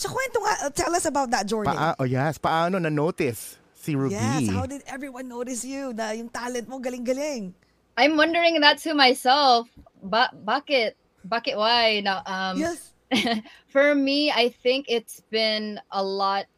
So 0.00 0.08
kwento 0.08 0.40
nga, 0.40 0.54
uh, 0.64 0.72
tell 0.72 0.96
us 0.96 1.04
about 1.04 1.28
that 1.36 1.44
journey. 1.44 1.68
Paa, 1.68 1.92
oh 2.00 2.08
yes 2.08 2.40
paano 2.40 2.80
na 2.80 2.88
notice 2.88 3.60
si 3.76 3.92
Ruby 3.92 4.16
Yes, 4.16 4.48
how 4.48 4.64
did 4.64 4.80
everyone 4.88 5.28
notice 5.28 5.60
you? 5.60 5.92
Na 5.92 6.16
yung 6.16 6.32
talent 6.32 6.72
mo 6.72 6.80
galing-galing. 6.80 7.52
I'm 8.00 8.16
wondering 8.16 8.56
that 8.64 8.80
to 8.88 8.96
myself. 8.96 9.68
Ba- 10.00 10.32
bakit? 10.32 10.96
Bakit 11.28 11.52
why? 11.60 12.00
Now, 12.00 12.24
um, 12.24 12.56
yes. 12.56 12.96
for 13.68 13.92
me, 13.92 14.32
I 14.32 14.48
think 14.48 14.88
it's 14.88 15.20
been 15.28 15.76
a 15.92 16.00
lot. 16.00 16.48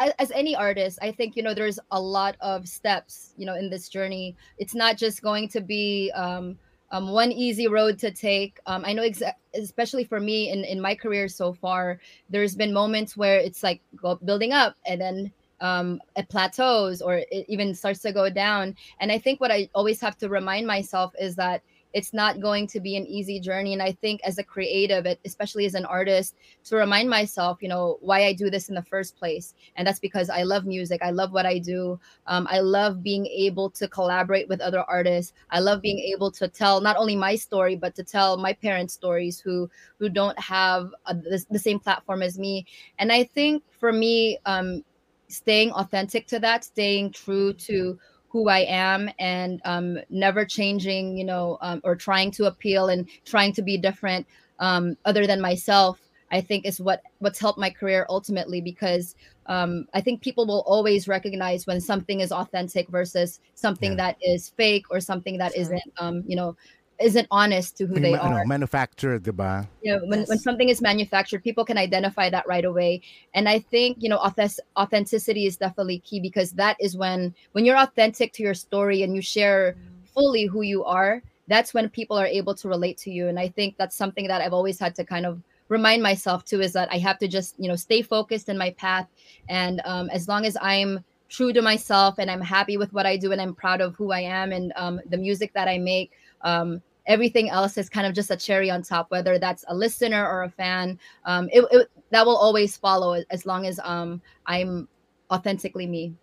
As, 0.00 0.16
as 0.16 0.30
any 0.32 0.56
artist, 0.56 0.96
I 1.04 1.12
think 1.12 1.36
you 1.36 1.44
know 1.44 1.52
there's 1.52 1.76
a 1.92 2.00
lot 2.00 2.40
of 2.40 2.64
steps, 2.64 3.36
you 3.36 3.44
know, 3.44 3.52
in 3.52 3.68
this 3.68 3.92
journey. 3.92 4.32
It's 4.56 4.72
not 4.72 4.96
just 4.96 5.20
going 5.20 5.52
to 5.52 5.60
be 5.60 6.08
um, 6.16 6.56
um, 6.92 7.10
one 7.10 7.32
easy 7.32 7.66
road 7.66 7.98
to 8.00 8.10
take. 8.10 8.60
Um, 8.66 8.84
I 8.84 8.92
know, 8.92 9.02
exa- 9.02 9.34
especially 9.54 10.04
for 10.04 10.20
me 10.20 10.50
in 10.50 10.64
in 10.64 10.80
my 10.80 10.94
career 10.94 11.26
so 11.26 11.52
far, 11.52 11.98
there's 12.30 12.54
been 12.54 12.72
moments 12.72 13.16
where 13.16 13.38
it's 13.38 13.62
like 13.62 13.80
building 14.24 14.52
up, 14.52 14.76
and 14.86 15.00
then 15.00 15.32
um, 15.60 16.00
it 16.16 16.28
plateaus 16.28 17.00
or 17.00 17.16
it 17.30 17.46
even 17.48 17.74
starts 17.74 18.00
to 18.00 18.12
go 18.12 18.28
down. 18.28 18.76
And 19.00 19.10
I 19.10 19.18
think 19.18 19.40
what 19.40 19.50
I 19.50 19.68
always 19.74 20.00
have 20.00 20.18
to 20.18 20.28
remind 20.28 20.66
myself 20.66 21.14
is 21.18 21.34
that 21.36 21.62
it's 21.92 22.12
not 22.12 22.40
going 22.40 22.66
to 22.68 22.80
be 22.80 22.96
an 22.96 23.06
easy 23.06 23.38
journey. 23.40 23.72
And 23.72 23.82
I 23.82 23.92
think 23.92 24.20
as 24.24 24.38
a 24.38 24.44
creative, 24.44 25.06
especially 25.24 25.66
as 25.66 25.74
an 25.74 25.84
artist, 25.84 26.36
to 26.64 26.76
remind 26.76 27.08
myself, 27.10 27.58
you 27.60 27.68
know, 27.68 27.98
why 28.00 28.24
I 28.24 28.32
do 28.32 28.50
this 28.50 28.68
in 28.68 28.74
the 28.74 28.82
first 28.82 29.16
place. 29.16 29.54
And 29.76 29.86
that's 29.86 29.98
because 29.98 30.30
I 30.30 30.42
love 30.42 30.64
music. 30.64 31.00
I 31.02 31.10
love 31.10 31.32
what 31.32 31.46
I 31.46 31.58
do. 31.58 31.98
Um, 32.26 32.46
I 32.50 32.60
love 32.60 33.02
being 33.02 33.26
able 33.26 33.70
to 33.70 33.88
collaborate 33.88 34.48
with 34.48 34.60
other 34.60 34.82
artists. 34.88 35.32
I 35.50 35.60
love 35.60 35.82
being 35.82 35.98
able 35.98 36.30
to 36.32 36.48
tell 36.48 36.80
not 36.80 36.96
only 36.96 37.16
my 37.16 37.34
story, 37.34 37.76
but 37.76 37.94
to 37.96 38.04
tell 38.04 38.36
my 38.36 38.52
parents' 38.52 38.94
stories 38.94 39.40
who 39.40 39.70
who 39.98 40.08
don't 40.08 40.38
have 40.38 40.90
a, 41.06 41.14
the, 41.14 41.44
the, 41.50 41.58
same 41.58 41.78
platform 41.78 42.22
as 42.22 42.38
me. 42.38 42.66
And 42.98 43.12
I 43.12 43.22
think 43.22 43.62
for 43.78 43.92
me, 43.92 44.38
um, 44.46 44.82
staying 45.28 45.72
authentic 45.72 46.26
to 46.28 46.38
that, 46.40 46.64
staying 46.64 47.12
true 47.12 47.52
to 47.52 47.98
who 48.32 48.48
I 48.48 48.60
am 48.60 49.10
and 49.18 49.60
um, 49.66 49.98
never 50.08 50.46
changing, 50.46 51.18
you 51.18 51.24
know, 51.24 51.58
um, 51.60 51.82
or 51.84 51.94
trying 51.94 52.30
to 52.32 52.46
appeal 52.46 52.88
and 52.88 53.06
trying 53.26 53.52
to 53.52 53.62
be 53.62 53.76
different 53.76 54.26
um, 54.58 54.96
other 55.04 55.26
than 55.26 55.40
myself. 55.40 56.00
I 56.30 56.40
think 56.40 56.64
is 56.64 56.80
what 56.80 57.02
what's 57.18 57.38
helped 57.38 57.58
my 57.58 57.68
career 57.68 58.06
ultimately 58.08 58.62
because 58.62 59.14
um, 59.46 59.86
I 59.92 60.00
think 60.00 60.22
people 60.22 60.46
will 60.46 60.64
always 60.66 61.06
recognize 61.06 61.66
when 61.66 61.78
something 61.78 62.20
is 62.20 62.32
authentic 62.32 62.88
versus 62.88 63.38
something 63.54 63.92
yeah. 63.92 63.96
that 63.96 64.16
is 64.22 64.48
fake 64.56 64.86
or 64.90 64.98
something 64.98 65.36
that 65.36 65.52
not 65.54 65.82
um, 65.98 66.24
you 66.26 66.36
know, 66.36 66.56
isn't 67.00 67.26
honest 67.30 67.76
to 67.78 67.86
who 67.86 67.98
they 67.98 68.14
are. 68.14 68.44
Manufactured, 68.44 69.24
diba? 69.24 69.66
Yeah, 69.82 69.98
when, 70.04 70.20
yes. 70.20 70.28
when 70.28 70.38
something 70.38 70.68
is 70.68 70.80
manufactured, 70.80 71.42
people 71.42 71.64
can 71.64 71.78
identify 71.78 72.30
that 72.30 72.46
right 72.46 72.64
away. 72.64 73.02
And 73.34 73.48
I 73.48 73.58
think, 73.58 73.98
you 74.00 74.08
know, 74.08 74.18
authenticity 74.18 75.46
is 75.46 75.56
definitely 75.56 75.98
key 76.00 76.20
because 76.20 76.52
that 76.52 76.76
is 76.80 76.96
when 76.96 77.34
when 77.52 77.64
you're 77.64 77.78
authentic 77.78 78.32
to 78.34 78.42
your 78.42 78.54
story 78.54 79.02
and 79.02 79.14
you 79.14 79.22
share 79.22 79.76
fully 80.14 80.46
who 80.46 80.62
you 80.62 80.84
are, 80.84 81.22
that's 81.48 81.74
when 81.74 81.88
people 81.88 82.16
are 82.16 82.26
able 82.26 82.54
to 82.54 82.68
relate 82.68 82.98
to 82.98 83.10
you. 83.10 83.28
And 83.28 83.38
I 83.38 83.48
think 83.48 83.76
that's 83.76 83.96
something 83.96 84.28
that 84.28 84.40
I've 84.40 84.52
always 84.52 84.78
had 84.78 84.94
to 84.96 85.04
kind 85.04 85.26
of 85.26 85.42
remind 85.68 86.02
myself 86.02 86.44
too 86.44 86.60
is 86.60 86.72
that 86.74 86.88
I 86.92 86.98
have 86.98 87.18
to 87.18 87.28
just, 87.28 87.54
you 87.58 87.68
know, 87.68 87.76
stay 87.76 88.02
focused 88.02 88.48
in 88.48 88.58
my 88.58 88.70
path. 88.70 89.08
And 89.48 89.80
um, 89.84 90.10
as 90.10 90.28
long 90.28 90.44
as 90.44 90.56
I'm 90.60 91.02
true 91.28 91.52
to 91.52 91.62
myself 91.62 92.18
and 92.18 92.30
I'm 92.30 92.42
happy 92.42 92.76
with 92.76 92.92
what 92.92 93.06
I 93.06 93.16
do 93.16 93.32
and 93.32 93.40
I'm 93.40 93.54
proud 93.54 93.80
of 93.80 93.94
who 93.96 94.12
I 94.12 94.20
am 94.20 94.52
and 94.52 94.72
um, 94.76 95.00
the 95.08 95.16
music 95.16 95.52
that 95.54 95.66
I 95.66 95.78
make, 95.78 96.12
um, 96.42 96.82
everything 97.06 97.50
else 97.50 97.76
is 97.76 97.88
kind 97.88 98.06
of 98.06 98.14
just 98.14 98.30
a 98.30 98.36
cherry 98.36 98.70
on 98.70 98.82
top 98.82 99.10
whether 99.10 99.38
that's 99.38 99.64
a 99.68 99.74
listener 99.74 100.26
or 100.26 100.44
a 100.44 100.48
fan 100.48 100.98
um, 101.24 101.48
it, 101.52 101.64
it, 101.70 101.90
that 102.10 102.24
will 102.24 102.36
always 102.36 102.76
follow 102.76 103.22
as 103.30 103.46
long 103.46 103.66
as 103.66 103.80
um, 103.84 104.20
i'm 104.46 104.88
authentically 105.30 105.86
me 105.86 106.14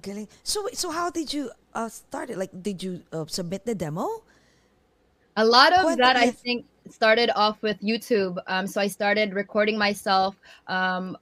galing. 0.00 0.28
So, 0.42 0.68
so 0.72 0.90
how 0.90 1.10
did 1.10 1.32
you 1.32 1.50
uh, 1.74 1.88
start 1.88 2.30
it? 2.30 2.38
Like, 2.38 2.50
did 2.62 2.82
you 2.82 3.02
uh, 3.12 3.26
submit 3.26 3.66
the 3.66 3.74
demo? 3.74 4.08
A 5.36 5.44
lot 5.44 5.72
of 5.72 5.96
that, 5.98 6.16
I 6.16 6.30
think, 6.30 6.66
started 6.88 7.30
off 7.34 7.60
with 7.62 7.80
YouTube. 7.80 8.38
Um, 8.46 8.66
so 8.66 8.80
I 8.80 8.86
started 8.86 9.34
recording 9.34 9.76
myself 9.76 10.36
um, 10.68 11.16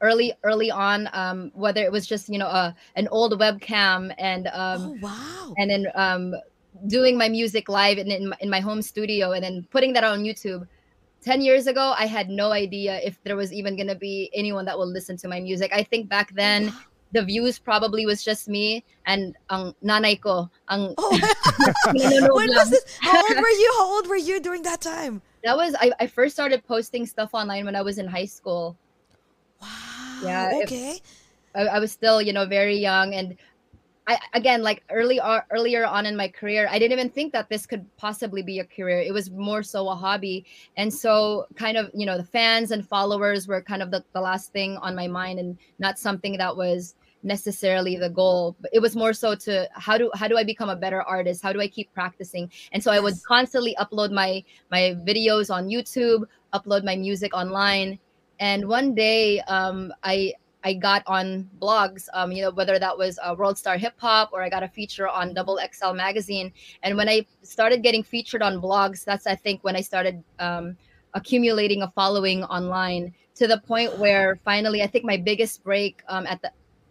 early, 0.00 0.34
early 0.42 0.70
on. 0.70 1.08
Um, 1.12 1.52
whether 1.54 1.82
it 1.82 1.92
was 1.92 2.06
just 2.06 2.28
you 2.28 2.38
know 2.38 2.48
uh, 2.48 2.72
an 2.96 3.06
old 3.08 3.38
webcam 3.38 4.12
and 4.18 4.48
um, 4.48 4.82
oh, 4.82 4.98
wow, 5.00 5.54
and 5.56 5.70
then 5.70 5.86
um, 5.94 6.34
doing 6.86 7.16
my 7.16 7.28
music 7.28 7.68
live 7.68 7.98
in, 7.98 8.10
in 8.10 8.28
my, 8.28 8.36
in 8.40 8.50
my 8.50 8.60
home 8.60 8.82
studio 8.82 9.32
and 9.32 9.42
then 9.42 9.66
putting 9.70 9.92
that 9.94 10.04
on 10.04 10.22
YouTube. 10.22 10.66
10 11.22 11.40
years 11.40 11.66
ago, 11.66 11.94
I 11.96 12.06
had 12.06 12.28
no 12.28 12.52
idea 12.52 13.00
if 13.02 13.22
there 13.24 13.36
was 13.36 13.52
even 13.52 13.76
going 13.76 13.88
to 13.88 13.94
be 13.94 14.30
anyone 14.34 14.66
that 14.66 14.76
will 14.76 14.86
listen 14.86 15.16
to 15.18 15.28
my 15.28 15.40
music. 15.40 15.72
I 15.72 15.82
think 15.82 16.08
back 16.08 16.34
then, 16.34 16.72
the 17.12 17.22
views 17.22 17.58
probably 17.58 18.04
was 18.04 18.22
just 18.22 18.48
me 18.48 18.84
and 19.06 19.34
ang 19.48 19.72
nanay 19.82 20.20
ko. 20.20 20.50
Ang 20.68 20.94
oh. 20.98 21.18
when 21.94 22.48
was 22.50 22.70
this? 22.70 22.84
How 23.00 23.22
old 23.22 23.36
were 23.38 23.56
you? 23.56 23.74
How 23.78 23.86
old 23.94 24.06
were 24.08 24.16
you 24.16 24.40
during 24.40 24.62
that 24.62 24.82
time? 24.82 25.22
That 25.44 25.56
was 25.56 25.74
I, 25.78 25.92
I 26.00 26.06
first 26.08 26.34
started 26.34 26.66
posting 26.66 27.06
stuff 27.06 27.30
online 27.32 27.64
when 27.64 27.76
I 27.76 27.82
was 27.82 27.98
in 27.98 28.06
high 28.06 28.26
school. 28.26 28.76
Wow. 29.62 30.20
Yeah. 30.24 30.60
Okay. 30.64 31.00
I, 31.54 31.60
I 31.66 31.78
was 31.78 31.92
still, 31.92 32.20
you 32.20 32.32
know, 32.32 32.46
very 32.46 32.76
young 32.76 33.14
and 33.14 33.36
I 34.06 34.18
again 34.34 34.62
like 34.62 34.82
early 34.90 35.18
uh, 35.18 35.40
earlier 35.50 35.86
on 35.86 36.04
in 36.06 36.16
my 36.16 36.28
career, 36.28 36.68
I 36.70 36.78
didn't 36.78 36.92
even 36.92 37.10
think 37.10 37.32
that 37.32 37.48
this 37.48 37.64
could 37.64 37.84
possibly 37.96 38.42
be 38.42 38.58
a 38.58 38.64
career. 38.64 39.00
It 39.00 39.12
was 39.12 39.30
more 39.30 39.62
so 39.62 39.88
a 39.88 39.94
hobby, 39.94 40.44
and 40.76 40.92
so 40.92 41.46
kind 41.54 41.76
of 41.76 41.90
you 41.94 42.04
know 42.04 42.18
the 42.18 42.24
fans 42.24 42.70
and 42.70 42.86
followers 42.86 43.48
were 43.48 43.62
kind 43.62 43.82
of 43.82 43.90
the, 43.90 44.04
the 44.12 44.20
last 44.20 44.52
thing 44.52 44.76
on 44.78 44.94
my 44.94 45.06
mind, 45.06 45.38
and 45.38 45.56
not 45.78 45.98
something 45.98 46.36
that 46.36 46.54
was 46.54 46.94
necessarily 47.22 47.96
the 47.96 48.10
goal. 48.10 48.54
But 48.60 48.70
it 48.74 48.80
was 48.80 48.94
more 48.94 49.14
so 49.14 49.34
to 49.36 49.68
how 49.72 49.96
do 49.96 50.10
how 50.14 50.28
do 50.28 50.36
I 50.36 50.44
become 50.44 50.68
a 50.68 50.76
better 50.76 51.02
artist? 51.02 51.42
How 51.42 51.54
do 51.54 51.60
I 51.60 51.68
keep 51.68 51.92
practicing? 51.94 52.50
And 52.72 52.82
so 52.82 52.92
I 52.92 53.00
would 53.00 53.14
constantly 53.26 53.74
upload 53.80 54.12
my 54.12 54.44
my 54.70 54.96
videos 55.06 55.52
on 55.52 55.68
YouTube, 55.68 56.24
upload 56.52 56.84
my 56.84 56.94
music 56.94 57.34
online, 57.34 57.98
and 58.38 58.68
one 58.68 58.94
day 58.94 59.40
um, 59.40 59.94
I 60.02 60.34
I 60.64 60.72
got 60.72 61.02
on 61.06 61.48
blogs, 61.60 62.08
um, 62.14 62.32
you 62.32 62.42
know, 62.42 62.50
whether 62.50 62.78
that 62.78 62.96
was 62.96 63.18
uh, 63.22 63.34
World 63.36 63.58
Star 63.58 63.76
Hip 63.76 63.94
Hop 63.98 64.30
or 64.32 64.42
I 64.42 64.48
got 64.48 64.62
a 64.62 64.68
feature 64.68 65.06
on 65.06 65.34
Double 65.34 65.60
XL 65.72 65.92
magazine. 65.92 66.52
And 66.82 66.96
when 66.96 67.08
I 67.08 67.26
started 67.42 67.82
getting 67.82 68.02
featured 68.02 68.42
on 68.42 68.60
blogs, 68.60 69.04
that's 69.04 69.26
I 69.26 69.36
think 69.36 69.62
when 69.62 69.76
I 69.76 69.82
started 69.82 70.24
um, 70.38 70.76
accumulating 71.12 71.82
a 71.82 71.90
following 71.90 72.44
online 72.44 73.14
to 73.34 73.46
the 73.46 73.58
point 73.58 73.98
where 73.98 74.40
finally 74.44 74.82
I 74.82 74.86
think 74.86 75.04
my 75.04 75.18
biggest 75.18 75.62
break 75.62 76.02
um, 76.08 76.26
at 76.26 76.40
the 76.40 76.50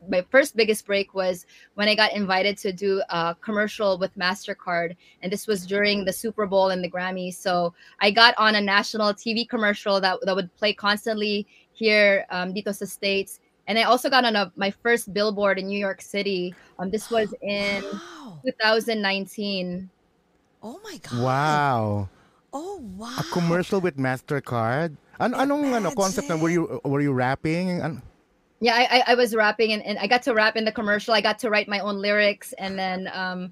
my 0.10 0.22
first 0.30 0.58
biggest 0.58 0.86
break 0.86 1.14
was 1.14 1.46
when 1.76 1.88
I 1.88 1.96
got 1.96 2.14
invited 2.14 2.58
to 2.58 2.74
do 2.74 3.02
a 3.10 3.36
commercial 3.40 3.98
with 3.98 4.14
MasterCard. 4.18 4.98
And 5.22 5.32
this 5.32 5.48
was 5.48 5.66
during 5.66 6.04
the 6.04 6.12
Super 6.12 6.46
Bowl 6.46 6.72
and 6.72 6.84
the 6.84 6.92
Grammys. 6.92 7.36
So 7.36 7.74
I 8.02 8.12
got 8.12 8.36
on 8.38 8.56
a 8.56 8.62
national 8.62 9.14
TV 9.14 9.48
commercial 9.48 10.02
that, 10.02 10.20
that 10.24 10.36
would 10.36 10.54
play 10.58 10.74
constantly 10.74 11.48
here 11.72 12.26
um, 12.30 12.54
dito 12.54 12.76
sa 12.76 12.86
States 12.86 13.40
and 13.68 13.80
I 13.80 13.84
also 13.84 14.10
got 14.10 14.26
on 14.26 14.36
a, 14.36 14.52
my 14.56 14.72
first 14.72 15.14
billboard 15.14 15.60
in 15.60 15.68
New 15.68 15.80
York 15.80 16.02
City. 16.02 16.54
Um, 16.80 16.90
this 16.90 17.10
was 17.10 17.34
in 17.42 17.84
wow. 17.84 18.42
2019. 18.46 19.90
Oh 20.62 20.80
my 20.84 20.98
god! 20.98 21.20
Wow. 21.20 22.10
Oh 22.54 22.80
wow! 22.96 23.16
A 23.20 23.24
commercial 23.32 23.82
with 23.82 23.98
Mastercard. 23.98 24.96
An 25.20 25.34
anong 25.34 25.76
ano 25.76 25.92
concept 25.92 26.30
na 26.30 26.36
were 26.36 26.50
you 26.50 26.80
were 26.84 27.02
you 27.02 27.14
rapping? 27.14 27.82
An- 27.82 28.02
yeah, 28.64 28.88
I, 28.90 29.12
I 29.12 29.16
was 29.16 29.36
rapping 29.36 29.74
and, 29.74 29.84
and 29.84 30.00
I 30.00 30.08
got 30.08 30.24
to 30.24 30.34
rap 30.34 30.56
in 30.56 30.64
the 30.64 30.72
commercial. 30.72 31.14
I 31.14 31.20
got 31.20 31.38
to 31.40 31.50
write 31.50 31.68
my 31.68 31.80
own 31.80 32.00
lyrics, 32.00 32.54
and 32.58 32.80
then 32.80 33.10
um, 33.12 33.52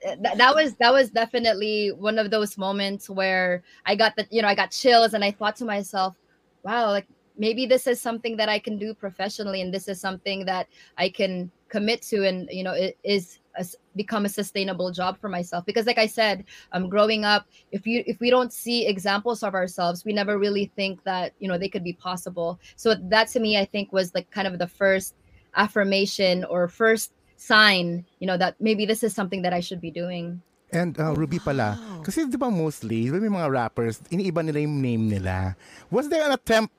th- 0.00 0.18
that 0.36 0.54
was 0.54 0.74
that 0.76 0.92
was 0.92 1.10
definitely 1.10 1.92
one 1.92 2.18
of 2.18 2.30
those 2.30 2.56
moments 2.56 3.10
where 3.10 3.62
I 3.84 3.96
got 3.96 4.16
the 4.16 4.26
you 4.30 4.40
know 4.40 4.48
I 4.48 4.54
got 4.54 4.70
chills, 4.70 5.12
and 5.12 5.22
I 5.22 5.30
thought 5.30 5.56
to 5.56 5.66
myself, 5.66 6.16
wow, 6.62 6.88
like 6.90 7.06
maybe 7.38 7.66
this 7.66 7.86
is 7.86 8.00
something 8.00 8.36
that 8.36 8.48
I 8.48 8.58
can 8.58 8.78
do 8.78 8.94
professionally 8.94 9.60
and 9.60 9.72
this 9.72 9.88
is 9.88 10.00
something 10.00 10.44
that 10.46 10.68
I 10.96 11.08
can 11.08 11.50
commit 11.68 12.02
to 12.02 12.26
and 12.26 12.48
you 12.50 12.62
know 12.62 12.72
it 12.72 12.96
is 13.02 13.38
a, 13.58 13.66
become 13.96 14.24
a 14.24 14.28
sustainable 14.28 14.92
job 14.92 15.18
for 15.18 15.28
myself. 15.28 15.64
Because 15.66 15.86
like 15.86 15.98
I 15.98 16.06
said 16.06 16.44
um 16.72 16.88
growing 16.88 17.24
up 17.24 17.46
if 17.72 17.86
you 17.86 18.02
if 18.06 18.20
we 18.20 18.30
don't 18.30 18.52
see 18.52 18.86
examples 18.86 19.42
of 19.42 19.54
ourselves 19.54 20.04
we 20.04 20.12
never 20.12 20.38
really 20.38 20.70
think 20.76 21.02
that 21.04 21.32
you 21.38 21.48
know 21.48 21.58
they 21.58 21.68
could 21.68 21.84
be 21.84 21.92
possible. 21.94 22.60
So 22.76 22.94
that 22.94 23.28
to 23.28 23.40
me 23.40 23.58
I 23.58 23.64
think 23.64 23.92
was 23.92 24.14
like 24.14 24.30
kind 24.30 24.46
of 24.46 24.58
the 24.58 24.68
first 24.68 25.14
affirmation 25.54 26.44
or 26.44 26.68
first 26.68 27.12
sign 27.36 28.04
you 28.18 28.26
know 28.26 28.36
that 28.36 28.56
maybe 28.60 28.86
this 28.86 29.02
is 29.02 29.14
something 29.14 29.42
that 29.42 29.52
I 29.52 29.60
should 29.60 29.80
be 29.80 29.90
doing. 29.90 30.40
And 30.72 30.98
uh, 30.98 31.14
Ruby 31.14 31.38
pala, 31.38 31.78
kasi 32.02 32.26
di 32.26 32.34
ba 32.34 32.50
mostly, 32.50 33.06
may 33.06 33.30
mga 33.30 33.46
rappers, 33.54 34.02
iniiba 34.10 34.42
nila 34.42 34.66
yung 34.66 34.82
name 34.82 35.06
nila. 35.06 35.54
Was 35.94 36.10
there 36.10 36.26
an 36.26 36.34
attempt 36.34 36.74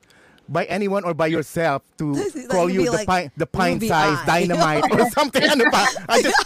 by 0.50 0.66
anyone 0.66 1.04
or 1.04 1.14
by 1.14 1.28
yourself 1.28 1.84
to 1.98 2.16
call 2.50 2.70
you 2.70 2.86
the 2.86 2.92
like, 2.92 3.08
pine 3.08 3.32
the 3.38 3.46
pine 3.46 3.80
size 3.80 4.18
dynamite 4.26 4.84
or 4.92 5.10
something 5.18 5.44
ano 5.44 5.70
pa? 5.70 5.86
I 6.08 6.22
just 6.24 6.40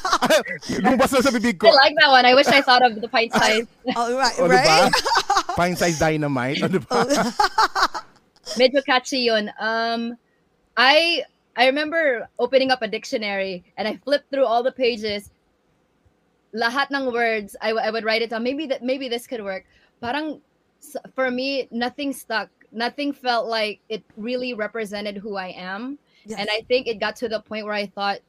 lumabas 0.82 1.14
na 1.14 1.22
sa 1.22 1.30
bibig 1.30 1.62
ko. 1.62 1.70
I 1.70 1.74
like 1.74 1.96
that 2.02 2.10
one. 2.10 2.26
I 2.26 2.34
wish 2.34 2.48
I 2.48 2.62
thought 2.62 2.82
of 2.82 3.00
the 3.00 3.08
pine 3.08 3.30
size 3.32 3.68
oh 3.96 4.18
right 4.18 4.36
oh, 4.40 4.50
right 4.50 4.92
diba? 4.92 5.56
pine 5.56 5.76
size 5.76 6.00
dynamite 6.00 6.62
ano 6.66 6.80
ba 6.82 7.06
medyo 8.58 8.82
catchy 8.84 9.30
yun. 9.30 9.54
Um 9.62 10.18
I 10.76 11.24
I 11.56 11.68
remember 11.70 12.28
opening 12.40 12.72
up 12.72 12.82
a 12.82 12.90
dictionary 12.90 13.64
and 13.78 13.88
I 13.88 13.98
flipped 14.02 14.32
through 14.32 14.46
all 14.46 14.64
the 14.64 14.74
pages. 14.74 15.30
Lahat 16.52 16.92
ng 16.92 17.14
words 17.14 17.56
I, 17.62 17.72
I 17.72 17.92
would 17.94 18.04
write 18.04 18.22
it 18.22 18.34
down. 18.34 18.44
Maybe 18.44 18.66
that 18.68 18.84
maybe 18.84 19.08
this 19.08 19.28
could 19.30 19.44
work. 19.44 19.64
Parang 20.02 20.42
for 21.14 21.30
me 21.30 21.70
nothing 21.70 22.12
stuck 22.12 22.50
nothing 22.72 23.14
felt 23.14 23.48
like 23.48 23.80
it 23.90 24.04
really 24.18 24.54
represented 24.54 25.18
who 25.18 25.36
I 25.36 25.48
am. 25.50 25.98
Yes. 26.26 26.40
And 26.40 26.50
I 26.52 26.62
think 26.68 26.88
it 26.88 27.00
got 27.00 27.16
to 27.18 27.30
the 27.30 27.40
point 27.40 27.66
where 27.66 27.74
I 27.74 27.88
thought 27.88 28.20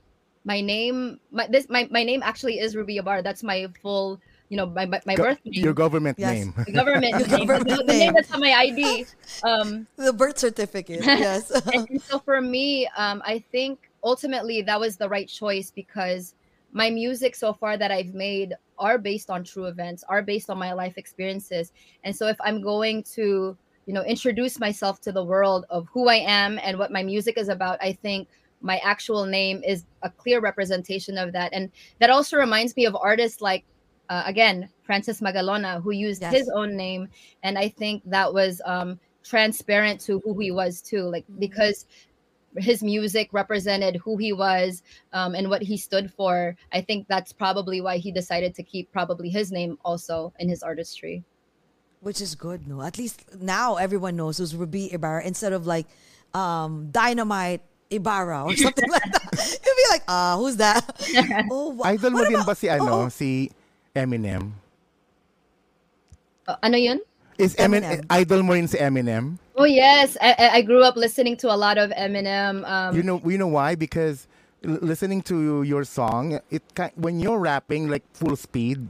my 0.45 0.61
name 0.61 1.21
my 1.31 1.47
this 1.47 1.69
my, 1.69 1.89
my 1.91 2.03
name 2.03 2.23
actually 2.23 2.59
is 2.59 2.75
Ruby 2.75 2.97
Ibarra. 2.97 3.23
That's 3.23 3.43
my 3.43 3.69
full 3.81 4.21
you 4.49 4.57
know 4.57 4.67
my 4.67 4.87
my, 4.87 5.15
Go, 5.15 5.25
birth 5.25 5.39
name. 5.45 5.65
Your 5.65 5.75
government 5.75 6.19
yes. 6.19 6.33
name. 6.33 6.55
The 6.67 6.73
government 6.73 7.17
name. 7.29 7.47
Government 7.47 7.69
the, 7.69 7.85
the, 7.87 7.93
name 7.93 8.13
that's 8.15 8.33
on 8.33 8.41
my 8.41 8.53
ID. 8.53 9.07
Um, 9.45 9.87
the 9.97 10.13
birth 10.13 10.39
certificate. 10.39 11.05
Yes. 11.05 11.51
and, 11.51 11.89
and, 11.89 12.03
so 12.03 12.19
for 12.19 12.41
me, 12.41 12.89
um, 12.97 13.23
I 13.25 13.45
think 13.53 13.91
ultimately 14.03 14.63
that 14.63 14.79
was 14.79 14.97
the 14.97 15.09
right 15.09 15.29
choice 15.29 15.71
because 15.71 16.35
my 16.73 16.91
music 16.91 17.35
so 17.35 17.53
far 17.53 17.77
that 17.77 17.91
I've 17.91 18.15
made 18.15 18.55
are 18.79 18.99
based 18.99 19.31
on 19.31 19.45
true 19.45 19.67
events, 19.67 20.05
are 20.09 20.23
based 20.23 20.51
on 20.51 20.59
my 20.59 20.73
life 20.73 20.99
experiences. 20.99 21.73
And 22.03 22.15
so 22.17 22.27
if 22.27 22.37
I'm 22.41 22.61
going 22.61 23.05
to, 23.15 23.57
you 23.87 23.95
know, 23.95 24.05
introduce 24.05 24.61
myself 24.61 25.01
to 25.03 25.13
the 25.13 25.25
world 25.25 25.67
of 25.71 25.89
who 25.93 26.09
I 26.09 26.17
am 26.17 26.59
and 26.63 26.79
what 26.79 26.93
my 26.93 27.03
music 27.03 27.37
is 27.37 27.49
about, 27.49 27.79
I 27.83 27.93
think 27.93 28.29
my 28.61 28.79
actual 28.79 29.27
name 29.27 29.63
is 29.67 29.85
a 30.03 30.11
clear 30.11 30.41
representation 30.41 31.19
of 31.19 31.33
that. 31.33 31.53
And 31.53 31.71
that 31.99 32.11
also 32.11 32.37
reminds 32.37 32.77
me 32.77 32.87
of 32.87 32.97
artists 32.97 33.41
like 33.41 33.65
uh, 34.09 34.23
again, 34.27 34.69
Francis 34.83 35.21
Magalona, 35.21 35.83
who 35.83 35.91
used 35.91 36.21
Yes. 36.21 36.35
his 36.35 36.51
own 36.55 36.77
name. 36.77 37.09
And 37.43 37.57
I 37.57 37.69
think 37.69 38.03
that 38.05 38.35
was 38.35 38.61
um, 38.67 39.01
transparent 39.25 40.01
to 40.03 40.21
who 40.25 40.39
he 40.39 40.51
was 40.51 40.83
too, 40.83 41.05
like 41.05 41.25
because 41.39 41.87
his 42.59 42.83
music 42.83 43.31
represented 43.33 43.97
who 43.97 44.19
he 44.19 44.33
was 44.33 44.83
um, 45.15 45.35
and 45.35 45.49
what 45.49 45.63
he 45.63 45.79
stood 45.79 46.13
for. 46.13 46.55
I 46.73 46.83
think 46.83 47.07
that's 47.09 47.33
probably 47.33 47.81
why 47.81 47.97
he 47.97 48.13
decided 48.13 48.55
to 48.57 48.63
keep 48.63 48.93
probably 48.93 49.31
his 49.31 49.51
name 49.51 49.79
also 49.85 50.35
in 50.39 50.49
his 50.49 50.63
artistry. 50.63 51.25
Which 52.03 52.19
is 52.21 52.35
good, 52.35 52.67
no? 52.67 52.83
At 52.83 52.99
least 52.99 53.23
now 53.41 53.77
everyone 53.79 54.17
knows 54.19 54.39
who's 54.43 54.55
Ruby 54.59 54.91
Ibarra 54.93 55.23
instead 55.23 55.53
of 55.55 55.67
like 55.71 55.87
um, 56.35 56.91
Dynamite 56.91 57.63
Ibarra 57.95 58.43
or 58.45 58.57
something 58.59 58.91
like 58.91 59.07
that. 59.07 59.31
You'd 59.63 59.79
be 59.79 59.87
like, 59.91 60.03
ah, 60.11 60.35
who's 60.37 60.57
that? 60.59 60.83
oh, 61.51 61.79
wa- 61.79 61.87
Idol 61.87 62.11
mo 62.11 62.19
what 62.19 62.27
din 62.29 62.35
about- 62.43 62.47
ba 62.47 62.55
si 62.59 62.67
ano, 62.69 63.07
Oo. 63.07 63.09
si 63.09 63.51
Eminem? 63.95 64.51
Uh, 66.49 66.57
ano 66.63 66.77
yun? 66.77 66.99
Is 67.39 67.55
Eminem, 67.57 68.03
Eminem. 68.03 68.07
idol 68.11 68.43
mo 68.43 68.53
rin 68.53 68.67
si 68.69 68.77
Eminem? 68.79 69.39
Oh 69.57 69.65
yes, 69.65 70.17
I, 70.21 70.35
I- 70.39 70.53
I 70.59 70.63
grew 70.63 70.83
up 70.83 70.97
listening 70.97 71.37
to 71.39 71.55
a 71.55 71.57
lot 71.57 71.79
of 71.79 71.91
Eminem. 71.95 72.67
Um, 72.69 72.97
You 72.97 73.03
know, 73.03 73.23
you 73.25 73.39
know 73.39 73.47
why? 73.49 73.75
Because 73.79 74.27
l- 74.67 74.83
listening 74.83 75.23
to 75.31 75.63
your 75.63 75.85
song, 75.85 76.41
it 76.51 76.63
when 76.99 77.21
you're 77.21 77.39
rapping 77.39 77.89
like 77.89 78.03
full 78.13 78.35
speed, 78.37 78.85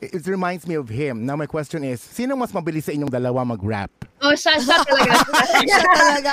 it, 0.00 0.14
it 0.14 0.26
reminds 0.26 0.66
me 0.66 0.74
of 0.74 0.88
him. 0.88 1.26
Now 1.26 1.36
my 1.36 1.46
question 1.46 1.84
is, 1.84 2.00
sino 2.00 2.36
mas 2.36 2.52
mabilis 2.52 2.84
sa 2.86 2.92
inyong 2.92 3.10
dalawa 3.10 3.46
mag-rap? 3.46 3.90
oh, 4.22 4.34
siya, 4.34 4.58
siya 4.58 4.78
talaga. 4.82 5.12
Siya 5.68 5.78
talaga. 5.82 6.32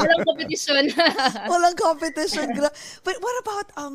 Walang 0.00 0.24
competition. 0.24 0.82
Walang 1.52 1.76
competition. 1.76 2.46
But 3.04 3.16
what 3.20 3.36
about 3.40 3.66
um 3.76 3.94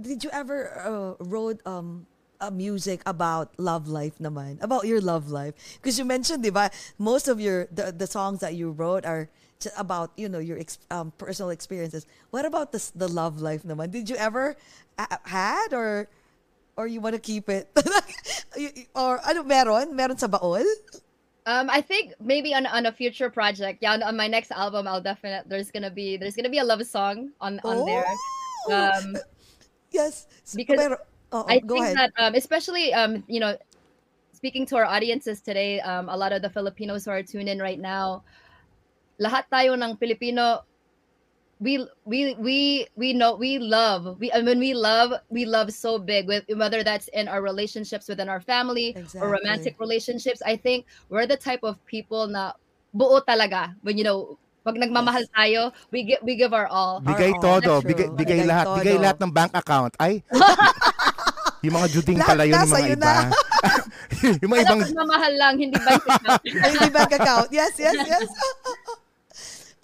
did 0.00 0.24
you 0.24 0.30
ever 0.32 0.72
uh, 0.76 1.12
wrote 1.24 1.60
um 1.64 2.06
a 2.40 2.50
music 2.50 3.00
about 3.06 3.56
love 3.56 3.88
life 3.88 4.18
naman? 4.20 4.60
About 4.60 4.84
your 4.84 5.00
love 5.00 5.32
life? 5.32 5.56
Because 5.80 5.98
you 5.98 6.04
mentioned, 6.04 6.44
di 6.44 6.50
ba, 6.52 6.70
most 6.98 7.28
of 7.28 7.40
your 7.40 7.68
the, 7.72 7.92
the 7.92 8.06
songs 8.06 8.40
that 8.40 8.54
you 8.54 8.70
wrote 8.70 9.04
are 9.04 9.28
about, 9.76 10.12
you 10.16 10.28
know, 10.28 10.38
your 10.38 10.60
ex- 10.60 10.78
um, 10.90 11.12
personal 11.16 11.50
experiences. 11.50 12.04
What 12.30 12.44
about 12.44 12.72
the 12.72 12.80
the 12.94 13.08
love 13.08 13.40
life 13.40 13.64
naman? 13.64 13.90
Did 13.90 14.08
you 14.08 14.16
ever 14.16 14.56
uh, 15.00 15.20
had 15.24 15.72
or 15.72 16.08
or 16.76 16.86
you 16.86 17.00
want 17.00 17.14
to 17.14 17.20
keep 17.20 17.48
it? 17.48 17.68
Or 18.96 19.20
ano 19.28 19.44
meron? 19.44 19.92
Meron 19.92 20.16
sa 20.16 20.28
baol? 20.28 20.64
Um, 21.44 21.68
I 21.68 21.80
think 21.80 22.16
maybe 22.18 22.54
on, 22.54 22.64
on 22.66 22.86
a 22.86 22.92
future 22.92 23.28
project, 23.28 23.78
yeah, 23.80 23.92
on, 23.92 24.02
on 24.02 24.16
my 24.16 24.26
next 24.26 24.50
album, 24.50 24.88
I'll 24.88 25.00
definitely 25.00 25.44
there's 25.46 25.70
gonna 25.70 25.92
be 25.92 26.16
there's 26.16 26.34
gonna 26.34 26.50
be 26.50 26.58
a 26.58 26.64
love 26.64 26.82
song 26.88 27.30
on 27.40 27.60
on 27.62 27.84
there. 27.84 28.04
Oh! 28.66 28.72
Um, 28.72 29.16
yes. 29.92 30.26
because 30.56 30.80
Pero- 30.80 31.04
oo, 31.36 31.44
I 31.46 31.60
think 31.60 31.84
ahead. 31.84 31.96
that 31.96 32.10
um, 32.18 32.34
especially 32.34 32.90
um, 32.96 33.22
you 33.28 33.38
know, 33.38 33.54
speaking 34.32 34.66
to 34.72 34.76
our 34.76 34.88
audiences 34.88 35.40
today, 35.40 35.78
um, 35.80 36.08
a 36.08 36.16
lot 36.16 36.32
of 36.32 36.42
the 36.42 36.50
Filipinos 36.50 37.04
who 37.04 37.12
are 37.12 37.22
tuned 37.22 37.48
in 37.48 37.60
right 37.60 37.78
now, 37.78 38.24
lahat 39.20 39.46
tayo 39.52 39.78
ng 39.78 39.96
Filipino, 40.00 40.64
we 41.60 41.80
we 42.04 42.34
we 42.36 42.86
we 42.96 43.12
know 43.16 43.32
we 43.34 43.56
love 43.58 44.20
we 44.20 44.28
I 44.32 44.42
mean 44.44 44.60
we 44.60 44.74
love 44.76 45.12
we 45.32 45.48
love 45.48 45.72
so 45.72 45.96
big 45.98 46.28
with 46.28 46.44
whether 46.52 46.84
that's 46.84 47.08
in 47.16 47.28
our 47.28 47.40
relationships 47.40 48.08
within 48.08 48.28
our 48.28 48.40
family 48.44 48.92
Exactly. 48.92 49.20
or 49.20 49.32
romantic 49.32 49.80
relationships. 49.80 50.42
I 50.44 50.56
think 50.56 50.84
we're 51.08 51.24
the 51.26 51.40
type 51.40 51.64
of 51.64 51.80
people 51.88 52.28
na 52.28 52.52
buo 52.92 53.24
talaga 53.24 53.72
when 53.80 53.96
you 53.96 54.04
know 54.04 54.36
pag 54.66 54.82
nagmamahal 54.82 55.22
tayo, 55.30 55.70
we 55.94 56.02
give 56.02 56.18
we 56.26 56.34
give 56.34 56.50
our 56.50 56.66
all. 56.66 56.98
Bigay 56.98 57.38
all. 57.38 57.62
todo, 57.62 57.78
True. 57.78 57.86
bigay, 57.86 58.10
bigay 58.18 58.42
Bigay 58.42 58.50
lahat, 58.50 58.66
todo. 58.66 58.76
bigay 58.82 58.96
lahat 58.98 59.18
ng 59.22 59.30
bank 59.30 59.52
account. 59.54 59.94
Ay, 60.02 60.26
yung 61.64 61.78
mga 61.78 61.86
juding 61.94 62.18
pala 62.18 62.42
yun, 62.42 62.58
yung 62.58 62.74
mga 62.74 62.90
iba. 62.98 63.06
na. 63.06 63.30
yung 64.42 64.50
mga 64.50 64.62
ibang, 64.66 64.80
pagmamahal 64.82 65.32
lang, 65.38 65.54
hindi 65.54 65.78
ba 65.78 65.94
Ay, 66.66 66.70
Hindi 66.74 66.90
bank 66.90 67.12
account. 67.14 67.48
Yes, 67.54 67.78
yes, 67.78 67.94
yes. 67.94 68.26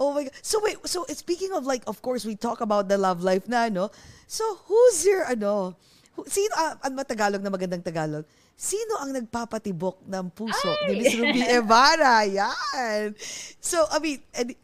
Oh 0.01 0.13
my 0.13 0.25
God. 0.25 0.35
So 0.43 0.61
wait, 0.63 0.77
so 0.89 1.05
speaking 1.13 1.53
of 1.53 1.65
like, 1.65 1.83
of 1.87 2.01
course, 2.03 2.25
we 2.25 2.35
talk 2.35 2.61
about 2.61 2.89
the 2.89 2.97
love 2.99 3.23
life 3.23 3.49
na, 3.49 3.69
no? 3.69 3.91
So 4.27 4.45
who's 4.67 5.05
your, 5.05 5.25
ano, 5.29 5.77
who, 6.17 6.25
sino, 6.27 6.53
ah, 6.57 6.77
ang 6.83 6.97
matagalog 6.97 7.41
na 7.45 7.51
magandang 7.53 7.85
Tagalog, 7.85 8.25
sino 8.57 9.01
ang 9.01 9.13
nagpapatibok 9.17 10.05
ng 10.09 10.25
puso 10.33 10.71
ni 10.89 11.01
Miss 11.01 11.15
Ruby 11.17 11.43
Ibarra? 11.45 12.25
Yan. 12.29 13.15
So, 13.61 13.85
I 13.91 13.99
mean, 14.01 14.21
and, 14.35 14.55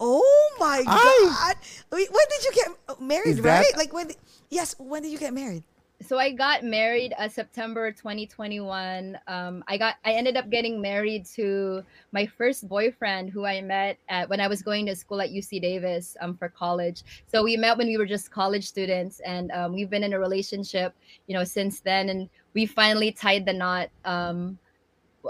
oh 0.00 0.56
my 0.60 0.84
Ay! 0.86 1.20
God. 1.28 1.56
Wait, 1.92 2.08
when 2.12 2.26
did 2.32 2.42
you 2.44 2.52
get 2.52 2.68
married, 3.00 3.36
Is 3.36 3.44
that- 3.44 3.60
right? 3.64 3.74
Like 3.76 3.92
when, 3.92 4.12
yes, 4.48 4.76
when 4.78 5.02
did 5.02 5.12
you 5.12 5.18
get 5.18 5.32
married? 5.32 5.64
So 6.02 6.18
I 6.18 6.30
got 6.30 6.62
married 6.62 7.14
uh, 7.18 7.28
September 7.28 7.90
2021. 7.90 9.18
Um, 9.26 9.64
I 9.66 9.78
got 9.78 9.96
I 10.04 10.12
ended 10.12 10.36
up 10.36 10.50
getting 10.50 10.80
married 10.80 11.24
to 11.36 11.82
my 12.12 12.26
first 12.26 12.68
boyfriend 12.68 13.30
who 13.30 13.46
I 13.46 13.60
met 13.62 13.98
at 14.08 14.28
when 14.28 14.40
I 14.40 14.46
was 14.48 14.60
going 14.62 14.86
to 14.86 14.94
school 14.94 15.20
at 15.22 15.30
UC 15.30 15.62
Davis 15.62 16.16
um, 16.20 16.36
for 16.36 16.48
college. 16.48 17.02
So 17.26 17.42
we 17.42 17.56
met 17.56 17.78
when 17.78 17.86
we 17.86 17.96
were 17.96 18.06
just 18.06 18.30
college 18.30 18.66
students, 18.66 19.20
and 19.20 19.50
um, 19.52 19.72
we've 19.72 19.88
been 19.88 20.04
in 20.04 20.12
a 20.12 20.18
relationship, 20.18 20.94
you 21.26 21.34
know, 21.34 21.44
since 21.44 21.80
then. 21.80 22.10
And 22.10 22.28
we 22.52 22.66
finally 22.66 23.10
tied 23.10 23.46
the 23.46 23.54
knot 23.54 23.88
um, 24.04 24.58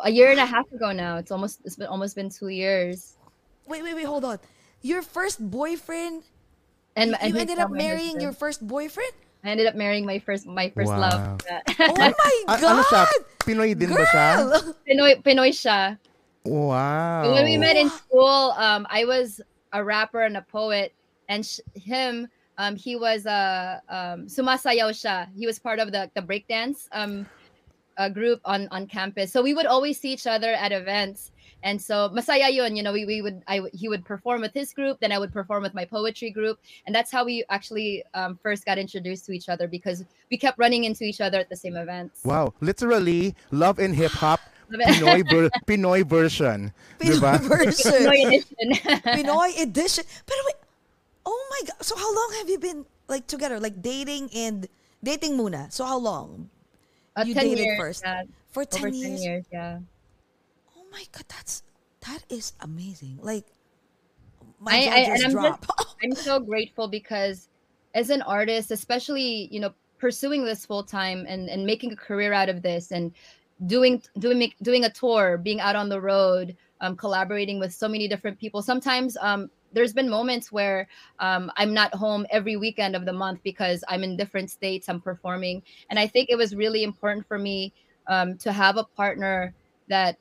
a 0.02 0.10
year 0.10 0.30
and 0.30 0.40
a 0.40 0.46
half 0.46 0.70
ago 0.72 0.90
now. 0.92 1.16
It's 1.18 1.30
almost 1.30 1.60
it's 1.64 1.76
been 1.76 1.86
almost 1.86 2.16
been 2.16 2.28
two 2.28 2.48
years. 2.48 3.16
Wait, 3.68 3.82
wait, 3.82 3.94
wait, 3.94 4.04
hold 4.04 4.24
on. 4.24 4.38
Your 4.82 5.02
first 5.02 5.38
boyfriend, 5.50 6.24
And 6.96 7.10
you, 7.10 7.16
and 7.20 7.34
you 7.34 7.40
ended 7.40 7.58
up 7.58 7.70
marrying 7.70 8.18
husband. 8.18 8.22
your 8.22 8.32
first 8.32 8.66
boyfriend? 8.66 9.12
I 9.48 9.52
ended 9.52 9.66
up 9.66 9.74
marrying 9.74 10.04
my 10.06 10.18
first 10.18 10.46
my 10.46 10.70
first 10.70 10.90
Wow. 10.90 11.00
love. 11.00 11.22
Oh 11.78 11.96
my 11.96 12.34
A- 12.48 12.60
God! 12.60 12.72
ano 12.76 12.82
siya? 12.82 13.02
Pinoy 13.46 13.78
din 13.78 13.94
ba 13.94 14.04
siya? 14.06 14.26
Girl! 14.36 14.50
Pinoy 14.88 15.12
Pinoy 15.22 15.50
siya. 15.54 15.98
Wow. 16.46 17.32
When 17.34 17.44
we 17.44 17.56
met 17.58 17.76
in 17.76 17.90
school, 17.90 18.54
um, 18.58 18.86
I 18.90 19.04
was 19.04 19.40
a 19.72 19.82
rapper 19.82 20.22
and 20.22 20.36
a 20.36 20.46
poet, 20.46 20.94
and 21.28 21.44
sh- 21.44 21.58
him, 21.74 22.28
um, 22.58 22.76
he 22.78 22.94
was 22.94 23.26
a 23.26 23.82
um, 23.90 24.26
sumasayaw 24.30 24.94
siya. 24.94 25.26
He 25.34 25.46
was 25.46 25.58
part 25.58 25.78
of 25.78 25.90
the 25.90 26.10
the 26.14 26.22
breakdance 26.22 26.86
um, 26.94 27.26
uh, 27.98 28.08
group 28.08 28.38
on 28.46 28.68
on 28.70 28.86
campus. 28.86 29.32
So 29.34 29.42
we 29.42 29.54
would 29.54 29.66
always 29.66 29.98
see 29.98 30.12
each 30.14 30.26
other 30.26 30.54
at 30.54 30.70
events, 30.70 31.30
and 31.62 31.80
so 31.80 32.10
masaya 32.10 32.52
yun. 32.52 32.76
You 32.76 32.82
know, 32.82 32.92
we, 32.92 33.04
we 33.06 33.22
would 33.22 33.42
I 33.48 33.62
he 33.72 33.88
would 33.88 34.04
perform 34.04 34.40
with 34.40 34.52
his 34.54 34.72
group, 34.72 35.00
then 35.00 35.12
I 35.12 35.18
would 35.18 35.32
perform 35.32 35.62
with 35.62 35.74
my 35.74 35.84
poetry 35.84 36.30
group, 36.30 36.58
and 36.86 36.94
that's 36.94 37.10
how 37.10 37.24
we 37.24 37.44
actually 37.50 38.04
um, 38.14 38.38
first 38.42 38.64
got 38.64 38.78
introduced 38.78 39.26
to 39.26 39.32
each 39.32 39.48
other 39.48 39.66
because 39.68 40.04
we 40.30 40.36
kept 40.36 40.58
running 40.58 40.84
into 40.84 41.04
each 41.04 41.20
other 41.20 41.38
at 41.38 41.48
the 41.48 41.56
same 41.56 41.76
events. 41.76 42.24
Wow. 42.24 42.54
Literally, 42.60 43.34
love 43.50 43.78
in 43.78 43.92
hip-hop, 43.94 44.40
Love 44.70 44.80
it. 44.80 44.88
Pinoy, 44.98 45.30
ver- 45.30 45.50
Pinoy 45.66 46.04
version. 46.06 46.72
Pinoy 46.98 47.20
Diba? 47.20 47.40
version. 47.48 47.92
Pinoy 47.92 48.26
edition. 48.26 48.70
Pinoy 49.14 49.62
edition. 49.62 50.04
But 50.26 50.36
wait, 50.46 50.56
oh 51.24 51.46
my 51.50 51.60
God. 51.68 51.82
So 51.82 51.96
how 51.96 52.14
long 52.14 52.34
have 52.38 52.48
you 52.50 52.58
been 52.58 52.84
like 53.08 53.26
together? 53.28 53.60
Like 53.60 53.80
dating 53.80 54.30
and 54.34 54.66
dating 55.02 55.38
muna. 55.38 55.70
So 55.72 55.84
how 55.84 55.98
long? 55.98 56.50
Uh, 57.16 57.24
You 57.26 57.34
10 57.34 57.44
dated 57.44 57.58
years, 57.64 57.78
first. 57.78 58.02
yeah. 58.04 58.22
For 58.50 58.64
10 58.64 58.78
Over 58.80 58.88
years? 58.88 59.20
10 59.20 59.30
years, 59.30 59.44
yeah. 59.52 59.78
My 60.96 61.04
God, 61.12 61.24
that's 61.28 61.62
that 62.08 62.24
is 62.30 62.54
amazing. 62.60 63.18
Like 63.20 63.44
my 64.58 64.72
I, 64.72 64.76
I, 64.76 64.98
and 65.00 65.24
I'm 65.24 65.30
dropped. 65.30 65.68
just, 65.68 65.96
I'm 66.02 66.14
so 66.14 66.40
grateful 66.40 66.88
because 66.88 67.50
as 67.94 68.08
an 68.08 68.22
artist, 68.22 68.70
especially, 68.70 69.48
you 69.52 69.60
know, 69.60 69.74
pursuing 69.98 70.46
this 70.46 70.64
full 70.64 70.82
time 70.82 71.26
and, 71.28 71.50
and 71.50 71.66
making 71.66 71.92
a 71.92 71.96
career 71.96 72.32
out 72.32 72.48
of 72.48 72.62
this 72.62 72.92
and 72.92 73.12
doing, 73.66 74.02
doing, 74.20 74.50
doing 74.62 74.84
a 74.86 74.90
tour, 74.90 75.36
being 75.36 75.60
out 75.60 75.76
on 75.76 75.90
the 75.90 76.00
road, 76.00 76.56
um, 76.80 76.96
collaborating 76.96 77.60
with 77.60 77.74
so 77.74 77.88
many 77.88 78.08
different 78.08 78.38
people. 78.38 78.62
Sometimes, 78.62 79.18
um, 79.20 79.50
there's 79.72 79.92
been 79.92 80.08
moments 80.08 80.50
where 80.50 80.88
um, 81.18 81.52
I'm 81.58 81.74
not 81.74 81.94
home 81.94 82.24
every 82.30 82.56
weekend 82.56 82.96
of 82.96 83.04
the 83.04 83.12
month 83.12 83.40
because 83.42 83.84
I'm 83.88 84.02
in 84.02 84.16
different 84.16 84.50
states, 84.50 84.88
I'm 84.88 85.02
performing. 85.02 85.62
And 85.90 85.98
I 85.98 86.06
think 86.06 86.30
it 86.30 86.36
was 86.36 86.54
really 86.54 86.84
important 86.84 87.26
for 87.26 87.38
me 87.38 87.74
um, 88.08 88.38
to 88.38 88.52
have 88.52 88.78
a 88.78 88.84
partner 88.84 89.52
that 89.88 90.16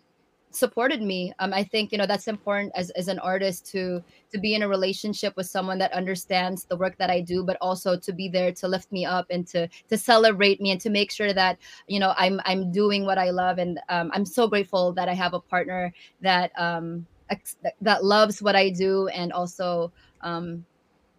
supported 0.55 1.01
me. 1.01 1.33
Um, 1.39 1.53
I 1.53 1.63
think 1.63 1.91
you 1.91 1.97
know 1.97 2.05
that's 2.05 2.27
important 2.27 2.71
as, 2.75 2.89
as 2.91 3.07
an 3.07 3.19
artist 3.19 3.65
to 3.71 4.03
to 4.31 4.37
be 4.39 4.55
in 4.55 4.63
a 4.63 4.67
relationship 4.67 5.35
with 5.35 5.47
someone 5.47 5.77
that 5.79 5.93
understands 5.93 6.65
the 6.65 6.77
work 6.77 6.97
that 6.97 7.09
I 7.09 7.21
do, 7.21 7.43
but 7.43 7.57
also 7.61 7.97
to 7.97 8.13
be 8.13 8.29
there 8.29 8.51
to 8.53 8.67
lift 8.67 8.91
me 8.91 9.05
up 9.05 9.27
and 9.29 9.45
to 9.47 9.67
to 9.89 9.97
celebrate 9.97 10.61
me 10.61 10.71
and 10.71 10.81
to 10.81 10.89
make 10.89 11.11
sure 11.11 11.33
that 11.33 11.57
you 11.87 11.99
know 11.99 12.13
I'm 12.17 12.39
I'm 12.45 12.71
doing 12.71 13.05
what 13.05 13.17
I 13.17 13.29
love. 13.31 13.57
And 13.57 13.79
um, 13.89 14.11
I'm 14.13 14.25
so 14.25 14.47
grateful 14.47 14.93
that 14.93 15.09
I 15.09 15.13
have 15.13 15.33
a 15.33 15.39
partner 15.39 15.93
that 16.21 16.51
um, 16.57 17.05
ex- 17.29 17.57
that 17.81 18.03
loves 18.03 18.41
what 18.41 18.55
I 18.55 18.69
do 18.69 19.07
and 19.09 19.31
also 19.33 19.91
um, 20.21 20.65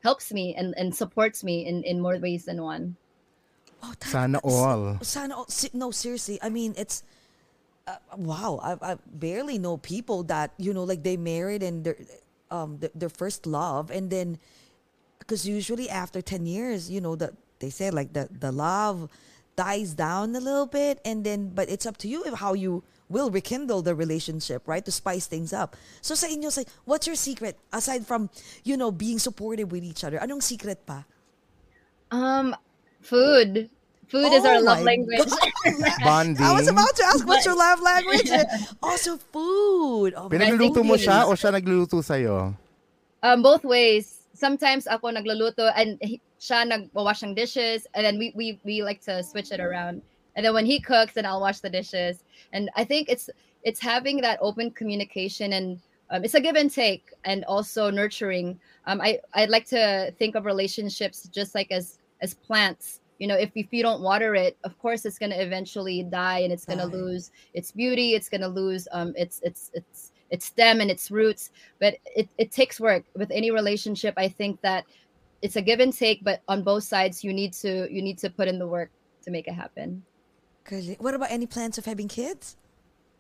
helps 0.03 0.33
me 0.33 0.55
and, 0.55 0.75
and 0.77 0.95
supports 0.95 1.43
me 1.45 1.67
in, 1.67 1.83
in 1.85 2.01
more 2.01 2.19
ways 2.19 2.45
than 2.45 2.63
one. 2.63 2.97
Oh, 3.83 3.93
that- 3.99 4.09
Sana 4.09 4.39
all. 4.39 4.99
Sana 5.03 5.35
all. 5.37 5.47
No, 5.73 5.91
seriously. 5.91 6.39
I 6.43 6.49
mean, 6.49 6.75
it's 6.77 7.03
uh, 7.87 7.97
wow. 8.17 8.61
I, 8.63 8.93
I 8.93 8.97
barely 9.07 9.59
know 9.59 9.77
people 9.77 10.25
that 10.25 10.53
you 10.59 10.75
know, 10.75 10.85
like 10.85 11.03
they 11.03 11.17
married 11.17 11.63
and 11.63 11.85
their 11.85 11.97
um 12.51 12.79
their, 12.79 12.91
their 12.95 13.09
first 13.09 13.47
love, 13.47 13.91
and 13.91 14.11
then 14.11 14.39
because 15.19 15.47
usually 15.47 15.89
after 15.89 16.21
ten 16.21 16.47
years, 16.47 16.91
you 16.91 17.01
know, 17.01 17.17
that 17.17 17.33
they 17.59 17.71
say 17.71 17.91
like 17.91 18.13
the 18.13 18.29
the 18.31 18.53
love 18.53 19.09
dies 19.57 19.95
down 19.95 20.37
a 20.37 20.41
little 20.41 20.67
bit, 20.67 21.01
and 21.05 21.25
then 21.25 21.51
but 21.55 21.71
it's 21.71 21.87
up 21.87 21.97
to 21.99 22.09
you 22.09 22.35
how 22.35 22.55
you 22.55 22.83
will 23.09 23.31
rekindle 23.31 23.83
the 23.83 23.95
relationship, 23.95 24.67
right? 24.67 24.85
To 24.85 24.91
spice 24.91 25.27
things 25.27 25.53
up. 25.53 25.77
So 26.03 26.15
sa 26.15 26.27
inyo, 26.27 26.51
say, 26.51 26.67
what's 26.85 27.07
your 27.07 27.17
secret 27.17 27.57
aside 27.73 28.07
from 28.07 28.31
you 28.65 28.77
know 28.77 28.91
being 28.91 29.19
supportive 29.19 29.71
with 29.71 29.85
each 29.85 30.05
other? 30.05 30.19
Anong 30.19 30.43
secret 30.43 30.85
pa? 30.87 31.05
Um, 32.11 32.55
food. 33.01 33.71
Food 34.09 34.33
is 34.33 34.45
our 34.45 34.57
Oh 34.57 34.61
love 34.63 34.83
language. 34.83 35.19
Bonding. 36.05 36.45
I 36.45 36.53
was 36.55 36.69
about 36.69 36.95
to 36.97 37.05
ask 37.05 37.27
what's 37.27 37.45
your 37.45 37.57
love 37.57 37.81
language. 37.83 38.31
also 38.83 39.17
food. 39.19 40.15
Oh, 40.17 40.29
my 40.29 40.39
Pinagluluto 40.39 40.87
mo 40.87 40.95
I 40.95 40.99
think 40.99 41.11
siya 41.11 41.19
it 41.23 41.27
o 41.27 41.35
siya 41.35 41.51
nagluluto 41.51 41.99
sa'yo? 42.05 42.55
um, 43.23 43.43
both 43.43 43.65
ways. 43.65 44.23
Sometimes 44.33 44.87
ako 44.87 45.11
nagluluto 45.11 45.73
and 45.75 45.99
he, 46.01 46.21
siya 46.39 46.63
nagwawash 46.71 47.25
ng 47.27 47.35
dishes 47.35 47.87
and 47.95 48.07
then 48.07 48.19
we, 48.19 48.31
we 48.37 48.61
we 48.63 48.83
like 48.83 49.03
to 49.03 49.23
switch 49.27 49.51
it 49.51 49.59
around. 49.59 50.03
And 50.37 50.45
then 50.47 50.55
when 50.55 50.67
he 50.67 50.79
cooks, 50.79 51.15
then 51.15 51.27
I'll 51.27 51.41
wash 51.41 51.59
the 51.59 51.71
dishes. 51.71 52.23
And 52.53 52.71
I 52.77 52.85
think 52.85 53.09
it's 53.09 53.27
it's 53.65 53.81
having 53.81 54.21
that 54.23 54.39
open 54.41 54.71
communication 54.71 55.55
and 55.55 55.81
um, 56.11 56.23
it's 56.23 56.39
a 56.39 56.41
give 56.41 56.55
and 56.55 56.71
take 56.71 57.11
and 57.25 57.43
also 57.51 57.91
nurturing. 57.91 58.61
Um, 58.87 59.01
I 59.03 59.19
I'd 59.35 59.51
like 59.51 59.67
to 59.75 60.15
think 60.15 60.37
of 60.39 60.47
relationships 60.47 61.27
just 61.35 61.59
like 61.59 61.73
as 61.75 61.99
as 62.23 62.35
plants. 62.35 63.01
You 63.19 63.27
know, 63.27 63.37
if 63.37 63.51
if 63.55 63.73
you 63.73 63.83
don't 63.83 64.03
water 64.03 64.35
it, 64.35 64.57
of 64.65 64.79
course 64.79 65.05
it's 65.05 65.19
gonna 65.19 65.37
eventually 65.37 66.03
die 66.03 66.41
and 66.41 66.53
it's 66.53 66.65
gonna 66.65 66.87
lose 66.87 67.31
its 67.55 67.73
beauty. 67.73 68.13
It's 68.13 68.29
gonna 68.29 68.49
lose 68.49 68.89
um 68.93 69.13
its 69.17 69.41
its 69.43 69.71
its 69.75 70.13
its 70.31 70.47
stem 70.47 70.81
and 70.81 70.91
its 70.91 71.11
roots. 71.11 71.51
But 71.81 71.97
it 72.05 72.29
it 72.39 72.53
takes 72.53 72.81
work 72.81 73.05
with 73.15 73.31
any 73.31 73.51
relationship. 73.51 74.15
I 74.17 74.29
think 74.29 74.61
that 74.63 74.85
it's 75.43 75.57
a 75.57 75.63
give 75.63 75.81
and 75.81 75.93
take, 75.93 76.25
but 76.25 76.43
on 76.49 76.63
both 76.63 76.85
sides 76.85 77.25
you 77.25 77.33
need 77.33 77.53
to 77.65 77.89
you 77.93 78.03
need 78.03 78.19
to 78.19 78.31
put 78.31 78.49
in 78.49 78.59
the 78.59 78.67
work 78.67 78.91
to 79.25 79.31
make 79.31 79.49
it 79.49 79.55
happen. 79.55 80.03
Galing. 80.69 80.97
What 80.99 81.15
about 81.15 81.31
any 81.31 81.47
plans 81.47 81.79
of 81.79 81.85
having 81.85 82.09
kids? 82.09 82.57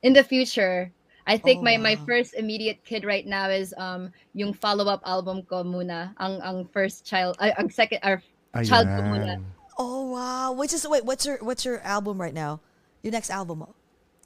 in 0.02 0.12
the 0.12 0.24
future 0.24 0.92
I 1.26 1.36
think 1.36 1.58
Oh, 1.58 1.66
my 1.66 1.76
my 1.76 1.96
first 2.06 2.38
immediate 2.38 2.78
kid 2.86 3.02
right 3.02 3.26
now 3.26 3.50
is 3.50 3.74
um 3.74 4.14
yung 4.38 4.54
follow-up 4.54 5.02
album 5.02 5.42
ko 5.42 5.66
muna 5.66 6.14
ang 6.22 6.38
ang 6.38 6.70
first 6.70 7.02
child 7.02 7.34
ay, 7.42 7.50
ang 7.58 7.66
second 7.66 7.98
or 8.06 8.22
child 8.62 8.86
ko 8.86 9.02
muna. 9.02 9.42
Ayan. 9.76 9.84
Oh 9.84 10.02
wow! 10.10 10.52
Which 10.52 10.72
is 10.72 10.86
wait, 10.88 11.04
what's 11.04 11.26
your 11.26 11.38
what's 11.44 11.64
your 11.64 11.80
album 11.80 12.20
right 12.20 12.34
now? 12.34 12.60
Your 13.02 13.12
next 13.12 13.30
album? 13.30 13.64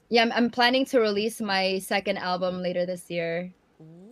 Yeah, 0.09 0.23
I'm, 0.23 0.31
I'm 0.31 0.49
planning 0.49 0.83
to 0.91 0.99
release 0.99 1.39
my 1.39 1.79
second 1.79 2.17
album 2.17 2.61
later 2.61 2.85
this 2.85 3.09
year. 3.09 3.51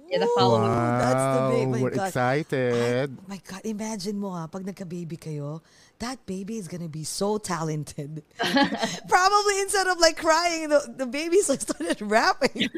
Yeah, 0.09 0.19
the 0.19 0.29
follow-up. 0.37 0.63
Wow, 0.63 0.97
That's 0.97 1.25
the 1.37 1.43
big. 1.53 1.67
My 1.69 1.81
we're 1.83 1.91
God. 1.93 2.07
excited. 2.07 3.09
Ay, 3.13 3.23
my 3.27 3.39
God, 3.45 3.61
imagine 3.61 4.17
mo 4.17 4.31
ha, 4.31 4.47
pag 4.47 4.65
nagka-baby 4.65 5.17
kayo, 5.17 5.61
that 5.99 6.17
baby 6.25 6.57
is 6.57 6.67
gonna 6.67 6.89
be 6.89 7.03
so 7.03 7.37
talented. 7.37 8.23
Probably 9.07 9.55
instead 9.61 9.85
of 9.85 9.99
like 10.01 10.17
crying, 10.17 10.69
the, 10.69 10.81
the 10.97 11.05
baby's 11.05 11.45
like 11.47 11.61
started 11.61 12.01
rapping. 12.01 12.73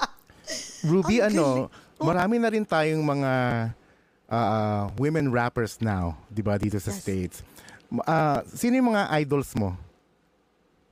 Ruby, 0.86 1.20
Ang 1.20 1.36
ano, 1.36 1.44
galing. 1.44 1.68
Oh. 2.00 2.04
marami 2.08 2.36
na 2.40 2.48
rin 2.48 2.64
tayong 2.64 3.04
mga 3.04 3.32
ah, 4.32 4.88
women 4.96 5.28
rappers 5.28 5.76
now, 5.82 6.16
di 6.32 6.40
ba, 6.40 6.56
dito 6.56 6.80
sa 6.80 6.88
Yes. 6.88 7.00
States. 7.04 7.36
M- 7.92 8.02
ah, 8.06 8.42
sino 8.46 8.76
yung 8.76 8.92
mga 8.94 9.10
idols 9.10 9.54
mo? 9.56 9.76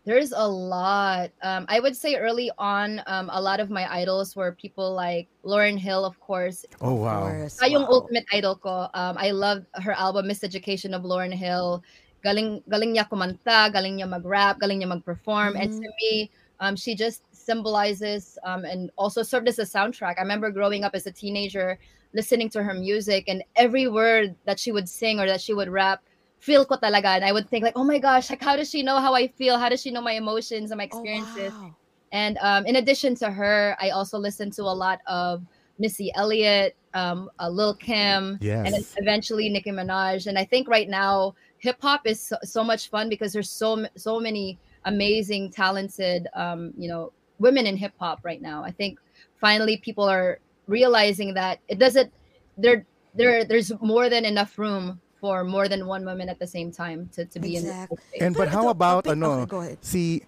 There's 0.04 0.32
a 0.36 0.46
lot. 0.46 1.32
Um, 1.40 1.64
I 1.68 1.80
would 1.80 1.96
say 1.96 2.16
early 2.16 2.52
on, 2.58 3.00
um, 3.06 3.30
a 3.32 3.40
lot 3.40 3.58
of 3.58 3.70
my 3.70 3.88
idols 3.88 4.36
were 4.36 4.52
people 4.52 4.92
like 4.92 5.28
Lauryn 5.44 5.78
Hill, 5.78 6.04
of 6.04 6.20
course. 6.20 6.66
Oh, 6.82 6.92
wow. 6.92 7.32
Course, 7.32 7.56
Siya 7.56 7.72
yung 7.72 7.88
wow. 7.88 8.04
ultimate 8.04 8.26
idol 8.30 8.56
ko. 8.56 8.92
Um, 8.92 9.16
I 9.16 9.30
love 9.32 9.64
her 9.80 9.92
album 9.92 10.28
Miseducation 10.28 10.92
of 10.92 11.02
Lauryn 11.02 11.32
Hill. 11.32 11.82
Galing 12.22 12.60
galing 12.68 12.92
niya 12.96 13.08
kumanta, 13.08 13.72
galing 13.72 13.96
niya 13.96 14.08
mag-rap, 14.08 14.60
galing 14.60 14.80
niya 14.84 14.88
mag-perform. 14.88 15.56
And 15.56 15.72
to 15.72 15.88
me, 16.00 16.30
um, 16.60 16.76
she 16.76 16.94
just 16.94 17.24
symbolizes 17.32 18.38
um, 18.44 18.64
and 18.64 18.90
also 18.96 19.22
served 19.22 19.48
as 19.48 19.58
a 19.58 19.64
soundtrack. 19.64 20.16
I 20.18 20.22
remember 20.22 20.50
growing 20.50 20.84
up 20.84 20.94
as 20.94 21.06
a 21.06 21.12
teenager, 21.12 21.78
listening 22.12 22.48
to 22.50 22.62
her 22.62 22.74
music, 22.74 23.24
and 23.28 23.42
every 23.56 23.88
word 23.88 24.36
that 24.44 24.60
she 24.60 24.72
would 24.72 24.88
sing 24.88 25.20
or 25.20 25.26
that 25.26 25.40
she 25.40 25.52
would 25.52 25.68
rap, 25.68 26.04
feel 26.44 26.64
ko 26.68 26.76
talaga. 26.76 27.16
And 27.16 27.24
I 27.24 27.32
would 27.32 27.48
think 27.48 27.64
like, 27.64 27.76
oh 27.76 27.84
my 27.84 27.98
gosh, 27.98 28.28
like 28.28 28.42
how 28.42 28.56
does 28.56 28.68
she 28.70 28.82
know 28.82 28.98
how 29.00 29.14
I 29.14 29.28
feel? 29.28 29.58
How 29.58 29.68
does 29.68 29.80
she 29.80 29.90
know 29.90 30.02
my 30.02 30.12
emotions 30.12 30.70
and 30.70 30.78
my 30.78 30.84
Oh, 30.92 31.00
experiences? 31.00 31.52
wow. 31.56 31.76
And 32.12 32.36
um, 32.38 32.66
in 32.66 32.76
addition 32.76 33.14
to 33.16 33.30
her, 33.30 33.76
I 33.80 33.90
also 33.90 34.18
listen 34.18 34.50
to 34.52 34.62
a 34.62 34.76
lot 34.76 35.00
of 35.06 35.42
Missy 35.78 36.12
Elliott, 36.14 36.76
um, 36.92 37.30
uh, 37.40 37.48
Lil 37.48 37.74
Kim, 37.74 38.38
and 38.64 38.74
eventually 38.96 39.48
Nicki 39.48 39.72
Minaj. 39.72 40.26
And 40.26 40.38
I 40.38 40.44
think 40.44 40.68
right 40.68 40.88
now 40.88 41.34
hip 41.58 41.76
hop 41.80 42.02
is 42.06 42.20
so, 42.20 42.36
so 42.44 42.62
much 42.62 42.90
fun 42.90 43.08
because 43.08 43.32
there's 43.32 43.50
so 43.50 43.86
so 43.96 44.20
many 44.20 44.58
amazing, 44.84 45.50
talented, 45.50 46.28
um, 46.34 46.72
you 46.76 46.88
know, 46.88 47.12
women 47.38 47.66
in 47.66 47.76
hip 47.76 47.94
hop 47.98 48.20
right 48.22 48.40
now. 48.40 48.62
I 48.62 48.70
think 48.70 48.98
finally 49.40 49.78
people 49.78 50.04
are 50.04 50.38
realizing 50.68 51.34
that 51.34 51.58
it 51.68 51.78
doesn't 51.78 52.12
there 52.56 52.86
there 53.14 53.44
there's 53.44 53.72
more 53.80 54.08
than 54.08 54.24
enough 54.24 54.58
room 54.58 55.00
for 55.24 55.40
more 55.40 55.72
than 55.72 55.88
one 55.88 56.04
woman 56.04 56.28
at 56.28 56.36
the 56.36 56.44
same 56.44 56.68
time 56.68 57.08
to, 57.16 57.24
to 57.24 57.40
be 57.40 57.56
in 57.56 57.64
Exactly. 57.64 57.96
this 57.96 58.04
space. 58.12 58.20
And 58.28 58.36
but 58.36 58.52
how 58.52 58.68
about 58.68 59.08
topic- 59.08 59.16
ano, 59.16 59.48
okay, 59.48 59.48
go 59.48 59.60
ahead. 59.64 59.78
si 59.80 60.20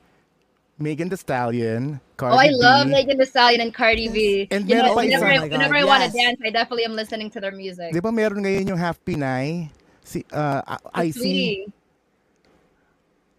Megan 0.80 1.12
Thee 1.12 1.20
Stallion, 1.20 2.00
Cardi 2.16 2.32
Oh, 2.32 2.40
I 2.40 2.48
love 2.48 2.88
B. 2.88 2.96
Megan 2.96 3.20
Thee 3.20 3.28
Stallion 3.28 3.60
and 3.60 3.76
Cardi 3.76 4.08
B. 4.08 4.48
And 4.48 4.64
you 4.64 4.72
know, 4.80 4.96
whenever. 4.96 5.28
I, 5.28 5.36
Oh 5.36 5.52
whenever 5.52 5.76
I 5.76 5.84
want 5.84 6.00
to 6.00 6.12
dance, 6.16 6.40
I 6.40 6.48
definitely 6.48 6.88
am 6.88 6.96
listening 6.96 7.28
to 7.36 7.44
their 7.44 7.52
music. 7.52 7.92
Di 7.92 8.00
ba 8.00 8.08
meron 8.08 8.40
ngayon 8.40 8.72
yung 8.72 8.80
Half 8.80 9.04
Pinay? 9.04 9.68
Si, 10.00 10.24
uh, 10.32 10.64
I 10.96 11.12
see. 11.12 11.68
Saweetie. 11.68 11.72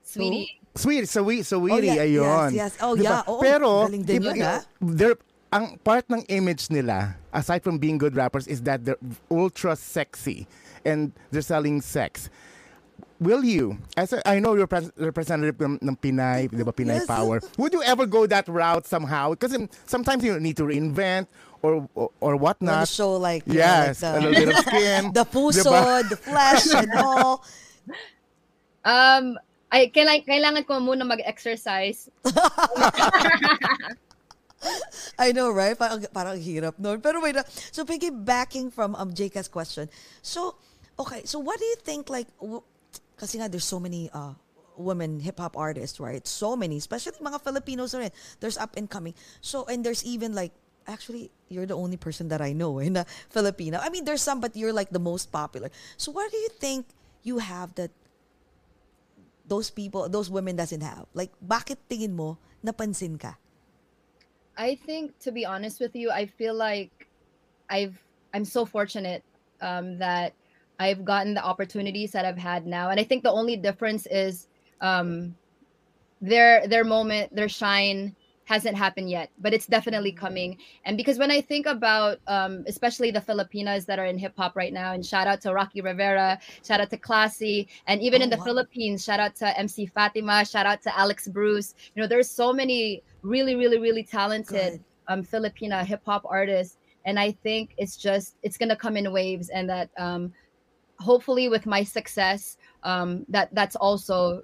Saweetie. 0.05 0.47
Sweet, 0.77 1.09
sweet, 1.09 1.41
sweetie, 1.41 1.89
Oh, 1.89 1.97
yeah, 1.97 2.05
ayun. 2.05 2.49
yes, 2.53 2.77
yes. 2.77 2.85
Oh, 2.85 2.93
Di 2.93 3.01
ba? 3.01 3.25
yeah. 3.25 3.29
Oo, 3.33 3.41
Pero, 3.41 3.89
galing 3.89 4.05
din 4.05 4.21
iba- 4.21 4.37
yun, 4.37 4.45
ah. 4.45 4.61
they're- 4.77 5.17
ang 5.51 5.77
part 5.83 6.05
ng 6.11 6.23
image 6.27 6.69
nila, 6.69 7.15
aside 7.31 7.63
from 7.63 7.77
being 7.77 7.97
good 7.97 8.15
rappers, 8.15 8.47
is 8.47 8.61
that 8.63 8.83
they're 8.85 8.99
ultra 9.31 9.75
sexy 9.75 10.47
and 10.85 11.11
they're 11.31 11.41
selling 11.45 11.81
sex. 11.81 12.29
Will 13.19 13.43
you, 13.43 13.79
as 13.97 14.13
a, 14.13 14.21
I 14.29 14.37
know 14.37 14.53
you're 14.53 14.69
pres- 14.69 14.93
representative 14.95 15.57
ng, 15.57 15.79
ng 15.81 15.95
Pinay, 15.97 16.53
di 16.53 16.61
ba, 16.61 16.71
Pinay 16.71 17.01
Yes. 17.01 17.09
Power, 17.09 17.41
would 17.57 17.73
you 17.73 17.81
ever 17.81 18.05
go 18.05 18.27
that 18.29 18.45
route 18.47 18.85
somehow? 18.85 19.31
Because 19.33 19.57
sometimes 19.85 20.23
you 20.23 20.39
need 20.39 20.57
to 20.57 20.63
reinvent 20.69 21.25
or 21.65 21.89
or, 21.97 22.09
or 22.21 22.35
whatnot. 22.37 22.85
to 22.85 22.93
show 22.93 23.17
like, 23.17 23.41
you 23.49 23.57
know, 23.57 23.65
Yes, 23.65 24.03
like 24.05 24.21
a 24.21 24.21
little 24.21 24.37
bit 24.37 24.49
of 24.53 24.61
skin. 24.69 25.01
the 25.17 25.25
puso, 25.25 25.65
Diba? 25.65 26.09
the 26.09 26.17
flesh, 26.17 26.69
and 26.69 26.93
all. 26.93 27.41
Um, 28.85 29.33
I 29.73 29.89
kailangan, 29.89 30.21
kailangan 30.29 30.61
ko 30.69 30.77
muna 30.77 31.01
mag-exercise. 31.01 32.13
I 35.19 35.31
know, 35.31 35.51
right? 35.51 35.77
Parang, 35.77 36.03
parang 36.13 36.37
hirap 36.39 36.79
nun. 36.79 37.01
Pero 37.01 37.21
wait, 37.21 37.37
ah, 37.37 37.45
so 37.47 37.85
piggybacking 37.85 38.71
from 38.71 38.95
um, 38.95 39.11
Jka's 39.13 39.47
question. 39.47 39.89
So, 40.21 40.55
okay, 40.99 41.23
so 41.25 41.39
what 41.39 41.59
do 41.59 41.65
you 41.65 41.77
think, 41.81 42.09
like, 42.09 42.27
w- 42.39 42.63
kasi 43.17 43.37
nga 43.39 43.49
there's 43.49 43.65
so 43.65 43.79
many 43.79 44.09
uh, 44.13 44.33
women 44.77 45.19
hip-hop 45.19 45.57
artists, 45.57 45.99
right? 45.99 46.25
So 46.25 46.55
many, 46.55 46.77
especially 46.77 47.17
mga 47.19 47.41
Filipinos 47.41 47.93
rin. 47.93 48.11
There's 48.39 48.57
up 48.57 48.77
and 48.77 48.89
coming. 48.89 49.13
So, 49.41 49.65
and 49.65 49.83
there's 49.83 50.05
even 50.05 50.33
like, 50.33 50.53
actually, 50.87 51.31
you're 51.49 51.65
the 51.65 51.75
only 51.75 51.97
person 51.97 52.29
that 52.29 52.41
I 52.41 52.53
know 52.53 52.79
in 52.79 53.03
Filipino. 53.29 53.79
I 53.81 53.89
mean, 53.89 54.05
there's 54.05 54.21
some, 54.21 54.39
but 54.39 54.55
you're 54.55 54.73
like 54.73 54.89
the 54.89 55.01
most 55.01 55.31
popular. 55.31 55.69
So 55.97 56.11
what 56.11 56.31
do 56.31 56.37
you 56.37 56.49
think 56.59 56.85
you 57.23 57.39
have 57.39 57.75
that 57.75 57.91
those 59.47 59.69
people, 59.69 60.07
those 60.09 60.29
women 60.29 60.55
doesn't 60.55 60.81
have? 60.81 61.05
Like, 61.13 61.31
bakit 61.43 61.77
tingin 61.89 62.13
mo 62.13 62.37
napansin 62.63 63.19
ka? 63.19 63.35
I 64.57 64.75
think, 64.75 65.17
to 65.19 65.31
be 65.31 65.45
honest 65.45 65.79
with 65.79 65.95
you, 65.95 66.11
I 66.11 66.25
feel 66.25 66.55
like 66.55 67.09
I've 67.69 67.97
I'm 68.33 68.45
so 68.45 68.65
fortunate 68.65 69.23
um, 69.61 69.97
that 69.99 70.33
I've 70.79 71.05
gotten 71.05 71.33
the 71.33 71.43
opportunities 71.43 72.11
that 72.13 72.25
I've 72.25 72.37
had 72.37 72.65
now, 72.67 72.89
and 72.89 72.99
I 72.99 73.03
think 73.03 73.23
the 73.23 73.31
only 73.31 73.57
difference 73.57 74.07
is 74.11 74.47
um, 74.81 75.35
their 76.21 76.67
their 76.67 76.83
moment, 76.83 77.35
their 77.35 77.49
shine 77.49 78.15
hasn't 78.45 78.77
happened 78.77 79.09
yet, 79.09 79.31
but 79.39 79.53
it's 79.53 79.67
definitely 79.67 80.11
coming. 80.11 80.57
And 80.85 80.97
because 80.97 81.17
when 81.17 81.31
I 81.31 81.41
think 81.41 81.65
about 81.65 82.19
um, 82.27 82.63
especially 82.67 83.11
the 83.11 83.21
Filipinas 83.21 83.85
that 83.87 83.99
are 83.99 84.05
in 84.05 84.17
hip 84.17 84.33
hop 84.37 84.55
right 84.55 84.73
now, 84.73 84.93
and 84.93 85.05
shout 85.05 85.27
out 85.27 85.41
to 85.41 85.53
Rocky 85.53 85.81
Rivera, 85.81 86.39
shout 86.63 86.79
out 86.81 86.89
to 86.91 86.97
Klassy, 86.97 87.67
and 87.87 88.01
even 88.01 88.21
Oh, 88.21 88.23
in 88.23 88.29
the 88.29 88.37
wow. 88.37 88.39
Philippines, 88.39 89.03
shout 89.03 89.19
out 89.19 89.35
to 89.37 89.59
MC 89.59 89.85
Fatima, 89.85 90.45
shout 90.45 90.65
out 90.65 90.81
to 90.83 90.97
Alex 90.97 91.27
Bruce. 91.27 91.75
You 91.95 92.01
know, 92.01 92.07
there's 92.07 92.29
so 92.29 92.53
many 92.53 93.03
really, 93.27 93.55
really, 93.55 93.79
really 93.79 94.03
talented 94.03 94.83
um, 95.07 95.23
Filipina 95.23 95.85
hip 95.85 96.01
hop 96.05 96.23
artist. 96.25 96.77
and 97.05 97.17
I 97.17 97.31
think 97.31 97.73
it's 97.77 97.95
just 97.95 98.35
it's 98.43 98.57
gonna 98.57 98.75
come 98.75 98.97
in 98.97 99.11
waves, 99.13 99.49
and 99.49 99.69
that 99.69 99.89
um, 99.97 100.33
hopefully 100.99 101.47
with 101.49 101.65
my 101.65 101.83
success, 101.83 102.57
um, 102.83 103.25
that 103.29 103.47
that's 103.53 103.75
also 103.75 104.41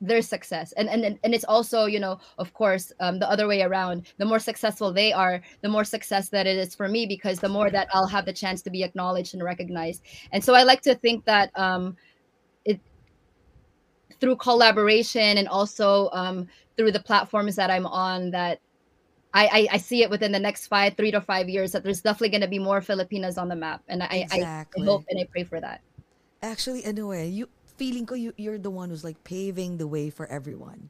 their 0.00 0.22
success. 0.22 0.72
And 0.72 0.88
and 0.88 1.18
and 1.24 1.34
it's 1.34 1.44
also 1.44 1.86
you 1.86 1.98
know 1.98 2.18
of 2.38 2.52
course 2.52 2.92
um, 3.00 3.18
the 3.18 3.28
other 3.30 3.46
way 3.48 3.62
around. 3.62 4.12
The 4.18 4.24
more 4.24 4.38
successful 4.38 4.92
they 4.92 5.12
are 5.12 5.40
the 5.62 5.68
more 5.68 5.84
success 5.84 6.28
that 6.30 6.46
it 6.46 6.56
is 6.56 6.74
for 6.74 6.88
me 6.88 7.06
because 7.06 7.38
the 7.38 7.48
more 7.48 7.70
that 7.70 7.88
i'll 7.92 8.06
have 8.06 8.26
the 8.26 8.32
chance 8.32 8.62
to 8.62 8.70
be 8.70 8.82
acknowledged 8.82 9.34
and 9.34 9.42
recognized. 9.42 10.02
And 10.32 10.44
so 10.44 10.54
i 10.54 10.62
like 10.62 10.82
to 10.82 10.94
think 10.94 11.24
that 11.24 11.50
um 11.58 11.96
it 12.64 12.80
through 14.20 14.36
collaboration 14.36 15.38
and 15.38 15.48
also 15.48 16.10
um 16.12 16.46
through 16.76 16.92
the 16.92 17.00
platforms 17.00 17.56
that 17.56 17.70
i'm 17.70 17.86
on 17.86 18.30
that 18.30 18.60
I, 19.34 19.46
I, 19.46 19.68
I 19.72 19.76
see 19.78 20.02
it 20.04 20.10
within 20.10 20.30
the 20.30 20.38
next 20.38 20.68
five, 20.68 20.96
three 20.96 21.10
to 21.10 21.20
five 21.20 21.48
years 21.48 21.72
that 21.72 21.82
there's 21.82 22.00
definitely 22.00 22.28
going 22.28 22.42
to 22.42 22.48
be 22.48 22.60
more 22.60 22.80
Filipinas 22.80 23.36
on 23.36 23.48
the 23.48 23.56
map, 23.56 23.82
and 23.88 24.00
I, 24.00 24.28
Exactly. 24.30 24.82
I, 24.82 24.84
I 24.84 24.88
hope 24.88 25.04
and 25.10 25.18
I 25.18 25.26
pray 25.28 25.42
for 25.42 25.60
that. 25.60 25.80
Actually, 26.40 26.84
anyway, 26.84 27.28
you 27.28 27.48
feeling 27.76 28.06
ko 28.06 28.14
you, 28.14 28.32
you're 28.36 28.58
the 28.58 28.70
one 28.70 28.90
who's 28.90 29.02
like 29.02 29.22
paving 29.24 29.76
the 29.76 29.88
way 29.88 30.08
for 30.08 30.26
everyone. 30.26 30.88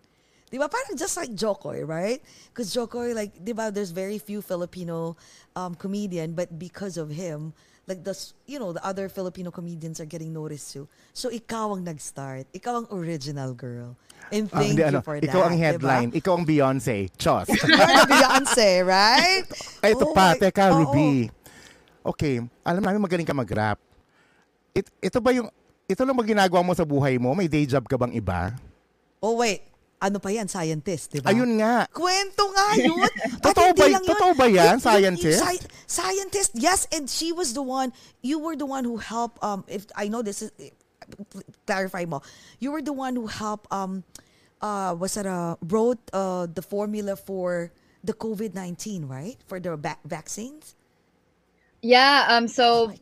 Di 0.50 0.58
ba? 0.58 0.68
Parang 0.68 0.94
just 0.94 1.16
like 1.16 1.34
Jo 1.34 1.54
Koy, 1.54 1.82
right? 1.82 2.20
Because 2.52 2.72
Jo 2.72 2.86
Koy, 2.86 3.14
like, 3.14 3.42
di 3.42 3.52
ba, 3.52 3.72
there's 3.72 3.90
very 3.90 4.18
few 4.18 4.42
Filipino 4.42 5.16
um, 5.56 5.74
comedian, 5.74 6.34
but 6.34 6.58
because 6.58 6.96
of 6.96 7.10
him, 7.10 7.54
like 7.86 8.02
the, 8.02 8.14
you 8.46 8.58
know, 8.58 8.72
the 8.72 8.80
other 8.80 9.08
Filipino 9.08 9.50
comedians 9.50 10.00
are 10.00 10.08
getting 10.08 10.32
noticed 10.32 10.72
too. 10.72 10.88
So, 11.12 11.28
ikaw 11.28 11.76
ang 11.76 11.84
nag-start. 11.84 12.48
Ikaw 12.52 12.84
ang 12.84 12.86
original 12.90 13.52
girl. 13.52 13.96
And 14.32 14.48
Ah, 14.50 14.64
thank 14.64 14.72
hindi, 14.72 14.82
you 14.82 14.88
ano, 14.88 15.00
for 15.04 15.20
ikaw 15.20 15.44
that. 15.44 15.48
ang 15.52 15.56
di 15.56 15.60
ba? 15.60 15.64
headline. 15.68 16.08
Ikaw 16.16 16.32
ang 16.32 16.44
Beyonce. 16.48 17.12
Chos. 17.14 17.44
Beyonce, 18.10 18.68
right? 18.82 19.44
Ay, 19.84 19.92
ito 19.92 20.08
Oh 20.08 20.16
pa, 20.16 20.32
my- 20.32 20.40
teka, 20.40 20.72
oo. 20.72 20.78
Ruby. 20.80 21.28
Okay, 22.04 22.40
alam 22.60 22.80
namin 22.80 23.00
magaling 23.00 23.24
ka 23.24 23.32
mag-rap. 23.32 23.76
It, 24.72 24.88
ito 25.00 25.20
ba 25.20 25.32
yung, 25.32 25.48
ito 25.84 26.00
lang 26.04 26.16
ba 26.16 26.24
ginagawa 26.24 26.60
mo 26.60 26.72
sa 26.72 26.84
buhay 26.84 27.16
mo? 27.16 27.32
May 27.32 27.48
day 27.48 27.64
job 27.64 27.84
ka 27.84 27.96
bang 27.96 28.12
iba? 28.12 28.52
Oh, 29.20 29.36
wait. 29.36 29.64
Ano 30.04 30.20
pa 30.20 30.28
yan? 30.28 30.44
Scientist, 30.52 31.16
di 31.16 31.24
ba? 31.24 31.32
Ayun 31.32 31.56
nga. 31.56 31.88
Kwento 31.88 32.44
nga 32.52 32.66
yun. 32.76 33.08
Totoo 33.48 33.72
ba- 33.72 33.88
lang 33.88 34.04
yun. 34.04 34.10
totoo 34.12 34.32
ba 34.36 34.44
yan, 34.44 34.76
Yun- 34.76 34.76
yun- 34.76 34.84
scientist? 34.84 35.40
yung 35.40 35.48
sci- 35.56 35.68
scientist, 35.88 36.50
yes. 36.52 36.84
And 36.92 37.08
she 37.08 37.32
was 37.32 37.56
the 37.56 37.64
one, 37.64 37.88
you 38.20 38.36
were 38.36 38.52
the 38.52 38.68
one 38.68 38.84
who 38.84 39.00
helped, 39.00 39.40
um, 39.40 39.64
if 39.64 39.88
I 39.96 40.12
know 40.12 40.20
this 40.20 40.44
is, 40.44 40.52
clarify 41.64 42.04
mo, 42.04 42.20
you 42.60 42.68
were 42.68 42.84
the 42.84 42.92
one 42.92 43.16
who 43.16 43.26
helped, 43.32 43.72
um, 43.72 44.04
uh, 44.60 44.92
was 44.92 45.16
it, 45.16 45.24
uh, 45.24 45.56
wrote 45.64 46.00
uh, 46.12 46.44
the 46.52 46.60
formula 46.60 47.16
for 47.16 47.72
the 48.04 48.12
COVID-19, 48.12 49.08
right? 49.08 49.40
For 49.48 49.56
the 49.56 49.76
va- 49.80 50.00
vaccines? 50.04 50.76
Yeah. 51.80 52.28
Um. 52.28 52.48
Oh 52.60 52.92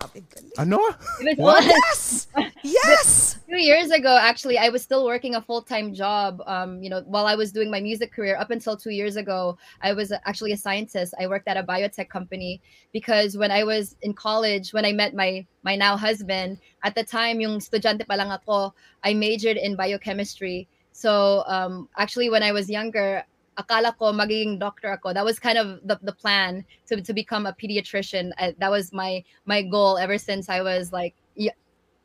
So 0.00 0.10
my 0.14 0.20
God. 0.20 0.44
Ano? 0.58 0.78
it 1.20 1.38
was 1.38 2.26
What? 2.32 2.52
Yes! 2.62 2.62
Yes! 2.62 3.38
two 3.48 3.56
years 3.56 3.90
ago 3.90 4.18
actually 4.20 4.58
i 4.58 4.68
was 4.68 4.82
still 4.82 5.06
working 5.06 5.34
a 5.34 5.40
full-time 5.40 5.94
job 5.94 6.42
um, 6.46 6.82
you 6.82 6.90
know 6.90 7.02
while 7.06 7.26
i 7.26 7.34
was 7.34 7.50
doing 7.50 7.70
my 7.70 7.80
music 7.80 8.12
career 8.12 8.36
up 8.36 8.50
until 8.50 8.76
two 8.76 8.90
years 8.90 9.16
ago 9.16 9.56
i 9.80 9.92
was 9.92 10.12
actually 10.26 10.52
a 10.52 10.56
scientist 10.56 11.14
i 11.18 11.26
worked 11.26 11.48
at 11.48 11.56
a 11.56 11.62
biotech 11.62 12.08
company 12.08 12.60
because 12.92 13.36
when 13.36 13.50
i 13.50 13.64
was 13.64 13.96
in 14.02 14.12
college 14.12 14.72
when 14.72 14.84
i 14.84 14.92
met 14.92 15.14
my 15.14 15.44
my 15.62 15.74
now 15.76 15.96
husband 15.96 16.58
at 16.84 16.94
the 16.94 17.02
time 17.02 17.40
yung 17.40 17.58
estudyante 17.58 18.06
pa 18.06 18.14
lang 18.14 18.30
ako 18.30 18.74
i 19.02 19.14
majored 19.14 19.56
in 19.56 19.74
biochemistry 19.76 20.68
so 20.92 21.42
um, 21.46 21.88
actually 21.96 22.28
when 22.28 22.42
i 22.42 22.52
was 22.52 22.68
younger 22.68 23.24
akala 23.58 23.96
ko 23.98 24.12
magiging 24.12 24.58
doctor 24.58 24.92
ako. 24.92 25.12
That 25.12 25.24
was 25.24 25.38
kind 25.38 25.58
of 25.58 25.80
the, 25.84 25.98
the 26.02 26.12
plan 26.12 26.64
to, 26.86 27.00
to 27.02 27.12
become 27.12 27.46
a 27.46 27.52
pediatrician. 27.52 28.30
Uh, 28.38 28.52
that 28.58 28.70
was 28.70 28.92
my 28.92 29.24
my 29.46 29.62
goal 29.62 29.98
ever 29.98 30.18
since 30.18 30.48
i 30.48 30.62
was 30.62 30.92
like 30.92 31.14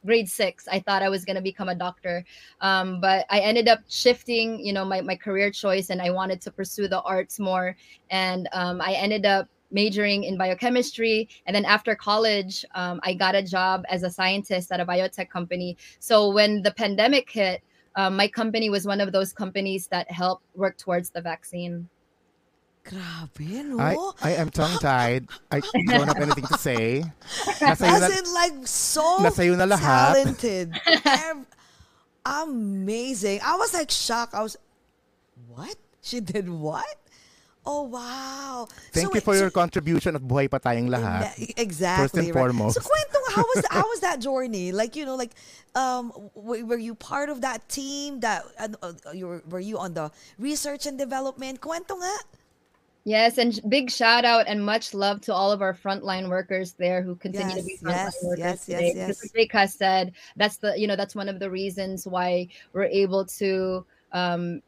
grade 0.06 0.30
six. 0.30 0.68
I 0.68 0.80
thought 0.80 1.02
i 1.02 1.10
was 1.10 1.26
going 1.26 1.36
to 1.36 1.42
become 1.42 1.70
a 1.70 1.76
doctor. 1.76 2.26
Um, 2.62 3.00
but 3.00 3.26
i 3.30 3.40
ended 3.40 3.68
up 3.68 3.80
shifting 3.88 4.60
you 4.60 4.74
know 4.74 4.86
my, 4.86 5.02
my 5.02 5.16
career 5.16 5.52
choice 5.52 5.90
and 5.90 6.02
i 6.02 6.10
wanted 6.10 6.42
to 6.42 6.52
pursue 6.52 6.88
the 6.88 7.02
arts 7.02 7.40
more. 7.40 7.76
And 8.10 8.50
um, 8.54 8.82
i 8.82 8.94
ended 8.94 9.26
up 9.26 9.48
majoring 9.72 10.24
in 10.24 10.38
biochemistry. 10.38 11.28
And 11.48 11.56
then 11.56 11.66
after 11.66 11.96
college 11.96 12.66
um, 12.76 13.00
i 13.04 13.14
got 13.14 13.36
a 13.36 13.44
job 13.44 13.84
as 13.90 14.04
a 14.04 14.10
scientist 14.10 14.72
at 14.72 14.80
a 14.80 14.86
biotech 14.86 15.30
company. 15.30 15.78
So 16.00 16.32
when 16.32 16.62
the 16.62 16.72
pandemic 16.72 17.30
hit 17.32 17.64
um, 17.96 18.16
my 18.16 18.28
company 18.28 18.70
was 18.70 18.86
one 18.86 19.02
of 19.02 19.12
those 19.12 19.34
companies 19.34 19.88
that 19.88 20.10
helped 20.12 20.46
work 20.56 20.78
towards 20.78 21.10
the 21.12 21.22
vaccine 21.22 21.90
Grabe, 22.84 23.64
no? 23.64 23.80
I, 23.80 23.96
I 24.22 24.32
am 24.36 24.50
tongue-tied. 24.50 25.28
I 25.50 25.62
don't 25.88 26.08
have 26.08 26.18
anything 26.20 26.46
to 26.48 26.58
say. 26.58 27.04
Nasa 27.64 27.88
As 27.88 28.02
na, 28.02 28.08
in, 28.12 28.34
like, 28.34 28.68
so 28.68 29.20
nasa 29.20 29.58
na 29.58 29.66
lahat. 29.66 30.14
talented. 30.14 30.74
Ev- 31.06 31.48
Amazing. 32.26 33.40
I 33.44 33.56
was 33.56 33.74
like 33.74 33.90
shocked. 33.90 34.34
I 34.34 34.44
was, 34.44 34.58
what? 35.48 35.76
She 36.02 36.20
did 36.20 36.50
what? 36.50 36.98
Oh, 37.66 37.84
wow. 37.84 38.68
thank 38.92 39.08
So 39.08 39.10
you 39.10 39.10
wait, 39.14 39.24
for 39.24 39.34
so- 39.36 39.42
your 39.42 39.52
contribution 39.52 40.16
at 40.16 40.22
buhay 40.22 40.52
pa 40.52 40.60
tayong 40.60 40.90
lahat. 40.92 41.32
Exactly. 41.56 42.04
First 42.04 42.18
and 42.18 42.28
right. 42.28 42.34
foremost. 42.34 42.76
So 42.76 42.82
kwento 42.82 43.18
nga, 43.24 43.32
how 43.36 43.46
was 43.56 43.66
how 43.72 43.86
was 43.88 44.00
that 44.02 44.20
journey? 44.20 44.72
Like 44.72 44.96
you 44.96 45.06
know, 45.06 45.16
like 45.16 45.32
um, 45.76 46.12
were 46.36 46.78
you 46.78 46.96
part 46.96 47.30
of 47.30 47.42
that 47.42 47.68
team? 47.70 48.20
That 48.20 48.44
uh, 48.60 48.92
you 49.14 49.28
were, 49.28 49.42
were 49.48 49.64
you 49.64 49.80
on 49.80 49.94
the 49.94 50.12
research 50.38 50.86
and 50.86 51.00
development? 51.00 51.62
Kwento 51.62 51.96
nga. 51.96 52.16
Yes, 53.06 53.38
and 53.38 53.60
big 53.68 53.92
shout 53.92 54.24
out 54.24 54.48
and 54.48 54.64
much 54.64 54.94
love 54.94 55.20
to 55.28 55.34
all 55.34 55.52
of 55.52 55.62
our 55.62 55.74
frontline 55.76 56.30
workers 56.30 56.72
there 56.80 57.04
who 57.04 57.16
continue 57.16 57.56
to 57.56 57.64
be 57.64 57.76
frontline 57.84 58.16
yes, 58.16 58.24
workers 58.24 58.40
yes, 58.40 58.66
yes, 58.68 58.80
today. 58.80 58.94
yes. 58.96 59.08
Because 59.08 59.24
as 59.24 59.32
Jake 59.32 59.52
has 59.52 59.74
said, 59.74 60.12
that's 60.36 60.58
the 60.58 60.80
you 60.80 60.88
know 60.88 60.96
that's 60.96 61.16
one 61.16 61.28
of 61.28 61.40
the 61.40 61.52
reasons 61.52 62.08
why 62.08 62.48
we're 62.72 62.92
able 62.92 63.26
to 63.44 63.86
um, 64.14 64.62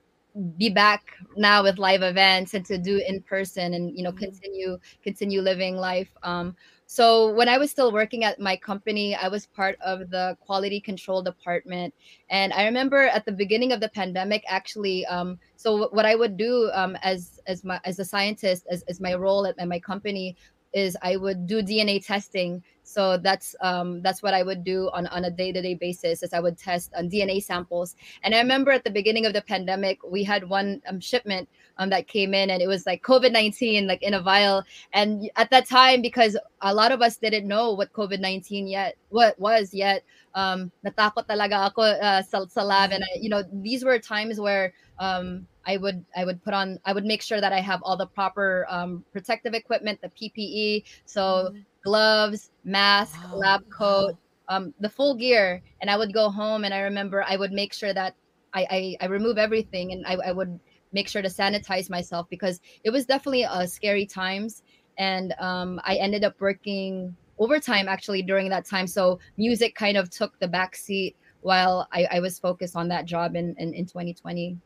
be 0.58 0.70
back 0.70 1.02
now 1.38 1.64
with 1.64 1.78
live 1.78 2.02
events 2.02 2.54
and 2.54 2.66
to 2.66 2.78
do 2.78 3.02
in 3.08 3.22
person 3.24 3.74
and 3.74 3.96
you 3.98 4.04
know 4.04 4.12
Mhm. 4.12 4.18
continue 4.18 4.78
continue 5.02 5.42
living 5.42 5.78
life. 5.78 6.10
Um, 6.24 6.56
so 6.88 7.34
when 7.34 7.48
I 7.50 7.58
was 7.58 7.72
still 7.72 7.92
working 7.92 8.24
at 8.24 8.40
my 8.40 8.56
company, 8.58 9.16
I 9.16 9.28
was 9.30 9.46
part 9.48 9.78
of 9.82 10.10
the 10.10 10.38
quality 10.42 10.80
control 10.82 11.22
department, 11.24 11.94
and 12.30 12.54
I 12.54 12.66
remember 12.66 13.08
at 13.08 13.26
the 13.26 13.32
beginning 13.32 13.72
of 13.72 13.80
the 13.80 13.90
pandemic, 13.90 14.44
actually. 14.48 15.06
Um, 15.06 15.40
so 15.56 15.88
what 15.90 16.06
I 16.06 16.16
would 16.16 16.38
do 16.38 16.70
um, 16.74 16.98
as 17.02 17.40
as 17.48 17.64
my 17.64 17.80
as 17.86 18.00
a 18.00 18.06
scientist, 18.06 18.68
as, 18.70 18.84
as 18.84 19.00
my 19.00 19.14
role 19.16 19.46
at 19.48 19.68
my 19.68 19.80
company, 19.80 20.36
is 20.74 20.98
I 21.02 21.16
would 21.16 21.48
do 21.48 21.62
DNA 21.62 22.00
testing. 22.00 22.64
So 22.86 23.18
that's 23.18 23.56
um, 23.62 24.02
that's 24.02 24.24
what 24.24 24.34
I 24.34 24.44
would 24.44 24.64
do 24.64 24.90
on, 24.94 25.08
on 25.08 25.26
a 25.26 25.32
day 25.32 25.52
to 25.52 25.62
day 25.62 25.74
basis. 25.74 26.24
Is 26.24 26.34
I 26.34 26.40
would 26.40 26.58
test 26.58 26.94
on 26.96 27.10
DNA 27.10 27.44
samples. 27.44 27.96
And 28.24 28.34
I 28.34 28.40
remember 28.40 28.72
at 28.72 28.84
the 28.84 28.92
beginning 28.92 29.26
of 29.26 29.34
the 29.34 29.42
pandemic, 29.42 30.00
we 30.04 30.24
had 30.24 30.48
one 30.48 30.82
um, 30.88 31.00
shipment 31.00 31.50
um, 31.78 31.90
that 31.90 32.08
came 32.08 32.34
in, 32.34 32.50
and 32.50 32.62
it 32.62 32.68
was 32.68 32.86
like 32.86 33.02
COVID 33.04 33.32
nineteen, 33.32 33.88
like 33.88 34.04
in 34.04 34.14
a 34.14 34.22
vial. 34.22 34.64
And 34.94 35.30
at 35.36 35.50
that 35.50 35.68
time, 35.68 36.02
because 36.02 36.38
a 36.62 36.74
lot 36.74 36.92
of 36.92 37.02
us 37.02 37.18
didn't 37.18 37.48
know 37.48 37.74
what 37.74 37.92
COVID 37.92 38.20
nineteen 38.20 38.68
yet 38.68 38.96
what 39.16 39.40
was 39.40 39.74
yet, 39.74 40.04
um, 40.36 40.70
natakot 40.84 41.26
talaga 41.26 41.72
ako 41.72 41.82
uh, 41.82 42.22
sa, 42.22 42.62
lab. 42.62 42.92
And 42.92 43.02
I, 43.04 43.18
you 43.18 43.30
know, 43.30 43.44
these 43.64 43.84
were 43.88 43.98
times 43.98 44.40
where 44.40 44.76
um, 45.00 45.48
I 45.66 45.78
would 45.78 46.04
I 46.16 46.26
would 46.26 46.44
put 46.44 46.54
on 46.54 46.78
I 46.86 46.92
would 46.92 47.06
make 47.06 47.24
sure 47.24 47.40
that 47.40 47.54
I 47.56 47.62
have 47.62 47.82
all 47.82 47.96
the 47.96 48.06
proper 48.06 48.68
um, 48.70 49.04
protective 49.16 49.56
equipment, 49.56 50.04
the 50.04 50.12
PPE, 50.12 50.84
so 51.06 51.56
gloves, 51.86 52.52
mask, 52.66 53.16
Wow, 53.32 53.38
lab 53.38 53.70
coat, 53.70 54.16
um, 54.50 54.74
the 54.82 54.90
full 54.90 55.16
gear. 55.16 55.62
And 55.82 55.90
I 55.90 55.98
would 55.98 56.14
go 56.14 56.30
home 56.30 56.66
and 56.66 56.74
I 56.74 56.80
remember 56.80 57.24
I 57.24 57.38
would 57.38 57.54
make 57.54 57.74
sure 57.74 57.94
that 57.94 58.16
I 58.54 58.68
I, 58.70 59.06
I 59.06 59.08
remove 59.08 59.38
everything 59.38 59.94
and 59.94 60.06
I, 60.06 60.16
I 60.16 60.32
would 60.34 60.60
make 60.92 61.08
sure 61.08 61.22
to 61.22 61.30
sanitize 61.30 61.90
myself 61.90 62.28
because 62.30 62.60
it 62.84 62.90
was 62.90 63.06
definitely 63.06 63.44
a 63.44 63.68
scary 63.68 64.06
times. 64.06 64.64
And 64.98 65.34
um, 65.40 65.80
I 65.84 65.96
ended 65.96 66.24
up 66.24 66.36
working 66.40 67.16
overtime 67.38 67.88
actually 67.88 68.22
during 68.22 68.50
that 68.50 68.66
time. 68.66 68.88
So 68.88 69.20
music 69.38 69.76
kind 69.76 69.98
of 69.98 70.10
took 70.10 70.40
the 70.40 70.48
back 70.48 70.76
seat 70.76 71.16
while 71.42 71.88
I, 71.92 72.08
I 72.12 72.20
was 72.22 72.40
focused 72.40 72.76
on 72.76 72.88
that 72.88 73.06
job 73.06 73.36
in, 73.36 73.56
in, 73.60 73.74
in 73.74 73.86
2020 73.86 74.58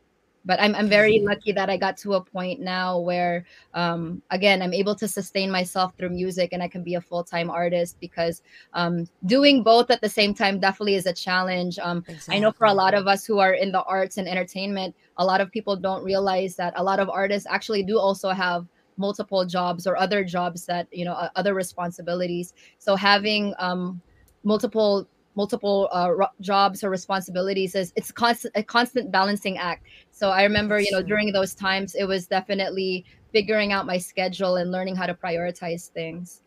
but 0.50 0.60
I'm, 0.60 0.74
I'm 0.74 0.88
very 0.88 1.20
lucky 1.20 1.52
that 1.52 1.70
I 1.70 1.76
got 1.76 1.96
to 1.98 2.14
a 2.14 2.20
point 2.20 2.58
now 2.58 2.98
where 2.98 3.46
um, 3.72 4.20
again 4.32 4.62
I'm 4.62 4.74
able 4.74 4.96
to 4.96 5.06
sustain 5.06 5.48
myself 5.48 5.94
through 5.96 6.08
music 6.10 6.48
and 6.50 6.60
I 6.60 6.66
can 6.66 6.82
be 6.82 6.96
a 6.96 7.00
full-time 7.00 7.50
artist 7.50 7.96
because 8.00 8.42
um, 8.74 9.08
doing 9.26 9.62
both 9.62 9.92
at 9.92 10.00
the 10.00 10.08
same 10.08 10.34
time 10.34 10.58
definitely 10.58 10.96
is 10.96 11.06
a 11.06 11.12
challenge. 11.12 11.78
Um, 11.78 12.04
I 12.28 12.40
know 12.40 12.50
for 12.50 12.66
a 12.66 12.74
lot 12.74 12.94
of 12.94 13.06
us 13.06 13.24
who 13.24 13.38
are 13.38 13.52
in 13.52 13.70
the 13.70 13.84
arts 13.84 14.18
and 14.18 14.26
entertainment, 14.26 14.92
a 15.18 15.24
lot 15.24 15.40
of 15.40 15.52
people 15.52 15.76
don't 15.76 16.02
realize 16.02 16.56
that 16.56 16.72
a 16.74 16.82
lot 16.82 16.98
of 16.98 17.08
artists 17.08 17.46
actually 17.48 17.84
do 17.84 17.96
also 17.96 18.30
have 18.30 18.66
multiple 18.96 19.44
jobs 19.44 19.86
or 19.86 19.96
other 19.96 20.24
jobs 20.24 20.66
that 20.66 20.88
you 20.90 21.04
know 21.04 21.12
uh, 21.12 21.28
other 21.36 21.54
responsibilities. 21.54 22.54
So 22.78 22.96
having 22.96 23.54
um, 23.60 24.02
multiple 24.42 25.06
multiple 25.34 25.88
uh, 25.94 26.10
ro- 26.10 26.34
jobs 26.40 26.82
or 26.82 26.90
responsibilities 26.90 27.74
is 27.74 27.92
it's 27.94 28.10
constant 28.10 28.50
a 28.56 28.62
constant 28.62 29.10
balancing 29.14 29.56
act 29.58 29.86
so 30.10 30.30
i 30.30 30.42
remember 30.42 30.80
you 30.80 30.90
know 30.90 31.00
during 31.00 31.32
those 31.32 31.54
times 31.54 31.94
it 31.94 32.04
was 32.04 32.26
definitely 32.26 33.04
figuring 33.32 33.72
out 33.72 33.86
my 33.86 33.98
schedule 33.98 34.56
and 34.56 34.70
learning 34.70 34.96
how 34.96 35.06
to 35.06 35.14
prioritize 35.14 35.88
things. 35.90 36.42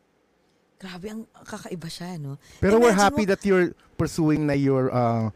Grabe, 0.80 1.08
ang 1.16 1.24
kakaiba 1.48 1.88
siya, 1.88 2.20
no? 2.20 2.36
Pero 2.60 2.76
we're 2.76 2.92
happy 2.92 3.24
mo- 3.24 3.32
that 3.32 3.40
you're 3.48 3.72
pursuing 3.96 4.44
na 4.44 4.54
your 4.54 4.92
uh, 4.92 5.32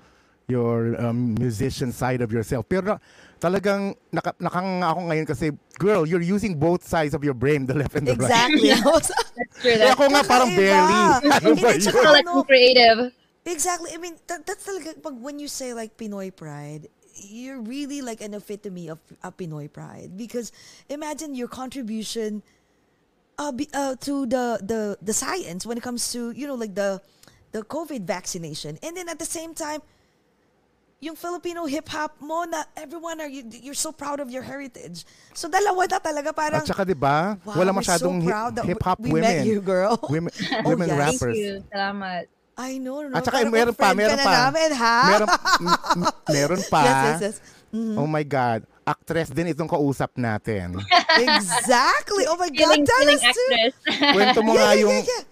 your 0.52 1.00
um, 1.00 1.36
musician 1.40 1.92
side 1.92 2.20
of 2.20 2.36
yourself. 2.36 2.68
Pero 2.68 3.00
talagang 3.40 3.96
naka, 4.12 4.36
nakanganga 4.44 4.92
ako 4.92 5.02
ngayon 5.08 5.26
kasi 5.28 5.56
girl, 5.80 6.04
you're 6.04 6.24
using 6.24 6.60
both 6.60 6.84
sides 6.84 7.16
of 7.16 7.24
your 7.24 7.36
brain, 7.36 7.64
the 7.64 7.76
left 7.76 7.96
and 7.96 8.08
the 8.08 8.16
right. 8.20 8.28
Exactly. 8.28 8.76
That's 8.76 9.12
true. 9.64 9.72
Eh, 9.72 9.80
That's 9.80 9.96
ako 9.96 10.04
nga 10.12 10.22
parang 10.28 10.52
barely. 10.52 11.00
Ano 11.32 11.52
ba 11.56 11.72
Hindi, 11.72 11.88
yun? 11.88 12.12
like 12.12 12.28
creative. 12.44 13.00
Exactly. 13.48 13.92
I 13.94 13.98
mean, 13.98 14.16
that, 14.28 14.46
that's 14.46 14.68
talaga, 14.68 15.02
pag 15.02 15.16
when 15.20 15.40
you 15.40 15.48
say 15.48 15.74
like 15.74 15.98
Pinoy 15.98 16.36
pride, 16.36 16.88
you're 17.16 17.62
really 17.62 18.02
like 18.02 18.22
an 18.22 18.34
epitome 18.34 18.90
of 18.90 19.00
a 19.24 19.32
Pinoy 19.32 19.72
pride 19.72 20.18
because 20.18 20.52
imagine 20.90 21.34
your 21.34 21.48
contribution 21.48 22.44
uh, 23.40 23.52
be, 23.52 23.70
uh, 23.74 23.96
to 24.02 24.26
the, 24.26 24.60
the 24.62 24.98
the 25.02 25.14
science 25.14 25.66
when 25.66 25.78
it 25.78 25.84
comes 25.84 26.12
to 26.12 26.32
you 26.32 26.46
know 26.46 26.56
like 26.56 26.76
the 26.76 27.02
the 27.54 27.64
COVID 27.64 28.04
vaccination, 28.04 28.78
and 28.84 28.98
then 28.98 29.08
at 29.10 29.18
the 29.20 29.26
same 29.26 29.54
time, 29.54 29.82
yung 31.00 31.16
Filipino 31.16 31.66
hip 31.66 31.88
hop 31.90 32.18
mo 32.20 32.44
na 32.44 32.66
everyone 32.76 33.22
are 33.22 33.30
you, 33.30 33.46
you're 33.62 33.78
so 33.78 33.92
proud 33.92 34.20
of 34.20 34.30
your 34.30 34.42
heritage. 34.42 35.06
So 35.34 35.48
dalawa 35.48 35.86
na 35.90 35.98
talaga 36.02 36.34
parang 36.36 36.66
At 36.66 36.70
saka 36.70 36.84
'di 36.86 36.98
ba? 36.98 37.38
Wow, 37.46 37.62
Wala 37.62 37.72
masyadong 37.74 38.18
so 38.26 38.62
hip 38.66 38.82
hop 38.82 39.00
we 39.00 39.14
women. 39.14 39.22
met 39.22 39.46
you, 39.46 39.62
girl. 39.62 39.98
Women, 40.10 40.34
Oh, 40.66 40.70
women 40.74 40.90
yes. 40.90 40.98
rappers. 40.98 41.38
Thank 41.38 41.46
you. 41.46 41.54
Salamat. 41.70 42.26
I 42.58 42.78
know, 42.78 43.06
no? 43.06 43.14
At 43.14 43.22
saka 43.22 43.46
Parang 43.46 43.54
meron 43.54 43.76
pa, 43.78 43.94
meron 43.94 44.18
na 44.18 44.26
pa. 44.26 44.34
namin, 44.50 44.70
ha? 44.74 44.98
Meron, 45.08 45.28
m- 45.62 45.82
m- 46.02 46.16
meron 46.36 46.62
pa. 46.66 46.82
Yes, 46.84 46.98
yes, 46.98 47.20
yes. 47.22 47.38
Oh 47.94 48.10
my 48.10 48.26
God. 48.26 48.66
Actress 48.82 49.30
din 49.30 49.52
itong 49.52 49.68
kausap 49.68 50.16
natin. 50.16 50.80
Exactly. 51.20 52.26
Oh 52.26 52.34
my 52.34 52.50
God, 52.50 52.58
Feeling, 52.58 52.84
tell 52.84 53.00
feeling 53.00 53.22
actress. 53.22 53.74
Kwento 54.10 54.40
mo 54.42 54.52
Yeah, 54.52 54.58
nga 54.58 54.72
yeah, 54.72 54.82
yung, 54.82 54.96
yeah, 54.96 55.06
yeah. 55.06 55.24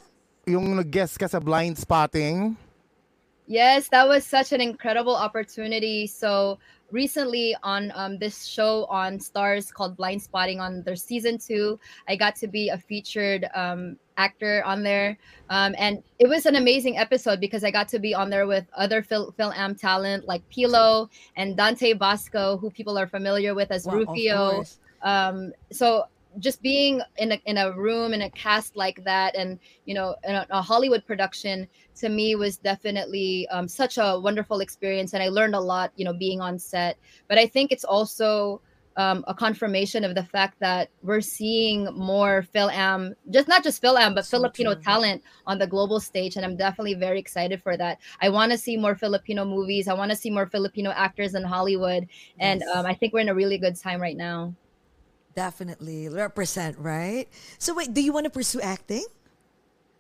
yung 0.46 0.66
nag-guest 0.76 1.16
ka 1.16 1.26
sa 1.26 1.40
blind 1.40 1.76
spotting. 1.76 2.54
Yes, 3.48 3.90
that 3.90 4.08
was 4.08 4.26
such 4.26 4.54
an 4.54 4.62
incredible 4.62 5.16
opportunity. 5.16 6.08
So 6.08 6.58
recently 6.92 7.56
on 7.64 7.92
um, 7.96 8.18
this 8.18 8.46
show 8.46 8.86
on 8.86 9.18
Starz 9.20 9.72
called 9.72 9.98
Blindspotting 9.98 10.60
on 10.60 10.82
their 10.84 10.96
season 10.96 11.38
two, 11.38 11.80
I 12.08 12.16
got 12.16 12.36
to 12.38 12.48
be 12.48 12.70
a 12.70 12.78
featured 12.78 13.48
um, 13.54 13.98
actor 14.18 14.64
on 14.66 14.82
there, 14.84 15.18
um, 15.50 15.76
and 15.78 16.02
it 16.20 16.28
was 16.28 16.46
an 16.46 16.56
amazing 16.56 16.98
episode 16.98 17.40
because 17.40 17.64
I 17.64 17.72
got 17.72 17.88
to 17.90 18.00
be 18.00 18.14
on 18.14 18.30
there 18.30 18.48
with 18.48 18.66
other 18.76 19.04
Phil 19.04 19.34
FilAm 19.38 19.80
talent 19.80 20.28
like 20.28 20.48
Pilo 20.50 21.10
and 21.36 21.58
Dante 21.58 21.94
Basco, 21.94 22.58
who 22.58 22.70
people 22.70 22.98
are 22.98 23.08
familiar 23.08 23.54
with 23.54 23.72
as 23.72 23.86
Wow, 23.86 23.96
Rufio. 23.96 24.64
um 25.04 25.52
so 25.72 26.06
just 26.40 26.62
being 26.62 27.02
in 27.18 27.32
a, 27.34 27.42
in 27.46 27.58
a 27.58 27.72
room 27.72 28.14
in 28.14 28.22
a 28.22 28.30
cast 28.32 28.76
like 28.76 29.04
that 29.04 29.36
and 29.36 29.60
you 29.86 29.94
know 29.94 30.16
in 30.24 30.36
a, 30.36 30.46
a 30.50 30.62
hollywood 30.62 31.06
production 31.06 31.68
to 31.96 32.10
me 32.10 32.36
was 32.36 32.58
definitely 32.58 33.48
um, 33.50 33.68
such 33.68 33.98
a 33.98 34.20
wonderful 34.20 34.60
experience 34.60 35.14
and 35.14 35.24
i 35.24 35.30
learned 35.30 35.56
a 35.56 35.60
lot 35.60 35.92
you 35.96 36.06
know 36.06 36.14
being 36.14 36.42
on 36.42 36.58
set 36.60 36.98
but 37.28 37.38
i 37.38 37.46
think 37.46 37.72
it's 37.72 37.84
also 37.86 38.62
um, 38.98 39.24
a 39.28 39.34
confirmation 39.34 40.04
of 40.04 40.16
the 40.16 40.24
fact 40.24 40.60
that 40.60 40.90
we're 41.02 41.22
seeing 41.22 41.86
more 41.94 42.46
FilAm, 42.54 43.12
just 43.30 43.48
not 43.48 43.64
just 43.64 43.82
FilAm, 43.82 44.16
but 44.16 44.26
So 44.26 44.30
Filipino 44.30 44.74
true. 44.74 44.82
talent 44.84 45.22
on 45.46 45.58
the 45.60 45.68
global 45.68 46.00
stage. 46.00 46.38
And 46.38 46.46
I'm 46.46 46.56
definitely 46.56 46.94
very 46.94 47.20
excited 47.20 47.62
for 47.62 47.76
that. 47.76 48.00
I 48.22 48.30
want 48.30 48.52
to 48.54 48.58
see 48.58 48.78
more 48.78 48.96
Filipino 48.96 49.44
movies. 49.44 49.88
I 49.88 49.94
want 49.94 50.12
to 50.12 50.18
see 50.18 50.30
more 50.30 50.48
Filipino 50.48 50.92
actors 50.92 51.36
in 51.36 51.44
Hollywood. 51.44 52.08
And 52.40 52.62
Yes. 52.62 52.70
um, 52.74 52.86
I 52.86 52.94
think 52.94 53.14
we're 53.14 53.20
in 53.20 53.30
a 53.30 53.36
really 53.36 53.58
good 53.58 53.76
time 53.76 54.02
right 54.02 54.16
now. 54.16 54.56
Definitely 55.36 56.08
represent, 56.10 56.78
right? 56.80 57.28
So 57.58 57.74
wait, 57.74 57.94
do 57.94 58.02
you 58.02 58.14
want 58.14 58.24
to 58.24 58.30
pursue 58.30 58.62
acting? 58.62 59.06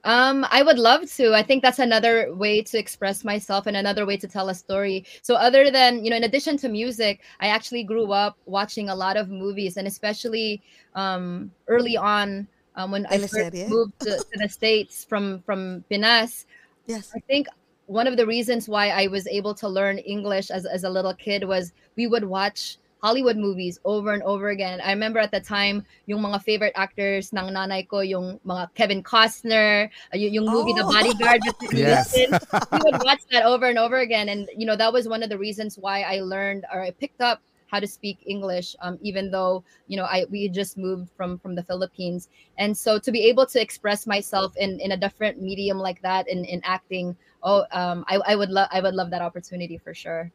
Um, 0.05 0.45
I 0.51 0.61
would 0.61 0.77
love 0.77 1.11
to. 1.13 1.33
I 1.33 1.41
think 1.41 1.63
that's 1.63 1.79
another 1.79 2.33
way 2.33 2.61
to 2.61 2.77
express 2.77 3.23
myself 3.25 3.65
and 3.65 3.75
another 3.75 4.05
way 4.05 4.17
to 4.17 4.27
tell 4.27 4.49
a 4.49 4.55
story. 4.55 5.03
So, 5.23 5.33
other 5.33 5.71
than, 5.71 6.05
you 6.05 6.11
know, 6.11 6.15
in 6.15 6.23
addition 6.23 6.57
to 6.57 6.69
music, 6.69 7.21
I 7.39 7.47
actually 7.47 7.83
grew 7.83 8.11
up 8.11 8.37
watching 8.45 8.89
a 8.89 8.95
lot 8.95 9.17
of 9.17 9.29
movies 9.29 9.77
and 9.77 9.87
especially 9.87 10.61
um, 10.93 11.51
early 11.67 11.97
on 11.97 12.47
um, 12.75 12.91
when 12.91 13.07
I 13.09 13.17
moved 13.17 13.99
to, 14.01 14.17
to 14.17 14.39
the 14.39 14.47
States 14.47 15.03
from, 15.03 15.41
from 15.41 15.83
Pinas. 15.89 16.45
Yes. 16.85 17.11
I 17.15 17.19
think 17.19 17.47
one 17.87 18.05
of 18.05 18.15
the 18.15 18.27
reasons 18.27 18.69
why 18.69 18.89
I 18.89 19.07
was 19.07 19.25
able 19.27 19.55
to 19.55 19.67
learn 19.67 19.97
English 19.97 20.51
as, 20.51 20.67
as 20.67 20.83
a 20.83 20.89
little 20.89 21.13
kid 21.15 21.43
was 21.45 21.73
we 21.95 22.05
would 22.05 22.23
watch 22.23 22.77
Hollywood 23.05 23.37
movies 23.37 23.77
over 23.85 24.17
and 24.17 24.23
over 24.25 24.49
again. 24.49 24.81
I 24.81 24.89
remember 24.89 25.19
at 25.21 25.29
the 25.29 25.39
time, 25.39 25.85
yung 26.09 26.25
mga 26.25 26.41
favorite 26.41 26.73
actors 26.73 27.29
ng 27.37 27.53
nanay 27.53 27.85
ko, 27.85 28.01
yung 28.01 28.41
mga 28.41 28.73
Kevin 28.73 29.03
Costner, 29.05 29.93
uh, 30.09 30.17
y- 30.17 30.33
yung 30.33 30.49
movie 30.49 30.73
The 30.73 30.81
Oh. 30.81 30.89
Bodyguard 30.89 31.41
with 31.45 31.53
Whitney 31.61 31.85
Yes. 31.85 32.09
We 32.17 32.81
would 32.81 32.97
watch 33.05 33.21
that 33.29 33.45
over 33.45 33.69
and 33.69 33.77
over 33.77 34.01
again. 34.01 34.25
And, 34.33 34.49
you 34.57 34.65
know, 34.65 34.75
that 34.75 34.89
was 34.89 35.05
one 35.07 35.21
of 35.21 35.29
the 35.29 35.37
reasons 35.37 35.77
why 35.77 36.01
I 36.01 36.25
learned 36.25 36.65
or 36.73 36.81
I 36.81 36.89
picked 36.97 37.21
up 37.21 37.45
how 37.69 37.77
to 37.77 37.85
speak 37.85 38.25
English, 38.25 38.73
um, 38.81 38.97
even 39.05 39.29
though, 39.29 39.61
you 39.85 39.97
know, 39.97 40.05
I 40.09 40.25
we 40.33 40.49
just 40.49 40.73
moved 40.77 41.13
from 41.13 41.37
from 41.37 41.53
the 41.53 41.61
Philippines. 41.65 42.29
And 42.57 42.73
so 42.73 42.97
to 42.97 43.11
be 43.13 43.29
able 43.29 43.45
to 43.53 43.61
express 43.61 44.09
myself 44.09 44.53
in, 44.57 44.79
in 44.81 44.93
a 44.93 44.97
different 44.97 45.41
medium 45.41 45.77
like 45.77 46.01
that 46.01 46.25
in, 46.25 46.45
in 46.45 46.61
acting, 46.65 47.17
oh, 47.45 47.65
um, 47.69 48.01
I, 48.09 48.17
I 48.25 48.35
would 48.35 48.49
love 48.49 48.69
I 48.73 48.81
would 48.81 48.97
love 48.97 49.09
that 49.13 49.21
opportunity 49.21 49.77
for 49.77 49.93
sure. 49.93 50.31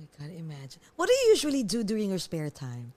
My 0.00 0.08
God, 0.16 0.32
imagine. 0.32 0.80
What 0.96 1.08
do 1.08 1.12
you 1.12 1.36
usually 1.36 1.60
do 1.62 1.84
during 1.84 2.08
your 2.08 2.18
spare 2.18 2.48
time? 2.48 2.92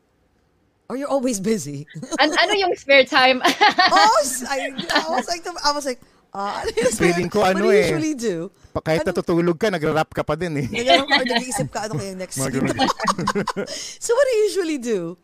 Or 0.87 0.95
you're 0.95 1.11
always 1.11 1.39
busy? 1.43 1.83
An 2.19 2.31
ano 2.31 2.53
yung 2.55 2.75
spare 2.79 3.03
time? 3.03 3.41
oh, 3.91 4.17
s- 4.23 4.45
I, 4.47 4.71
I 4.71 5.03
was 5.15 5.27
like, 5.27 5.43
I 5.43 5.71
was 5.75 5.83
like, 5.85 5.99
uh, 6.33 6.63
ano 6.63 6.71
yung 6.71 6.91
spare- 6.95 7.11
Feeling 7.11 7.27
ko 7.29 7.43
what 7.43 7.55
ano 7.55 7.67
do 7.67 7.71
you 7.71 7.75
eh. 7.75 7.83
usually 7.91 8.13
do? 8.15 8.47
Pa- 8.71 8.79
Kahit 8.87 9.03
natutulog 9.03 9.59
ka, 9.59 9.67
nagra-rap 9.67 10.15
ka 10.15 10.23
pa 10.23 10.35
din 10.39 10.55
eh. 10.63 10.67
Nag- 10.71 11.03
or 11.03 11.27
nag-iisip 11.27 11.67
ka, 11.71 11.91
ano 11.91 11.99
kaya 11.99 12.15
next 12.15 12.39
Mga. 12.39 12.87
So 13.99 14.15
what 14.15 14.23
do 14.23 14.31
you 14.39 14.43
usually 14.47 14.79
do? 14.79 15.17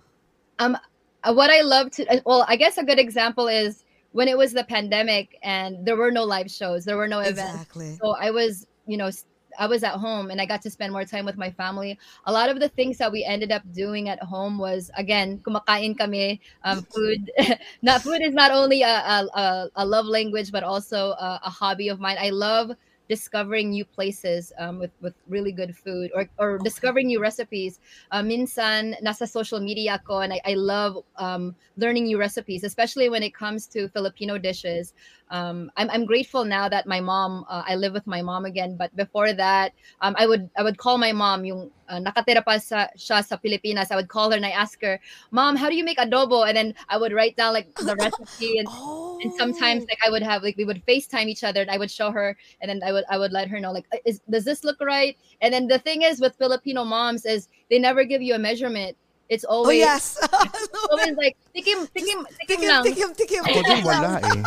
um 0.59 0.75
uh, 1.23 1.31
what 1.31 1.47
i 1.49 1.61
love 1.63 1.87
to 1.87 2.03
uh, 2.11 2.19
well 2.27 2.43
i 2.51 2.59
guess 2.59 2.75
a 2.75 2.83
good 2.83 2.99
example 2.99 3.47
is 3.47 3.87
when 4.11 4.27
it 4.27 4.35
was 4.37 4.51
the 4.51 4.63
pandemic 4.67 5.39
and 5.39 5.87
there 5.87 5.95
were 5.95 6.11
no 6.11 6.27
live 6.27 6.51
shows 6.51 6.83
there 6.83 6.99
were 6.99 7.07
no 7.07 7.23
events 7.23 7.63
so 8.03 8.11
i 8.19 8.27
was 8.27 8.67
you 8.83 8.99
know 8.99 9.07
s- 9.07 9.23
i 9.59 9.67
was 9.67 9.83
at 9.83 9.93
home 9.93 10.31
and 10.31 10.41
i 10.41 10.45
got 10.45 10.61
to 10.61 10.69
spend 10.69 10.91
more 10.91 11.05
time 11.05 11.25
with 11.25 11.37
my 11.37 11.51
family. 11.51 11.97
A 12.25 12.31
lot 12.31 12.49
of 12.49 12.59
the 12.59 12.69
things 12.69 12.97
that 12.97 13.11
we 13.11 13.23
ended 13.23 13.51
up 13.51 13.63
doing 13.73 14.09
at 14.09 14.21
home 14.23 14.57
was 14.57 14.91
again 14.95 15.39
kumakain 15.39 15.97
kami 15.97 16.41
um, 16.63 16.81
food. 16.93 17.31
Not 17.81 18.01
food 18.01 18.21
is 18.21 18.33
not 18.33 18.51
only 18.51 18.81
a, 18.83 18.95
a, 19.15 19.69
a, 19.75 19.85
love 19.85 20.05
language 20.05 20.51
but 20.51 20.63
also 20.63 21.11
a, 21.19 21.39
a 21.43 21.49
hobby 21.49 21.89
of 21.89 21.99
mine. 21.99 22.17
I 22.19 22.29
love 22.29 22.71
discovering 23.09 23.71
new 23.71 23.83
places 23.83 24.53
um, 24.61 24.79
with 24.79 24.91
with 25.01 25.13
really 25.27 25.51
good 25.51 25.75
food 25.75 26.11
or 26.13 26.29
or 26.37 26.57
discovering 26.61 27.07
new 27.07 27.19
recipes 27.19 27.79
uh, 28.11 28.21
minsan 28.21 28.95
nasa 29.01 29.27
social 29.27 29.59
media 29.59 29.97
ako 29.97 30.21
and 30.21 30.33
I, 30.33 30.41
I 30.45 30.53
love 30.53 30.97
um, 31.17 31.55
learning 31.77 32.05
new 32.05 32.19
recipes, 32.19 32.63
especially 32.63 33.09
when 33.09 33.23
it 33.23 33.33
comes 33.33 33.67
to 33.67 33.87
Filipino 33.89 34.37
dishes. 34.37 34.93
Um, 35.29 35.71
I'm, 35.77 35.89
I'm 35.89 36.05
grateful 36.05 36.45
now 36.45 36.69
that 36.69 36.87
my 36.87 36.99
mom, 36.99 37.45
uh, 37.49 37.63
I 37.65 37.75
live 37.75 37.93
with 37.93 38.07
my 38.07 38.21
mom 38.21 38.45
again. 38.45 38.75
But 38.77 38.95
before 38.95 39.33
that, 39.33 39.73
um, 40.01 40.15
I 40.17 40.27
would 40.27 40.49
I 40.57 40.63
would 40.63 40.77
call 40.77 40.97
my 40.97 41.11
mom, 41.11 41.45
yung 41.45 41.71
uh, 41.87 41.99
nakatira 41.99 42.43
pa 42.43 42.57
sa, 42.59 42.87
siya 42.97 43.25
sa 43.25 43.37
Pilipinas. 43.37 43.91
I 43.91 43.95
would 43.95 44.09
call 44.09 44.31
her 44.31 44.37
and 44.37 44.45
I 44.45 44.51
ask 44.51 44.81
her, 44.81 44.99
Mom, 45.31 45.55
how 45.55 45.69
do 45.69 45.75
you 45.75 45.83
make 45.83 45.97
adobo? 45.97 46.47
And 46.47 46.57
then 46.57 46.69
I 46.89 46.97
would 46.97 47.13
write 47.13 47.35
down 47.37 47.53
like 47.53 47.67
the 47.79 47.95
recipe 48.03 48.59
and 48.59 48.67
Oh. 48.69 49.08
And 49.21 49.33
sometimes 49.33 49.83
like 49.89 49.99
I 50.05 50.09
would 50.09 50.23
have 50.23 50.43
like 50.43 50.55
we 50.57 50.65
would 50.65 50.81
FaceTime 50.85 51.27
each 51.27 51.43
other 51.43 51.61
and 51.61 51.69
I 51.69 51.77
would 51.77 51.91
show 51.91 52.11
her 52.11 52.37
and 52.61 52.69
then 52.69 52.79
I 52.83 52.91
would 52.91 53.03
I 53.09 53.17
would 53.17 53.31
let 53.31 53.47
her 53.49 53.59
know 53.59 53.71
like 53.71 53.85
is 54.05 54.21
does 54.29 54.45
this 54.45 54.63
look 54.63 54.79
right? 54.81 55.17
And 55.41 55.53
then 55.53 55.67
the 55.67 55.79
thing 55.79 56.01
is 56.03 56.19
with 56.19 56.35
Filipino 56.39 56.83
moms 56.83 57.25
is 57.25 57.47
they 57.69 57.79
never 57.79 58.03
give 58.03 58.21
you 58.21 58.35
a 58.35 58.39
measurement. 58.39 58.95
It's 59.29 59.43
always 59.45 59.77
Oh, 59.77 59.85
yes. 59.85 60.17
always 60.89 61.13
like 61.19 61.37
tikim 61.53 61.85
tikim 61.93 62.25
tikim 62.25 62.49
tikim, 62.49 62.67
lang. 62.67 62.83
tikim, 62.87 63.09
tikim. 63.13 63.41
Ako 63.45 63.59
din 63.61 63.79
wala 63.85 64.11
eh. 64.33 64.41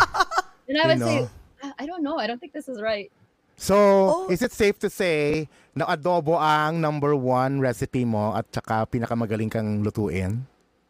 And 0.69 0.77
I 0.81 0.85
would 0.91 0.99
You 0.99 1.07
say 1.07 1.19
know. 1.23 1.31
"I- 1.63 1.75
I 1.79 1.85
don't 1.87 2.03
know. 2.03 2.19
I 2.19 2.27
don't 2.27 2.41
think 2.43 2.51
this 2.53 2.67
is 2.67 2.83
right. 2.83 3.07
So, 3.55 3.77
Oh. 3.79 4.33
is 4.35 4.43
it 4.43 4.51
safe 4.51 4.75
to 4.83 4.91
say 4.91 5.47
na 5.79 5.87
adobo 5.87 6.35
ang 6.35 6.83
number 6.83 7.15
one 7.15 7.63
recipe 7.63 8.03
mo 8.03 8.35
at 8.35 8.51
saka 8.51 8.83
pinakamagaling 8.91 9.47
kang 9.47 9.87
lutuin? 9.87 10.43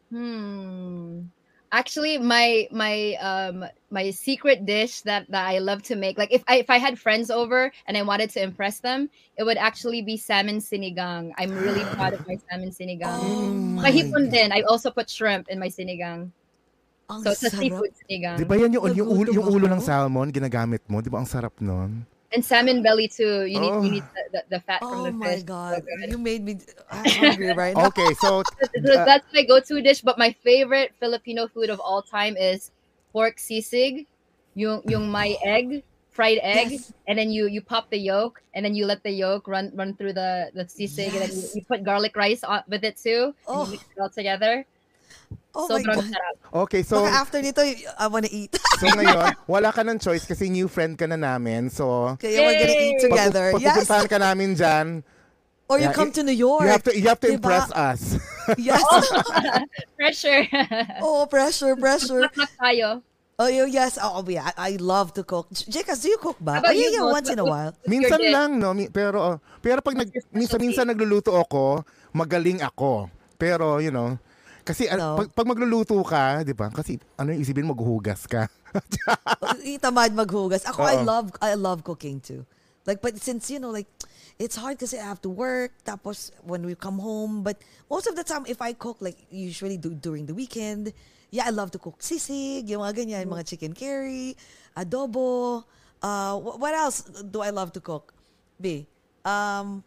Hmm. 0.09 1.29
Actually, 1.73 2.21
my 2.21 2.69
my 2.69 3.17
um 3.17 3.65
my 3.89 4.13
secret 4.13 4.61
dish 4.61 5.01
that 5.09 5.25
that 5.33 5.49
I 5.49 5.57
love 5.57 5.81
to 5.89 5.97
make, 5.97 6.21
like 6.21 6.29
if 6.29 6.45
I 6.45 6.61
if 6.61 6.69
I 6.69 6.77
had 6.77 7.01
friends 7.01 7.33
over 7.33 7.73
and 7.89 7.97
I 7.97 8.05
wanted 8.05 8.29
to 8.37 8.45
impress 8.45 8.77
them, 8.77 9.09
it 9.41 9.43
would 9.43 9.57
actually 9.57 10.05
be 10.05 10.13
salmon 10.13 10.61
sinigang. 10.61 11.33
I'm 11.33 11.49
really 11.49 11.81
proud 11.97 12.13
of 12.13 12.21
my 12.29 12.37
salmon 12.45 12.69
sinigang. 12.69 13.17
Oh 13.17 13.49
my 13.49 13.89
Mahipon 13.89 14.29
din. 14.29 14.53
I 14.53 14.61
also 14.69 14.93
put 14.93 15.09
shrimp 15.09 15.49
in 15.49 15.57
my 15.57 15.73
sinigang. 15.73 16.29
Ang 17.09 17.25
So 17.25 17.33
it's 17.33 17.41
a 17.41 17.49
sarap. 17.49 17.65
seafood 17.65 17.91
sinigang. 18.05 18.37
Di 18.37 18.45
ba 18.45 18.55
yan 18.55 18.69
yung, 18.77 18.93
yung, 18.93 19.09
ulo, 19.09 19.29
yung 19.33 19.47
ulo 19.49 19.65
ng 19.65 19.81
salmon 19.81 20.29
ginagamit 20.29 20.85
mo? 20.85 21.01
Di 21.01 21.09
ba 21.09 21.25
ang 21.25 21.27
sarap 21.27 21.57
nun? 21.57 22.05
And 22.33 22.43
salmon 22.43 22.81
belly 22.81 23.07
too. 23.07 23.45
You 23.45 23.59
need 23.59 23.73
Oh. 23.73 23.81
you 23.81 23.91
need 23.91 24.03
the, 24.13 24.23
the, 24.33 24.43
the 24.57 24.59
fat 24.61 24.85
from 24.89 25.03
the 25.03 25.11
fish. 25.13 25.19
Oh 25.19 25.19
my 25.19 25.41
god, 25.41 25.83
So 25.83 26.07
you 26.09 26.17
made 26.17 26.43
me 26.43 26.59
I'm 26.91 27.13
hungry 27.13 27.53
right 27.53 27.77
now. 27.77 27.87
Okay, 27.87 28.13
so 28.15 28.43
So 28.85 28.93
uh, 28.93 29.05
that's 29.05 29.25
my 29.33 29.43
go-to 29.43 29.81
dish. 29.81 30.01
But 30.01 30.17
my 30.17 30.31
favorite 30.43 30.93
Filipino 30.99 31.47
food 31.47 31.69
of 31.69 31.79
all 31.79 32.01
time 32.01 32.35
is 32.37 32.71
pork 33.11 33.37
sisig, 33.37 34.07
yung 34.55 34.81
yung 34.85 35.09
my 35.11 35.37
egg, 35.43 35.83
fried 36.09 36.39
egg, 36.41 36.81
Yes. 36.81 36.91
and 37.07 37.17
then 37.17 37.29
you 37.31 37.47
you 37.47 37.61
pop 37.61 37.89
the 37.89 37.97
yolk, 37.99 38.41
and 38.53 38.65
then 38.65 38.75
you 38.75 38.85
let 38.85 39.03
the 39.03 39.11
yolk 39.11 39.47
run 39.47 39.71
run 39.75 39.95
through 39.95 40.13
the 40.13 40.51
the 40.53 40.65
sisig, 40.65 41.13
and 41.13 41.21
then 41.21 41.31
you, 41.33 41.49
you 41.53 41.61
put 41.65 41.83
garlic 41.83 42.15
rice 42.15 42.43
on, 42.43 42.63
with 42.67 42.83
it 42.83 42.97
too, 42.97 43.33
and 43.51 43.61
Oh. 43.61 43.63
you 43.63 43.67
mix 43.67 43.85
it 43.95 44.01
all 44.01 44.09
together. 44.09 44.65
Oh 45.53 45.67
my 45.69 45.79
Sobrang 45.79 45.97
god. 45.99 46.07
sarap. 46.09 46.35
okay, 46.65 46.81
so 46.81 47.03
Baka 47.03 47.13
after 47.13 47.39
nito, 47.39 47.61
I 47.61 48.07
wanna 48.07 48.29
eat. 48.31 48.53
so 48.81 48.87
ngayon, 48.89 49.33
wala 49.53 49.69
ka 49.69 49.81
ng 49.81 49.99
choice 49.99 50.25
kasi 50.25 50.49
new 50.49 50.65
friend 50.67 50.97
ka 50.97 51.05
na 51.05 51.15
namin. 51.15 51.69
So 51.69 52.17
Kaya 52.17 52.41
we're 52.41 52.57
gonna 52.57 52.77
eat 52.79 52.97
together. 52.99 53.45
pag, 53.53 53.61
Yes. 53.61 53.85
ka 53.87 54.17
namin 54.17 54.53
dyan, 54.53 55.03
Or 55.71 55.79
you 55.79 55.87
Yeah, 55.87 55.95
come 55.95 56.11
to 56.11 56.21
New 56.27 56.35
York. 56.35 56.67
you 56.67 56.71
have 56.75 56.83
to 56.83 56.91
you 56.91 57.07
have 57.07 57.21
to 57.23 57.31
Diba? 57.31 57.39
impress 57.39 57.71
us. 57.71 58.01
Yes. 58.59 58.83
Pressure. 59.95 60.43
oh, 60.99 61.25
pressure, 61.31 61.75
pressure. 61.79 62.27
Tayo. 62.59 62.99
Oh, 63.39 63.49
you- 63.49 63.71
yes. 63.71 63.97
Oh, 63.97 64.21
yeah. 64.27 64.51
I, 64.53 64.75
I 64.75 64.81
love 64.83 65.15
to 65.17 65.23
cook. 65.23 65.49
J- 65.49 65.81
Jekas, 65.81 66.03
do 66.03 66.11
you 66.11 66.19
cook 66.21 66.37
ba? 66.37 66.59
About 66.61 66.69
Oh, 66.69 66.77
yeah, 66.77 67.01
once 67.01 67.29
in 67.31 67.39
a 67.41 67.47
while. 67.47 67.73
Minsan 67.89 68.21
lang, 68.29 68.59
no? 68.61 68.75
Pero, 68.93 69.17
oh, 69.17 69.35
pero 69.57 69.81
pag 69.81 69.97
nag, 69.97 70.11
minsan, 70.29 70.59
minsan 70.61 70.85
nagluluto 70.85 71.33
ako, 71.33 71.81
magaling 72.13 72.61
ako. 72.61 73.09
Pero, 73.39 73.81
you 73.81 73.89
know, 73.89 74.19
kasi 74.63 74.87
ah, 74.87 74.97
No. 74.97 75.19
pag, 75.19 75.29
pag 75.35 75.47
magluluto 75.47 75.99
ka, 76.01 76.41
di 76.41 76.55
ba? 76.55 76.71
Kasi 76.71 76.97
ano 77.19 77.35
yung 77.35 77.43
isipin, 77.43 77.67
maghuhugas 77.67 78.25
ka. 78.25 78.47
Itamad 79.67 80.15
maghugas. 80.15 80.65
Ako, 80.65 80.81
I 80.83 80.97
Oo. 80.99 81.05
love, 81.05 81.27
I 81.43 81.53
love 81.53 81.83
cooking 81.83 82.19
too. 82.19 82.43
Like, 82.85 82.99
but 82.99 83.15
since, 83.21 83.47
you 83.47 83.59
know, 83.59 83.69
like, 83.71 83.87
it's 84.39 84.55
hard 84.55 84.75
kasi 84.75 84.99
I 84.99 85.05
have 85.07 85.21
to 85.23 85.31
work. 85.31 85.71
Tapos, 85.85 86.31
when 86.43 86.65
we 86.65 86.75
come 86.75 86.99
home. 86.99 87.43
But 87.43 87.61
most 87.87 88.07
of 88.07 88.15
the 88.15 88.23
time, 88.23 88.43
if 88.47 88.59
I 88.59 88.73
cook, 88.73 88.97
like, 88.99 89.15
usually 89.31 89.77
do 89.77 89.95
during 89.95 90.25
the 90.25 90.35
weekend, 90.35 90.91
yeah, 91.31 91.47
I 91.47 91.51
love 91.55 91.71
to 91.71 91.79
cook 91.79 91.99
sisig, 92.03 92.67
yung 92.67 92.83
mga 92.83 93.03
ganyan, 93.03 93.25
mga 93.31 93.47
chicken 93.47 93.71
curry, 93.73 94.35
adobo. 94.75 95.63
Uh, 96.03 96.35
wh- 96.43 96.59
what 96.59 96.73
else 96.75 97.07
do 97.31 97.39
I 97.39 97.49
love 97.55 97.71
to 97.73 97.81
cook? 97.81 98.11
B, 98.59 98.85
um, 99.23 99.83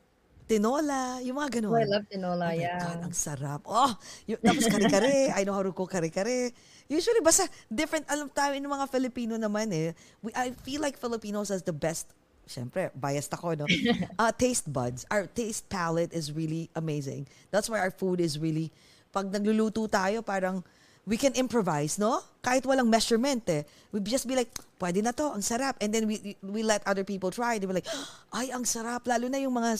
tinola, 0.46 1.18
yung 1.26 1.36
mga 1.36 1.58
ganun. 1.58 1.74
Oh, 1.74 1.82
I 1.82 1.90
love 1.90 2.06
tinola, 2.06 2.46
Oh 2.48 2.54
my 2.54 2.56
yeah. 2.56 2.78
God, 2.78 3.00
ang 3.10 3.14
sarap. 3.14 3.60
Oh, 3.66 3.90
yung, 4.30 4.38
tapos 4.38 4.64
kare-kare. 4.70 5.34
I 5.34 5.42
know 5.42 5.52
how 5.52 5.66
to 5.66 5.74
cook 5.74 5.90
kare-kare. 5.90 6.54
Usually, 6.86 7.18
basta 7.18 7.50
different, 7.66 8.06
alam 8.06 8.30
tayo 8.30 8.54
ng 8.54 8.70
mga 8.70 8.86
Filipino 8.86 9.34
naman 9.34 9.74
eh. 9.74 9.90
We, 10.22 10.30
I 10.32 10.54
feel 10.62 10.78
like 10.78 10.96
Filipinos 10.96 11.50
has 11.50 11.66
the 11.66 11.74
best, 11.74 12.14
syempre, 12.46 12.94
biased 12.94 13.34
ako, 13.34 13.58
no? 13.58 13.66
Uh, 14.22 14.30
taste 14.30 14.70
buds. 14.70 15.02
Our 15.10 15.26
taste 15.26 15.66
palette 15.66 16.14
is 16.14 16.30
really 16.30 16.70
amazing. 16.78 17.26
That's 17.50 17.66
why 17.66 17.82
our 17.82 17.90
food 17.90 18.22
is 18.22 18.38
really, 18.38 18.70
pag 19.10 19.26
nagluluto 19.34 19.90
tayo, 19.90 20.22
parang, 20.22 20.62
we 21.06 21.14
can 21.14 21.34
improvise, 21.38 21.98
no? 21.98 22.22
Kahit 22.42 22.66
walang 22.66 22.90
measurement 22.90 23.42
eh. 23.50 23.62
We 23.94 24.02
just 24.02 24.26
be 24.26 24.34
like, 24.34 24.50
pwede 24.82 25.02
na 25.02 25.14
to, 25.14 25.34
ang 25.34 25.42
sarap. 25.42 25.78
And 25.78 25.94
then 25.94 26.10
we 26.10 26.34
we 26.42 26.66
let 26.66 26.82
other 26.82 27.06
people 27.06 27.30
try. 27.30 27.62
They 27.62 27.70
be 27.70 27.78
like, 27.78 27.90
ay, 28.34 28.50
ang 28.50 28.66
sarap. 28.66 29.06
Lalo 29.06 29.30
na 29.30 29.38
yung 29.38 29.54
mga 29.54 29.78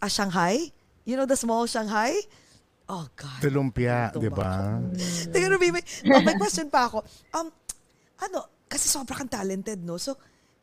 ah, 0.00 0.10
Shanghai. 0.10 0.70
You 1.04 1.16
know 1.16 1.28
the 1.28 1.36
small 1.36 1.68
Shanghai? 1.68 2.16
Oh, 2.84 3.08
God. 3.16 3.40
Sa 3.40 3.48
lumpia, 3.48 4.12
Ito 4.12 4.20
di 4.20 4.28
ba? 4.28 4.76
Teka, 5.32 5.46
Ruby, 5.48 5.72
may, 5.72 5.84
oh, 6.12 6.20
may 6.20 6.36
question 6.36 6.68
pa 6.68 6.84
ako. 6.84 7.00
Um, 7.32 7.48
ano, 8.20 8.44
kasi 8.68 8.92
sobra 8.92 9.16
kang 9.16 9.28
talented, 9.28 9.80
no? 9.80 9.96
So, 9.96 10.16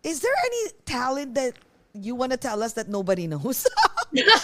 is 0.05 0.21
there 0.21 0.33
any 0.33 0.61
talent 0.85 1.33
that 1.33 1.57
you 1.97 2.13
wanna 2.13 2.37
tell 2.37 2.61
us 2.61 2.77
that 2.77 2.85
nobody 2.85 3.25
knows? 3.25 3.65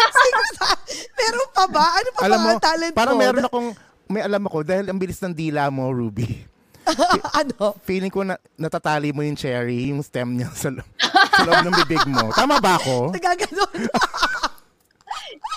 Meron 1.21 1.49
pa 1.53 1.65
ba? 1.69 1.86
Ano 2.01 2.09
pa 2.17 2.19
Alam 2.25 2.38
ba 2.38 2.45
mo, 2.45 2.49
ang 2.49 2.61
talent 2.61 2.93
parang 2.97 3.15
mo? 3.17 3.21
meron 3.21 3.45
akong, 3.45 3.69
may 4.09 4.21
alam 4.25 4.41
ako, 4.41 4.57
dahil 4.65 4.86
ang 4.89 4.97
bilis 4.97 5.21
ng 5.21 5.34
dila 5.36 5.69
mo, 5.69 5.86
Ruby. 5.93 6.45
ano? 7.43 7.75
Feeling 7.84 8.09
ko 8.09 8.23
na 8.23 8.39
natatali 8.55 9.11
mo 9.11 9.21
yung 9.21 9.36
cherry, 9.36 9.91
yung 9.91 10.01
stem 10.01 10.34
niya 10.34 10.49
sa, 10.55 10.71
lo- 10.71 10.88
sa 10.97 11.43
loob 11.45 11.61
ng 11.67 11.75
bibig 11.84 12.05
mo. 12.07 12.32
Tama 12.32 12.57
ba 12.63 12.80
ako? 12.80 13.11
Nagaganon. 13.13 13.75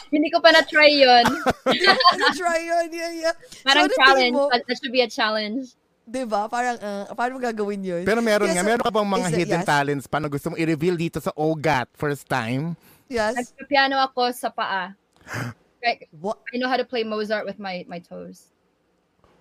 Hindi 0.09 0.29
ko 0.29 0.39
pa 0.39 0.51
na-try 0.51 0.91
yun. 0.91 1.25
ano 2.13 2.25
try 2.33 2.59
yun? 2.61 2.87
Yeah, 2.91 3.13
yeah. 3.13 3.35
Parang 3.63 3.87
tingin 3.87 3.99
challenge. 4.01 4.35
mo? 4.35 4.49
That, 4.51 4.63
that 4.67 4.77
should 4.77 4.91
be 4.91 5.01
a 5.01 5.09
challenge. 5.09 5.75
Diba? 6.03 6.51
Parang, 6.51 6.75
uh, 6.77 7.07
paano 7.15 7.37
mo 7.37 7.41
gagawin 7.41 7.81
yun? 7.81 8.03
Pero 8.03 8.19
meron 8.19 8.51
Yes, 8.51 8.59
nga, 8.59 8.63
so- 8.63 8.69
meron 8.69 8.83
ka 8.83 8.91
bang 8.91 9.09
mga 9.09 9.29
hidden 9.31 9.63
yes? 9.63 9.69
talents 9.69 10.07
pa 10.07 10.19
na 10.19 10.27
gusto 10.27 10.51
mong 10.51 10.59
i-reveal 10.59 10.97
dito 10.97 11.19
sa 11.19 11.31
OGAT 11.33 11.87
first 11.95 12.27
time? 12.27 12.75
Yes. 13.07 13.55
Nagpiano 13.55 13.99
ako 14.01 14.31
sa 14.31 14.51
paa. 14.51 14.95
Like, 15.81 16.13
What? 16.13 16.37
I 16.53 16.61
know 16.61 16.69
how 16.69 16.77
to 16.77 16.85
play 16.85 17.09
Mozart 17.09 17.49
with 17.49 17.57
my 17.57 17.89
my 17.89 18.05
toes. 18.05 18.53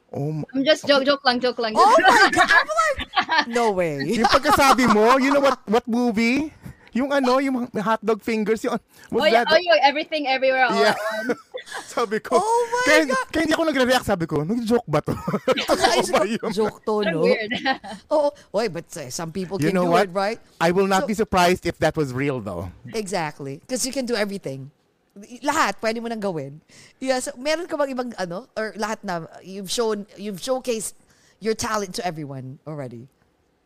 Oh, 0.07 0.31
ma- 0.31 0.47
I'm 0.55 0.63
just 0.63 0.87
joke, 0.87 1.03
joke 1.03 1.19
lang, 1.27 1.43
joke 1.43 1.59
lang. 1.59 1.75
Oh 1.75 1.83
my 1.99 2.31
God! 2.31 2.47
I'm 2.47 2.69
like, 2.79 2.99
no 3.51 3.75
way. 3.75 3.99
yung 4.07 4.23
pagkasabi 4.23 4.87
mo, 4.87 5.19
you 5.19 5.35
know 5.35 5.43
what 5.43 5.59
what 5.67 5.83
movie? 5.83 6.47
Yung 6.93 7.13
ano, 7.13 7.37
yung 7.37 7.67
hotdog 7.69 8.21
fingers, 8.21 8.63
yung, 8.63 8.73
oh, 8.75 8.81
was 9.11 9.29
yeah, 9.31 9.43
that? 9.45 9.53
oh, 9.53 9.61
yeah, 9.61 9.77
everything, 9.85 10.25
everywhere, 10.27 10.65
all 10.65 10.73
Yeah. 10.77 10.95
sabi 11.93 12.17
ko, 12.19 12.41
Oh 12.41 12.61
my 12.71 12.83
kaya, 12.85 13.03
God! 13.05 13.25
kaya 13.29 13.41
hindi 13.45 13.53
ako 13.53 13.63
nagre-react, 13.69 14.05
sabi 14.05 14.25
ko, 14.25 14.41
nag-joke 14.41 14.87
ba 14.89 15.01
to? 15.05 15.13
Totoo 15.69 16.01
ba 16.09 16.19
ko, 16.19 16.25
yun? 16.25 16.49
joke 16.49 16.79
to, 16.85 16.95
no? 17.05 17.21
weird. 17.21 17.51
Oh, 18.11 18.31
wait, 18.53 18.73
but 18.73 18.89
uh, 18.97 19.09
some 19.09 19.29
people 19.31 19.61
You 19.61 19.69
can 19.69 19.75
know 19.75 19.85
do 19.85 19.93
what? 19.93 20.09
it, 20.09 20.13
right? 20.13 20.39
I 20.59 20.71
will 20.71 20.87
not 20.87 21.05
So- 21.05 21.07
be 21.07 21.15
surprised 21.15 21.65
if 21.65 21.77
that 21.79 21.93
was 21.97 22.13
real 22.13 22.41
though. 22.41 22.71
Exactly. 22.93 23.61
Because 23.61 23.85
you 23.85 23.93
can 23.93 24.05
do 24.05 24.15
everything. 24.15 24.71
Lahat, 25.43 25.75
pwede 25.83 25.99
mo 26.01 26.07
nang 26.07 26.21
gawin. 26.23 26.61
Yeah, 26.97 27.19
so 27.19 27.35
meron 27.35 27.67
ka 27.67 27.75
bang 27.75 27.91
ibang 27.91 28.15
ano? 28.15 28.47
Or 28.55 28.71
lahat 28.79 29.03
na, 29.03 29.27
you've 29.43 29.69
shown, 29.69 30.07
you've 30.15 30.39
showcased 30.39 30.93
your 31.43 31.53
talent 31.53 31.93
to 31.99 32.05
everyone 32.05 32.57
already. 32.65 33.07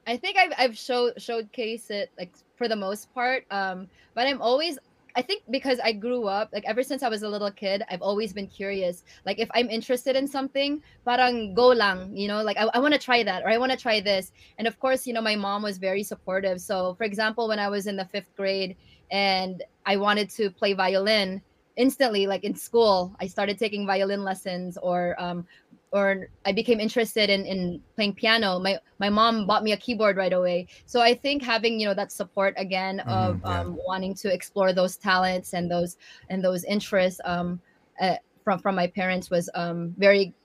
I 0.08 0.18
think 0.18 0.36
I've 0.36 0.54
I've 0.58 0.78
show 0.78 1.12
showcased 1.16 1.88
it 1.88 2.12
like 2.20 2.34
for 2.64 2.70
the 2.70 2.76
most 2.78 3.14
part. 3.14 3.44
Um, 3.52 3.90
but 4.16 4.26
I'm 4.26 4.42
always 4.42 4.80
I 5.16 5.22
think 5.22 5.44
because 5.52 5.80
I 5.84 5.92
grew 5.92 6.26
up 6.26 6.50
like 6.54 6.64
ever 6.66 6.82
since 6.82 7.04
I 7.04 7.10
was 7.10 7.22
a 7.22 7.30
little 7.30 7.52
kid, 7.52 7.84
I've 7.92 8.02
always 8.02 8.34
been 8.34 8.48
curious. 8.48 9.04
Like 9.28 9.38
if 9.38 9.50
I'm 9.54 9.70
interested 9.70 10.16
in 10.16 10.28
something, 10.28 10.82
parang 11.06 11.54
go 11.54 11.68
lang, 11.68 12.18
you 12.18 12.28
know, 12.28 12.42
like 12.42 12.58
I, 12.58 12.64
I 12.74 12.80
want 12.80 12.94
to 12.96 13.00
try 13.00 13.22
that 13.22 13.44
or 13.44 13.50
I 13.50 13.58
want 13.60 13.72
to 13.74 13.78
try 13.78 14.00
this. 14.00 14.32
And 14.58 14.66
of 14.66 14.80
course, 14.80 15.06
you 15.06 15.14
know, 15.14 15.22
my 15.22 15.36
mom 15.36 15.62
was 15.62 15.78
very 15.78 16.04
supportive. 16.04 16.62
So 16.62 16.96
for 16.96 17.04
example, 17.04 17.48
when 17.48 17.60
I 17.60 17.68
was 17.68 17.86
in 17.86 17.96
the 17.96 18.06
fifth 18.06 18.34
grade 18.36 18.76
and 19.12 19.62
I 19.86 19.98
wanted 19.98 20.32
to 20.32 20.50
play 20.50 20.74
violin, 20.74 21.44
instantly, 21.76 22.26
like 22.28 22.44
in 22.44 22.56
school, 22.56 23.16
I 23.20 23.28
started 23.28 23.60
taking 23.60 23.86
violin 23.86 24.24
lessons 24.24 24.78
or 24.82 25.16
um, 25.20 25.46
or 25.94 26.28
I 26.46 26.52
became 26.54 26.80
interested 26.82 27.30
in, 27.30 27.46
in 27.46 27.82
playing 27.96 28.16
piano. 28.16 28.60
My 28.60 28.80
my 29.00 29.10
mom 29.10 29.48
bought 29.48 29.64
me 29.64 29.72
a 29.74 29.78
keyboard 29.78 30.18
right 30.18 30.34
away. 30.34 30.68
So 30.86 31.02
I 31.02 31.14
think 31.16 31.44
having 31.44 31.80
you 31.80 31.88
know 31.88 31.94
that 31.96 32.12
support 32.12 32.54
again 32.58 33.02
of 33.02 33.40
Mhm, 33.40 33.42
yeah. 33.46 33.62
um, 33.62 33.78
wanting 33.88 34.16
to 34.16 34.34
explore 34.34 34.74
those 34.74 34.98
talents 34.98 35.54
and 35.54 35.72
those 35.72 35.98
and 36.30 36.44
those 36.44 36.64
interests 36.66 37.22
um, 37.26 37.62
uh, 38.02 38.16
from 38.44 38.60
from 38.60 38.76
my 38.76 38.88
parents 38.88 39.30
was 39.30 39.50
um, 39.56 39.94
very 39.98 40.36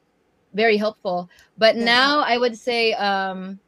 very 0.55 0.77
helpful. 0.77 1.29
But 1.57 1.77
Yeah. 1.79 1.87
now 1.87 2.21
I 2.21 2.39
would 2.39 2.57
say 2.57 2.93
um, 2.95 3.61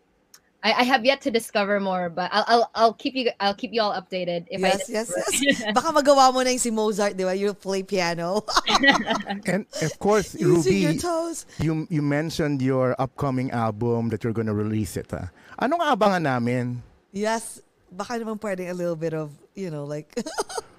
I, 0.63 0.73
I 0.73 0.85
have 0.85 1.05
yet 1.05 1.21
to 1.23 1.31
discover 1.31 1.81
more. 1.81 2.09
But 2.09 2.29
I'll, 2.33 2.45
I'll 2.47 2.67
I'll 2.75 2.93
keep 2.95 3.15
you 3.15 3.31
I'll 3.41 3.55
keep 3.57 3.73
you 3.73 3.81
all 3.81 3.93
updated 3.97 4.47
if 4.51 4.61
I 4.63 4.77
yes, 4.77 4.89
yes, 4.89 5.09
yes. 5.41 5.65
Baka 5.73 5.89
magawa 5.93 6.33
mo 6.33 6.45
na 6.45 6.51
yung 6.53 6.61
si 6.61 6.71
Mozart, 6.71 7.17
di 7.17 7.25
ba? 7.25 7.33
You 7.33 7.55
play 7.55 7.83
piano. 7.83 8.45
And 9.49 9.65
of 9.81 9.95
course, 9.99 10.37
Using 10.37 10.85
your 10.85 10.93
Ruby, 10.93 11.01
toes. 11.01 11.47
you 11.59 11.89
you 11.89 12.03
mentioned 12.05 12.61
your 12.61 12.93
upcoming 13.01 13.51
album 13.51 14.11
that 14.13 14.23
you're 14.25 14.37
gonna 14.37 14.55
release 14.55 14.97
it. 14.97 15.09
Ah. 15.17 15.33
Anong 15.61 15.81
abangan 15.81 16.23
namin? 16.29 16.85
Yes. 17.13 17.61
Baka 17.91 18.23
naman 18.23 18.39
pwedeng 18.39 18.71
a 18.71 18.77
little 18.77 18.95
bit 18.95 19.13
of, 19.19 19.35
you 19.59 19.67
know, 19.67 19.83
like, 19.83 20.15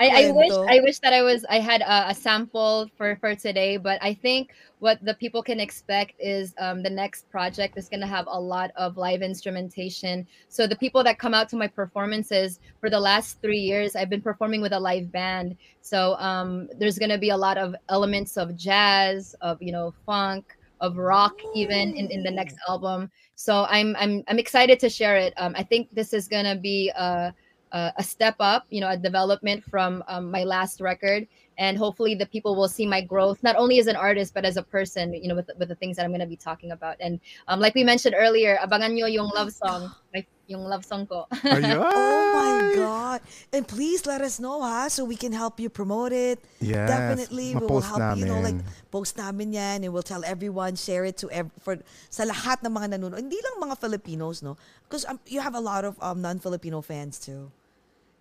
I, 0.00 0.28
I 0.28 0.30
wish 0.30 0.50
I 0.50 0.80
wish 0.80 0.98
that 1.00 1.12
I 1.12 1.20
was 1.20 1.44
I 1.50 1.60
had 1.60 1.82
a, 1.82 2.08
a 2.08 2.14
sample 2.14 2.90
for 2.96 3.16
for 3.16 3.34
today, 3.34 3.76
but 3.76 4.02
I 4.02 4.14
think 4.14 4.52
what 4.78 5.04
the 5.04 5.12
people 5.12 5.42
can 5.42 5.60
expect 5.60 6.14
is 6.18 6.54
um, 6.58 6.82
the 6.82 6.88
next 6.88 7.30
project 7.30 7.76
is 7.76 7.90
going 7.90 8.00
to 8.00 8.06
have 8.06 8.24
a 8.26 8.40
lot 8.40 8.70
of 8.76 8.96
live 8.96 9.20
instrumentation. 9.20 10.26
So 10.48 10.66
the 10.66 10.76
people 10.76 11.04
that 11.04 11.18
come 11.18 11.34
out 11.34 11.50
to 11.50 11.56
my 11.56 11.66
performances 11.66 12.60
for 12.80 12.88
the 12.88 12.98
last 12.98 13.42
three 13.42 13.58
years, 13.58 13.94
I've 13.94 14.08
been 14.08 14.22
performing 14.22 14.62
with 14.62 14.72
a 14.72 14.80
live 14.80 15.12
band. 15.12 15.58
So 15.82 16.14
um, 16.14 16.70
there's 16.78 16.98
going 16.98 17.10
to 17.10 17.18
be 17.18 17.30
a 17.30 17.36
lot 17.36 17.58
of 17.58 17.76
elements 17.90 18.38
of 18.38 18.56
jazz, 18.56 19.34
of 19.42 19.60
you 19.60 19.70
know 19.70 19.92
funk, 20.06 20.56
of 20.80 20.96
rock, 20.96 21.36
even 21.54 21.94
in, 21.94 22.10
in 22.10 22.22
the 22.22 22.30
next 22.30 22.56
album. 22.70 23.10
So 23.34 23.66
I'm 23.68 23.94
I'm 23.98 24.24
I'm 24.28 24.38
excited 24.38 24.80
to 24.80 24.88
share 24.88 25.16
it. 25.16 25.34
Um, 25.36 25.54
I 25.58 25.62
think 25.62 25.88
this 25.92 26.14
is 26.14 26.26
going 26.26 26.46
to 26.46 26.56
be 26.56 26.90
a 26.96 27.34
uh, 27.72 27.90
a 27.96 28.02
step 28.02 28.36
up, 28.40 28.66
you 28.70 28.80
know, 28.80 28.88
a 28.88 28.96
development 28.96 29.64
from 29.64 30.02
um, 30.08 30.30
my 30.30 30.44
last 30.44 30.80
record. 30.80 31.26
and 31.60 31.76
hopefully 31.76 32.16
the 32.16 32.26
people 32.26 32.56
will 32.56 32.68
see 32.68 32.86
my 32.88 33.00
growth 33.04 33.42
not 33.44 33.54
only 33.54 33.78
as 33.78 33.86
an 33.86 33.94
artist 33.94 34.34
but 34.34 34.44
as 34.44 34.56
a 34.56 34.64
person 34.64 35.12
you 35.14 35.28
know 35.28 35.36
with, 35.36 35.50
with 35.60 35.68
the 35.68 35.76
things 35.76 35.96
that 35.96 36.04
i'm 36.04 36.10
going 36.10 36.24
to 36.24 36.26
be 36.26 36.34
talking 36.34 36.72
about 36.72 36.96
and 36.98 37.20
um, 37.46 37.60
like 37.60 37.76
we 37.76 37.84
mentioned 37.84 38.16
earlier 38.16 38.58
abangan 38.64 38.96
nyo 38.96 39.06
yung 39.06 39.28
love 39.36 39.52
song 39.52 39.92
my, 40.14 40.24
yung 40.48 40.64
love 40.64 40.82
song 40.82 41.06
ko 41.06 41.28
Oh 41.44 42.20
my 42.34 42.74
God. 42.74 43.20
And 43.52 43.66
please 43.66 44.06
let 44.06 44.20
us 44.20 44.38
know, 44.38 44.62
ha? 44.62 44.88
So 44.88 45.04
we 45.04 45.16
can 45.16 45.32
help 45.32 45.58
you 45.58 45.68
promote 45.68 46.12
it. 46.12 46.38
Yes, 46.60 46.88
Definitely. 46.88 47.54
We 47.54 47.66
will 47.66 47.80
help 47.80 48.16
you, 48.16 48.24
you 48.24 48.30
know, 48.30 48.40
like, 48.40 48.54
namin. 48.54 48.90
post 48.90 49.16
namin 49.18 49.52
yan 49.52 49.84
and 49.84 49.92
we'll 49.92 50.06
tell 50.06 50.24
everyone, 50.24 50.76
share 50.76 51.04
it 51.04 51.18
to 51.18 51.30
ev- 51.30 51.50
for 51.60 51.78
sa 52.08 52.24
lahat 52.24 52.62
ng 52.62 52.70
mga 52.70 52.96
nanonood. 52.96 53.18
Hindi 53.18 53.38
lang 53.42 53.70
mga 53.70 53.76
Filipinos, 53.78 54.42
no? 54.42 54.56
Because 54.86 55.04
um, 55.06 55.18
you 55.26 55.40
have 55.40 55.54
a 55.54 55.62
lot 55.62 55.84
of 55.84 55.98
um, 56.02 56.22
non-Filipino 56.22 56.80
fans 56.82 57.18
too. 57.18 57.50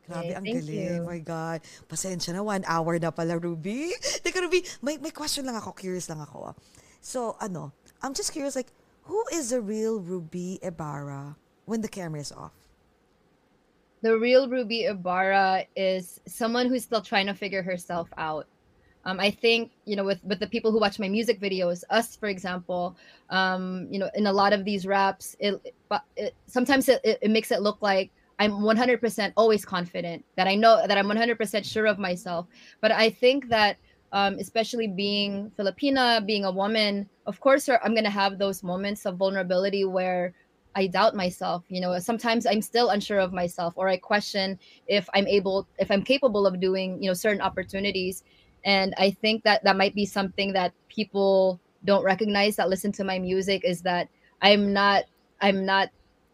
Grabe, 0.10 0.34
ang 0.34 0.46
thank 0.46 0.66
galing. 0.66 0.74
you. 0.74 0.94
Oh 1.00 1.06
my 1.06 1.22
God. 1.22 1.62
Pasensya 1.86 2.34
na, 2.34 2.42
one 2.42 2.66
hour 2.66 2.98
na 2.98 3.14
pala, 3.14 3.38
Ruby. 3.38 3.94
Teka, 4.26 4.42
Ruby, 4.42 4.66
may, 4.82 4.98
may 4.98 5.14
question 5.14 5.46
lang 5.46 5.56
ako. 5.56 5.78
Curious 5.78 6.10
lang 6.10 6.20
ako. 6.26 6.50
ah. 6.50 6.56
So, 7.00 7.38
ano, 7.38 7.72
I'm 8.02 8.18
just 8.18 8.34
curious, 8.34 8.58
like, 8.58 8.74
who 9.06 9.22
is 9.32 9.54
the 9.54 9.62
real 9.62 10.02
Ruby 10.02 10.58
Ibarra 10.66 11.38
when 11.70 11.86
the 11.86 11.90
camera 11.90 12.20
is 12.20 12.34
off? 12.34 12.58
the 14.02 14.18
real 14.18 14.48
Ruby 14.48 14.86
Ibarra 14.86 15.66
is 15.76 16.22
someone 16.26 16.68
who's 16.68 16.84
still 16.84 17.02
trying 17.02 17.28
to 17.28 17.34
figure 17.34 17.62
herself 17.62 18.10
out. 18.18 18.48
Um, 19.06 19.20
I 19.20 19.32
think 19.32 19.72
you 19.86 19.96
know 19.96 20.04
with 20.04 20.24
with 20.24 20.40
the 20.40 20.48
people 20.48 20.72
who 20.72 20.80
watch 20.80 21.00
my 21.00 21.08
music 21.08 21.40
videos, 21.40 21.84
us 21.90 22.16
for 22.16 22.28
example, 22.28 22.98
um, 23.30 23.88
you 23.90 24.00
know, 24.00 24.10
in 24.16 24.28
a 24.28 24.34
lot 24.34 24.54
of 24.54 24.66
these 24.66 24.86
raps, 24.86 25.36
it, 25.40 25.74
but 25.88 26.04
it 26.16 26.36
sometimes 26.48 26.90
it, 26.90 27.00
it, 27.04 27.20
it 27.22 27.32
makes 27.32 27.52
it 27.52 27.62
look 27.62 27.82
like 27.82 28.12
I'm 28.40 28.54
100% 28.54 29.34
always 29.36 29.66
confident 29.66 30.24
that 30.38 30.48
I 30.48 30.56
know 30.56 30.82
that 30.88 30.98
I'm 30.98 31.08
100% 31.08 31.66
sure 31.66 31.86
of 31.86 32.00
myself. 32.00 32.48
But 32.82 32.92
I 32.92 33.10
think 33.10 33.50
that 33.50 33.78
um, 34.12 34.36
especially 34.40 34.88
being 34.88 35.52
Filipina, 35.58 36.26
being 36.26 36.46
a 36.46 36.52
woman, 36.52 37.08
of 37.28 37.40
course, 37.40 37.70
I'm 37.70 37.94
gonna 37.94 38.10
have 38.10 38.40
those 38.40 38.64
moments 38.64 39.06
of 39.06 39.18
vulnerability 39.18 39.86
where 39.86 40.34
I 40.76 40.88
doubt 40.88 41.16
myself. 41.16 41.64
You 41.68 41.82
know, 41.82 41.98
sometimes 42.00 42.46
I'm 42.46 42.62
still 42.62 42.90
unsure 42.90 43.20
of 43.20 43.34
myself, 43.34 43.74
or 43.76 43.88
I 43.90 43.98
question 43.98 44.58
if 44.88 45.10
I'm 45.14 45.28
able, 45.28 45.68
if 45.78 45.92
I'm 45.92 46.04
capable 46.04 46.48
of 46.48 46.60
doing, 46.60 47.02
you 47.04 47.10
know, 47.10 47.14
certain 47.14 47.42
opportunities. 47.42 48.24
And 48.66 48.94
I 48.98 49.12
think 49.12 49.44
that 49.44 49.64
that 49.64 49.78
might 49.78 49.96
be 49.96 50.06
something 50.06 50.54
that 50.54 50.74
people 50.88 51.60
don't 51.86 52.04
recognize 52.04 52.56
that 52.58 52.70
listen 52.70 52.92
to 52.94 53.04
my 53.04 53.20
music 53.20 53.64
is 53.64 53.82
that 53.84 54.10
I'm 54.42 54.74
not, 54.74 55.06
I'm 55.42 55.66
not 55.66 55.90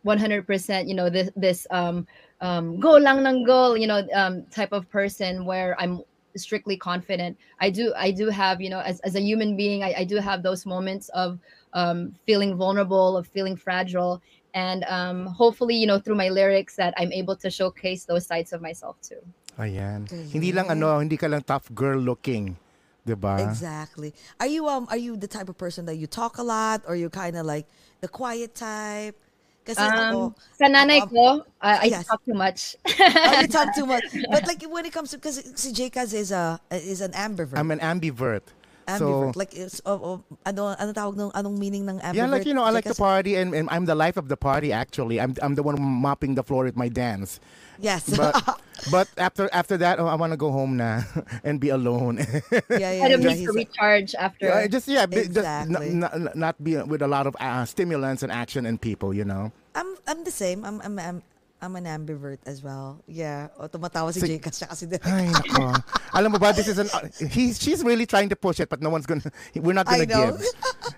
100%, 0.05 0.87
you 0.87 0.93
know, 0.93 1.09
this 1.09 1.29
this 1.35 1.67
um 1.71 2.05
um 2.41 2.79
go 2.79 2.97
lang 2.97 3.25
ng 3.25 3.43
goal, 3.43 3.75
you 3.75 3.87
know, 3.87 4.05
um 4.13 4.45
type 4.53 4.71
of 4.71 4.89
person 4.89 5.45
where 5.45 5.75
I'm 5.81 6.01
strictly 6.37 6.77
confident. 6.77 7.37
I 7.59 7.69
do 7.69 7.93
I 7.97 8.11
do 8.11 8.29
have, 8.29 8.61
you 8.61 8.69
know, 8.69 8.79
as, 8.79 8.99
as 9.01 9.15
a 9.15 9.21
human 9.21 9.57
being, 9.57 9.83
I, 9.83 9.93
I 9.99 10.03
do 10.03 10.17
have 10.17 10.43
those 10.43 10.65
moments 10.65 11.09
of 11.09 11.39
um, 11.73 12.15
feeling 12.25 12.55
vulnerable, 12.55 13.17
of 13.17 13.27
feeling 13.27 13.55
fragile. 13.55 14.21
And 14.53 14.85
um, 14.87 15.25
hopefully, 15.27 15.75
you 15.75 15.87
know, 15.87 15.99
through 15.99 16.15
my 16.15 16.29
lyrics 16.29 16.75
that 16.77 16.93
I'm 16.97 17.11
able 17.11 17.35
to 17.37 17.49
showcase 17.49 18.05
those 18.05 18.25
sides 18.25 18.53
of 18.53 18.61
myself 18.61 18.95
too. 19.01 19.19
Ayan. 19.59 20.07
Galing. 20.07 20.31
Hindi 20.31 20.51
lang 20.51 20.71
ano, 20.71 20.99
hindi 20.99 21.17
ka 21.17 21.27
lang 21.27 21.43
tough 21.43 21.67
girl 21.75 21.99
looking. 21.99 22.55
'Di 23.05 23.15
ba? 23.15 23.37
Exactly. 23.39 24.15
Are 24.39 24.47
you 24.47 24.67
um 24.67 24.87
are 24.89 24.99
you 24.99 25.15
the 25.15 25.27
type 25.27 25.47
of 25.47 25.57
person 25.59 25.85
that 25.85 25.95
you 25.95 26.07
talk 26.07 26.39
a 26.39 26.43
lot 26.43 26.83
or 26.87 26.95
you 26.95 27.11
kind 27.11 27.35
of 27.35 27.45
like 27.45 27.67
the 28.01 28.07
quiet 28.07 28.55
type? 28.55 29.15
Kasi 29.65 29.81
ako, 29.81 30.29
Um, 30.29 30.35
sa 30.53 30.65
nanay 30.69 31.01
ako- 31.01 31.09
ko, 31.09 31.25
uh, 31.57 31.77
I 31.81 31.89
Yes. 31.89 32.05
talk 32.05 32.21
too 32.21 32.37
much. 32.37 32.77
oh, 32.85 33.41
you 33.41 33.49
talk 33.49 33.73
too 33.73 33.85
much. 33.89 34.05
But 34.29 34.45
like 34.45 34.61
when 34.69 34.85
it 34.85 34.93
comes 34.93 35.09
to 35.11 35.17
because 35.17 35.41
si 35.57 35.73
Jcas 35.73 36.13
is 36.13 36.29
a 36.29 36.61
is 36.69 37.01
an 37.01 37.17
ambivert. 37.17 37.57
I'm 37.57 37.73
an 37.73 37.81
ambivert. 37.81 38.45
Ambivert. 38.87 39.33
So, 39.33 39.39
like 39.39 39.53
it's 39.53 39.81
oh, 39.85 39.99
oh, 39.99 40.23
ano 40.45 40.75
ano 40.77 40.91
tawag 40.93 41.15
nung 41.15 41.31
anong 41.33 41.57
meaning 41.57 41.85
ng 41.89 41.99
ambivert? 41.99 42.15
yeah, 42.15 42.27
like 42.27 42.45
you 42.45 42.53
know, 42.53 42.63
I 42.63 42.71
like 42.71 42.85
to 42.85 42.93
Jcas? 42.93 43.01
party, 43.01 43.35
and, 43.35 43.53
and 43.53 43.69
I'm 43.71 43.85
the 43.85 43.95
life 43.95 44.17
of 44.17 44.27
the 44.27 44.37
party. 44.37 44.71
Actually, 44.71 45.19
I'm 45.19 45.35
I'm 45.41 45.55
the 45.55 45.63
one 45.63 45.81
mopping 45.81 46.35
the 46.35 46.43
floor 46.43 46.67
at 46.67 46.75
my 46.75 46.87
dance. 46.87 47.39
Yes. 47.79 48.07
But 48.15 48.35
but 48.91 49.07
after 49.17 49.49
after 49.51 49.77
that, 49.77 49.99
oh, 49.99 50.07
I 50.07 50.15
want 50.15 50.31
to 50.33 50.37
go 50.37 50.51
home 50.51 50.77
na 50.77 51.03
and 51.43 51.59
be 51.59 51.69
alone. 51.69 52.17
yeah, 52.19 52.61
yeah, 52.69 52.99
kind 53.01 53.13
of 53.13 53.21
yeah. 53.21 53.29
need 53.29 53.37
he's 53.39 53.47
to 53.47 53.53
recharge 53.53 54.15
after. 54.15 54.47
Yeah, 54.47 54.67
just 54.67 54.87
yeah, 54.87 55.05
be, 55.05 55.27
just 55.27 55.43
Exactly. 55.43 55.89
n- 55.89 56.03
n- 56.03 56.29
not 56.35 56.61
be 56.63 56.77
with 56.83 57.01
a 57.01 57.07
lot 57.07 57.27
of 57.27 57.35
uh, 57.39 57.65
stimulants 57.65 58.23
and 58.23 58.31
action 58.31 58.65
and 58.65 58.79
people. 58.79 59.13
You 59.13 59.25
know. 59.25 59.51
I'm 59.75 59.95
I'm 60.07 60.23
the 60.23 60.31
same. 60.31 60.63
I'm 60.63 60.79
I'm 60.81 60.99
I'm, 60.99 61.23
I'm 61.61 61.75
an 61.75 61.85
ambivert 61.85 62.39
as 62.45 62.61
well. 62.61 63.01
Yeah. 63.07 63.47
O 63.59 63.67
tumatawa 63.67 64.13
si 64.13 64.19
Si- 64.19 64.37
Jcas 64.37 64.59
siya 64.59 64.67
kasi. 64.69 64.85
Ay, 65.03 65.27
nako. 65.31 65.81
Alam 66.13 66.33
mo 66.33 66.37
ba, 66.37 66.53
this 66.53 66.67
is 66.67 66.77
an, 66.77 66.87
he's, 67.31 67.61
she's 67.61 67.83
really 67.83 68.05
trying 68.05 68.29
to 68.29 68.35
push 68.35 68.59
it, 68.59 68.69
but 68.69 68.81
no 68.81 68.89
one's 68.89 69.05
gonna, 69.05 69.23
we're 69.55 69.73
not 69.73 69.85
gonna 69.87 70.05
know. 70.05 70.37
give. 70.37 70.45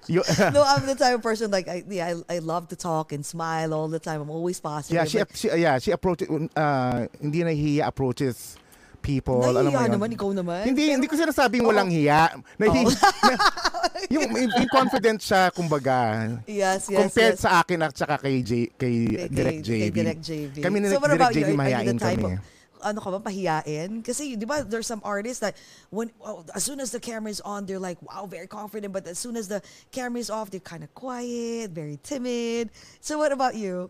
You, 0.07 0.23
no, 0.39 0.63
I'm 0.65 0.85
the 0.85 0.95
type 0.95 1.15
of 1.15 1.21
person 1.21 1.51
like 1.51 1.67
I 1.67 1.83
yeah, 1.87 2.15
I, 2.29 2.35
I 2.35 2.39
love 2.39 2.69
to 2.69 2.75
talk 2.77 3.11
and 3.11 3.25
smile 3.25 3.73
all 3.73 3.87
the 3.89 3.99
time. 3.99 4.21
I'm 4.21 4.29
always 4.29 4.59
positive. 4.59 4.95
yeah, 4.95 5.03
she, 5.03 5.19
Like, 5.19 5.35
she, 5.35 5.47
yeah, 5.51 5.79
she 5.79 5.91
approaches, 5.91 6.29
uh, 6.55 7.07
hindi 7.19 7.43
na 7.43 7.51
hiya 7.51 7.87
approaches 7.87 8.55
people. 9.01 9.39
alam 9.43 9.67
mo 9.67 9.71
Nahihiya 9.71 9.87
yun. 9.87 9.93
naman, 9.95 10.09
ikaw 10.13 10.29
naman. 10.33 10.63
Hindi, 10.67 10.83
Pero- 10.87 10.93
hindi 10.99 11.07
ko 11.07 11.15
sinasabing 11.15 11.63
walang 11.63 11.89
hiya. 11.89 12.35
Nahi, 12.57 12.83
yung, 14.13 14.27
yung, 14.31 14.51
yung 14.51 14.69
confident 14.71 15.19
siya, 15.21 15.51
kumbaga. 15.51 16.27
Yes, 16.45 16.87
yes, 16.87 16.97
compared 17.07 17.35
yes. 17.37 17.43
sa 17.43 17.61
akin 17.61 17.79
at 17.81 17.93
saka 17.95 18.17
kay, 18.19 18.41
J, 18.41 18.51
kay, 18.75 18.95
Kay- 19.07 19.29
Direct 19.29 19.59
kay- 19.59 19.63
JV. 19.63 19.79
kay 19.79 19.89
Direct 19.91 20.21
JV. 20.21 20.55
Kami 20.61 20.77
ni 20.81 20.87
So 20.89 20.99
what 20.99 21.11
Direct? 21.11 21.33
JV 21.33 21.49
mahihain 21.55 21.97
type 21.97 22.19
kami. 22.19 22.35
of- 22.35 22.55
ano 22.77 23.01
ka 23.01 23.09
ba, 23.09 23.19
pahiyain? 23.19 24.05
Kasi, 24.05 24.37
di 24.37 24.45
ba, 24.45 24.61
there's 24.61 24.85
some 24.85 25.01
artists 25.01 25.41
that 25.41 25.57
when, 25.89 26.13
oh, 26.21 26.45
as 26.53 26.61
soon 26.61 26.77
as 26.79 26.93
the 26.93 27.01
camera 27.01 27.33
is 27.33 27.41
on, 27.41 27.65
they're 27.65 27.81
like, 27.81 27.97
wow, 28.05 28.29
very 28.29 28.45
confident. 28.45 28.93
But 28.93 29.07
as 29.09 29.17
soon 29.17 29.33
as 29.35 29.49
the 29.49 29.65
camera 29.89 30.21
is 30.21 30.29
off, 30.29 30.53
they're 30.53 30.61
kind 30.61 30.85
of 30.85 30.93
quiet, 30.93 31.71
very 31.73 31.97
timid. 32.05 32.69
So 33.01 33.17
what 33.17 33.31
about 33.33 33.55
you? 33.57 33.89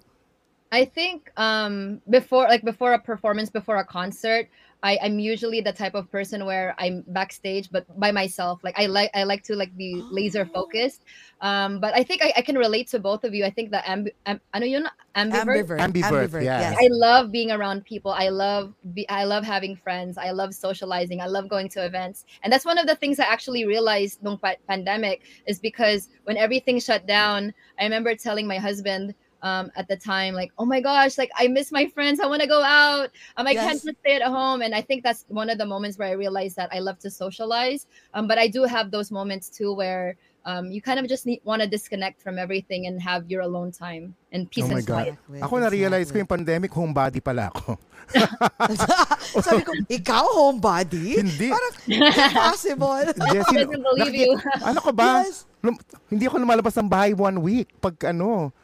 I 0.71 0.83
think 0.83 1.31
um 1.39 2.03
before 2.11 2.43
like 2.43 2.59
before 2.59 2.91
a 2.91 2.99
performance, 2.99 3.47
before 3.49 3.79
a 3.79 3.87
concert, 3.87 4.51
I, 4.83 4.99
I'm 5.01 5.19
usually 5.19 5.61
the 5.61 5.73
type 5.73 5.95
of 5.95 6.11
person 6.11 6.45
where 6.45 6.75
I'm 6.77 7.03
backstage 7.07 7.71
but 7.71 7.85
by 7.99 8.11
myself. 8.11 8.59
Like 8.63 8.77
I 8.79 8.85
like 8.85 9.09
I 9.15 9.23
like 9.23 9.43
to 9.43 9.55
like 9.55 9.75
be 9.75 10.03
laser 10.11 10.45
focused. 10.45 11.03
Um 11.41 11.79
but 11.79 11.95
I 11.95 12.03
think 12.03 12.21
I, 12.23 12.33
I 12.37 12.41
can 12.41 12.57
relate 12.57 12.87
to 12.89 12.99
both 12.99 13.23
of 13.23 13.33
you. 13.33 13.43
I 13.43 13.49
think 13.49 13.71
the 13.71 13.77
amb, 13.77 14.09
am, 14.25 14.39
ano 14.53 14.65
yun? 14.65 14.87
ambivert. 15.15 15.79
Ambivert, 15.79 16.29
Ambivert. 16.29 16.43
yeah. 16.43 16.75
I 16.77 16.87
love 16.91 17.31
being 17.31 17.51
around 17.51 17.85
people. 17.85 18.11
I 18.11 18.29
love 18.29 18.73
be, 18.93 19.07
I 19.09 19.23
love 19.23 19.43
having 19.43 19.75
friends. 19.75 20.17
I 20.17 20.31
love 20.31 20.53
socializing. 20.53 21.21
I 21.21 21.25
love 21.25 21.49
going 21.49 21.69
to 21.69 21.85
events. 21.85 22.25
And 22.43 22.53
that's 22.53 22.65
one 22.65 22.77
of 22.77 22.85
the 22.85 22.95
things 22.95 23.19
I 23.19 23.25
actually 23.25 23.65
realized 23.65 24.21
during 24.23 24.37
pa- 24.37 24.61
pandemic 24.67 25.23
is 25.47 25.59
because 25.59 26.09
when 26.25 26.37
everything 26.37 26.79
shut 26.79 27.07
down, 27.07 27.53
I 27.79 27.83
remember 27.83 28.13
telling 28.15 28.47
my 28.47 28.57
husband 28.57 29.15
um, 29.41 29.69
at 29.75 29.87
the 29.87 29.95
time, 29.95 30.33
like, 30.33 30.51
oh 30.57 30.65
my 30.65 30.81
gosh, 30.81 31.17
like 31.17 31.29
I 31.37 31.47
miss 31.47 31.71
my 31.71 31.85
friends. 31.93 32.19
I 32.19 32.25
want 32.25 32.41
to 32.41 32.47
go 32.47 32.61
out. 32.63 33.09
Um, 33.37 33.45
I 33.45 33.53
can't 33.53 33.77
Yes. 33.77 33.83
just 33.85 33.99
stay 34.01 34.15
at 34.17 34.23
home. 34.25 34.61
And 34.61 34.73
I 34.73 34.81
think 34.81 35.03
that's 35.03 35.25
one 35.27 35.49
of 35.49 35.57
the 35.57 35.65
moments 35.65 35.97
where 35.97 36.07
I 36.09 36.17
realized 36.17 36.55
that 36.57 36.69
I 36.73 36.79
love 36.79 36.97
to 37.05 37.09
socialize. 37.09 37.85
Um, 38.13 38.27
but 38.27 38.37
I 38.37 38.47
do 38.47 38.63
have 38.65 38.89
those 38.91 39.11
moments 39.11 39.49
too 39.49 39.73
where 39.73 40.17
um, 40.47 40.71
you 40.71 40.81
kind 40.81 40.95
of 40.97 41.05
just 41.11 41.25
need 41.27 41.41
want 41.43 41.61
to 41.61 41.67
disconnect 41.67 42.23
from 42.23 42.39
everything 42.39 42.87
and 42.87 43.01
have 43.03 43.27
your 43.27 43.41
alone 43.43 43.67
time 43.69 44.15
and 44.31 44.49
peace 44.49 44.63
Oh 44.63 44.71
my 44.71 44.79
and 44.79 44.87
God. 44.87 44.93
quiet. 44.95 45.13
Exactly, 45.19 45.39
Ako 45.43 45.53
na-realize 45.59 46.07
ko 46.07 46.17
yung 46.23 46.31
pandemic, 46.31 46.71
homebody 46.71 47.19
pala 47.19 47.51
ako. 47.51 47.75
Sabi 49.43 49.61
ko, 49.67 49.71
ikaw 49.91 50.23
homebody? 50.23 51.19
Hindi. 51.19 51.51
Parang 51.51 51.73
impossible. 51.83 53.11
Believe 53.11 53.43
nakikita- 53.43 54.15
you. 54.15 54.31
ano 54.63 54.79
ka 54.79 54.91
ba? 54.95 55.27
Yes. 55.27 55.43
Lum- 55.59 55.81
hindi 56.07 56.23
ako 56.27 56.35
lumalabas 56.39 56.73
ng 56.79 56.87
bahay 56.87 57.11
one 57.11 57.37
week 57.41 57.67
pag 57.81 57.95
ano. 58.07 58.55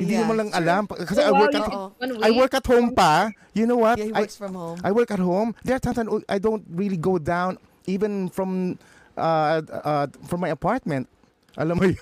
Hindi 0.00 0.16
Yeah, 0.16 0.24
mo 0.24 0.32
lang 0.32 0.48
alam. 0.56 0.88
Kasi 0.88 1.20
I 1.20 1.28
work 1.28 1.52
at 1.52 1.68
Oo. 1.68 1.92
One 1.92 2.10
I 2.24 2.32
week? 2.32 2.40
work 2.40 2.52
at 2.56 2.64
home 2.64 2.88
pa. 2.96 3.28
You 3.52 3.68
know 3.68 3.76
what? 3.76 4.00
Yeah, 4.00 4.08
he 4.08 4.14
I, 4.16 4.20
works 4.24 4.36
from 4.40 4.56
home. 4.56 4.78
I 4.80 4.90
work 4.96 5.12
at 5.12 5.20
home. 5.20 5.52
There 5.60 5.76
are 5.76 5.82
times 5.82 6.00
I 6.24 6.40
don't 6.40 6.64
really 6.72 6.96
go 6.96 7.20
down 7.20 7.60
even 7.84 8.32
from 8.32 8.80
uh, 9.20 9.60
uh, 9.60 10.06
from 10.24 10.40
my 10.40 10.48
apartment. 10.48 11.04
Alam 11.60 11.76
mo 11.76 11.84
yun? 11.92 12.00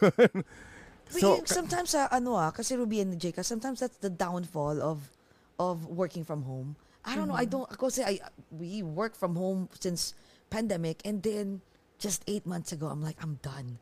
But 1.10 1.18
so, 1.18 1.40
you- 1.40 1.48
sometimes 1.48 1.96
uh, 1.98 2.06
ano 2.12 2.38
ah, 2.38 2.54
kasi 2.54 2.78
Ruby 2.78 3.02
and 3.02 3.18
Jeka, 3.18 3.42
sometimes 3.42 3.80
that's 3.82 3.98
the 3.98 4.12
downfall 4.12 4.78
of 4.78 5.10
of 5.58 5.82
working 5.90 6.22
from 6.22 6.46
home. 6.46 6.78
I 7.02 7.16
don't 7.16 7.26
know, 7.26 7.34
I 7.40 7.48
don't 7.48 7.64
kasi 7.66 8.04
I 8.04 8.20
we 8.52 8.84
work 8.84 9.16
from 9.16 9.34
home 9.34 9.72
since 9.80 10.12
pandemic 10.52 11.00
and 11.08 11.24
then 11.24 11.64
just 11.96 12.20
8 12.28 12.44
months 12.44 12.70
ago 12.70 12.92
I'm 12.92 13.00
like 13.00 13.16
I'm 13.24 13.40
done. 13.40 13.80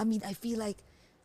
I 0.00 0.08
mean, 0.08 0.24
I 0.24 0.32
feel 0.32 0.56
like 0.58 0.80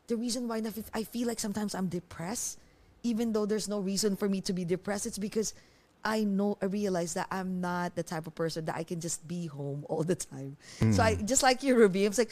the 0.07 0.15
reason 0.17 0.47
why 0.47 0.61
I 0.93 1.03
feel 1.03 1.27
like 1.27 1.39
sometimes 1.39 1.75
I'm 1.75 1.87
depressed 1.87 2.59
even 3.03 3.31
though 3.33 3.45
there's 3.45 3.67
no 3.67 3.79
reason 3.79 4.15
for 4.15 4.27
me 4.27 4.41
to 4.41 4.53
be 4.53 4.65
depressed 4.65 5.05
it's 5.05 5.17
because 5.17 5.53
I 6.03 6.23
know 6.23 6.57
I 6.61 6.65
realize 6.65 7.13
that 7.15 7.27
I'm 7.31 7.59
not 7.59 7.95
the 7.95 8.03
type 8.03 8.27
of 8.27 8.35
person 8.35 8.65
that 8.65 8.75
I 8.75 8.83
can 8.83 8.99
just 9.01 9.27
be 9.27 9.47
home 9.47 9.85
all 9.89 10.03
the 10.03 10.15
time. 10.15 10.55
So 10.91 11.03
I 11.03 11.15
just 11.15 11.43
like 11.43 11.63
you, 11.63 11.75
Ruby. 11.75 12.05
I 12.05 12.07
was 12.07 12.17
like, 12.17 12.31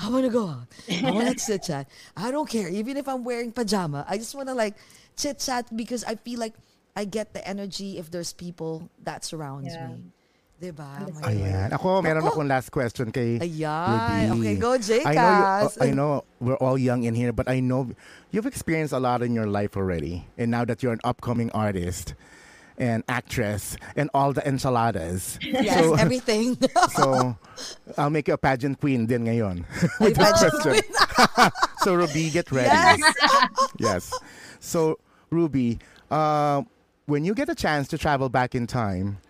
I 0.00 0.08
want 0.08 0.24
to 0.24 0.30
go 0.30 0.46
out. 0.48 0.68
I 0.88 1.10
want 1.10 1.28
to 1.28 1.34
chit 1.46 1.64
chat. 1.64 1.88
I 2.16 2.30
don't 2.30 2.48
care. 2.48 2.68
Even 2.68 2.96
if 2.96 3.08
I'm 3.08 3.24
wearing 3.24 3.52
pajama, 3.52 4.06
I 4.08 4.16
just 4.16 4.34
want 4.34 4.48
to 4.48 4.54
like 4.54 4.76
chit 5.16 5.38
chat 5.38 5.68
because 5.76 6.02
I 6.04 6.14
feel 6.14 6.38
like 6.38 6.54
I 6.96 7.04
get 7.04 7.34
the 7.34 7.46
energy 7.46 7.98
if 7.98 8.10
there's 8.10 8.32
people 8.32 8.88
that 9.04 9.24
surrounds 9.24 9.74
Yeah. 9.74 9.88
me. 9.88 10.04
Diba? 10.60 10.84
My 11.16 11.32
Ayan. 11.32 11.72
Ako, 11.72 12.04
meron 12.04 12.20
Ako. 12.20 12.36
akong 12.36 12.48
last 12.52 12.68
question 12.68 13.08
kay 13.08 13.40
Ayan. 13.40 14.36
Ruby. 14.36 14.44
Okay, 14.44 14.54
go, 14.60 14.76
Jcas. 14.76 15.08
I 15.08 15.16
know, 15.16 15.64
you, 15.64 15.80
I 15.80 15.88
know 15.96 16.10
we're 16.36 16.60
all 16.60 16.76
young 16.76 17.04
in 17.08 17.16
here, 17.16 17.32
but 17.32 17.48
I 17.48 17.64
know 17.64 17.88
you've 18.28 18.44
experienced 18.44 18.92
a 18.92 19.00
lot 19.00 19.24
in 19.24 19.32
your 19.32 19.48
life 19.48 19.72
already. 19.72 20.28
And 20.36 20.52
now 20.52 20.68
that 20.68 20.82
you're 20.84 20.92
an 20.92 21.00
upcoming 21.02 21.48
artist 21.52 22.12
and 22.76 23.04
actress 23.08 23.80
and 23.96 24.12
all 24.12 24.36
the 24.36 24.46
enchiladas. 24.46 25.40
Yes, 25.40 25.80
so, 25.80 25.94
everything. 26.04 26.60
so, 26.92 27.36
I'll 27.96 28.12
make 28.12 28.28
you 28.28 28.34
a 28.34 28.38
pageant 28.38 28.80
queen 28.80 29.06
din 29.08 29.24
ngayon. 29.32 29.64
With 29.96 30.12
this 30.12 30.28
pageant 30.28 30.60
question. 30.60 30.84
so, 31.80 31.94
Ruby, 31.96 32.28
get 32.28 32.52
ready. 32.52 32.68
yes. 32.68 33.00
Yes. 33.80 34.04
So, 34.60 35.00
Ruby, 35.30 35.80
uh, 36.10 36.68
when 37.06 37.24
you 37.24 37.32
get 37.32 37.48
a 37.48 37.56
chance 37.56 37.88
to 37.88 37.96
travel 37.96 38.28
back 38.28 38.54
in 38.54 38.66
time 38.68 39.24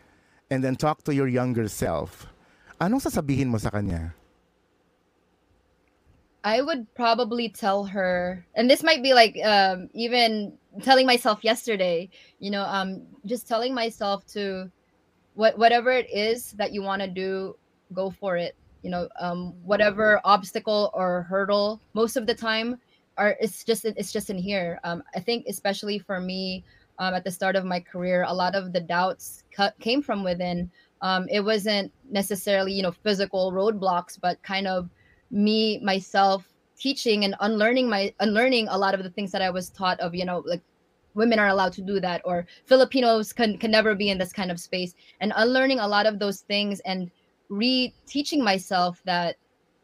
and 0.51 0.63
then 0.63 0.77
talk 0.77 1.05
to 1.05 1.15
your 1.15 1.29
younger 1.29 1.69
self, 1.69 2.27
anong 2.83 3.01
sasabihin 3.01 3.47
mo 3.47 3.59
sa 3.59 3.71
kanya? 3.71 4.15
I 6.43 6.63
would 6.63 6.93
probably 6.95 7.49
tell 7.49 7.85
her, 7.85 8.45
and 8.55 8.69
this 8.69 8.83
might 8.83 9.03
be 9.03 9.13
like 9.15 9.37
um, 9.45 9.89
even 9.93 10.57
telling 10.83 11.07
myself 11.07 11.45
yesterday, 11.45 12.09
you 12.39 12.51
know, 12.51 12.65
um, 12.65 13.03
just 13.27 13.47
telling 13.47 13.75
myself 13.75 14.27
to 14.33 14.71
what 15.35 15.59
whatever 15.59 15.93
it 15.93 16.09
is 16.11 16.53
that 16.53 16.73
you 16.73 16.83
want 16.83 17.03
to 17.03 17.09
do, 17.09 17.57
go 17.93 18.11
for 18.11 18.37
it. 18.37 18.57
You 18.83 18.91
know, 18.91 19.09
um, 19.21 19.53
whatever 19.63 20.21
obstacle 20.25 20.91
or 20.95 21.23
hurdle, 21.29 21.81
most 21.93 22.17
of 22.17 22.27
the 22.27 22.35
time, 22.35 22.81
are 23.19 23.37
it's 23.39 23.63
just 23.63 23.85
it's 23.85 24.11
just 24.11 24.31
in 24.31 24.39
here. 24.39 24.81
Um, 24.83 25.03
I 25.15 25.21
think 25.21 25.45
especially 25.47 25.99
for 25.99 26.21
me, 26.21 26.65
um, 27.01 27.15
at 27.15 27.25
the 27.25 27.31
start 27.31 27.57
of 27.57 27.65
my 27.65 27.81
career, 27.81 28.25
a 28.29 28.33
lot 28.33 28.55
of 28.55 28.73
the 28.73 28.81
doubts 28.81 29.43
came 29.81 30.03
from 30.03 30.23
within. 30.23 30.71
Um, 31.03 31.27
it 31.31 31.41
wasn't 31.41 31.91
necessarily 32.11 32.73
you 32.73 32.83
know 32.83 32.93
physical 32.93 33.53
roadblocks, 33.53 34.21
but 34.21 34.41
kind 34.43 34.69
of 34.69 34.89
me 35.31 35.81
myself 35.83 36.47
teaching 36.79 37.25
and 37.25 37.35
unlearning 37.41 37.89
my 37.89 38.13
unlearning 38.21 38.69
a 38.69 38.79
lot 38.79 38.95
of 38.95 39.03
the 39.03 39.11
things 39.11 39.33
that 39.33 39.43
I 39.43 39.51
was 39.51 39.71
taught 39.71 39.99
of, 40.01 40.15
you 40.15 40.25
know, 40.25 40.43
like 40.47 40.63
women 41.15 41.39
are 41.39 41.49
allowed 41.49 41.73
to 41.73 41.83
do 41.83 42.01
that 42.01 42.23
or 42.25 42.47
Filipinos 42.67 43.33
can 43.33 43.59
can 43.59 43.71
never 43.71 43.95
be 43.95 44.11
in 44.11 44.19
this 44.19 44.33
kind 44.33 44.51
of 44.51 44.61
space 44.61 44.95
and 45.21 45.33
unlearning 45.37 45.81
a 45.81 45.89
lot 45.89 46.07
of 46.07 46.19
those 46.19 46.41
things 46.43 46.81
and 46.81 47.11
re-teaching 47.49 48.45
myself 48.45 49.03
that 49.05 49.37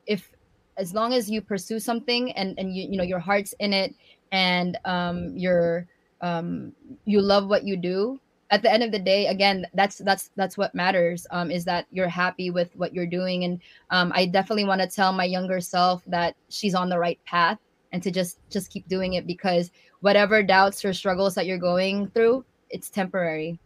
if 0.07 0.31
as 0.79 0.95
long 0.95 1.13
as 1.13 1.29
you 1.31 1.41
pursue 1.41 1.81
something 1.81 2.31
and 2.33 2.59
and 2.59 2.77
you 2.77 2.89
you 2.91 2.97
know 2.97 3.03
your 3.03 3.19
heart's 3.19 3.55
in 3.59 3.73
it 3.73 3.95
and 4.31 4.79
um 4.85 5.33
you're 5.37 5.89
um 6.21 6.73
you 7.05 7.21
love 7.21 7.49
what 7.49 7.65
you 7.65 7.77
do 7.77 8.19
at 8.51 8.63
the 8.63 8.73
end 8.73 8.83
of 8.83 8.93
the 8.93 8.99
day 8.99 9.27
again 9.27 9.67
that's 9.75 9.99
that's 9.99 10.31
that's 10.37 10.57
what 10.57 10.75
matters 10.75 11.27
um 11.31 11.51
is 11.51 11.65
that 11.65 11.87
you're 11.91 12.09
happy 12.09 12.51
with 12.51 12.75
what 12.77 12.95
you're 12.95 13.07
doing. 13.07 13.45
And 13.45 13.61
um 13.91 14.13
i 14.15 14.27
definitely 14.27 14.65
want 14.65 14.81
to 14.81 14.87
tell 14.87 15.13
my 15.13 15.25
younger 15.25 15.61
self 15.61 16.03
that 16.07 16.37
she's 16.49 16.75
on 16.75 16.89
the 16.89 16.99
right 16.99 17.19
path 17.25 17.59
and 17.93 18.03
to 18.03 18.11
just 18.11 18.39
just 18.51 18.71
keep 18.71 18.89
doing 18.89 19.15
it 19.15 19.27
because 19.27 19.71
whatever 20.01 20.43
doubts 20.43 20.85
or 20.85 20.93
struggles 20.93 21.35
that 21.35 21.47
you're 21.47 21.59
going 21.59 22.09
through 22.09 22.45
it's 22.71 22.91
temporary 22.91 23.59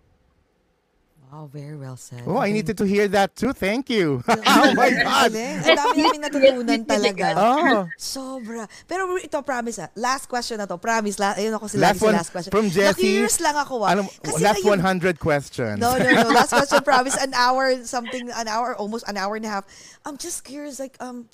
Wow, 1.31 1.47
very 1.47 1.79
well 1.79 1.95
said. 1.95 2.27
Oh, 2.27 2.43
I 2.43 2.51
needed 2.51 2.75
to 2.79 2.85
hear 2.85 3.07
that 3.15 3.39
too. 3.39 3.55
Thank 3.55 3.87
you. 3.87 4.19
oh 4.29 4.35
oh 4.35 4.75
my 4.75 4.91
God. 4.91 5.31
Ang 5.31 5.79
dami 5.79 6.03
namin 6.03 6.21
natutunan 6.27 6.83
talaga. 6.83 7.27
Oh, 7.39 7.87
Sobra. 7.95 8.67
Pero 8.91 9.07
ito, 9.15 9.39
promise 9.47 9.79
ah. 9.79 9.95
Last 9.95 10.27
question 10.27 10.59
na 10.59 10.67
to. 10.67 10.75
Promise. 10.75 11.23
La, 11.23 11.39
ayun 11.39 11.55
ako 11.55 11.71
sila 11.71 11.95
last 11.95 12.03
one 12.03 12.19
last 12.19 12.35
question. 12.35 12.51
from 12.51 12.67
Jessie. 12.67 13.23
Na-curious 13.23 13.39
lang 13.39 13.55
ako 13.55 13.87
ah. 13.87 13.95
Ano, 13.95 14.11
Kasi 14.11 14.43
last 14.43 14.59
na 14.67 14.75
yung- 14.75 14.83
100 14.83 15.23
questions. 15.23 15.79
No, 15.79 15.95
no, 15.95 16.11
no. 16.11 16.35
Last 16.35 16.51
question, 16.59 16.83
promise. 16.83 17.15
An 17.15 17.31
hour, 17.39 17.79
something, 17.87 18.27
an 18.35 18.51
hour, 18.51 18.75
almost 18.75 19.07
an 19.07 19.15
hour 19.15 19.39
and 19.39 19.47
a 19.47 19.53
half. 19.55 19.71
I'm 20.03 20.19
just 20.19 20.43
curious, 20.43 20.83
like, 20.83 20.99
um, 20.99 21.31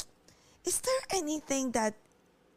is 0.69 0.77
there 0.85 1.03
anything 1.17 1.73
that 1.73 1.97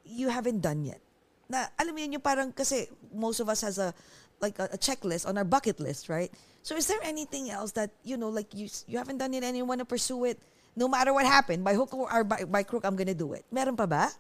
you 0.04 0.28
haven't 0.28 0.60
done 0.60 0.84
yet? 0.84 1.00
Na, 1.48 1.72
alam 1.80 1.96
mo 1.96 2.04
yun, 2.04 2.20
yung 2.20 2.26
parang, 2.26 2.52
kasi 2.52 2.92
most 3.16 3.40
of 3.40 3.48
us 3.48 3.64
has 3.64 3.80
a, 3.80 3.96
like, 4.42 4.60
a, 4.60 4.70
a 4.74 4.78
checklist 4.78 5.28
on 5.28 5.38
our 5.38 5.46
bucket 5.46 5.80
list, 5.80 6.10
right? 6.10 6.32
So 6.62 6.76
is 6.76 6.88
there 6.88 7.00
anything 7.04 7.50
else 7.50 7.72
that, 7.74 7.92
you 8.04 8.18
know, 8.18 8.30
like, 8.30 8.54
you 8.54 8.68
you 8.88 8.98
haven't 8.98 9.18
done 9.18 9.34
it 9.34 9.44
and 9.44 9.56
you 9.56 9.66
want 9.66 9.80
to 9.80 9.86
pursue 9.86 10.26
it? 10.26 10.40
No 10.76 10.88
matter 10.88 11.14
what 11.14 11.26
happened, 11.26 11.64
by 11.64 11.74
hook 11.74 11.94
or 11.94 12.24
by, 12.24 12.46
by 12.46 12.64
crook, 12.64 12.86
I'm 12.86 12.96
gonna 12.96 13.14
do 13.14 13.34
it. 13.34 13.44
Meron 13.52 13.76
pa 13.76 13.86
ba? 13.86 14.12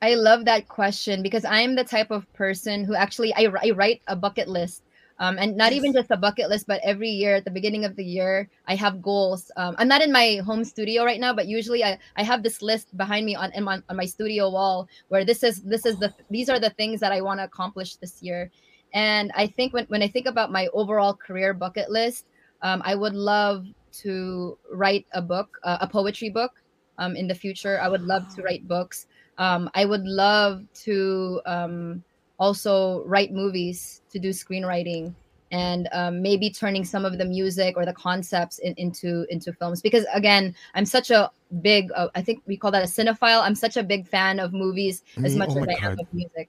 I 0.00 0.14
love 0.14 0.46
that 0.46 0.68
question 0.68 1.22
because 1.22 1.44
I'm 1.44 1.74
the 1.74 1.84
type 1.84 2.10
of 2.10 2.24
person 2.32 2.84
who 2.84 2.94
actually 2.94 3.34
I, 3.34 3.52
I 3.62 3.70
write 3.72 4.00
a 4.08 4.16
bucket 4.16 4.48
list. 4.48 4.82
Um, 5.20 5.36
and 5.36 5.54
not 5.54 5.74
even 5.74 5.92
just 5.92 6.10
a 6.10 6.16
bucket 6.16 6.48
list, 6.48 6.66
but 6.66 6.80
every 6.82 7.10
year 7.10 7.36
at 7.36 7.44
the 7.44 7.50
beginning 7.50 7.84
of 7.84 7.94
the 7.94 8.02
year, 8.02 8.48
I 8.66 8.74
have 8.76 9.02
goals. 9.02 9.52
Um, 9.58 9.76
I'm 9.76 9.86
not 9.86 10.00
in 10.00 10.10
my 10.10 10.40
home 10.46 10.64
studio 10.64 11.04
right 11.04 11.20
now, 11.20 11.34
but 11.34 11.46
usually 11.46 11.84
I, 11.84 11.98
I 12.16 12.22
have 12.22 12.42
this 12.42 12.62
list 12.62 12.96
behind 12.96 13.26
me 13.26 13.36
on, 13.36 13.52
in 13.52 13.62
my, 13.62 13.82
on 13.90 13.96
my 13.96 14.06
studio 14.06 14.48
wall 14.48 14.88
where 15.08 15.26
this 15.26 15.42
is 15.42 15.60
this 15.60 15.84
is 15.84 15.98
the 15.98 16.14
these 16.30 16.48
are 16.48 16.58
the 16.58 16.70
things 16.70 17.00
that 17.00 17.12
I 17.12 17.20
want 17.20 17.40
to 17.40 17.44
accomplish 17.44 17.96
this 17.96 18.22
year. 18.22 18.50
And 18.92 19.30
I 19.34 19.46
think 19.46 19.72
when, 19.72 19.86
when 19.86 20.02
I 20.02 20.08
think 20.08 20.26
about 20.26 20.50
my 20.50 20.68
overall 20.72 21.14
career 21.14 21.54
bucket 21.54 21.90
list, 21.90 22.26
um, 22.62 22.82
I 22.84 22.94
would 22.94 23.14
love 23.14 23.66
to 23.92 24.58
write 24.72 25.06
a 25.12 25.22
book, 25.22 25.58
uh, 25.64 25.78
a 25.80 25.86
poetry 25.86 26.30
book 26.30 26.52
um, 26.98 27.16
in 27.16 27.26
the 27.26 27.34
future. 27.34 27.80
I 27.80 27.88
would 27.88 28.02
love 28.02 28.28
to 28.34 28.42
write 28.42 28.66
books. 28.68 29.06
Um, 29.38 29.70
I 29.74 29.84
would 29.84 30.04
love 30.04 30.62
to 30.84 31.40
um, 31.46 32.04
also 32.38 33.04
write 33.04 33.32
movies, 33.32 34.02
to 34.10 34.18
do 34.18 34.30
screenwriting, 34.30 35.14
and 35.50 35.88
um, 35.92 36.22
maybe 36.22 36.50
turning 36.50 36.84
some 36.84 37.04
of 37.04 37.18
the 37.18 37.24
music 37.24 37.76
or 37.76 37.84
the 37.84 37.92
concepts 37.92 38.58
in, 38.58 38.74
into 38.76 39.26
into 39.30 39.52
films. 39.52 39.80
Because 39.80 40.04
again, 40.12 40.54
I'm 40.74 40.84
such 40.84 41.10
a 41.10 41.30
big, 41.62 41.90
uh, 41.96 42.08
I 42.14 42.22
think 42.22 42.42
we 42.46 42.56
call 42.56 42.70
that 42.70 42.82
a 42.82 42.86
cinephile. 42.86 43.42
I'm 43.42 43.54
such 43.54 43.76
a 43.76 43.82
big 43.82 44.06
fan 44.06 44.38
of 44.38 44.52
movies 44.52 45.02
as 45.24 45.36
much 45.36 45.50
oh 45.50 45.58
as 45.58 45.66
my 45.66 45.74
I 45.82 45.86
am 45.86 45.98
of 45.98 46.06
music. 46.12 46.48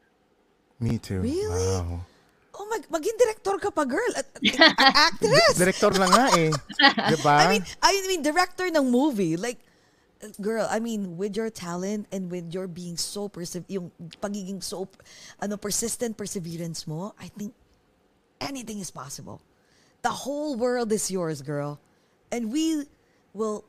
Me 0.80 0.98
too. 0.98 1.22
Really? 1.22 1.48
Wow. 1.48 2.06
Oh 2.52 2.68
my, 2.68 2.80
maging 3.00 3.16
director 3.16 3.56
ka 3.58 3.72
pa, 3.72 3.84
girl. 3.88 4.12
At, 4.16 4.28
at- 4.28 4.60
at- 4.60 4.96
actress. 5.16 5.56
Director 5.56 5.92
na 5.96 6.08
nga 6.12 6.26
eh. 6.36 6.52
Diba? 7.16 7.36
I 7.40 7.46
mean, 7.48 7.64
I 7.82 7.92
mean, 8.08 8.22
director 8.22 8.68
ng 8.68 8.92
movie, 8.92 9.38
like, 9.40 9.60
girl, 10.40 10.68
I 10.70 10.80
mean, 10.84 11.16
with 11.18 11.36
your 11.36 11.50
talent 11.50 12.08
and 12.12 12.30
with 12.30 12.54
your 12.54 12.68
being 12.68 12.98
so 12.98 13.30
persev 13.30 13.64
yung 13.72 13.90
pagiging 14.20 14.62
so, 14.62 14.88
ano, 15.40 15.56
persistent 15.56 16.18
perseverance 16.20 16.86
mo, 16.86 17.16
I 17.16 17.32
think 17.32 17.56
anything 18.44 18.80
is 18.80 18.92
possible. 18.92 19.42
The 20.04 20.12
whole 20.12 20.56
world 20.60 20.92
is 20.92 21.10
yours, 21.10 21.42
girl. 21.42 21.80
And 22.32 22.52
we 22.52 22.84
will, 23.34 23.64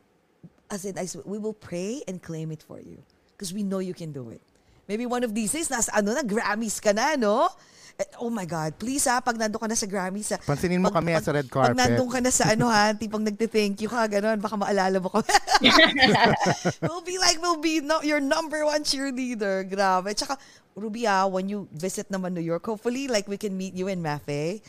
as 0.71 0.85
in, 0.85 0.99
we 1.25 1.39
will 1.39 1.55
pray 1.55 2.03
and 2.09 2.21
claim 2.23 2.51
it 2.51 2.63
for 2.67 2.81
you. 2.81 2.99
Because 3.37 3.55
we 3.55 3.63
know 3.63 3.79
you 3.79 3.95
can 3.95 4.11
do 4.13 4.31
it. 4.31 4.41
Maybe 4.89 5.07
one 5.07 5.23
of 5.23 5.35
these 5.35 5.53
days, 5.53 5.69
nasa 5.69 5.91
ano 5.95 6.15
na, 6.15 6.23
Grammys 6.23 6.83
ka 6.83 6.91
na, 6.93 7.15
no? 7.15 7.49
Eh, 7.98 8.09
Oh 8.19 8.31
my 8.31 8.47
God, 8.47 8.78
please 8.78 9.05
ha, 9.05 9.20
pag 9.20 9.36
nandun 9.36 9.60
ka 9.60 9.69
na 9.69 9.77
sa 9.77 9.85
Grammys, 9.85 10.32
ha, 10.32 10.39
Pansinin 10.40 10.81
mo 10.81 10.89
pag- 10.89 11.02
kami 11.02 11.12
pag- 11.12 11.24
sa 11.24 11.32
red 11.35 11.48
Pag 11.48 11.74
carpet. 11.74 11.77
nandun 11.77 12.09
ka 12.09 12.19
na 12.23 12.31
sa 12.31 12.44
ano 12.48 12.66
ha, 12.70 12.94
tipong 12.94 13.20
nagte-thank 13.20 13.77
you 13.78 13.90
ka, 13.90 14.09
ganun, 14.09 14.39
baka 14.39 14.56
maalala 14.56 14.97
mo 14.97 15.10
kami. 15.10 15.28
we'll 16.82 17.05
be 17.05 17.19
like, 17.19 17.36
we'll 17.40 17.60
be 17.60 17.81
no, 17.81 18.01
your 18.02 18.20
number 18.20 18.64
one 18.64 18.82
cheerleader. 18.82 19.69
Grabe. 19.69 20.14
Tsaka, 20.14 20.39
Ruby 20.74 21.05
ah, 21.06 21.27
when 21.28 21.48
you 21.48 21.69
visit 21.73 22.09
naman 22.09 22.32
New 22.32 22.44
York, 22.44 22.64
hopefully, 22.64 23.09
like, 23.09 23.28
we 23.28 23.36
can 23.36 23.56
meet 23.56 23.74
you 23.74 23.89
in 23.89 24.01
Mafe. 24.02 24.62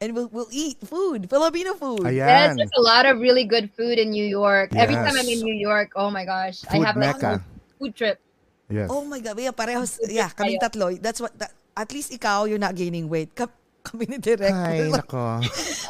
And 0.00 0.16
we'll, 0.16 0.32
we'll 0.32 0.48
eat 0.48 0.80
food, 0.80 1.28
Filipino 1.28 1.76
food. 1.76 2.08
Ayan. 2.08 2.24
Yes, 2.24 2.56
there's 2.56 2.72
a 2.72 2.80
lot 2.80 3.04
of 3.04 3.20
really 3.20 3.44
good 3.44 3.68
food 3.76 4.00
in 4.00 4.08
New 4.08 4.24
York. 4.24 4.72
Every 4.72 4.96
time 4.96 5.12
I'm 5.12 5.28
Yes. 5.28 5.36
in 5.36 5.44
New 5.44 5.52
York, 5.60 5.92
oh 5.94 6.08
my 6.08 6.24
gosh, 6.24 6.64
I 6.64 6.80
Food 6.80 6.86
have 6.88 6.96
like 6.96 7.20
mecca. 7.20 7.44
a 7.44 7.76
food 7.76 7.92
trip. 7.92 8.16
Yes. 8.72 8.88
Oh 8.88 9.04
my 9.04 9.20
God. 9.20 9.36
Yeah, 9.36 9.52
parehos. 9.52 10.00
Yeah, 10.08 10.32
kaming 10.32 10.56
tatlo. 10.56 10.96
That's 10.96 11.20
what, 11.20 11.36
that, 11.36 11.52
at 11.76 11.92
least 11.92 12.12
ikaw, 12.12 12.44
you're 12.48 12.60
not 12.62 12.74
gaining 12.74 13.08
weight. 13.08 13.34
Ka- 13.34 13.52
kami 13.86 14.06
ni 14.06 14.18
Direk. 14.18 14.52
Ay, 14.52 14.90
nako. 14.92 15.40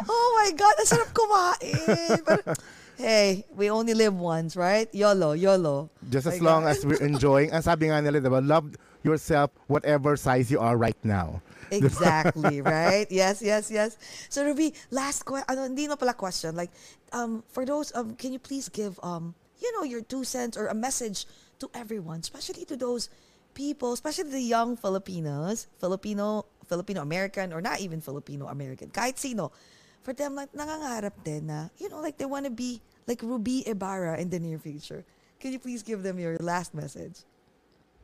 oh 0.07 0.29
my 0.39 0.51
God, 0.55 0.75
ang 0.79 0.89
sarap 0.89 1.11
kumain. 1.11 2.23
Pero, 2.23 2.43
hey, 2.97 3.45
we 3.57 3.71
only 3.71 3.95
live 3.95 4.15
once, 4.15 4.55
right? 4.55 4.87
YOLO, 4.95 5.33
YOLO. 5.33 5.91
Just 6.09 6.27
as 6.27 6.39
My 6.39 6.47
long 6.47 6.63
God. 6.65 6.71
as 6.77 6.87
we're 6.87 7.03
enjoying. 7.03 7.51
Ang 7.51 7.63
sabi 7.63 7.91
nga 7.91 7.99
nila, 8.01 8.21
diba, 8.21 8.39
love 8.39 8.71
yourself 9.03 9.51
whatever 9.67 10.15
size 10.17 10.51
you 10.51 10.61
are 10.61 10.77
right 10.77 10.99
now. 11.03 11.41
Exactly, 11.71 12.61
right? 12.63 13.07
Yes, 13.11 13.39
yes, 13.41 13.71
yes. 13.71 13.95
So 14.29 14.43
Ruby, 14.43 14.75
last 14.91 15.23
question, 15.23 15.47
ano, 15.47 15.71
hindi 15.71 15.87
na 15.87 15.95
pala 15.95 16.15
question. 16.15 16.59
Like, 16.59 16.71
um, 17.15 17.43
for 17.47 17.63
those, 17.65 17.95
um, 17.95 18.19
can 18.19 18.35
you 18.35 18.43
please 18.43 18.69
give, 18.69 18.99
um, 19.07 19.35
you 19.63 19.71
know, 19.79 19.87
your 19.87 20.03
two 20.03 20.27
cents 20.27 20.59
or 20.59 20.67
a 20.67 20.75
message 20.75 21.27
to 21.63 21.71
everyone, 21.75 22.27
especially 22.27 22.67
to 22.67 22.77
those 22.77 23.07
people, 23.55 23.93
especially 23.93 24.31
the 24.31 24.41
young 24.41 24.77
Filipinos, 24.77 25.67
Filipino, 25.79 26.47
Filipino 26.67 27.03
American, 27.03 27.53
or 27.53 27.61
not 27.61 27.81
even 27.81 28.01
Filipino 28.01 28.47
American, 28.47 28.91
kahit 28.91 29.19
sino, 29.19 29.53
for 30.03 30.13
them, 30.13 30.35
like, 30.35 30.53
nangangarap 30.53 31.13
din 31.25 31.47
na, 31.47 31.69
you 31.77 31.89
know, 31.89 32.01
like 32.01 32.17
they 32.17 32.25
want 32.25 32.45
to 32.47 32.51
be 32.51 32.81
like 33.07 33.21
Ruby 33.23 33.67
Ibarra 33.69 34.19
in 34.19 34.31
the 34.31 34.41
near 34.41 34.59
future. 34.59 35.05
Can 35.41 35.53
you 35.53 35.59
please 35.59 35.83
give 35.83 36.03
them 36.03 36.19
your 36.19 36.37
last 36.41 36.75
message? 36.75 37.25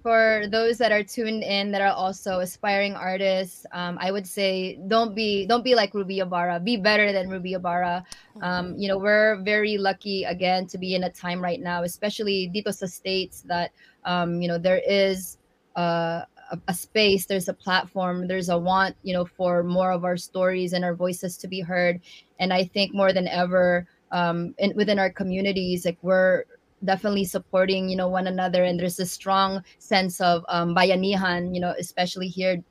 For 0.07 0.47
those 0.53 0.79
that 0.79 0.93
are 0.93 1.03
tuned 1.03 1.43
in 1.43 1.73
that 1.73 1.81
are 1.81 1.91
also 1.91 2.39
aspiring 2.39 2.95
artists, 2.95 3.67
um, 3.73 3.99
I 4.01 4.13
would 4.13 4.25
say 4.25 4.79
don't 4.87 5.17
be 5.17 5.47
don't 5.47 5.65
be 5.65 5.75
like 5.75 5.95
Ruby 5.95 6.21
Ibarra. 6.21 6.61
Be 6.61 6.77
better 6.77 7.11
than 7.11 7.29
Ruby 7.29 7.55
Ibarra. 7.55 8.05
Um, 8.41 8.79
you 8.79 8.87
know, 8.87 8.99
we're 8.99 9.43
very 9.43 9.77
lucky 9.79 10.23
again 10.23 10.69
to 10.69 10.79
be 10.79 10.95
in 10.95 11.03
a 11.03 11.11
time 11.11 11.43
right 11.43 11.59
now, 11.59 11.83
especially 11.83 12.49
dito 12.55 12.73
sa 12.73 12.87
states 12.87 13.43
that 13.51 13.73
um, 14.05 14.41
you 14.41 14.47
know 14.47 14.59
there 14.59 14.81
is 14.87 15.39
uh, 15.75 16.23
a, 16.55 16.59
a 16.69 16.75
space, 16.75 17.27
there's 17.27 17.49
a 17.49 17.59
platform, 17.59 18.29
there's 18.29 18.49
a 18.49 18.57
want, 18.57 18.95
you 19.03 19.13
know, 19.13 19.25
for 19.25 19.65
more 19.65 19.91
of 19.91 20.05
our 20.05 20.17
stories 20.17 20.73
and 20.73 20.85
our 20.85 20.95
voices 20.95 21.37
to 21.39 21.49
be 21.49 21.59
heard. 21.59 21.99
And 22.39 22.53
I 22.53 22.63
think 22.63 22.95
more 22.95 23.13
than 23.13 23.27
ever, 23.27 23.89
um, 24.13 24.55
in, 24.59 24.71
within 24.77 25.01
our 25.01 25.11
communities, 25.11 25.85
like 25.85 25.99
we're 26.03 26.45
definitely 26.87 27.25
supporting 27.25 27.89
you 27.89 27.97
know 27.97 28.09
one 28.09 28.27
another. 28.27 28.65
And 28.65 28.79
there's 28.79 29.01
a 29.01 29.07
strong 29.07 29.63
sense 29.79 30.21
of 30.21 30.45
um, 30.49 30.75
bayanihan 30.75 31.55
you 31.55 31.61
know 31.61 31.75
especially 31.79 32.29
here 32.29 32.63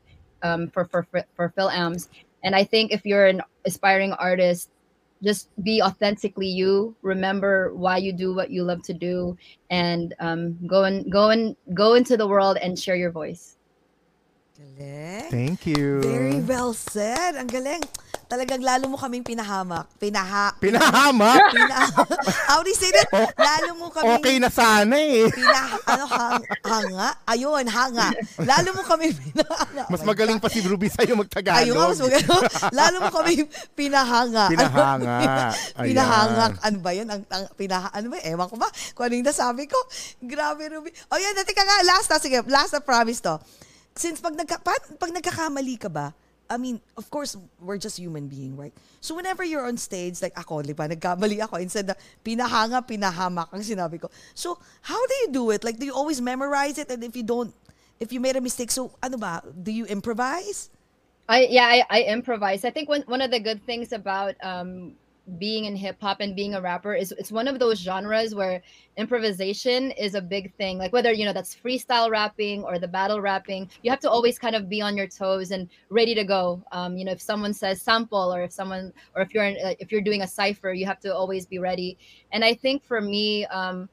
um, 0.43 0.69
for 0.69 0.85
for 0.85 1.05
for 1.35 1.53
FilAms 1.57 2.09
and 2.43 2.55
I 2.55 2.63
think 2.63 2.91
if 2.91 3.05
you're 3.05 3.27
an 3.27 3.41
aspiring 3.65 4.13
artist 4.13 4.69
just 5.23 5.49
be 5.63 5.81
authentically 5.81 6.47
you. 6.47 6.95
Remember 7.01 7.73
why 7.73 7.97
you 7.97 8.13
do 8.13 8.33
what 8.35 8.51
you 8.51 8.63
love 8.63 8.83
to 8.83 8.93
do. 8.93 9.37
And 9.69 10.13
um, 10.19 10.57
go 10.67 10.83
and 10.83 11.11
go 11.11 11.29
and 11.29 11.55
go 11.73 11.95
into 11.95 12.15
the 12.15 12.27
world 12.27 12.57
and 12.61 12.77
share 12.77 12.95
your 12.95 13.11
voice 13.11 13.55
Galing. 14.56 15.27
Thank 15.27 15.68
you. 15.68 15.99
Very 15.99 16.40
well 16.40 16.72
said. 16.72 17.36
Ang 17.36 17.52
galing. 17.52 17.84
Talagang 18.32 18.64
lalo 18.64 18.88
mo 18.88 18.95
kaming 18.95 19.22
pinahamak. 19.22 19.84
Pinaha... 19.99 20.56
Pinahamak? 20.64 21.44
Pina, 21.53 21.91
how 22.49 22.64
do 22.64 22.72
you 22.72 22.80
say 22.80 22.88
that? 22.90 23.36
Lalo 23.36 23.76
mo 23.76 23.91
kaming... 23.91 24.15
Okay 24.15 24.36
na 24.40 24.48
sana 24.48 24.95
eh. 24.95 25.27
Pina, 25.27 25.76
ano, 25.84 26.03
hang, 26.07 26.44
hanga? 26.64 27.07
Ayun, 27.27 27.68
hanga. 27.68 28.15
Lalo 28.41 28.80
mo 28.80 28.82
kami 28.88 29.11
pinahanga. 29.19 29.84
Mas 29.91 30.02
Oh 30.02 30.07
magaling 30.07 30.40
pa 30.40 30.48
si 30.48 30.64
Ruby 30.64 30.88
sa'yo 30.88 31.19
magtagalog. 31.19 31.60
Ayun 31.60 31.76
nga, 31.76 31.91
mas 31.91 32.02
magaling. 32.02 32.30
Lalo 32.72 32.95
mo 33.03 33.10
kami 33.11 33.34
pinahanga. 33.76 34.45
Pinahanga. 34.49 35.15
Ano, 35.76 35.84
pinahanga. 35.84 36.45
Ano 36.64 36.77
ba 36.80 36.91
yun? 36.95 37.07
Ang, 37.11 37.22
ang, 37.27 37.44
pinaha, 37.60 37.91
ano 37.91 38.07
ba? 38.07 38.23
Ewan 38.23 38.48
ko 38.48 38.56
ba? 38.56 38.72
Kung 38.95 39.03
ano 39.03 39.19
yung 39.19 39.27
nasabi 39.27 39.68
ko. 39.68 39.77
Grabe, 40.23 40.64
Ruby. 40.72 40.95
O 41.11 41.19
yan, 41.19 41.36
natin 41.36 41.53
ka 41.53 41.61
nga. 41.68 41.77
Last 41.84 42.07
na, 42.07 42.23
sige. 42.23 42.40
Last 42.48 42.72
na 42.72 42.80
promise 42.80 43.19
to. 43.19 43.36
Since 43.95 44.19
pag, 44.19 44.35
nagka, 44.35 44.59
pag, 44.59 44.81
pag 44.99 45.11
nagkakamali 45.11 45.80
ka 45.80 45.89
ba, 45.89 46.11
I 46.49 46.57
mean, 46.57 46.77
of 46.97 47.09
course, 47.09 47.35
we're 47.59 47.81
just 47.81 47.97
human 47.97 48.27
being, 48.27 48.55
right? 48.55 48.73
So 49.01 49.15
whenever 49.15 49.43
you're 49.43 49.65
on 49.65 49.77
stage, 49.77 50.22
like 50.22 50.38
ako, 50.38 50.61
di 50.61 50.77
ba, 50.77 50.85
nagkamali 50.85 51.41
ako, 51.41 51.57
instead 51.57 51.89
na 51.89 51.95
pinahanga, 52.22 52.85
pinahamak 52.85 53.49
ang 53.49 53.65
sinabi 53.65 53.97
ko. 53.97 54.11
So, 54.38 54.59
how 54.85 54.99
do 54.99 55.15
you 55.26 55.30
do 55.34 55.49
it? 55.49 55.63
Like, 55.63 55.81
do 55.81 55.85
you 55.89 55.95
always 55.95 56.22
memorize 56.22 56.77
it? 56.77 56.91
And 56.91 57.01
if 57.03 57.15
you 57.17 57.23
don't, 57.23 57.49
if 57.99 58.13
you 58.13 58.19
made 58.19 58.35
a 58.35 58.43
mistake, 58.43 58.69
so 58.69 58.93
ano 59.01 59.17
ba, 59.17 59.41
do 59.49 59.72
you 59.72 59.85
improvise? 59.89 60.69
I 61.27 61.49
yeah, 61.49 61.65
I, 61.65 61.77
I 61.89 61.99
improvise. 62.13 62.65
I 62.65 62.69
think 62.69 62.89
one 62.89 63.01
one 63.09 63.22
of 63.22 63.31
the 63.31 63.41
good 63.41 63.65
things 63.65 63.89
about 63.91 64.35
um 64.45 64.93
being 65.38 65.65
in 65.65 65.76
hip 65.76 65.97
hop 65.99 66.18
and 66.19 66.35
being 66.35 66.53
a 66.56 66.61
rapper 66.61 66.93
is 66.93 67.11
it's 67.18 67.31
one 67.31 67.47
of 67.47 67.60
those 67.60 67.80
genres 67.80 68.35
where 68.35 68.61
improvisation 68.97 69.91
is 69.91 70.15
a 70.15 70.22
big 70.22 70.53
thing. 70.56 70.77
Like 70.77 70.93
whether 70.93 71.11
you 71.11 71.26
know 71.26 71.34
that's 71.34 71.56
freestyle 71.56 72.10
rapping 72.10 72.64
or 72.64 72.80
the 72.80 72.88
battle 72.88 73.22
rapping, 73.22 73.69
you 73.81 73.89
have 73.89 73.99
to 74.02 74.10
always 74.10 74.38
kind 74.38 74.56
of 74.56 74.69
be 74.69 74.81
on 74.81 74.95
your 74.95 75.07
toes 75.07 75.52
and 75.52 75.69
ready 75.89 76.15
to 76.15 76.23
go. 76.23 76.64
Um, 76.72 76.97
you 76.97 77.06
know, 77.06 77.11
if 77.11 77.22
someone 77.22 77.53
says 77.53 77.81
sample 77.81 78.34
or 78.34 78.43
if 78.43 78.52
someone 78.52 78.93
or 79.15 79.22
if 79.22 79.34
you're 79.34 79.45
in, 79.45 79.57
uh, 79.65 79.73
if 79.80 79.91
you're 79.91 80.02
doing 80.02 80.22
a 80.22 80.27
cipher, 80.27 80.73
you 80.73 80.85
have 80.85 80.99
to 81.02 81.14
always 81.14 81.45
be 81.45 81.60
ready. 81.60 81.97
And 82.31 82.45
I 82.45 82.53
think 82.53 82.84
for 82.84 83.02
me, 83.02 83.45
um, 83.47 83.89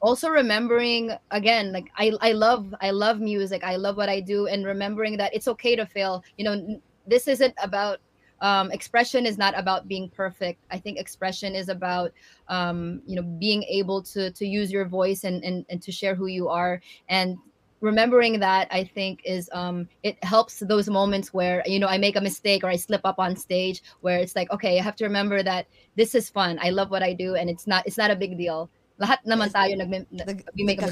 also 0.00 0.28
remembering 0.28 1.10
again 1.32 1.72
like 1.72 1.90
I, 1.96 2.12
I 2.20 2.30
love 2.30 2.72
i 2.80 2.90
love 2.90 3.20
music 3.20 3.64
i 3.64 3.74
love 3.74 3.96
what 3.96 4.08
i 4.08 4.20
do 4.20 4.46
and 4.46 4.64
remembering 4.64 5.16
that 5.16 5.34
it's 5.34 5.48
okay 5.48 5.74
to 5.74 5.84
fail 5.86 6.22
you 6.36 6.44
know 6.44 6.80
this 7.06 7.26
isn't 7.26 7.54
about 7.60 7.98
um, 8.40 8.70
expression 8.70 9.26
is 9.26 9.38
not 9.38 9.58
about 9.58 9.88
being 9.88 10.08
perfect. 10.10 10.62
I 10.70 10.78
think 10.78 10.98
expression 10.98 11.54
is 11.54 11.68
about 11.68 12.12
um, 12.48 13.02
you 13.06 13.16
know 13.16 13.22
being 13.22 13.62
able 13.64 14.02
to 14.14 14.30
to 14.30 14.46
use 14.46 14.70
your 14.70 14.84
voice 14.84 15.24
and, 15.24 15.42
and 15.44 15.64
and 15.68 15.82
to 15.82 15.92
share 15.92 16.14
who 16.14 16.26
you 16.26 16.48
are. 16.48 16.80
And 17.08 17.38
remembering 17.80 18.40
that 18.40 18.66
i 18.72 18.82
think 18.82 19.20
is 19.24 19.48
um 19.52 19.88
it 20.02 20.18
helps 20.24 20.58
those 20.66 20.90
moments 20.90 21.32
where 21.32 21.62
you 21.64 21.78
know 21.78 21.86
i 21.86 21.96
make 21.96 22.16
a 22.16 22.20
mistake 22.20 22.64
or 22.64 22.66
i 22.66 22.74
slip 22.74 23.00
up 23.04 23.20
on 23.20 23.36
stage 23.36 23.84
where 24.00 24.18
it's 24.18 24.34
like 24.34 24.50
okay 24.50 24.80
i 24.80 24.82
have 24.82 24.96
to 24.96 25.04
remember 25.04 25.44
that 25.44 25.66
this 25.98 26.14
is 26.14 26.30
fun. 26.30 26.58
I 26.62 26.70
love 26.70 26.90
what 26.90 27.02
i 27.02 27.12
do 27.12 27.34
and 27.34 27.50
it's 27.50 27.66
not 27.66 27.84
it's 27.86 27.98
not 27.98 28.10
a 28.10 28.16
big 28.16 28.38
deal. 28.38 28.70
Lahat 29.02 29.18
naman 29.26 29.50
tayo 29.50 29.78
nag, 29.78 30.46
we 30.54 30.62
make 30.62 30.82
a. 30.82 30.90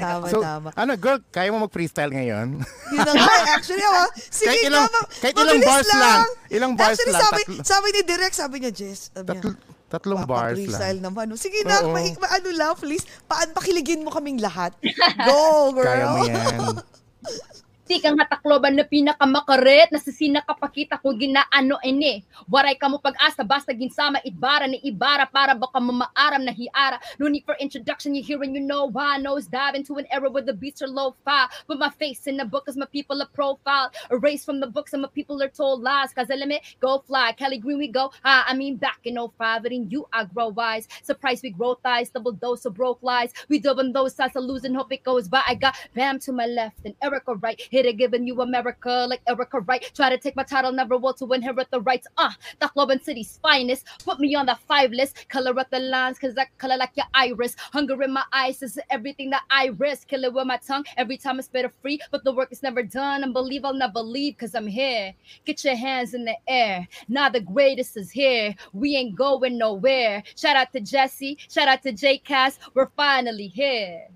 Tama, 0.00 0.24
So, 0.26 0.38
tama. 0.40 0.68
ano, 0.72 0.92
girl, 0.94 1.18
kaya 1.28 1.48
mo 1.48 1.62
mag-freestyle 1.62 2.10
ngayon? 2.10 2.48
Yun 2.90 3.00
na 3.00 3.12
nga, 3.12 3.28
actually, 3.56 3.82
ah, 3.82 4.08
sige, 4.16 4.48
Kahit 4.48 4.64
ilang- 4.64 4.86
tama, 4.86 5.00
kahit 5.16 5.36
ilang 5.36 5.60
bars 5.60 5.88
lang. 5.88 6.18
Ilang 6.48 6.72
bars 6.74 6.96
actually, 6.96 7.12
lang, 7.12 7.22
Sabi, 7.22 7.40
tatlo. 7.44 7.62
sabi 7.62 7.86
ni 7.90 8.00
Direk, 8.02 8.32
sabi 8.32 8.56
niya, 8.58 8.72
Jess, 8.72 9.00
sabi 9.10 9.26
niya, 9.28 9.42
Tatl- 9.42 9.58
tatlong 9.90 10.22
bars 10.24 10.56
lang. 10.56 10.98
naman. 11.00 11.24
no? 11.26 11.34
Sige 11.34 11.60
na, 11.62 11.82
pa, 11.82 11.98
pa- 12.16 12.32
ano 12.32 12.48
lang, 12.50 12.72
please. 12.74 13.02
Paan, 13.24 13.50
pakiligin 13.50 14.00
mo 14.00 14.08
kaming 14.08 14.38
lahat. 14.38 14.72
Go, 15.20 15.70
girl. 15.72 15.84
Kaya 15.84 16.06
mo 16.08 16.22
yan. 16.24 16.58
Tikang 17.90 18.22
hatakloban 18.22 18.78
na 18.78 18.86
pinakamakaret 18.86 19.90
Nasisina 19.90 20.46
kapakita 20.46 20.94
ko 21.02 21.10
ginaano 21.10 21.74
ini. 21.82 22.22
Waray 22.46 22.78
ka 22.78 22.86
mo 22.86 23.02
pag-asa 23.02 23.42
basta 23.42 23.74
ginsama 23.74 24.22
Ibara 24.22 24.70
ni 24.70 24.78
Ibara 24.86 25.26
para 25.26 25.58
baka 25.58 25.82
mamaaram 25.82 26.46
na 26.46 26.54
hiara. 26.54 27.02
No 27.18 27.26
need 27.26 27.42
for 27.42 27.58
introduction 27.58 28.14
you 28.14 28.22
hear 28.22 28.38
and 28.46 28.54
you 28.54 28.62
know 28.62 28.86
why. 28.86 29.18
Nose 29.18 29.50
dive 29.50 29.74
into 29.74 29.98
an 29.98 30.06
era 30.14 30.30
where 30.30 30.46
the 30.46 30.54
beats 30.54 30.78
are 30.82 30.86
low-fi 30.86 31.50
Put 31.66 31.82
my 31.82 31.90
face 31.90 32.30
in 32.30 32.38
the 32.38 32.46
book 32.46 32.70
as 32.70 32.78
my 32.78 32.86
people 32.86 33.18
are 33.26 33.32
profile. 33.34 33.90
Erased 34.14 34.46
from 34.46 34.62
the 34.62 34.70
books 34.70 34.94
and 34.94 35.02
my 35.02 35.10
people 35.10 35.42
are 35.42 35.50
told 35.50 35.82
lies. 35.82 36.14
Cause 36.14 36.30
limit 36.30 36.62
go 36.78 37.02
fly. 37.10 37.34
Kelly 37.34 37.58
Green 37.58 37.82
we 37.82 37.90
go 37.90 38.14
ah, 38.24 38.46
I 38.46 38.54
mean 38.54 38.76
back 38.78 39.02
in 39.02 39.18
05 39.18 39.66
But 39.66 39.72
in 39.74 39.90
you 39.90 40.06
I 40.14 40.30
grow 40.30 40.54
wise. 40.54 40.86
Surprise 41.02 41.42
we 41.42 41.50
grow 41.50 41.74
thighs 41.82 42.14
Double 42.14 42.38
dose 42.38 42.62
of 42.70 42.78
broke 42.78 43.02
lies. 43.02 43.34
We 43.50 43.58
double 43.58 43.90
those 43.90 44.14
sides 44.14 44.38
of 44.38 44.46
losing. 44.46 44.78
Hope 44.78 44.92
it 44.94 45.02
goes 45.02 45.26
by. 45.26 45.42
I 45.42 45.58
got 45.58 45.74
Bam 45.98 46.20
to 46.20 46.30
my 46.30 46.46
left 46.46 46.86
and 46.86 46.94
Erica 47.02 47.34
right 47.34 47.58
Hit 47.80 47.86
it 47.86 47.96
giving 47.96 48.26
you 48.26 48.42
America 48.42 49.06
like 49.08 49.22
Erica 49.26 49.60
Wright. 49.60 49.90
Try 49.94 50.10
to 50.10 50.18
take 50.18 50.36
my 50.36 50.42
title, 50.42 50.70
never 50.70 50.98
will 50.98 51.14
to 51.14 51.32
inherit 51.32 51.70
the 51.70 51.80
rights. 51.80 52.06
Ah, 52.18 52.28
uh, 52.28 52.66
Tacloban 52.68 53.02
City's 53.02 53.38
finest. 53.40 53.86
Put 54.04 54.20
me 54.20 54.34
on 54.34 54.44
the 54.44 54.58
five 54.68 54.90
list. 54.90 55.26
Color 55.30 55.58
up 55.58 55.70
the 55.70 55.78
lines, 55.78 56.18
cause 56.18 56.36
I 56.36 56.44
color 56.58 56.76
like 56.76 56.90
your 56.94 57.06
iris. 57.14 57.56
Hunger 57.58 58.02
in 58.02 58.12
my 58.12 58.22
eyes 58.34 58.62
is 58.62 58.78
everything 58.90 59.30
that 59.30 59.44
I 59.50 59.68
risk. 59.78 60.08
Kill 60.08 60.24
it 60.24 60.34
with 60.34 60.46
my 60.46 60.58
tongue 60.58 60.84
every 60.98 61.16
time 61.16 61.38
I 61.38 61.40
spit 61.40 61.64
a 61.64 61.72
free, 61.80 61.98
but 62.10 62.22
the 62.22 62.34
work 62.34 62.52
is 62.52 62.62
never 62.62 62.82
done. 62.82 63.22
And 63.22 63.32
believe 63.32 63.64
I'll 63.64 63.72
never 63.72 64.00
leave, 64.00 64.36
cause 64.36 64.54
I'm 64.54 64.66
here. 64.66 65.14
Get 65.46 65.64
your 65.64 65.76
hands 65.76 66.12
in 66.12 66.26
the 66.26 66.36
air. 66.48 66.86
Now 67.08 67.30
the 67.30 67.40
greatest 67.40 67.96
is 67.96 68.10
here. 68.10 68.54
We 68.74 68.94
ain't 68.94 69.16
going 69.16 69.56
nowhere. 69.56 70.22
Shout 70.36 70.56
out 70.56 70.70
to 70.72 70.80
Jesse. 70.80 71.38
Shout 71.48 71.66
out 71.66 71.82
to 71.84 71.94
Jcas. 71.94 72.58
We're 72.74 72.90
finally 72.94 73.46
here. 73.46 74.08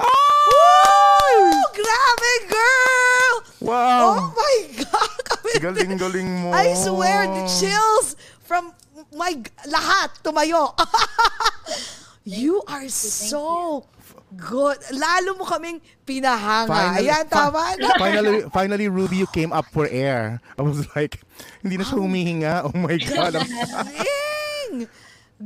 Woo! 0.00 1.50
Grabe, 1.76 2.32
girl! 2.48 3.32
Oh 3.60 3.68
Wow! 3.68 4.32
my 4.34 4.56
God! 4.80 5.20
Galing-galing 5.60 6.28
mo. 6.42 6.52
I 6.56 6.72
swear, 6.74 7.28
the 7.28 7.44
chills 7.46 8.16
from 8.42 8.72
my 9.12 9.36
lahat 9.68 10.16
tumayo. 10.24 10.72
you 12.24 12.62
are 12.66 12.88
so 12.88 13.84
good. 14.36 14.78
Lalo 14.90 15.36
mo 15.36 15.44
kaming 15.44 15.80
pinahanga. 16.06 16.96
Ayan, 16.96 17.28
tama 17.28 17.76
na. 17.76 17.94
finally, 18.02 18.40
finally, 18.50 18.86
Ruby, 18.88 19.20
you 19.20 19.28
came 19.28 19.52
up 19.52 19.66
for 19.68 19.86
air. 19.90 20.40
I 20.58 20.62
was 20.62 20.86
like, 20.96 21.20
hindi 21.60 21.76
na 21.76 21.84
siya 21.84 21.98
humihinga. 22.00 22.54
Oh 22.70 22.74
my 22.74 22.96
God. 23.10 23.36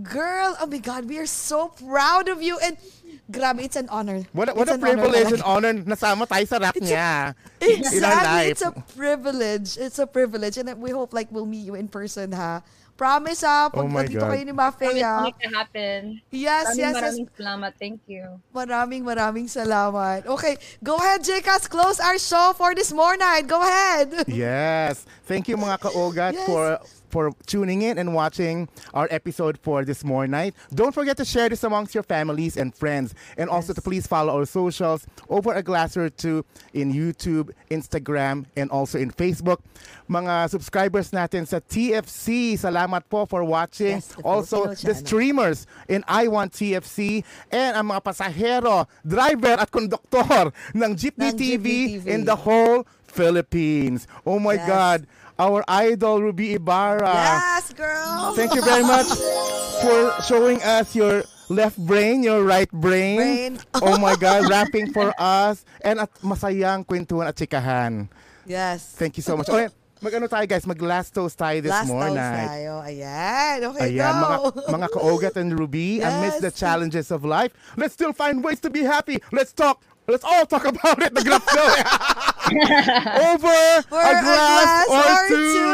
Girl, 0.02 0.56
oh 0.58 0.66
my 0.66 0.78
God, 0.78 1.06
we 1.06 1.18
are 1.18 1.26
so 1.28 1.68
proud 1.70 2.28
of 2.28 2.42
you. 2.42 2.58
And 2.58 2.76
grabe, 3.30 3.60
it's 3.64 3.76
an 3.76 3.88
honor. 3.88 4.22
What, 4.32 4.48
a- 4.48 4.54
what 4.54 4.68
It's 4.68 4.72
a 4.72 4.74
an 4.74 4.80
privilege 4.80 5.32
and 5.32 5.42
honor 5.42 5.72
nasama 5.74 6.26
tayo 6.26 6.46
sa 6.46 6.58
rap 6.58 6.76
It's 6.76 6.90
a- 6.90 6.94
niya. 6.94 7.10
in 7.60 7.68
our 7.68 7.92
Exactly. 7.92 8.46
It's 8.52 8.62
a 8.64 8.72
privilege. 8.94 9.70
It's 9.78 9.98
a 9.98 10.06
privilege. 10.06 10.56
And 10.58 10.68
we 10.80 10.90
hope 10.90 11.12
like 11.12 11.28
we'll 11.32 11.46
meet 11.48 11.64
you 11.64 11.74
in 11.74 11.88
person, 11.88 12.32
ha? 12.32 12.60
Promise, 12.94 13.42
ha? 13.42 13.74
Pag 13.74 13.82
Oh 13.82 13.90
my 13.90 14.06
nandito 14.06 14.22
God. 14.22 14.30
kayo 14.30 14.44
ni 14.46 14.54
Mafe, 14.54 14.86
Promise 14.86 15.02
ha? 15.02 15.18
to 15.18 15.24
make 15.26 15.40
it 15.42 15.50
happen. 15.50 16.00
Yes, 16.30 16.62
Maraming 16.62 16.78
yes, 16.78 16.78
yes. 16.78 16.94
maraming 16.94 17.26
salamat. 17.34 17.72
Thank 17.74 17.98
you. 18.06 18.24
Maraming 18.54 19.02
maraming 19.02 19.46
salamat. 19.50 20.18
Okay, 20.30 20.54
go 20.78 20.94
ahead, 21.02 21.26
Jcas. 21.26 21.66
Close 21.66 21.98
our 21.98 22.22
show 22.22 22.54
for 22.54 22.70
this 22.70 22.94
morning. 22.94 23.50
Go 23.50 23.58
ahead. 23.58 24.14
Yes. 24.30 25.02
Thank 25.26 25.50
you 25.50 25.58
mga 25.58 25.82
kaogat 25.82 26.38
Yes. 26.38 26.46
for 26.46 26.78
for 27.14 27.30
tuning 27.46 27.86
in 27.86 27.94
and 27.94 28.10
watching 28.10 28.66
our 28.90 29.06
episode 29.14 29.54
for 29.62 29.86
this 29.86 30.02
morning 30.02 30.34
night. 30.34 30.50
Don't 30.74 30.90
forget 30.90 31.14
to 31.22 31.24
share 31.24 31.46
this 31.46 31.62
amongst 31.62 31.94
your 31.94 32.02
families 32.02 32.58
and 32.58 32.74
friends. 32.74 33.14
And 33.38 33.46
also 33.46 33.70
Yes. 33.70 33.78
to 33.78 33.82
please 33.86 34.02
follow 34.10 34.34
our 34.34 34.46
socials 34.50 35.06
over 35.30 35.54
a 35.54 35.62
glass 35.62 35.94
or 35.94 36.10
two 36.10 36.42
in 36.74 36.90
YouTube, 36.90 37.54
Instagram, 37.70 38.50
and 38.58 38.66
also 38.74 38.98
in 38.98 39.14
Facebook. 39.14 39.62
Mga 40.10 40.50
subscribers 40.50 41.14
natin 41.14 41.46
sa 41.46 41.62
TFC, 41.62 42.58
salamat 42.58 43.06
po 43.06 43.30
for 43.30 43.46
watching. 43.46 44.02
Yes, 44.02 44.10
the 44.18 44.26
also, 44.26 44.74
the 44.74 44.94
streamers 44.98 45.70
in 45.86 46.02
I 46.10 46.26
Want 46.26 46.50
TFC 46.50 47.22
and 47.54 47.78
ang 47.78 47.94
mga 47.94 48.02
pasahero, 48.02 48.90
driver 49.06 49.54
at 49.54 49.70
konduktor 49.70 50.50
ng 50.74 50.90
Jeepney 50.98 51.30
Ng 51.30 51.38
TV, 51.38 51.66
TV. 52.02 52.10
in 52.10 52.26
the 52.26 52.34
whole 52.34 52.82
Philippines. 53.06 54.10
Oh 54.26 54.42
my 54.42 54.58
Yes. 54.58 54.66
God. 54.66 54.98
Our 55.34 55.64
idol, 55.66 56.22
Ruby 56.22 56.54
Ibarra. 56.54 57.10
Yes, 57.10 57.72
girl. 57.74 58.34
Thank 58.38 58.54
you 58.54 58.62
very 58.62 58.86
much 58.86 59.10
for 59.82 60.14
showing 60.22 60.62
us 60.62 60.94
your 60.94 61.24
left 61.50 61.74
brain, 61.76 62.22
your 62.22 62.44
right 62.46 62.70
brain. 62.70 63.18
Brain. 63.18 63.52
Oh 63.82 63.98
my 63.98 64.14
God, 64.14 64.46
rapping 64.48 64.92
for 64.94 65.10
us. 65.18 65.64
And 65.82 65.98
at 65.98 66.14
masayang 66.22 66.86
kwentuhan 66.86 67.26
at 67.26 67.34
chikahan. 67.34 68.06
Yes. 68.46 68.94
Thank 68.94 69.18
you 69.18 69.24
so 69.26 69.34
much. 69.36 69.50
Okay, 69.50 69.66
mag-ano 69.98 70.30
tayo 70.30 70.46
guys, 70.46 70.68
mag-last 70.70 71.10
toast 71.10 71.34
tayo 71.34 71.58
this 71.64 71.72
Last 71.74 71.88
morning. 71.90 72.14
toast 72.14 72.38
tayo. 72.54 72.72
Ayan. 72.86 73.56
Okay, 73.74 73.88
Ayan, 73.98 74.14
mga, 74.14 74.36
go. 74.38 74.48
mga 74.70 74.88
kaogat 74.94 75.34
and 75.34 75.50
Ruby, 75.58 75.98
amidst 75.98 76.46
the 76.46 76.52
Yes. 76.54 76.60
challenges 76.60 77.10
of 77.10 77.24
life, 77.24 77.50
let's 77.74 77.96
still 77.96 78.12
find 78.14 78.44
ways 78.44 78.60
to 78.62 78.70
be 78.70 78.86
happy. 78.86 79.18
Let's 79.34 79.50
talk. 79.50 79.82
Let's 80.06 80.22
all 80.24 80.44
talk 80.44 80.66
about 80.66 81.02
it. 81.02 81.14
The 81.14 81.24
graph 81.24 81.48
Over 83.24 83.82
For 83.88 84.00
a 84.00 84.20
glass, 84.20 84.86
or, 84.88 85.28
two. 85.28 85.64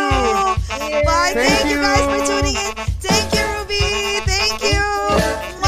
Bye. 1.05 1.33
Thank 1.35 1.49
Thank, 1.51 1.71
you 1.71 1.83
guys 1.83 2.05
for 2.07 2.21
tuning 2.27 2.55
in. 2.55 2.75
Thank 3.01 3.35
you, 3.35 3.45
Ruby. 3.59 4.21
Thank 4.31 4.63
you. 4.63 5.60